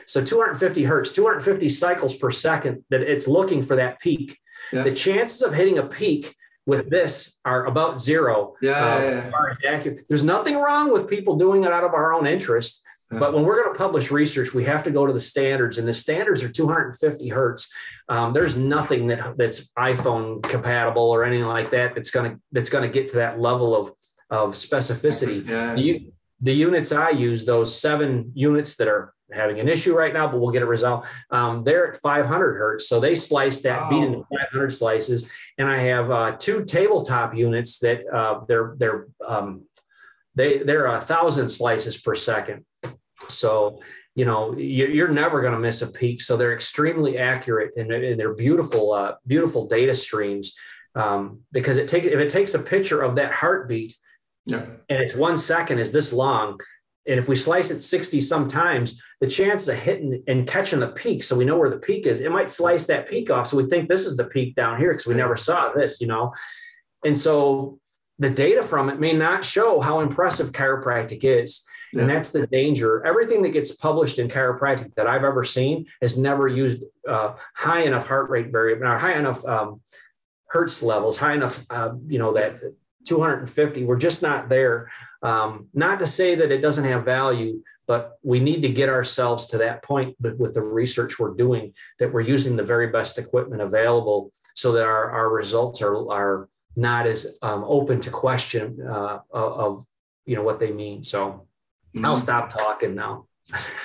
So 0.06 0.24
250 0.24 0.84
hertz, 0.84 1.14
250 1.14 1.70
cycles 1.70 2.16
per 2.16 2.32
second 2.32 2.84
that 2.90 3.02
it's 3.02 3.28
looking 3.28 3.62
for 3.62 3.76
that 3.76 4.00
peak. 4.00 4.40
Yeah. 4.74 4.84
The 4.84 4.94
chances 4.94 5.42
of 5.42 5.54
hitting 5.54 5.78
a 5.78 5.86
peak 5.86 6.36
with 6.66 6.90
this 6.90 7.40
are 7.46 7.66
about 7.66 8.02
zero. 8.02 8.56
Yeah, 8.62 8.72
uh, 8.72 9.50
yeah, 9.64 9.84
yeah. 9.84 9.92
There's 10.10 10.24
nothing 10.24 10.58
wrong 10.58 10.92
with 10.92 11.10
people 11.10 11.38
doing 11.38 11.64
it 11.64 11.72
out 11.72 11.86
of 11.86 11.94
our 11.94 12.14
own 12.14 12.28
interest. 12.28 12.84
Yeah. 13.12 13.20
But 13.20 13.34
when 13.34 13.44
we're 13.44 13.64
going 13.64 13.74
to 13.74 13.78
publish 13.78 14.12
research, 14.12 14.54
we 14.54 14.66
have 14.66 14.84
to 14.84 14.92
go 14.92 15.06
to 15.06 15.14
the 15.14 15.20
standards, 15.20 15.78
and 15.78 15.88
the 15.88 15.94
standards 15.94 16.44
are 16.44 16.50
250 16.50 17.30
hertz. 17.30 17.72
Um, 18.10 18.34
there's 18.34 18.58
nothing 18.58 19.08
that 19.08 19.38
that's 19.38 19.72
iPhone 19.74 20.44
compatible 20.44 21.04
or 21.04 21.24
anything 21.24 21.48
like 21.48 21.72
that 21.72 21.96
that's 21.96 22.12
going 22.12 22.32
to 22.32 22.42
that's 22.52 22.70
going 22.70 22.84
to 22.84 22.94
get 22.94 23.10
to 23.10 23.18
that 23.18 23.40
level 23.40 23.76
of 23.76 23.92
of 24.30 24.56
specificity. 24.56 25.48
Yeah. 25.48 25.74
The, 25.76 26.12
the 26.42 26.54
units 26.54 26.92
I 26.92 27.12
use, 27.12 27.46
those 27.46 27.80
seven 27.80 28.32
units 28.36 28.76
that 28.76 28.88
are 28.88 29.14
having 29.32 29.60
an 29.60 29.68
issue 29.68 29.96
right 29.96 30.14
now, 30.14 30.28
but 30.28 30.40
we'll 30.40 30.52
get 30.52 30.62
it 30.62 30.68
resolved. 30.68 31.08
Um, 31.32 31.64
they're 31.64 31.94
at 31.94 31.98
500 31.98 32.58
hertz, 32.58 32.88
so 32.88 33.00
they 33.00 33.16
slice 33.16 33.62
that 33.64 33.84
wow. 33.84 33.90
beat 33.90 34.04
into 34.04 34.20
500 34.20 34.72
slices. 34.72 35.30
And 35.58 35.68
I 35.68 35.80
have 35.80 36.12
uh, 36.12 36.36
two 36.38 36.64
tabletop 36.64 37.36
units 37.36 37.80
that 37.80 38.06
uh, 38.08 38.42
they're 38.48 38.76
they're 38.78 39.08
um, 39.26 39.64
they 40.36 40.60
they're 40.60 40.88
a 40.88 41.02
thousand 41.02 41.50
slices 41.50 41.98
per 41.98 42.16
second. 42.16 42.66
So 43.28 43.82
you 44.16 44.26
know 44.26 44.56
you're 44.58 45.10
never 45.10 45.42
going 45.42 45.54
to 45.54 45.60
miss 45.60 45.82
a 45.82 45.88
peak. 45.88 46.22
So 46.22 46.38
they're 46.38 46.56
extremely 46.56 47.18
accurate 47.18 47.76
and, 47.76 47.90
they're 47.90 48.34
beautiful 48.34 48.94
uh, 48.94 49.16
beautiful 49.26 49.68
data 49.68 49.96
streams 49.96 50.56
um, 50.96 51.42
because 51.52 51.78
it 51.78 51.88
takes 51.88 52.08
if 52.08 52.20
it 52.20 52.30
takes 52.30 52.54
a 52.54 52.60
picture 52.60 53.02
of 53.02 53.16
that 53.16 53.34
heartbeat. 53.34 53.96
Yeah. 54.46 54.66
And 54.90 55.02
it's 55.02 55.14
one 55.14 55.36
second 55.36 55.80
is 55.80 55.92
this 55.92 56.14
long, 56.14 56.58
and 57.08 57.20
if 57.20 57.28
we 57.28 57.36
slice 57.36 57.72
it 57.72 57.82
60 57.82 58.20
sometimes, 58.20 59.02
the 59.22 59.28
chance 59.28 59.68
of 59.68 59.78
hitting 59.78 60.24
and 60.28 60.46
catching 60.46 60.80
the 60.80 60.90
peak, 60.90 61.24
so 61.24 61.38
we 61.38 61.46
know 61.46 61.58
where 61.58 61.70
the 61.70 61.80
peak 61.80 62.06
is, 62.06 62.22
it 62.22 62.32
might 62.32 62.50
slice 62.50 62.86
that 62.88 63.10
peak 63.10 63.30
off. 63.30 63.48
So 63.48 63.58
we 63.58 63.66
think 63.66 63.88
this 63.88 64.06
is 64.06 64.18
the 64.18 64.26
peak 64.26 64.56
down 64.56 64.78
here 64.78 64.92
because 64.92 65.08
we 65.08 65.16
never 65.16 65.38
saw 65.38 65.72
this, 65.74 66.02
you 66.02 66.08
know. 66.08 66.34
And 67.06 67.18
so 67.18 67.80
the 68.20 68.30
data 68.30 68.62
from 68.62 68.90
it 68.90 69.00
may 69.00 69.14
not 69.14 69.46
show 69.46 69.80
how 69.80 70.02
impressive 70.02 70.52
chiropractic 70.52 71.24
is. 71.24 71.64
Yeah. 71.94 72.02
And 72.02 72.10
that's 72.10 72.32
the 72.32 72.48
danger. 72.48 73.06
Everything 73.06 73.42
that 73.44 73.50
gets 73.50 73.76
published 73.76 74.20
in 74.20 74.28
chiropractic 74.28 74.94
that 74.96 75.08
I've 75.08 75.24
ever 75.24 75.44
seen 75.44 75.86
has 76.02 76.18
never 76.18 76.48
used 76.48 76.84
uh, 77.08 77.36
high 77.56 77.84
enough 77.84 78.08
heart 78.08 78.30
rate 78.30 78.52
variable, 78.52 78.88
or 78.88 78.98
high 78.98 79.18
enough 79.18 79.46
um, 79.46 79.82
hertz 80.48 80.84
levels, 80.84 81.18
high 81.18 81.34
enough, 81.34 81.66
uh, 81.70 81.92
you 82.08 82.20
know, 82.20 82.34
that 82.34 82.60
250. 83.06 83.86
We're 83.86 83.98
just 83.98 84.22
not 84.22 84.50
there. 84.50 84.92
Um, 85.22 85.68
not 85.74 86.00
to 86.00 86.08
say 86.08 86.36
that 86.36 86.52
it 86.52 86.60
doesn't 86.60 86.86
have 86.86 87.06
value, 87.06 87.64
but 87.88 88.18
we 88.22 88.40
need 88.40 88.62
to 88.62 88.70
get 88.70 88.90
ourselves 88.90 89.48
to 89.48 89.58
that 89.58 89.82
point 89.82 90.16
but 90.20 90.38
with 90.38 90.54
the 90.54 90.62
research 90.62 91.18
we're 91.18 91.34
doing 91.34 91.74
that 92.00 92.12
we're 92.12 92.20
using 92.20 92.58
the 92.58 92.64
very 92.64 92.88
best 92.88 93.18
equipment 93.18 93.62
available 93.62 94.30
so 94.56 94.74
that 94.74 94.84
our, 94.84 95.10
our 95.10 95.30
results 95.30 95.82
are, 95.82 96.12
are 96.12 96.50
not 96.78 97.08
as 97.08 97.38
um, 97.42 97.66
open 97.66 98.00
to 98.00 98.12
question 98.12 98.80
uh, 98.88 99.20
of, 99.32 99.86
you 100.26 100.36
know 100.36 100.44
what 100.44 100.60
they 100.60 100.72
mean. 100.72 101.04
So. 101.04 101.47
I'll 102.04 102.16
stop 102.16 102.52
talking 102.52 102.96
now. 102.96 103.26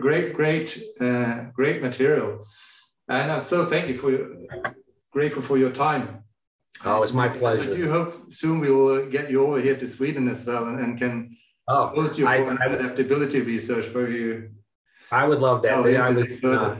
great, 0.00 0.32
great, 0.32 0.82
uh, 1.00 1.44
great 1.52 1.82
material, 1.82 2.46
and 3.08 3.30
I'm 3.30 3.42
so 3.42 3.66
thank 3.66 3.88
you 3.88 3.94
for 3.94 4.10
your, 4.10 4.28
grateful 5.10 5.42
for 5.42 5.58
your 5.58 5.70
time. 5.70 6.24
Oh, 6.84 7.02
it's 7.02 7.12
my 7.12 7.28
pleasure. 7.28 7.72
I 7.72 7.76
do 7.76 7.90
hope 7.90 8.32
soon 8.32 8.60
we 8.60 8.70
will 8.70 9.04
get 9.04 9.30
you 9.30 9.46
over 9.46 9.60
here 9.60 9.76
to 9.76 9.86
Sweden 9.86 10.28
as 10.28 10.44
well 10.46 10.66
and, 10.66 10.80
and 10.80 10.98
can 10.98 11.36
oh, 11.68 11.88
host 11.88 12.18
you 12.18 12.24
for 12.24 12.30
I, 12.30 12.36
an 12.36 12.58
I, 12.60 12.66
adaptability 12.66 13.40
research 13.40 13.86
for 13.86 14.08
you. 14.10 14.50
I 15.10 15.24
would 15.26 15.40
love 15.40 15.62
that. 15.62 15.78
I 15.78 16.10
would, 16.10 16.44
uh, 16.44 16.76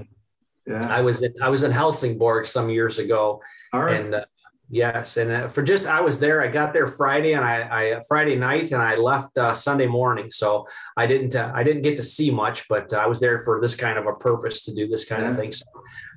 yeah. 0.67 0.89
I 0.89 1.01
was 1.01 1.23
in, 1.23 1.35
I 1.41 1.49
was 1.49 1.63
in 1.63 1.71
Helsingborg 1.71 2.47
some 2.47 2.69
years 2.71 2.99
ago, 2.99 3.41
and 3.73 4.15
uh, 4.15 4.25
yes, 4.71 5.17
and 5.17 5.31
uh, 5.31 5.49
for 5.49 5.63
just 5.63 5.87
I 5.87 6.01
was 6.01 6.21
there. 6.21 6.43
I 6.43 6.49
got 6.49 6.73
there 6.73 6.87
Friday, 6.87 7.33
and 7.33 7.45
I, 7.45 7.97
I 7.97 8.01
Friday 8.09 8.37
night, 8.37 8.73
and 8.73 8.83
I 8.83 8.97
left 8.97 9.37
uh, 9.39 9.55
Sunday 9.55 9.87
morning. 9.87 10.31
So 10.31 10.67
I 10.97 11.07
didn't 11.07 11.37
uh, 11.37 11.53
I 11.55 11.63
didn't 11.63 11.83
get 11.83 11.97
to 11.97 12.05
see 12.05 12.31
much, 12.31 12.69
but 12.69 12.93
I 12.93 13.07
was 13.07 13.21
there 13.21 13.39
for 13.41 13.61
this 13.61 13.75
kind 13.77 13.99
of 13.99 14.07
a 14.07 14.15
purpose 14.15 14.63
to 14.63 14.75
do 14.75 14.89
this 14.89 15.05
kind 15.05 15.23
yeah. 15.23 15.31
of 15.31 15.37
thing. 15.37 15.53
So 15.53 15.67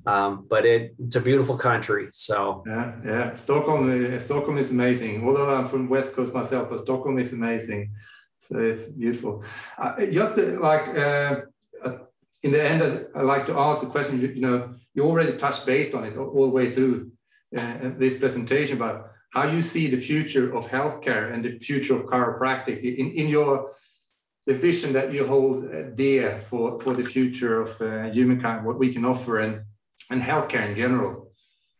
um, 0.07 0.45
but 0.49 0.65
it, 0.65 0.95
it's 0.99 1.17
a 1.17 1.21
beautiful 1.21 1.57
country. 1.57 2.07
So 2.13 2.63
yeah, 2.65 2.93
yeah. 3.05 3.33
Stockholm, 3.33 4.15
uh, 4.15 4.19
Stockholm 4.19 4.57
is 4.57 4.71
amazing. 4.71 5.27
Although 5.27 5.53
I'm 5.53 5.65
from 5.65 5.89
West 5.89 6.15
Coast 6.15 6.33
myself, 6.33 6.69
but 6.69 6.79
Stockholm 6.79 7.19
is 7.19 7.33
amazing. 7.33 7.91
So 8.39 8.59
it's 8.59 8.89
beautiful. 8.89 9.43
Uh, 9.77 10.05
just 10.05 10.37
uh, 10.37 10.59
like 10.61 10.87
uh, 10.87 11.41
uh 11.83 11.97
in 12.43 12.51
the 12.51 12.63
end, 12.63 13.07
I 13.15 13.21
like 13.21 13.45
to 13.47 13.57
ask 13.57 13.81
the 13.81 13.87
question. 13.87 14.21
You, 14.21 14.29
you, 14.29 14.41
know, 14.41 14.75
you 14.93 15.03
already 15.03 15.35
touched 15.35 15.65
based 15.65 15.93
on 15.93 16.05
it 16.05 16.17
all, 16.17 16.29
all 16.29 16.45
the 16.47 16.53
way 16.53 16.71
through 16.71 17.11
uh, 17.55 17.91
this 17.97 18.19
presentation, 18.19 18.77
about 18.77 19.11
how 19.31 19.47
you 19.47 19.61
see 19.61 19.87
the 19.87 19.97
future 19.97 20.55
of 20.55 20.67
healthcare 20.67 21.33
and 21.33 21.43
the 21.43 21.59
future 21.59 21.95
of 21.95 22.05
chiropractic 22.05 22.81
in, 22.81 23.11
in 23.11 23.27
your 23.27 23.69
the 24.45 24.53
vision 24.53 24.93
that 24.93 25.11
you 25.11 25.27
hold 25.27 25.69
dear 25.95 26.37
for, 26.37 26.79
for 26.79 26.93
the 26.93 27.03
future 27.03 27.61
of 27.61 27.81
uh, 27.81 28.09
humankind, 28.13 28.65
what 28.65 28.79
we 28.79 28.93
can 28.93 29.03
offer 29.03 29.39
and 29.39 29.61
and 30.09 30.21
healthcare 30.21 30.67
in 30.69 30.75
general? 30.75 31.31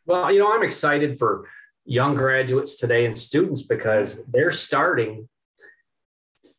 Well, 0.06 0.31
you 0.31 0.39
know, 0.39 0.53
I'm 0.53 0.64
excited 0.64 1.18
for 1.18 1.48
young 1.85 2.15
graduates 2.15 2.76
today 2.76 3.06
and 3.06 3.18
students 3.18 3.61
because 3.61 4.26
they're 4.26 4.52
starting 4.52 5.30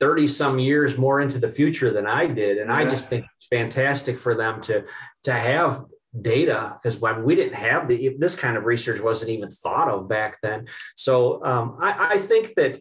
30 0.01 0.27
some 0.29 0.59
years 0.59 0.99
more 0.99 1.21
into 1.21 1.39
the 1.39 1.49
future 1.49 1.91
than 1.91 2.07
I 2.07 2.27
did. 2.27 2.59
And 2.59 2.71
yeah. 2.71 2.77
I 2.77 2.85
just 2.85 3.09
think 3.09 3.27
it's 3.37 3.47
fantastic 3.47 4.19
for 4.19 4.35
them 4.35 4.61
to, 4.63 4.85
to 5.25 5.33
have 5.33 5.85
data 6.21 6.79
because 6.83 6.99
when 6.99 7.23
we 7.23 7.35
didn't 7.35 7.55
have 7.55 7.87
the, 7.87 8.17
this 8.19 8.35
kind 8.35 8.57
of 8.57 8.65
research 8.65 9.01
wasn't 9.01 9.31
even 9.31 9.51
thought 9.51 9.89
of 9.89 10.09
back 10.09 10.39
then. 10.43 10.67
So 10.97 11.45
um, 11.45 11.77
I, 11.81 12.15
I, 12.15 12.19
think 12.19 12.55
that 12.55 12.81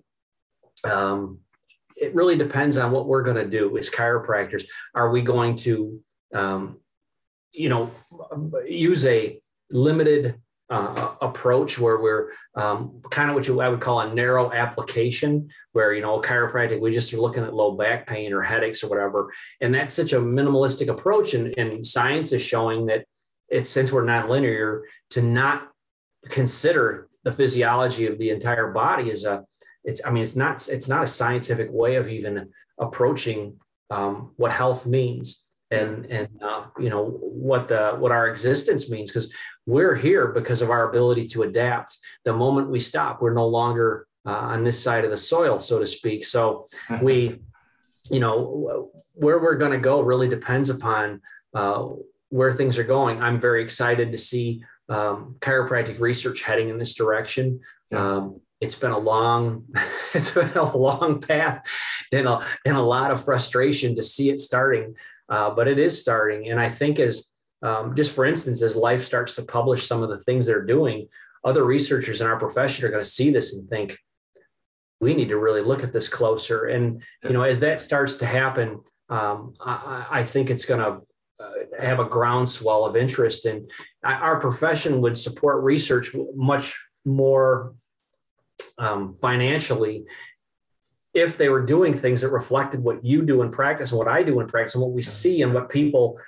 um, 0.90 1.40
it 1.98 2.16
really 2.16 2.38
depends 2.38 2.78
on 2.78 2.92
what 2.92 3.06
we're 3.06 3.24
going 3.24 3.38
to 3.38 3.50
do 3.50 3.78
as 3.78 3.90
chiropractors. 3.90 4.66
Are 4.96 5.12
we 5.12 5.22
going 5.22 5.58
to 5.58 6.02
um, 6.34 6.80
you 7.52 7.70
know, 7.70 7.92
use 8.66 9.06
a 9.06 9.40
limited 9.72 10.36
uh, 10.70 11.16
approach 11.22 11.80
where 11.80 12.00
we're 12.00 12.32
um, 12.56 13.02
kind 13.10 13.30
of 13.30 13.36
what 13.36 13.48
you, 13.48 13.60
I 13.62 13.70
would 13.70 13.80
call 13.80 14.02
a 14.02 14.14
narrow 14.14 14.52
application, 14.52 15.50
where 15.72 15.94
you 15.94 16.02
know 16.02 16.22
chiropractic 16.22 16.80
we 16.80 16.92
just 16.92 17.14
are 17.14 17.22
looking 17.22 17.44
at 17.44 17.54
low 17.54 17.72
back 17.72 18.06
pain 18.06 18.34
or 18.34 18.42
headaches 18.42 18.84
or 18.84 18.90
whatever, 18.90 19.34
and 19.62 19.74
that's 19.74 19.94
such 19.94 20.14
a 20.14 20.20
minimalistic 20.20 20.90
approach, 20.90 21.34
and, 21.34 21.58
and 21.58 21.88
science 21.88 22.32
is 22.34 22.42
showing 22.42 22.88
that 22.88 23.06
it's 23.50 23.70
since 23.70 23.92
we're 23.92 24.06
not 24.06 24.30
linear 24.30 24.84
to 25.12 25.22
not 25.22 25.70
consider 26.30 27.08
the 27.24 27.32
physiology 27.32 28.08
of 28.08 28.18
the 28.18 28.30
entire 28.30 28.72
body 28.72 29.10
is 29.10 29.26
a 29.26 29.44
it's 29.84 30.06
I 30.06 30.12
mean 30.12 30.24
it's 30.24 30.36
not 30.36 30.68
it's 30.70 30.90
not 30.90 31.04
a 31.04 31.08
scientific 31.08 31.70
way 31.72 31.96
of 31.96 32.10
even 32.10 32.50
approaching 32.80 33.60
um, 33.90 34.34
what 34.36 34.52
health 34.52 34.86
means 34.86 35.44
and 35.72 36.06
and 36.06 36.28
uh, 36.42 36.66
you 36.80 36.90
know 36.90 37.10
what 37.22 37.68
the 37.68 37.96
what 37.98 38.12
our 38.12 38.28
existence 38.28 38.90
means 38.90 39.12
because 39.12 39.34
we're 39.66 39.96
here 39.96 40.28
because 40.28 40.62
of 40.62 40.70
our 40.70 40.90
ability 40.90 41.28
to 41.28 41.44
adapt. 41.44 41.98
The 42.24 42.34
moment 42.34 42.70
we 42.70 42.80
stop 42.80 43.22
we're 43.22 43.34
no 43.34 43.48
longer 43.48 44.08
uh, 44.26 44.32
on 44.32 44.64
this 44.64 44.82
side 44.82 45.06
of 45.06 45.12
the 45.12 45.18
soil 45.18 45.60
so 45.60 45.80
to 45.80 45.86
speak. 45.86 46.26
So 46.26 46.66
we 47.02 47.40
you 48.10 48.20
know 48.20 48.92
where 49.14 49.40
we're 49.40 49.56
going 49.56 49.72
to 49.72 49.80
go 49.80 50.02
really 50.02 50.30
depends 50.30 50.70
upon 50.70 51.22
uh, 51.54 51.88
where 52.30 52.54
things 52.54 52.78
are 52.78 52.84
going 52.84 53.22
i'm 53.22 53.40
very 53.40 53.64
excited 53.64 54.12
to 54.12 54.18
see 54.18 54.64
um, 54.90 55.36
chiropractic 55.40 56.00
research 56.00 56.44
heading 56.44 56.70
in 56.70 56.78
this 56.78 56.96
direction 56.96 57.60
um, 57.94 58.40
it's 58.62 58.76
been 58.76 58.92
a 58.92 58.98
long 58.98 59.66
it's 60.14 60.34
been 60.34 60.50
a 60.58 60.78
long 60.78 61.20
path 61.22 61.62
and 62.12 62.28
a, 62.28 62.40
and 62.66 62.78
a 62.78 62.82
lot 62.82 63.12
of 63.12 63.24
frustration 63.24 63.96
to 63.96 64.04
see 64.04 64.30
it 64.30 64.40
starting 64.40 64.96
uh, 65.30 65.50
but 65.50 65.68
it 65.68 65.80
is 65.80 66.00
starting. 66.00 66.50
And 66.50 66.60
I 66.60 66.70
think 66.70 67.00
as 67.00 67.34
um, 67.62 67.96
just 67.96 68.14
for 68.14 68.24
instance, 68.24 68.62
as 68.62 68.76
life 68.76 69.04
starts 69.04 69.34
to 69.36 69.42
publish 69.42 69.88
some 69.88 70.04
of 70.04 70.10
the 70.10 70.18
things 70.18 70.46
they're 70.46 70.66
doing, 70.66 71.08
other 71.44 71.64
researchers 71.64 72.22
in 72.22 72.28
our 72.28 72.38
profession 72.38 72.86
are 72.86 72.92
going 72.92 73.04
to 73.04 73.10
see 73.10 73.32
this 73.32 73.56
and 73.56 73.68
think, 73.70 73.98
we 75.00 75.14
need 75.14 75.30
to 75.30 75.38
really 75.38 75.62
look 75.62 75.84
at 75.84 75.94
this 75.94 76.10
closer. 76.10 76.66
And 76.66 77.04
you 77.24 77.32
know, 77.32 77.44
as 77.44 77.60
that 77.60 77.82
starts 77.82 78.18
to 78.18 78.26
happen, 78.26 78.82
um, 79.10 79.54
I, 79.60 80.06
I, 80.12 80.24
think 80.24 80.50
it's 80.50 80.66
going 80.66 80.82
to 80.82 81.02
uh, 81.40 81.84
have 81.84 82.00
a 82.00 82.06
groundswell 82.06 82.86
of 82.86 82.96
interest, 82.96 83.46
and 83.46 83.70
our 84.04 84.40
profession 84.40 85.02
would 85.02 85.18
support 85.18 85.64
research 85.64 86.16
much 86.36 86.80
more 87.06 87.76
um, 88.78 89.16
financially 89.16 90.06
if 91.14 91.38
they 91.38 91.50
were 91.50 91.66
doing 91.66 91.94
things 91.94 92.22
that 92.22 92.30
reflected 92.30 92.84
what 92.84 93.04
you 93.04 93.24
do 93.24 93.42
in 93.42 93.50
practice 93.50 93.92
and 93.92 93.98
what 93.98 94.08
I 94.08 94.22
do 94.24 94.40
in 94.40 94.48
practice 94.48 94.76
and 94.76 94.84
what 94.84 94.92
we 94.92 95.02
see 95.02 95.42
and 95.42 95.54
what 95.54 95.70
people 95.70 96.20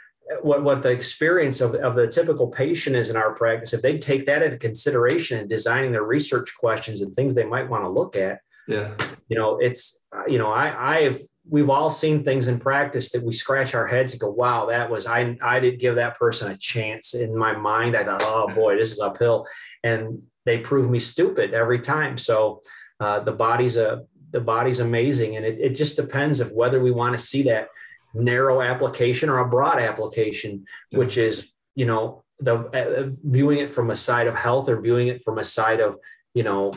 what, 0.41 0.63
what 0.63 0.81
the 0.81 0.91
experience 0.91 1.59
of, 1.61 1.75
of 1.75 1.95
the 1.95 2.07
typical 2.07 2.47
patient 2.47 2.95
is 2.95 3.09
in 3.09 3.17
our 3.17 3.33
practice, 3.33 3.73
if 3.73 3.81
they 3.81 3.97
take 3.97 4.25
that 4.27 4.43
into 4.43 4.57
consideration 4.57 5.39
in 5.39 5.47
designing 5.47 5.91
their 5.91 6.03
research 6.03 6.53
questions 6.55 7.01
and 7.01 7.13
things 7.15 7.33
they 7.33 7.45
might 7.45 7.67
want 7.67 7.83
to 7.83 7.89
look 7.89 8.15
at, 8.15 8.39
yeah, 8.67 8.93
you 9.27 9.37
know, 9.37 9.57
it's 9.57 10.03
you 10.27 10.37
know, 10.37 10.51
I 10.51 10.97
I've 10.97 11.19
we've 11.49 11.69
all 11.69 11.89
seen 11.89 12.23
things 12.23 12.47
in 12.47 12.59
practice 12.59 13.11
that 13.11 13.23
we 13.23 13.33
scratch 13.33 13.73
our 13.73 13.87
heads 13.87 14.13
and 14.13 14.21
go, 14.21 14.29
wow, 14.29 14.67
that 14.67 14.89
was 14.89 15.07
I 15.07 15.37
I 15.41 15.59
didn't 15.59 15.79
give 15.79 15.95
that 15.95 16.17
person 16.17 16.51
a 16.51 16.57
chance. 16.57 17.13
In 17.13 17.35
my 17.35 17.53
mind, 17.53 17.95
I 17.95 18.03
thought, 18.03 18.23
oh 18.23 18.47
boy, 18.53 18.77
this 18.77 18.93
is 18.93 18.99
uphill. 18.99 19.47
And 19.83 20.23
they 20.45 20.59
prove 20.59 20.89
me 20.89 20.99
stupid 20.99 21.53
every 21.53 21.79
time. 21.79 22.17
So 22.17 22.61
uh, 22.99 23.19
the 23.21 23.31
body's 23.31 23.77
a 23.77 24.03
the 24.31 24.41
body's 24.41 24.79
amazing. 24.79 25.37
And 25.37 25.45
it, 25.45 25.59
it 25.59 25.69
just 25.75 25.95
depends 25.95 26.39
of 26.39 26.51
whether 26.51 26.79
we 26.79 26.91
want 26.91 27.13
to 27.15 27.19
see 27.19 27.43
that 27.43 27.69
narrow 28.13 28.61
application 28.61 29.29
or 29.29 29.39
a 29.39 29.49
broad 29.49 29.79
application, 29.79 30.65
which 30.91 31.17
is, 31.17 31.51
you 31.75 31.85
know, 31.85 32.23
the 32.39 32.55
uh, 32.55 33.09
viewing 33.23 33.57
it 33.57 33.69
from 33.69 33.89
a 33.89 33.95
side 33.95 34.27
of 34.27 34.35
health 34.35 34.69
or 34.69 34.79
viewing 34.79 35.07
it 35.07 35.23
from 35.23 35.39
a 35.39 35.43
side 35.43 35.79
of, 35.79 35.97
you 36.33 36.43
know, 36.43 36.73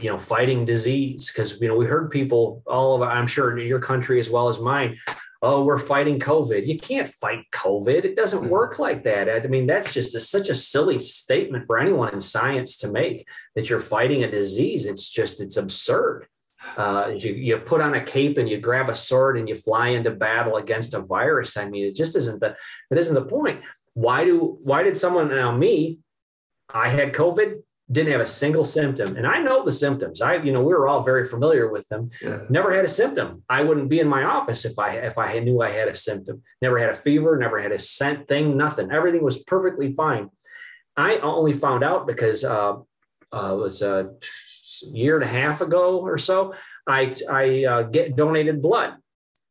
you 0.00 0.10
know, 0.10 0.18
fighting 0.18 0.64
disease. 0.64 1.30
Cause, 1.30 1.60
you 1.60 1.68
know, 1.68 1.76
we 1.76 1.86
heard 1.86 2.10
people 2.10 2.62
all 2.66 2.94
of, 2.94 3.02
I'm 3.02 3.26
sure 3.26 3.56
in 3.56 3.66
your 3.66 3.80
country 3.80 4.18
as 4.18 4.30
well 4.30 4.48
as 4.48 4.60
mine, 4.60 4.98
oh, 5.42 5.64
we're 5.64 5.78
fighting 5.78 6.20
COVID. 6.20 6.66
You 6.66 6.78
can't 6.78 7.08
fight 7.08 7.44
COVID. 7.52 8.04
It 8.04 8.14
doesn't 8.14 8.48
work 8.48 8.78
like 8.78 9.02
that. 9.04 9.28
I 9.28 9.46
mean, 9.48 9.66
that's 9.66 9.92
just 9.92 10.14
a, 10.14 10.20
such 10.20 10.48
a 10.48 10.54
silly 10.54 11.00
statement 11.00 11.66
for 11.66 11.78
anyone 11.78 12.12
in 12.14 12.20
science 12.20 12.76
to 12.78 12.92
make 12.92 13.26
that 13.56 13.68
you're 13.68 13.80
fighting 13.80 14.22
a 14.22 14.30
disease. 14.30 14.86
It's 14.86 15.08
just, 15.08 15.40
it's 15.40 15.56
absurd. 15.56 16.28
Uh, 16.76 17.12
you, 17.16 17.32
you 17.32 17.58
put 17.58 17.80
on 17.80 17.94
a 17.94 18.00
cape 18.00 18.38
and 18.38 18.48
you 18.48 18.58
grab 18.58 18.88
a 18.88 18.94
sword 18.94 19.36
and 19.36 19.48
you 19.48 19.54
fly 19.56 19.88
into 19.88 20.12
battle 20.12 20.56
against 20.58 20.94
a 20.94 21.00
virus. 21.00 21.56
I 21.56 21.68
mean, 21.68 21.84
it 21.86 21.96
just 21.96 22.14
isn't 22.14 22.38
the 22.38 22.54
it 22.90 22.98
isn't 22.98 23.14
the 23.14 23.24
point. 23.24 23.64
Why 23.94 24.24
do 24.24 24.58
why 24.62 24.84
did 24.84 24.96
someone 24.96 25.28
now 25.28 25.50
me? 25.56 25.98
I 26.72 26.88
had 26.88 27.12
COVID, 27.12 27.62
didn't 27.92 28.12
have 28.12 28.20
a 28.20 28.26
single 28.26 28.64
symptom, 28.64 29.16
and 29.16 29.26
I 29.26 29.38
know 29.40 29.64
the 29.64 29.72
symptoms. 29.72 30.20
I 30.20 30.36
you 30.36 30.52
know 30.52 30.62
we 30.62 30.74
were 30.74 30.88
all 30.88 31.02
very 31.02 31.26
familiar 31.28 31.70
with 31.70 31.88
them. 31.88 32.10
Yeah. 32.20 32.40
Never 32.48 32.74
had 32.74 32.84
a 32.84 32.88
symptom. 32.88 33.44
I 33.48 33.62
wouldn't 33.62 33.88
be 33.88 34.00
in 34.00 34.08
my 34.08 34.24
office 34.24 34.64
if 34.64 34.78
I 34.78 34.90
if 34.94 35.18
I 35.18 35.38
knew 35.38 35.62
I 35.62 35.70
had 35.70 35.88
a 35.88 35.94
symptom. 35.94 36.42
Never 36.60 36.78
had 36.78 36.90
a 36.90 36.94
fever. 36.94 37.36
Never 37.36 37.60
had 37.60 37.72
a 37.72 37.78
scent 37.78 38.26
thing. 38.28 38.56
Nothing. 38.56 38.90
Everything 38.90 39.22
was 39.22 39.42
perfectly 39.44 39.92
fine. 39.92 40.30
I 40.96 41.18
only 41.18 41.52
found 41.52 41.84
out 41.84 42.06
because 42.06 42.44
uh, 42.44 42.74
uh, 43.32 43.52
it 43.54 43.58
was 43.58 43.82
a 43.82 44.10
year 44.90 45.16
and 45.16 45.24
a 45.24 45.28
half 45.28 45.60
ago 45.60 46.00
or 46.00 46.18
so, 46.18 46.54
I, 46.86 47.14
I 47.30 47.64
uh, 47.64 47.82
get 47.84 48.16
donated 48.16 48.62
blood. 48.62 48.94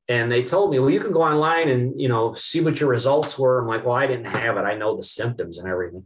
And 0.08 0.32
they 0.32 0.44
told 0.44 0.72
me, 0.72 0.80
well, 0.80 0.90
you 0.90 1.00
can 1.00 1.14
go 1.14 1.22
online 1.22 1.70
and, 1.70 2.00
you 2.00 2.10
know, 2.10 2.34
see 2.34 2.60
what 2.60 2.80
your 2.80 2.90
results 2.90 3.40
were. 3.40 3.62
I'm 3.62 3.68
like, 3.68 3.86
well, 3.86 3.96
I 3.96 4.08
didn't 4.08 4.26
have 4.26 4.58
it. 4.58 4.62
I 4.62 4.76
know 4.76 4.98
the 4.98 5.04
symptoms 5.04 5.58
and 5.58 5.70
everything. 5.70 6.06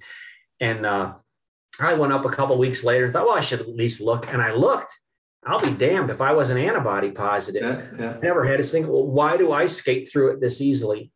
And 0.60 0.86
uh, 0.86 1.14
I 1.80 1.94
went 1.94 2.14
up 2.14 2.26
a 2.26 2.30
couple 2.30 2.58
weeks 2.58 2.84
later 2.84 3.06
and 3.06 3.14
thought, 3.14 3.26
well, 3.26 3.38
I 3.38 3.42
should 3.42 3.62
at 3.62 3.70
least 3.70 4.02
look. 4.02 4.32
And 4.32 4.42
I 4.42 4.54
looked. 4.54 4.92
I'll 5.46 5.62
be 5.62 5.72
damned 5.72 6.10
if 6.10 6.22
I 6.22 6.34
wasn't 6.34 6.60
antibody 6.60 7.12
positive. 7.12 7.62
Yeah, 7.62 8.00
yeah. 8.00 8.18
Never 8.22 8.46
had 8.46 8.60
a 8.60 8.64
single. 8.64 9.12
Why 9.12 9.38
do 9.38 9.52
I 9.52 9.68
skate 9.68 10.10
through 10.12 10.32
it 10.32 10.42
this 10.42 10.60
easily? 10.60 11.12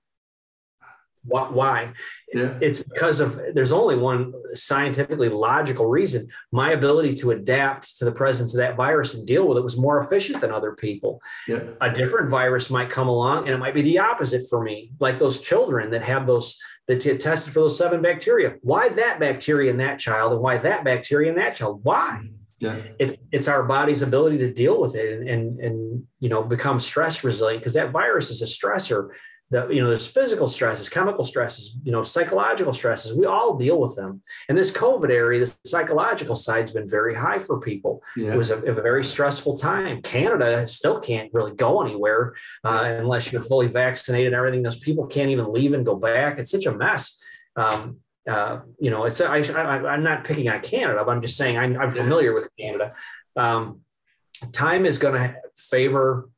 Why? 1.29 1.93
Yeah. 2.33 2.57
It's 2.61 2.83
because 2.83 3.21
of 3.21 3.39
there's 3.53 3.71
only 3.71 3.95
one 3.95 4.33
scientifically 4.53 5.29
logical 5.29 5.85
reason. 5.85 6.27
My 6.51 6.71
ability 6.71 7.15
to 7.17 7.31
adapt 7.31 7.97
to 7.97 8.05
the 8.05 8.11
presence 8.11 8.53
of 8.53 8.59
that 8.59 8.75
virus 8.75 9.15
and 9.15 9.25
deal 9.25 9.47
with 9.47 9.57
it 9.57 9.63
was 9.63 9.77
more 9.77 9.99
efficient 9.99 10.41
than 10.41 10.51
other 10.51 10.73
people. 10.73 11.21
Yeah. 11.47 11.61
A 11.81 11.91
different 11.91 12.29
virus 12.29 12.69
might 12.69 12.89
come 12.89 13.07
along 13.07 13.45
and 13.45 13.49
it 13.49 13.59
might 13.59 13.73
be 13.73 13.81
the 13.81 13.99
opposite 13.99 14.49
for 14.49 14.63
me, 14.63 14.91
like 14.99 15.19
those 15.19 15.41
children 15.41 15.91
that 15.91 16.03
have 16.03 16.27
those 16.27 16.57
that 16.87 17.03
get 17.03 17.19
tested 17.19 17.53
for 17.53 17.61
those 17.61 17.77
seven 17.77 18.01
bacteria. 18.01 18.55
Why 18.61 18.89
that 18.89 19.19
bacteria 19.19 19.69
in 19.69 19.77
that 19.77 19.99
child 19.99 20.33
and 20.33 20.41
why 20.41 20.57
that 20.57 20.83
bacteria 20.83 21.29
in 21.29 21.37
that 21.37 21.55
child? 21.55 21.81
Why? 21.83 22.19
Mm-hmm. 22.21 22.35
Yeah. 22.59 22.75
It's 22.99 23.17
it's 23.31 23.47
our 23.47 23.63
body's 23.63 24.01
ability 24.01 24.37
to 24.39 24.53
deal 24.53 24.81
with 24.81 24.95
it 24.95 25.13
and 25.13 25.29
and, 25.29 25.59
and 25.59 26.03
you 26.19 26.27
know 26.27 26.43
become 26.43 26.79
stress 26.79 27.23
resilient 27.23 27.61
because 27.61 27.75
that 27.75 27.91
virus 27.91 28.29
is 28.29 28.41
a 28.41 28.45
stressor 28.45 29.09
the, 29.51 29.67
you 29.69 29.81
know, 29.81 29.87
there's 29.87 30.09
physical 30.09 30.47
stresses, 30.47 30.89
chemical 30.89 31.23
stresses, 31.23 31.77
you 31.83 31.91
know, 31.91 32.03
psychological 32.03 32.71
stresses. 32.71 33.17
We 33.17 33.25
all 33.25 33.57
deal 33.57 33.79
with 33.79 33.95
them. 33.95 34.21
And 34.47 34.57
this 34.57 34.71
COVID 34.71 35.09
area, 35.09 35.43
the 35.43 35.57
psychological 35.65 36.35
side's 36.35 36.71
been 36.71 36.87
very 36.87 37.15
high 37.15 37.39
for 37.39 37.59
people. 37.59 38.03
Yeah. 38.15 38.33
It 38.33 38.37
was 38.37 38.51
a, 38.51 38.57
a, 38.61 38.73
very 38.73 39.03
stressful 39.03 39.57
time. 39.57 40.03
Canada 40.03 40.67
still 40.67 40.99
can't 40.99 41.31
really 41.33 41.55
go 41.55 41.81
anywhere 41.81 42.35
uh, 42.63 42.83
unless 42.99 43.31
you're 43.31 43.41
fully 43.41 43.67
vaccinated 43.67 44.27
and 44.27 44.35
everything. 44.35 44.61
Those 44.61 44.79
people 44.79 45.07
can't 45.07 45.31
even 45.31 45.51
leave 45.51 45.73
and 45.73 45.85
go 45.85 45.95
back. 45.95 46.37
It's 46.37 46.51
such 46.51 46.67
a 46.67 46.71
mess. 46.71 47.19
Um, 47.55 47.97
uh, 48.29 48.59
you 48.79 48.91
know, 48.91 49.05
it's 49.05 49.19
I, 49.19 49.37
I, 49.37 49.95
am 49.95 50.03
not 50.03 50.23
picking 50.25 50.47
on 50.49 50.61
Canada, 50.61 51.03
but 51.03 51.11
I'm 51.11 51.21
just 51.21 51.37
saying 51.37 51.57
I'm, 51.57 51.79
I'm 51.79 51.89
familiar 51.89 52.33
with 52.33 52.55
Canada. 52.55 52.93
Um, 53.35 53.81
time 54.51 54.85
is 54.85 54.99
going 54.99 55.15
to 55.15 55.35
favor 55.57 56.29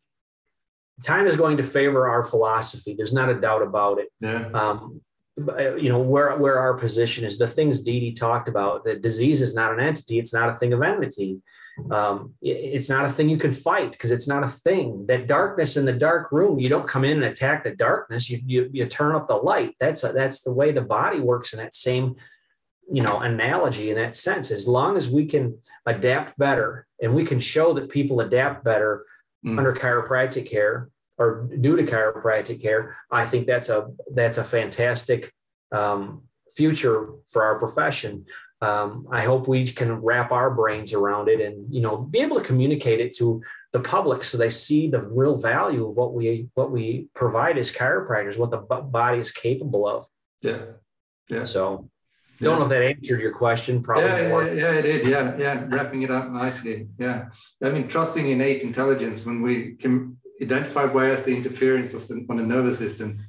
time 1.03 1.27
is 1.27 1.35
going 1.35 1.57
to 1.57 1.63
favor 1.63 2.07
our 2.07 2.23
philosophy. 2.23 2.93
There's 2.95 3.13
not 3.13 3.29
a 3.29 3.39
doubt 3.39 3.61
about 3.61 3.99
it. 3.99 4.09
Yeah. 4.19 4.49
Um, 4.53 5.01
you 5.37 5.89
know 5.89 5.99
where 5.99 6.37
where 6.37 6.59
our 6.59 6.75
position 6.75 7.25
is. 7.25 7.37
The 7.37 7.47
things 7.47 7.83
D.D 7.83 8.13
talked 8.13 8.47
about. 8.47 8.83
That 8.83 9.01
disease 9.01 9.41
is 9.41 9.55
not 9.55 9.73
an 9.73 9.79
entity. 9.79 10.19
It's 10.19 10.33
not 10.33 10.49
a 10.49 10.53
thing 10.53 10.73
of 10.73 10.81
enmity. 10.81 11.41
Um, 11.89 12.33
it's 12.41 12.89
not 12.89 13.05
a 13.05 13.09
thing 13.09 13.29
you 13.29 13.37
can 13.37 13.53
fight 13.53 13.93
because 13.93 14.11
it's 14.11 14.27
not 14.27 14.43
a 14.43 14.49
thing. 14.49 15.05
That 15.07 15.27
darkness 15.27 15.77
in 15.77 15.85
the 15.85 15.93
dark 15.93 16.31
room, 16.31 16.59
you 16.59 16.69
don't 16.69 16.87
come 16.87 17.05
in 17.05 17.23
and 17.23 17.31
attack 17.31 17.63
the 17.63 17.75
darkness. 17.75 18.29
You 18.29 18.41
you, 18.45 18.69
you 18.71 18.85
turn 18.85 19.15
up 19.15 19.27
the 19.27 19.37
light. 19.37 19.75
That's 19.79 20.03
a, 20.03 20.11
that's 20.11 20.41
the 20.41 20.53
way 20.53 20.71
the 20.71 20.81
body 20.81 21.19
works 21.19 21.53
in 21.53 21.59
that 21.59 21.75
same 21.75 22.17
you 22.91 23.01
know 23.01 23.19
analogy 23.19 23.89
in 23.89 23.95
that 23.95 24.15
sense. 24.15 24.51
As 24.51 24.67
long 24.67 24.97
as 24.97 25.09
we 25.09 25.25
can 25.25 25.57
adapt 25.85 26.37
better 26.37 26.85
and 27.01 27.15
we 27.15 27.23
can 27.23 27.39
show 27.39 27.73
that 27.73 27.89
people 27.89 28.19
adapt 28.19 28.63
better 28.63 29.05
mm. 29.45 29.57
under 29.57 29.73
chiropractic 29.73 30.49
care 30.49 30.89
or 31.17 31.47
due 31.59 31.75
to 31.75 31.83
chiropractic 31.83 32.61
care, 32.61 32.97
I 33.11 33.25
think 33.25 33.45
that's 33.45 33.69
a 33.69 33.87
that's 34.13 34.37
a 34.37 34.43
fantastic 34.43 35.31
um, 35.71 36.23
future 36.55 37.09
for 37.27 37.43
our 37.43 37.59
profession. 37.59 38.25
Um, 38.61 39.07
I 39.11 39.21
hope 39.21 39.47
we 39.47 39.65
can 39.65 39.93
wrap 39.93 40.31
our 40.31 40.51
brains 40.51 40.93
around 40.93 41.29
it 41.29 41.41
and 41.41 41.73
you 41.73 41.81
know 41.81 41.97
be 41.97 42.19
able 42.19 42.39
to 42.39 42.45
communicate 42.45 42.99
it 42.99 43.15
to 43.17 43.41
the 43.71 43.79
public 43.79 44.23
so 44.23 44.37
they 44.37 44.49
see 44.49 44.87
the 44.87 45.01
real 45.01 45.37
value 45.37 45.87
of 45.87 45.95
what 45.95 46.13
we 46.13 46.49
what 46.55 46.71
we 46.71 47.07
provide 47.13 47.57
as 47.57 47.71
chiropractors, 47.71 48.37
what 48.37 48.51
the 48.51 48.57
body 48.57 49.19
is 49.19 49.31
capable 49.31 49.87
of. 49.87 50.07
Yeah, 50.41 50.63
yeah. 51.29 51.43
So 51.43 51.89
don't 52.41 52.57
know 52.57 52.63
if 52.63 52.69
that 52.69 52.81
answered 52.81 53.21
your 53.21 53.33
question. 53.33 53.81
Probably 53.81 54.05
yeah, 54.05 54.27
more. 54.27 54.43
Yeah, 54.43 54.53
yeah, 54.53 54.71
it 54.73 54.81
did. 54.81 55.07
Yeah, 55.07 55.37
yeah. 55.37 55.65
Wrapping 55.67 56.01
it 56.01 56.11
up 56.11 56.29
nicely. 56.29 56.87
Yeah. 56.97 57.29
I 57.63 57.69
mean, 57.69 57.87
trusting 57.87 58.27
innate 58.27 58.63
intelligence 58.63 59.25
when 59.25 59.41
we 59.41 59.75
can 59.75 60.17
identify 60.41 60.85
where's 60.85 61.23
the 61.23 61.35
interference 61.35 61.93
of 61.93 62.07
the, 62.07 62.25
on 62.29 62.37
the 62.37 62.43
nervous 62.43 62.77
system 62.77 63.19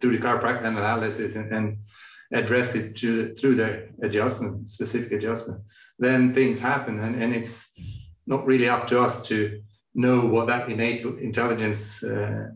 through 0.00 0.16
the 0.16 0.24
chiropractic 0.24 0.64
analysis 0.64 1.36
and, 1.36 1.52
and 1.52 1.78
address 2.32 2.74
it 2.74 2.96
to, 2.96 3.34
through 3.34 3.56
the 3.56 3.88
adjustment, 4.02 4.68
specific 4.68 5.12
adjustment, 5.12 5.62
then 5.98 6.32
things 6.32 6.60
happen. 6.60 7.00
And, 7.00 7.20
and 7.22 7.34
it's 7.34 7.78
not 8.26 8.46
really 8.46 8.68
up 8.68 8.86
to 8.88 9.00
us 9.00 9.26
to 9.28 9.60
know 9.94 10.26
what 10.26 10.46
that 10.46 10.68
innate 10.68 11.02
intelligence 11.02 12.02
uh, 12.02 12.48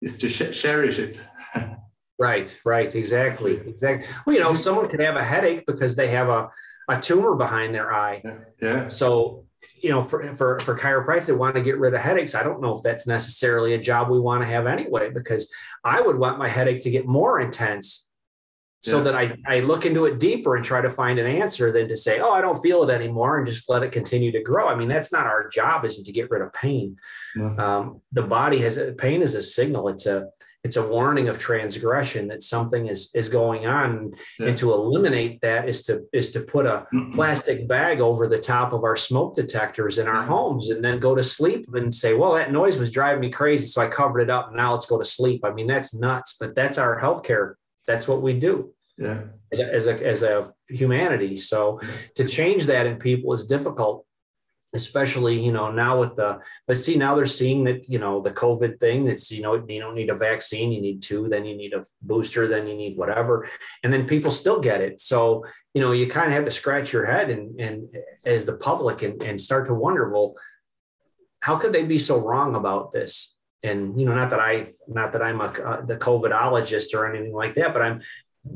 is 0.00 0.18
to 0.18 0.28
sh- 0.28 0.58
cherish 0.58 0.98
it. 0.98 1.20
right, 2.20 2.60
right, 2.64 2.94
exactly, 2.94 3.56
exactly. 3.56 4.06
Well, 4.24 4.36
you 4.36 4.42
know, 4.42 4.54
someone 4.54 4.88
could 4.88 5.00
have 5.00 5.16
a 5.16 5.24
headache 5.24 5.64
because 5.66 5.96
they 5.96 6.08
have 6.08 6.28
a, 6.28 6.50
a 6.88 7.00
tumor 7.00 7.34
behind 7.34 7.74
their 7.74 7.92
eye. 7.92 8.20
Yeah. 8.24 8.38
yeah. 8.60 8.88
So, 8.88 9.46
you 9.82 9.90
know, 9.90 10.02
for, 10.02 10.34
for, 10.34 10.60
for 10.60 10.76
chiropractors 10.76 11.26
that 11.26 11.36
want 11.36 11.56
to 11.56 11.62
get 11.62 11.78
rid 11.78 11.94
of 11.94 12.00
headaches, 12.00 12.34
I 12.34 12.42
don't 12.42 12.60
know 12.60 12.76
if 12.76 12.82
that's 12.82 13.06
necessarily 13.06 13.72
a 13.72 13.78
job 13.78 14.10
we 14.10 14.20
want 14.20 14.42
to 14.42 14.46
have 14.46 14.66
anyway, 14.66 15.10
because 15.10 15.50
I 15.82 16.00
would 16.00 16.18
want 16.18 16.38
my 16.38 16.48
headache 16.48 16.82
to 16.82 16.90
get 16.90 17.06
more 17.06 17.40
intense 17.40 18.06
so 18.82 18.98
yeah. 18.98 19.04
that 19.04 19.14
I, 19.14 19.36
I 19.46 19.60
look 19.60 19.84
into 19.84 20.06
it 20.06 20.18
deeper 20.18 20.56
and 20.56 20.64
try 20.64 20.80
to 20.80 20.88
find 20.88 21.18
an 21.18 21.26
answer 21.26 21.70
than 21.70 21.86
to 21.88 21.96
say, 21.98 22.20
oh, 22.20 22.32
I 22.32 22.40
don't 22.40 22.62
feel 22.62 22.82
it 22.82 22.90
anymore 22.90 23.36
and 23.36 23.46
just 23.46 23.68
let 23.68 23.82
it 23.82 23.92
continue 23.92 24.32
to 24.32 24.42
grow. 24.42 24.68
I 24.68 24.74
mean, 24.74 24.88
that's 24.88 25.12
not 25.12 25.26
our 25.26 25.48
job, 25.48 25.84
isn't 25.84 26.04
to 26.04 26.12
get 26.12 26.30
rid 26.30 26.40
of 26.40 26.50
pain. 26.54 26.96
Um, 27.58 28.00
the 28.10 28.22
body 28.22 28.58
has 28.60 28.80
pain 28.96 29.20
is 29.20 29.34
a 29.34 29.42
signal. 29.42 29.88
It's 29.88 30.06
a 30.06 30.28
it's 30.62 30.76
a 30.76 30.86
warning 30.86 31.28
of 31.28 31.38
transgression 31.38 32.28
that 32.28 32.42
something 32.42 32.88
is 32.88 33.10
is 33.14 33.28
going 33.28 33.66
on. 33.66 34.12
Yeah. 34.38 34.48
And 34.48 34.56
to 34.58 34.72
eliminate 34.72 35.40
that 35.40 35.68
is 35.68 35.82
to 35.84 36.06
is 36.12 36.30
to 36.32 36.40
put 36.40 36.66
a 36.66 36.86
plastic 37.12 37.66
bag 37.66 38.00
over 38.00 38.28
the 38.28 38.38
top 38.38 38.72
of 38.72 38.84
our 38.84 38.96
smoke 38.96 39.36
detectors 39.36 39.98
in 39.98 40.06
our 40.06 40.24
mm. 40.24 40.28
homes 40.28 40.70
and 40.70 40.84
then 40.84 40.98
go 40.98 41.14
to 41.14 41.22
sleep 41.22 41.66
and 41.72 41.94
say, 41.94 42.14
well, 42.14 42.34
that 42.34 42.52
noise 42.52 42.78
was 42.78 42.92
driving 42.92 43.20
me 43.20 43.30
crazy. 43.30 43.66
So 43.66 43.80
I 43.80 43.88
covered 43.88 44.20
it 44.20 44.30
up 44.30 44.48
and 44.48 44.56
now 44.56 44.72
let's 44.72 44.86
go 44.86 44.98
to 44.98 45.04
sleep. 45.04 45.44
I 45.44 45.52
mean, 45.52 45.66
that's 45.66 45.94
nuts, 45.94 46.36
but 46.38 46.54
that's 46.54 46.76
our 46.78 47.00
healthcare 47.00 47.54
that's 47.86 48.06
what 48.06 48.22
we 48.22 48.32
do 48.38 48.72
yeah 48.98 49.22
as 49.52 49.60
a, 49.60 49.74
as 49.74 49.86
a, 49.86 50.06
as 50.06 50.22
a 50.22 50.52
humanity 50.68 51.36
so 51.36 51.80
to 52.14 52.24
change 52.24 52.66
that 52.66 52.86
in 52.86 52.96
people 52.96 53.32
is 53.32 53.46
difficult 53.46 54.06
especially 54.72 55.38
you 55.38 55.52
know 55.52 55.70
now 55.70 55.98
with 55.98 56.14
the 56.16 56.38
but 56.66 56.78
see 56.78 56.96
now 56.96 57.14
they're 57.14 57.26
seeing 57.26 57.64
that 57.64 57.88
you 57.88 57.98
know 57.98 58.20
the 58.20 58.30
covid 58.30 58.78
thing 58.78 59.08
it's 59.08 59.30
you 59.30 59.42
know 59.42 59.54
you 59.68 59.80
don't 59.80 59.96
need 59.96 60.10
a 60.10 60.14
vaccine 60.14 60.70
you 60.70 60.80
need 60.80 61.02
two 61.02 61.28
then 61.28 61.44
you 61.44 61.56
need 61.56 61.72
a 61.72 61.84
booster 62.02 62.46
then 62.46 62.66
you 62.66 62.76
need 62.76 62.96
whatever. 62.96 63.48
And 63.82 63.92
then 63.92 64.06
people 64.06 64.30
still 64.30 64.60
get 64.60 64.80
it. 64.80 65.00
So 65.00 65.44
you 65.74 65.80
know 65.80 65.92
you 65.92 66.06
kind 66.06 66.28
of 66.28 66.34
have 66.34 66.44
to 66.44 66.50
scratch 66.50 66.92
your 66.92 67.06
head 67.06 67.30
and 67.30 67.58
and 67.60 67.88
as 68.24 68.44
the 68.44 68.56
public 68.56 69.02
and, 69.02 69.22
and 69.22 69.40
start 69.40 69.66
to 69.66 69.74
wonder 69.74 70.10
well 70.10 70.34
how 71.40 71.56
could 71.56 71.72
they 71.72 71.84
be 71.84 71.98
so 71.98 72.18
wrong 72.18 72.54
about 72.54 72.92
this? 72.92 73.38
And 73.62 73.98
you 73.98 74.06
know 74.06 74.14
not 74.14 74.30
that 74.30 74.40
i 74.40 74.72
not 74.88 75.12
that 75.12 75.22
i'm 75.22 75.40
a 75.40 75.50
uh, 75.70 75.80
the 75.84 75.96
covidologist 75.96 76.94
or 76.94 77.06
anything 77.06 77.34
like 77.34 77.54
that 77.54 77.74
but 77.74 77.82
i'm 77.82 78.00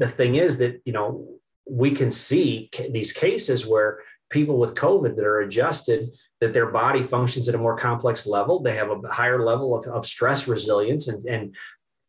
the 0.02 0.08
thing 0.08 0.36
is 0.36 0.56
that 0.58 0.80
you 0.86 0.94
know 0.94 1.28
we 1.68 1.90
can 1.90 2.10
see 2.10 2.70
these 2.90 3.12
cases 3.12 3.66
where 3.66 4.00
people 4.30 4.58
with 4.58 4.74
covid 4.74 5.16
that 5.16 5.24
are 5.24 5.40
adjusted 5.40 6.10
that 6.40 6.52
their 6.52 6.66
body 6.66 7.02
functions 7.02 7.48
at 7.48 7.54
a 7.54 7.58
more 7.58 7.76
complex 7.76 8.26
level 8.26 8.62
they 8.62 8.74
have 8.74 8.90
a 8.90 9.08
higher 9.08 9.44
level 9.44 9.76
of, 9.76 9.86
of 9.86 10.06
stress 10.06 10.48
resilience 10.48 11.08
and, 11.08 11.24
and 11.24 11.56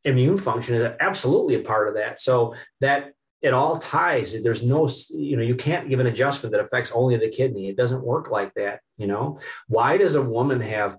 immune 0.05 0.37
function 0.37 0.75
is 0.75 0.83
absolutely 0.99 1.55
a 1.55 1.61
part 1.61 1.87
of 1.87 1.95
that. 1.95 2.21
So 2.21 2.53
that 2.79 3.13
it 3.41 3.53
all 3.53 3.77
ties. 3.77 4.41
There's 4.41 4.63
no 4.63 4.87
you 5.09 5.35
know 5.35 5.43
you 5.43 5.55
can't 5.55 5.89
give 5.89 5.99
an 5.99 6.07
adjustment 6.07 6.51
that 6.53 6.61
affects 6.61 6.91
only 6.93 7.17
the 7.17 7.29
kidney. 7.29 7.67
It 7.67 7.75
doesn't 7.75 8.03
work 8.03 8.29
like 8.31 8.53
that 8.53 8.79
you 8.97 9.07
know? 9.07 9.39
Why 9.67 9.97
does 9.97 10.15
a 10.15 10.21
woman 10.21 10.61
have 10.61 10.97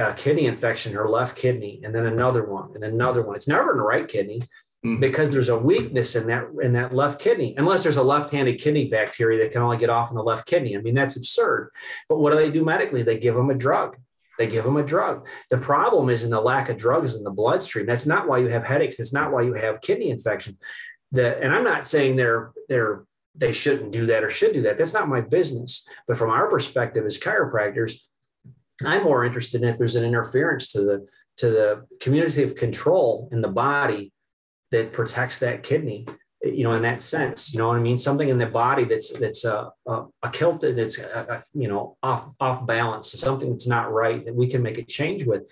uh, 0.00 0.12
kidney 0.12 0.46
infection, 0.46 0.92
her 0.92 1.08
left 1.08 1.36
kidney, 1.36 1.80
and 1.82 1.92
then 1.94 2.06
another 2.06 2.44
one, 2.44 2.70
and 2.74 2.84
another 2.84 3.22
one. 3.22 3.34
It's 3.34 3.48
never 3.48 3.72
in 3.72 3.78
the 3.78 3.82
right 3.82 4.06
kidney 4.06 4.40
mm. 4.84 5.00
because 5.00 5.30
there's 5.32 5.48
a 5.48 5.58
weakness 5.58 6.16
in 6.16 6.26
that 6.26 6.48
in 6.62 6.72
that 6.74 6.94
left 6.94 7.20
kidney. 7.20 7.54
Unless 7.56 7.82
there's 7.82 7.96
a 7.96 8.02
left-handed 8.02 8.60
kidney 8.60 8.88
bacteria 8.88 9.42
that 9.42 9.52
can 9.52 9.62
only 9.62 9.76
get 9.76 9.90
off 9.90 10.10
in 10.10 10.16
the 10.16 10.22
left 10.22 10.46
kidney. 10.46 10.76
I 10.76 10.80
mean, 10.80 10.94
that's 10.94 11.16
absurd. 11.16 11.70
But 12.08 12.18
what 12.18 12.32
do 12.32 12.36
they 12.36 12.50
do 12.50 12.64
medically? 12.64 13.02
They 13.02 13.18
give 13.18 13.34
them 13.34 13.50
a 13.50 13.54
drug. 13.54 13.96
They 14.38 14.46
give 14.46 14.64
them 14.64 14.78
a 14.78 14.82
drug. 14.82 15.26
The 15.50 15.58
problem 15.58 16.08
is 16.08 16.24
in 16.24 16.30
the 16.30 16.40
lack 16.40 16.70
of 16.70 16.78
drugs 16.78 17.14
in 17.14 17.24
the 17.24 17.30
bloodstream. 17.30 17.84
That's 17.84 18.06
not 18.06 18.26
why 18.26 18.38
you 18.38 18.48
have 18.48 18.64
headaches. 18.64 18.96
That's 18.96 19.12
not 19.12 19.32
why 19.32 19.42
you 19.42 19.52
have 19.52 19.82
kidney 19.82 20.10
infections. 20.10 20.58
The, 21.12 21.36
and 21.42 21.52
I'm 21.52 21.64
not 21.64 21.86
saying 21.86 22.16
they're 22.16 22.52
they're 22.68 23.04
they 23.34 23.52
shouldn't 23.52 23.92
do 23.92 24.06
that 24.06 24.24
or 24.24 24.30
should 24.30 24.52
do 24.52 24.62
that. 24.62 24.78
That's 24.78 24.94
not 24.94 25.08
my 25.08 25.20
business. 25.20 25.86
But 26.08 26.16
from 26.16 26.30
our 26.30 26.48
perspective 26.48 27.04
as 27.04 27.18
chiropractors, 27.18 27.94
I'm 28.84 29.04
more 29.04 29.24
interested 29.24 29.62
in 29.62 29.68
if 29.68 29.78
there's 29.78 29.96
an 29.96 30.04
interference 30.04 30.72
to 30.72 30.80
the 30.80 31.06
to 31.38 31.50
the 31.50 31.86
community 32.00 32.42
of 32.42 32.54
control 32.54 33.28
in 33.32 33.40
the 33.40 33.48
body 33.48 34.12
that 34.70 34.92
protects 34.92 35.38
that 35.40 35.62
kidney. 35.62 36.06
You 36.42 36.64
know, 36.64 36.72
in 36.72 36.82
that 36.82 37.02
sense, 37.02 37.52
you 37.52 37.58
know 37.58 37.68
what 37.68 37.76
I 37.76 37.80
mean. 37.80 37.98
Something 37.98 38.30
in 38.30 38.38
the 38.38 38.46
body 38.46 38.84
that's 38.84 39.12
that's 39.12 39.44
a 39.44 39.70
a, 39.86 40.04
a 40.22 40.30
kilted, 40.30 40.76
that's 40.76 40.98
a, 40.98 41.26
a, 41.28 41.42
you 41.52 41.68
know 41.68 41.98
off 42.02 42.30
off 42.40 42.66
balance, 42.66 43.12
something 43.12 43.50
that's 43.50 43.68
not 43.68 43.92
right 43.92 44.24
that 44.24 44.34
we 44.34 44.48
can 44.48 44.62
make 44.62 44.78
a 44.78 44.84
change 44.84 45.26
with. 45.26 45.42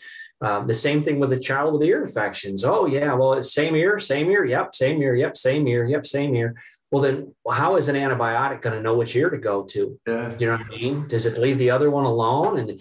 Um, 0.41 0.67
the 0.67 0.75
same 0.75 1.03
thing 1.03 1.19
with 1.19 1.33
a 1.33 1.39
child 1.39 1.75
with 1.75 1.83
ear 1.83 2.01
infections. 2.03 2.65
Oh 2.65 2.87
yeah, 2.87 3.13
well, 3.13 3.35
it's 3.35 3.53
same 3.53 3.77
ear, 3.77 3.99
same 3.99 4.31
ear, 4.31 4.47
yep, 4.47 4.75
same 4.75 5.03
ear, 5.03 5.15
yep, 5.15 5.37
same 5.37 5.69
ear, 5.69 5.85
yep, 5.85 6.07
same 6.07 6.35
ear 6.35 6.55
well 6.91 7.03
then 7.03 7.35
how 7.51 7.77
is 7.77 7.89
an 7.89 7.97
antibiotic 7.97 8.63
going 8.63 8.75
to 8.75 8.83
know 8.83 8.97
which 8.97 9.15
ear 9.15 9.31
to 9.31 9.39
go 9.39 9.63
to 9.63 9.99
yeah. 10.07 10.33
you 10.39 10.47
know 10.47 10.53
what 10.53 10.67
i 10.67 10.69
mean 10.69 11.07
does 11.09 11.27
it 11.27 11.39
leave 11.39 11.59
the 11.59 11.71
other 11.71 11.91
one 11.91 12.05
alone 12.05 12.59
and 12.59 12.81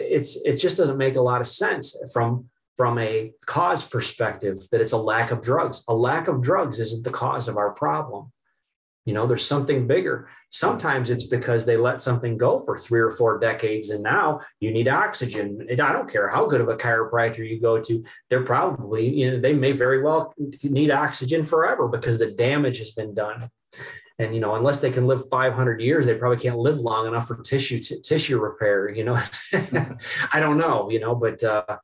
it's 0.00 0.36
it 0.44 0.56
just 0.56 0.76
doesn't 0.76 0.98
make 0.98 1.16
a 1.16 1.20
lot 1.20 1.40
of 1.40 1.46
sense 1.46 1.96
from 2.12 2.48
from 2.78 2.96
a 2.96 3.32
cause 3.44 3.88
perspective 3.88 4.56
that 4.70 4.80
it's 4.80 4.92
a 4.92 4.96
lack 4.96 5.32
of 5.32 5.42
drugs. 5.42 5.82
A 5.88 5.94
lack 5.94 6.28
of 6.28 6.40
drugs 6.40 6.78
isn't 6.78 7.02
the 7.02 7.10
cause 7.10 7.48
of 7.48 7.56
our 7.56 7.72
problem. 7.72 8.30
You 9.04 9.14
know 9.14 9.26
there's 9.26 9.44
something 9.44 9.88
bigger. 9.88 10.28
Sometimes 10.50 11.10
it's 11.10 11.26
because 11.26 11.66
they 11.66 11.76
let 11.76 12.00
something 12.00 12.36
go 12.36 12.60
for 12.60 12.78
three 12.78 13.00
or 13.00 13.10
four 13.10 13.40
decades 13.40 13.90
and 13.90 14.02
now 14.02 14.42
you 14.60 14.70
need 14.70 14.86
oxygen. 14.86 15.66
And 15.68 15.80
i 15.80 15.92
don't 15.92 16.08
care 16.08 16.28
how 16.28 16.46
good 16.46 16.60
of 16.60 16.68
a 16.68 16.76
chiropractor 16.76 17.38
you 17.38 17.60
go 17.60 17.80
to 17.80 18.04
they're 18.30 18.44
probably 18.44 19.08
you 19.08 19.30
know 19.30 19.40
they 19.40 19.54
may 19.54 19.72
very 19.72 20.00
well 20.02 20.32
need 20.62 20.92
oxygen 20.92 21.42
forever 21.42 21.88
because 21.88 22.18
the 22.18 22.30
damage 22.30 22.78
has 22.78 22.92
been 22.92 23.12
done. 23.12 23.50
And 24.20 24.34
you 24.34 24.40
know 24.40 24.54
unless 24.54 24.80
they 24.80 24.92
can 24.92 25.06
live 25.08 25.28
500 25.28 25.80
years 25.80 26.06
they 26.06 26.14
probably 26.14 26.38
can't 26.38 26.58
live 26.58 26.78
long 26.78 27.08
enough 27.08 27.26
for 27.26 27.42
tissue 27.42 27.80
t- 27.80 28.00
tissue 28.02 28.38
repair 28.38 28.88
you 28.88 29.04
know? 29.04 29.20
I 30.32 30.38
don't 30.38 30.58
know 30.58 30.90
you 30.90 31.00
know 31.00 31.16
but 31.16 31.42
uh, 31.42 31.78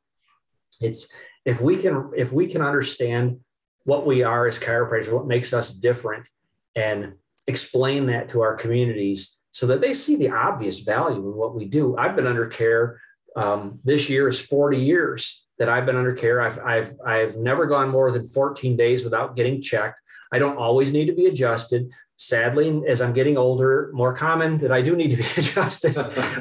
it's 0.81 1.13
if 1.45 1.61
we 1.61 1.77
can 1.77 2.11
if 2.15 2.31
we 2.31 2.47
can 2.47 2.61
understand 2.61 3.39
what 3.83 4.05
we 4.05 4.23
are 4.23 4.47
as 4.47 4.59
chiropractors 4.59 5.11
what 5.11 5.27
makes 5.27 5.53
us 5.53 5.73
different 5.73 6.27
and 6.75 7.13
explain 7.47 8.07
that 8.07 8.29
to 8.29 8.41
our 8.41 8.55
communities 8.55 9.41
so 9.51 9.67
that 9.67 9.79
they 9.79 9.93
see 9.93 10.17
the 10.17 10.29
obvious 10.29 10.79
value 10.79 11.17
in 11.29 11.33
what 11.33 11.55
we 11.55 11.63
do. 11.63 11.95
I've 11.97 12.15
been 12.15 12.27
under 12.27 12.47
care. 12.47 12.99
Um, 13.37 13.79
this 13.85 14.09
year 14.09 14.27
is 14.27 14.39
40 14.39 14.77
years 14.77 15.47
that 15.59 15.69
I've 15.69 15.85
been 15.85 15.95
under 15.95 16.13
care. 16.13 16.41
I've, 16.41 16.59
I've, 16.59 16.93
I've 17.05 17.37
never 17.37 17.65
gone 17.65 17.89
more 17.89 18.11
than 18.11 18.25
14 18.25 18.75
days 18.75 19.05
without 19.05 19.37
getting 19.37 19.61
checked. 19.61 20.01
I 20.33 20.39
don't 20.39 20.57
always 20.57 20.91
need 20.91 21.05
to 21.05 21.13
be 21.13 21.27
adjusted. 21.27 21.89
Sadly, 22.17 22.81
as 22.87 23.01
I'm 23.01 23.13
getting 23.13 23.37
older, 23.37 23.91
more 23.93 24.13
common 24.13 24.57
that 24.57 24.73
I 24.73 24.81
do 24.81 24.95
need 24.95 25.11
to 25.11 25.17
be 25.17 25.23
adjusted, 25.37 25.95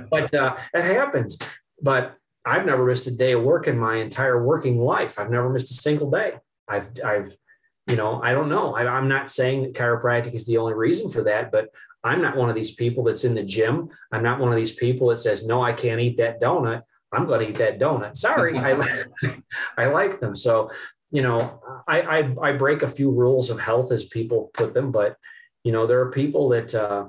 but 0.11 0.35
uh, 0.35 0.57
it 0.73 0.83
happens. 0.83 1.39
But 1.81 2.17
I've 2.45 2.67
never 2.67 2.85
missed 2.85 3.07
a 3.07 3.17
day 3.17 3.33
of 3.33 3.43
work 3.43 3.67
in 3.67 3.79
my 3.79 3.97
entire 3.97 4.43
working 4.43 4.79
life. 4.79 5.19
I've 5.19 5.31
never 5.31 5.49
missed 5.49 5.71
a 5.71 5.75
single 5.75 6.11
day. 6.11 6.35
I've, 6.69 6.91
I've 7.05 7.35
you 7.87 7.97
know, 7.97 8.21
I 8.23 8.33
don't 8.33 8.49
know. 8.49 8.75
I, 8.75 8.99
am 8.99 9.09
not 9.09 9.29
saying 9.29 9.63
that 9.63 9.75
chiropractic 9.75 10.35
is 10.35 10.47
the 10.47 10.57
only 10.57 10.73
reason 10.73 11.11
for 11.11 11.23
that, 11.25 11.53
but 11.53 11.69
I'm 12.03 12.23
not 12.23 12.37
one 12.37 12.49
of 12.49 12.55
these 12.55 12.75
people 12.75 13.05
that's 13.05 13.25
in 13.25 13.35
the 13.35 13.43
gym. 13.43 13.91
I'm 14.11 14.23
not 14.23 14.41
one 14.41 14.51
of 14.51 14.57
these 14.57 14.75
people 14.75 15.09
that 15.09 15.19
says, 15.19 15.47
no, 15.47 15.63
I 15.63 15.75
can't 15.75 16.01
eat 16.01 16.17
that 16.17 16.41
donut. 16.41 16.83
I'm 17.13 17.27
going 17.27 17.41
to 17.41 17.49
eat 17.49 17.57
that 17.57 17.79
donut. 17.79 18.17
Sorry, 18.17 18.59
I, 18.59 18.73
like, 18.73 19.07
I 19.79 19.87
like 19.87 20.21
them. 20.21 20.35
So, 20.35 20.71
you 21.11 21.23
know, 21.23 21.63
I, 21.87 22.01
I, 22.01 22.35
I 22.41 22.53
break 22.53 22.83
a 22.83 22.89
few 22.89 23.11
rules 23.11 23.51
of 23.51 23.61
health 23.61 23.93
as 23.93 24.05
people 24.05 24.51
put 24.55 24.73
them, 24.73 24.91
but 24.91 25.17
you 25.63 25.73
know, 25.73 25.87
there 25.87 26.01
are 26.01 26.11
people 26.11 26.51
that 26.51 26.75
uh, 26.75 27.07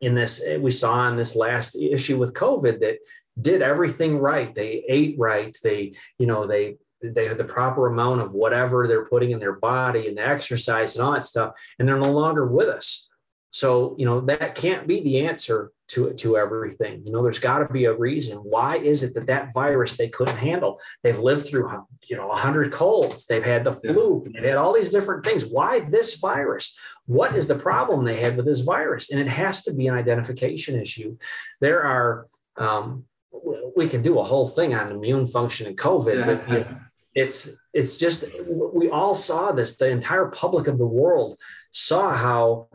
in 0.00 0.14
this 0.14 0.42
we 0.58 0.70
saw 0.70 1.08
in 1.08 1.16
this 1.16 1.36
last 1.36 1.76
issue 1.76 2.18
with 2.18 2.32
COVID 2.32 2.80
that 2.80 2.98
did 3.40 3.62
everything 3.62 4.18
right. 4.18 4.54
They 4.54 4.84
ate 4.88 5.16
right. 5.18 5.56
They, 5.62 5.94
you 6.18 6.26
know, 6.26 6.46
they 6.46 6.76
they 7.00 7.28
had 7.28 7.38
the 7.38 7.44
proper 7.44 7.86
amount 7.86 8.20
of 8.20 8.32
whatever 8.32 8.88
they're 8.88 9.04
putting 9.04 9.30
in 9.30 9.38
their 9.38 9.52
body 9.52 10.08
and 10.08 10.18
the 10.18 10.26
exercise 10.26 10.96
and 10.96 11.04
all 11.06 11.12
that 11.12 11.24
stuff, 11.24 11.54
and 11.78 11.88
they're 11.88 11.96
no 11.96 12.12
longer 12.12 12.46
with 12.46 12.68
us. 12.68 13.08
So, 13.50 13.94
you 13.98 14.04
know, 14.04 14.20
that 14.22 14.54
can't 14.54 14.86
be 14.86 15.00
the 15.00 15.26
answer 15.26 15.72
to, 15.88 16.08
it 16.08 16.18
to 16.18 16.36
everything. 16.36 17.02
You 17.04 17.12
know, 17.12 17.22
there's 17.22 17.38
got 17.38 17.58
to 17.58 17.72
be 17.72 17.86
a 17.86 17.96
reason. 17.96 18.38
Why 18.38 18.76
is 18.76 19.02
it 19.02 19.14
that 19.14 19.26
that 19.28 19.54
virus 19.54 19.96
they 19.96 20.08
couldn't 20.08 20.36
handle? 20.36 20.78
They've 21.02 21.18
lived 21.18 21.46
through, 21.46 21.70
you 22.08 22.16
know, 22.16 22.28
100 22.28 22.72
colds, 22.72 23.26
they've 23.26 23.44
had 23.44 23.64
the 23.64 23.72
flu, 23.72 24.24
they've 24.32 24.44
had 24.44 24.56
all 24.56 24.74
these 24.74 24.90
different 24.90 25.24
things. 25.24 25.46
Why 25.46 25.80
this 25.80 26.16
virus? 26.16 26.76
What 27.06 27.34
is 27.34 27.48
the 27.48 27.54
problem 27.54 28.04
they 28.04 28.16
had 28.16 28.36
with 28.36 28.44
this 28.44 28.60
virus? 28.60 29.10
And 29.10 29.18
it 29.18 29.28
has 29.28 29.62
to 29.62 29.72
be 29.72 29.86
an 29.86 29.94
identification 29.94 30.78
issue. 30.78 31.16
There 31.60 31.82
are, 31.82 32.26
um, 32.58 33.04
we 33.76 33.88
can 33.88 34.02
do 34.02 34.18
a 34.18 34.24
whole 34.24 34.46
thing 34.46 34.74
on 34.74 34.90
immune 34.90 35.26
function 35.26 35.66
and 35.66 35.76
COVID, 35.76 36.18
yeah. 36.18 36.26
but 36.26 36.48
you 36.48 36.58
know, 36.60 36.76
it's 37.14 37.60
it's 37.72 37.96
just 37.96 38.24
we 38.48 38.90
all 38.90 39.14
saw 39.14 39.52
this 39.52 39.76
the 39.76 39.88
entire 39.88 40.26
public 40.26 40.66
of 40.66 40.78
the 40.78 40.86
world 40.86 41.36
saw 41.70 42.14
how 42.14 42.68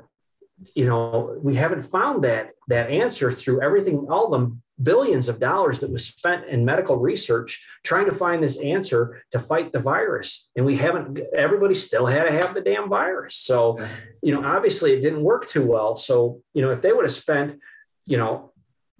you 0.75 0.85
know 0.85 1.39
we 1.41 1.55
haven't 1.55 1.81
found 1.81 2.23
that 2.23 2.51
that 2.67 2.89
answer 2.89 3.31
through 3.31 3.61
everything 3.61 4.07
all 4.09 4.29
the 4.29 4.55
billions 4.81 5.29
of 5.29 5.39
dollars 5.39 5.79
that 5.79 5.91
was 5.91 6.05
spent 6.05 6.45
in 6.47 6.65
medical 6.65 6.97
research 6.97 7.65
trying 7.83 8.05
to 8.05 8.11
find 8.11 8.43
this 8.43 8.59
answer 8.59 9.23
to 9.31 9.39
fight 9.39 9.71
the 9.71 9.79
virus. 9.79 10.49
And 10.55 10.65
we 10.65 10.77
haven't, 10.77 11.19
everybody 11.35 11.75
still 11.75 12.07
had 12.07 12.23
to 12.23 12.31
have 12.31 12.53
the 12.53 12.61
damn 12.61 12.89
virus. 12.89 13.35
So, 13.35 13.79
you 14.21 14.33
know, 14.33 14.43
obviously 14.43 14.93
it 14.93 15.01
didn't 15.01 15.23
work 15.23 15.47
too 15.47 15.65
well. 15.65 15.95
So, 15.95 16.41
you 16.53 16.61
know, 16.61 16.71
if 16.71 16.81
they 16.81 16.91
would 16.91 17.05
have 17.05 17.13
spent, 17.13 17.59
you 18.05 18.17
know, 18.17 18.51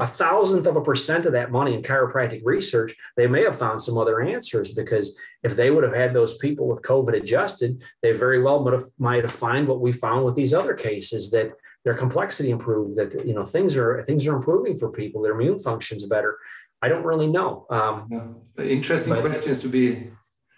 a 0.03 0.07
thousandth 0.07 0.67
of 0.67 0.75
a 0.75 0.81
percent 0.81 1.25
of 1.25 1.31
that 1.31 1.49
money 1.49 1.73
in 1.73 1.81
chiropractic 1.81 2.41
research, 2.43 2.93
they 3.15 3.25
may 3.25 3.43
have 3.43 3.57
found 3.57 3.81
some 3.81 3.97
other 3.97 4.21
answers 4.21 4.73
because 4.73 5.17
if 5.43 5.55
they 5.55 5.71
would 5.71 5.85
have 5.85 5.95
had 5.95 6.13
those 6.13 6.37
people 6.39 6.67
with 6.67 6.81
COVID 6.81 7.15
adjusted, 7.15 7.81
they 8.01 8.11
very 8.11 8.41
well 8.41 8.61
might 8.61 8.73
have, 8.73 8.83
might 8.99 9.23
have 9.23 9.31
found 9.31 9.69
what 9.69 9.79
we 9.79 9.93
found 9.93 10.25
with 10.25 10.35
these 10.35 10.53
other 10.53 10.73
cases 10.73 11.31
that 11.31 11.53
their 11.85 11.93
complexity 11.93 12.49
improved, 12.49 12.97
that 12.97 13.25
you 13.25 13.33
know 13.33 13.45
things 13.45 13.77
are 13.77 14.03
things 14.03 14.27
are 14.27 14.35
improving 14.35 14.77
for 14.77 14.89
people, 14.91 15.21
their 15.21 15.39
immune 15.39 15.59
functions 15.59 16.05
better. 16.05 16.37
I 16.81 16.89
don't 16.89 17.05
really 17.05 17.27
know. 17.27 17.65
Um, 17.69 18.09
yeah. 18.11 18.65
Interesting 18.65 19.21
questions 19.21 19.61
to 19.61 19.69
be. 19.69 20.11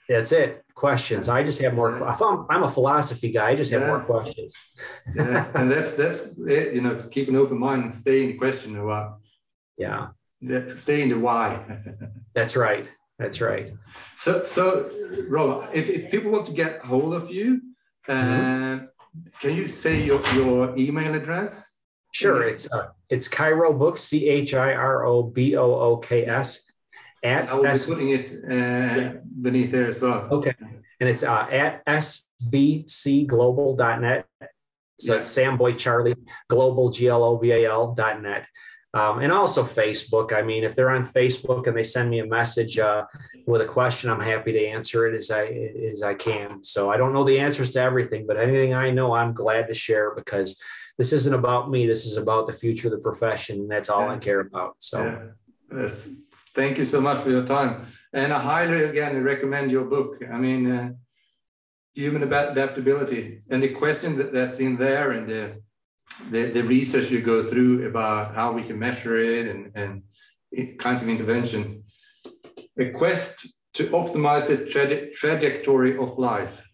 That's 0.09 0.31
it. 0.31 0.63
Questions. 0.73 1.29
I 1.29 1.43
just 1.43 1.61
have 1.61 1.75
more. 1.75 2.03
I'm, 2.03 2.45
I'm 2.49 2.63
a 2.63 2.67
philosophy 2.67 3.31
guy. 3.31 3.49
I 3.49 3.55
just 3.55 3.71
have 3.71 3.81
yeah. 3.81 3.87
more 3.87 3.99
questions. 4.01 4.53
yeah, 5.15 5.51
and 5.55 5.71
that's 5.71 5.93
that's 5.93 6.35
it. 6.39 6.73
You 6.73 6.81
know, 6.81 6.97
to 6.97 7.07
keep 7.09 7.27
an 7.27 7.35
open 7.35 7.59
mind 7.59 7.83
and 7.83 7.93
stay 7.93 8.23
in 8.23 8.27
the 8.29 8.37
question 8.37 8.75
a 8.75 8.83
while. 8.83 9.21
Yeah. 9.77 10.09
Stay 10.67 11.01
in 11.01 11.09
the 11.09 11.19
why. 11.19 11.81
that's 12.33 12.55
right. 12.55 12.91
That's 13.17 13.41
right. 13.41 13.71
So, 14.15 14.43
so 14.43 14.91
Rob, 15.29 15.69
if, 15.73 15.89
if 15.89 16.11
people 16.11 16.31
want 16.31 16.45
to 16.47 16.53
get 16.53 16.81
hold 16.81 17.13
of 17.13 17.31
you, 17.31 17.61
uh, 18.07 18.13
mm-hmm. 18.13 18.85
can 19.39 19.55
you 19.55 19.67
say 19.67 20.03
your, 20.03 20.21
your 20.33 20.77
email 20.77 21.15
address? 21.15 21.75
Sure. 22.15 22.47
It's 22.47 22.71
uh, 22.71 22.91
it's 23.09 23.27
Chiro 23.27 23.77
Books, 23.77 24.03
C 24.03 24.29
H 24.29 24.53
I 24.53 24.73
R 24.73 25.05
O 25.05 25.23
B 25.23 25.57
O 25.57 25.73
O 25.73 25.97
K 25.97 26.25
S. 26.25 26.71
At 27.21 27.51
I 27.51 27.55
will 27.55 27.67
S- 27.67 27.85
be 27.85 27.93
putting 27.93 28.11
it 28.11 28.31
uh, 28.31 28.53
yeah. 28.53 29.15
beneath 29.41 29.71
there 29.71 29.87
as 29.87 29.99
well. 29.99 30.29
Okay. 30.31 30.53
And 31.01 31.09
it's 31.09 31.23
uh, 31.23 31.45
at 31.51 31.85
sbcglobal.net. 31.85 34.27
So 34.97 35.11
yeah. 35.11 35.19
it's 35.19 35.27
Sam 35.27 35.57
Boy 35.57 35.73
Charlie 35.73 36.15
Global 36.47 36.89
G 36.89 37.09
L 37.09 37.21
O 37.21 37.37
B 37.37 37.51
A 37.51 37.69
L 37.69 37.93
dot 37.93 38.21
net. 38.21 38.47
Um, 38.95 39.19
and 39.19 39.31
also 39.31 39.61
Facebook. 39.61 40.31
I 40.31 40.41
mean, 40.41 40.63
if 40.63 40.73
they're 40.73 40.89
on 40.89 41.03
Facebook 41.03 41.67
and 41.67 41.75
they 41.75 41.83
send 41.83 42.09
me 42.09 42.19
a 42.19 42.25
message 42.25 42.79
uh, 42.79 43.03
with 43.45 43.61
a 43.61 43.65
question, 43.65 44.09
I'm 44.09 44.21
happy 44.21 44.53
to 44.53 44.67
answer 44.67 45.05
it 45.05 45.15
as 45.15 45.29
I 45.31 45.43
as 45.91 46.01
I 46.01 46.13
can. 46.13 46.63
So 46.63 46.89
I 46.89 46.95
don't 46.95 47.11
know 47.11 47.25
the 47.25 47.39
answers 47.39 47.71
to 47.71 47.81
everything, 47.81 48.25
but 48.25 48.39
anything 48.39 48.73
I 48.73 48.91
know, 48.91 49.13
I'm 49.13 49.33
glad 49.33 49.67
to 49.67 49.73
share 49.73 50.15
because 50.15 50.57
this 50.97 51.11
isn't 51.11 51.33
about 51.33 51.69
me. 51.69 51.85
This 51.85 52.05
is 52.05 52.15
about 52.15 52.47
the 52.47 52.53
future 52.53 52.87
of 52.87 52.93
the 52.93 52.99
profession, 53.09 53.59
and 53.59 53.69
that's 53.69 53.89
all 53.89 54.05
yeah. 54.05 54.13
I 54.13 54.17
care 54.17 54.39
about. 54.39 54.75
So, 54.79 55.03
yeah. 55.03 55.81
yes. 55.81 56.09
thank 56.55 56.77
you 56.77 56.85
so 56.85 57.01
much 57.01 57.21
for 57.21 57.29
your 57.29 57.45
time, 57.45 57.85
and 58.13 58.31
I 58.31 58.39
highly 58.39 58.85
again 58.85 59.21
recommend 59.21 59.71
your 59.71 59.83
book. 59.83 60.23
I 60.31 60.37
mean, 60.37 60.71
uh, 60.71 60.91
human 61.95 62.23
adaptability 62.23 63.39
and 63.49 63.63
the 63.63 63.69
question 63.69 64.17
that, 64.17 64.33
that's 64.33 64.59
in 64.59 64.75
there 64.75 65.11
and 65.11 65.29
the 65.29 65.61
the, 66.29 66.51
the 66.51 66.63
research 66.63 67.11
you 67.11 67.21
go 67.21 67.43
through 67.43 67.87
about 67.87 68.35
how 68.35 68.51
we 68.51 68.63
can 68.63 68.79
measure 68.79 69.17
it 69.17 69.47
and, 69.47 69.71
and 69.75 70.79
kinds 70.79 71.01
of 71.01 71.09
intervention. 71.09 71.83
A 72.77 72.89
quest 72.91 73.61
to 73.73 73.87
optimize 73.87 74.47
the 74.47 74.57
traje 74.57 75.13
trajectory 75.13 75.97
of 75.97 76.17
life 76.17 76.67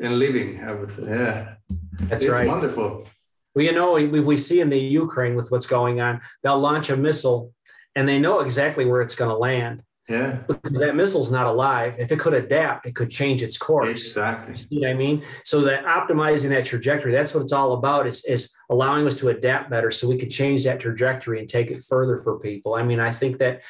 and 0.00 0.18
living, 0.18 0.62
I 0.62 0.72
would 0.72 0.90
say. 0.90 1.08
Yeah. 1.08 1.54
That's 2.00 2.24
it's 2.24 2.30
right. 2.30 2.48
wonderful. 2.48 3.06
Well, 3.54 3.64
you 3.64 3.72
know, 3.72 3.92
we, 3.92 4.20
we 4.20 4.36
see 4.36 4.60
in 4.60 4.70
the 4.70 4.78
Ukraine 4.78 5.36
with 5.36 5.50
what's 5.50 5.66
going 5.66 6.00
on, 6.00 6.20
they'll 6.42 6.58
launch 6.58 6.90
a 6.90 6.96
missile 6.96 7.52
and 7.94 8.08
they 8.08 8.18
know 8.18 8.40
exactly 8.40 8.84
where 8.84 9.00
it's 9.00 9.14
going 9.14 9.30
to 9.30 9.36
land. 9.36 9.82
Yeah. 10.08 10.40
Because 10.46 10.80
that 10.80 10.96
missile's 10.96 11.32
not 11.32 11.46
alive. 11.46 11.96
If 11.98 12.12
it 12.12 12.18
could 12.18 12.34
adapt, 12.34 12.86
it 12.86 12.94
could 12.94 13.10
change 13.10 13.42
its 13.42 13.56
course. 13.56 13.88
Exactly. 13.88 14.64
You 14.68 14.80
know 14.80 14.88
what 14.88 14.94
I 14.94 14.98
mean? 14.98 15.24
So 15.44 15.62
that 15.62 15.84
optimizing 15.86 16.50
that 16.50 16.66
trajectory, 16.66 17.12
that's 17.12 17.34
what 17.34 17.42
it's 17.42 17.52
all 17.52 17.72
about 17.72 18.06
is, 18.06 18.24
is 18.26 18.54
allowing 18.68 19.06
us 19.06 19.16
to 19.20 19.30
adapt 19.30 19.70
better 19.70 19.90
so 19.90 20.08
we 20.08 20.18
could 20.18 20.30
change 20.30 20.64
that 20.64 20.80
trajectory 20.80 21.38
and 21.38 21.48
take 21.48 21.70
it 21.70 21.82
further 21.82 22.18
for 22.18 22.38
people. 22.38 22.74
I 22.74 22.82
mean, 22.82 23.00
I 23.00 23.12
think 23.12 23.38
that 23.38 23.62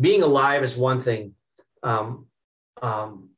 being 0.00 0.22
alive 0.22 0.62
is 0.62 0.76
one 0.76 1.00
thing. 1.00 1.34
Um, 1.82 2.26
um, 2.80 3.30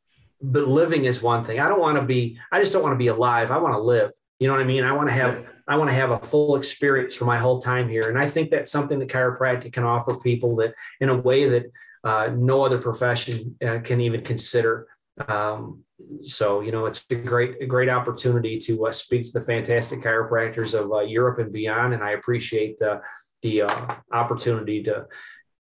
but 0.43 0.69
living 0.69 1.07
is 1.07 1.23
one 1.23 1.45
thing. 1.45 1.61
I 1.61 1.69
don't 1.69 1.81
want 1.81 1.97
to 1.97 2.05
be, 2.05 2.39
I 2.53 2.61
just 2.61 2.75
don't 2.75 2.83
want 2.83 2.93
to 2.93 2.99
be 2.99 3.09
alive. 3.09 3.51
I 3.51 3.57
want 3.57 3.75
to 3.75 3.81
live. 3.81 4.11
You 4.39 4.49
know 4.49 4.55
what 4.55 4.63
I 4.63 4.67
mean? 4.67 4.85
I 4.85 4.93
want 4.93 5.09
to 5.09 5.15
have, 5.15 5.47
I 5.67 5.77
want 5.77 5.89
to 5.89 5.97
have 5.97 6.11
a 6.11 6.19
full 6.19 6.57
experience 6.57 7.15
for 7.15 7.25
my 7.25 7.39
whole 7.39 7.59
time 7.59 7.89
here. 7.89 8.11
And 8.11 8.19
I 8.19 8.29
think 8.29 8.51
that's 8.51 8.71
something 8.71 8.99
that 8.99 9.09
chiropractic 9.09 9.73
can 9.73 9.85
offer 9.85 10.19
people 10.19 10.57
that 10.57 10.75
in 11.01 11.09
a 11.09 11.17
way 11.17 11.49
that 11.49 11.73
uh, 12.05 12.29
no 12.35 12.65
other 12.65 12.79
profession 12.79 13.57
uh, 13.67 13.79
can 13.81 14.01
even 14.01 14.23
consider. 14.23 14.87
Um, 15.27 15.85
so 16.23 16.61
you 16.61 16.73
know 16.73 16.87
it's 16.87 17.07
a 17.11 17.15
great 17.15 17.63
a 17.63 17.67
great 17.67 17.89
opportunity 17.89 18.59
to 18.59 18.87
uh, 18.87 18.93
speak 18.93 19.25
to 19.25 19.33
the 19.33 19.41
fantastic 19.41 20.01
chiropractors 20.01 20.79
of 20.79 20.93
uh, 20.93 21.01
Europe 21.01 21.39
and 21.39 21.53
beyond, 21.53 21.95
and 21.95 22.03
I 22.03 22.13
appreciate 22.13 22.79
the 22.79 23.01
the 23.43 23.63
uh, 23.63 23.95
opportunity 24.13 24.83
to 24.83 25.07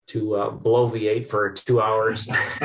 to 0.07 0.35
uh, 0.35 0.51
bloviate 0.51 1.27
for 1.27 1.53
two 1.53 1.81
hours. 1.81 2.29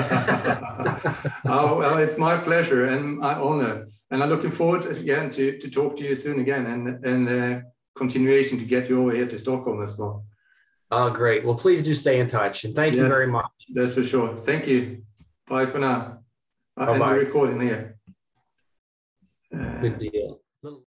oh 1.46 1.78
well, 1.78 1.98
it's 1.98 2.18
my 2.18 2.38
pleasure 2.38 2.86
and 2.86 3.20
my 3.20 3.36
honor, 3.36 3.88
and 4.10 4.24
I'm 4.24 4.30
looking 4.30 4.52
forward 4.52 4.86
again 4.86 5.30
to 5.32 5.60
to 5.60 5.70
talk 5.70 5.98
to 5.98 6.04
you 6.04 6.16
soon 6.16 6.40
again 6.40 6.66
and 6.66 7.06
and 7.06 7.64
continuation 7.96 8.58
to 8.58 8.66
get 8.66 8.90
you 8.90 9.02
over 9.02 9.14
here 9.14 9.28
to 9.28 9.38
Stockholm 9.38 9.84
as 9.84 9.98
well. 9.98 10.24
Oh, 10.92 11.12
great. 11.12 11.46
Well, 11.46 11.56
please 11.56 11.84
do 11.84 11.94
stay 11.94 12.20
in 12.20 12.28
touch, 12.28 12.64
and 12.64 12.76
thank 12.76 12.94
yes. 12.94 13.02
you 13.02 13.08
very 13.08 13.32
much. 13.32 13.59
That's 13.74 13.94
for 13.94 14.04
sure. 14.04 14.36
Thank 14.42 14.68
you. 14.68 15.04
Bye 15.48 15.66
for 15.66 15.80
now. 15.80 16.20
End 16.80 17.02
the 17.02 17.06
recording 17.06 17.60
here. 17.60 17.98
Good 19.52 20.00
deal. 20.00 20.42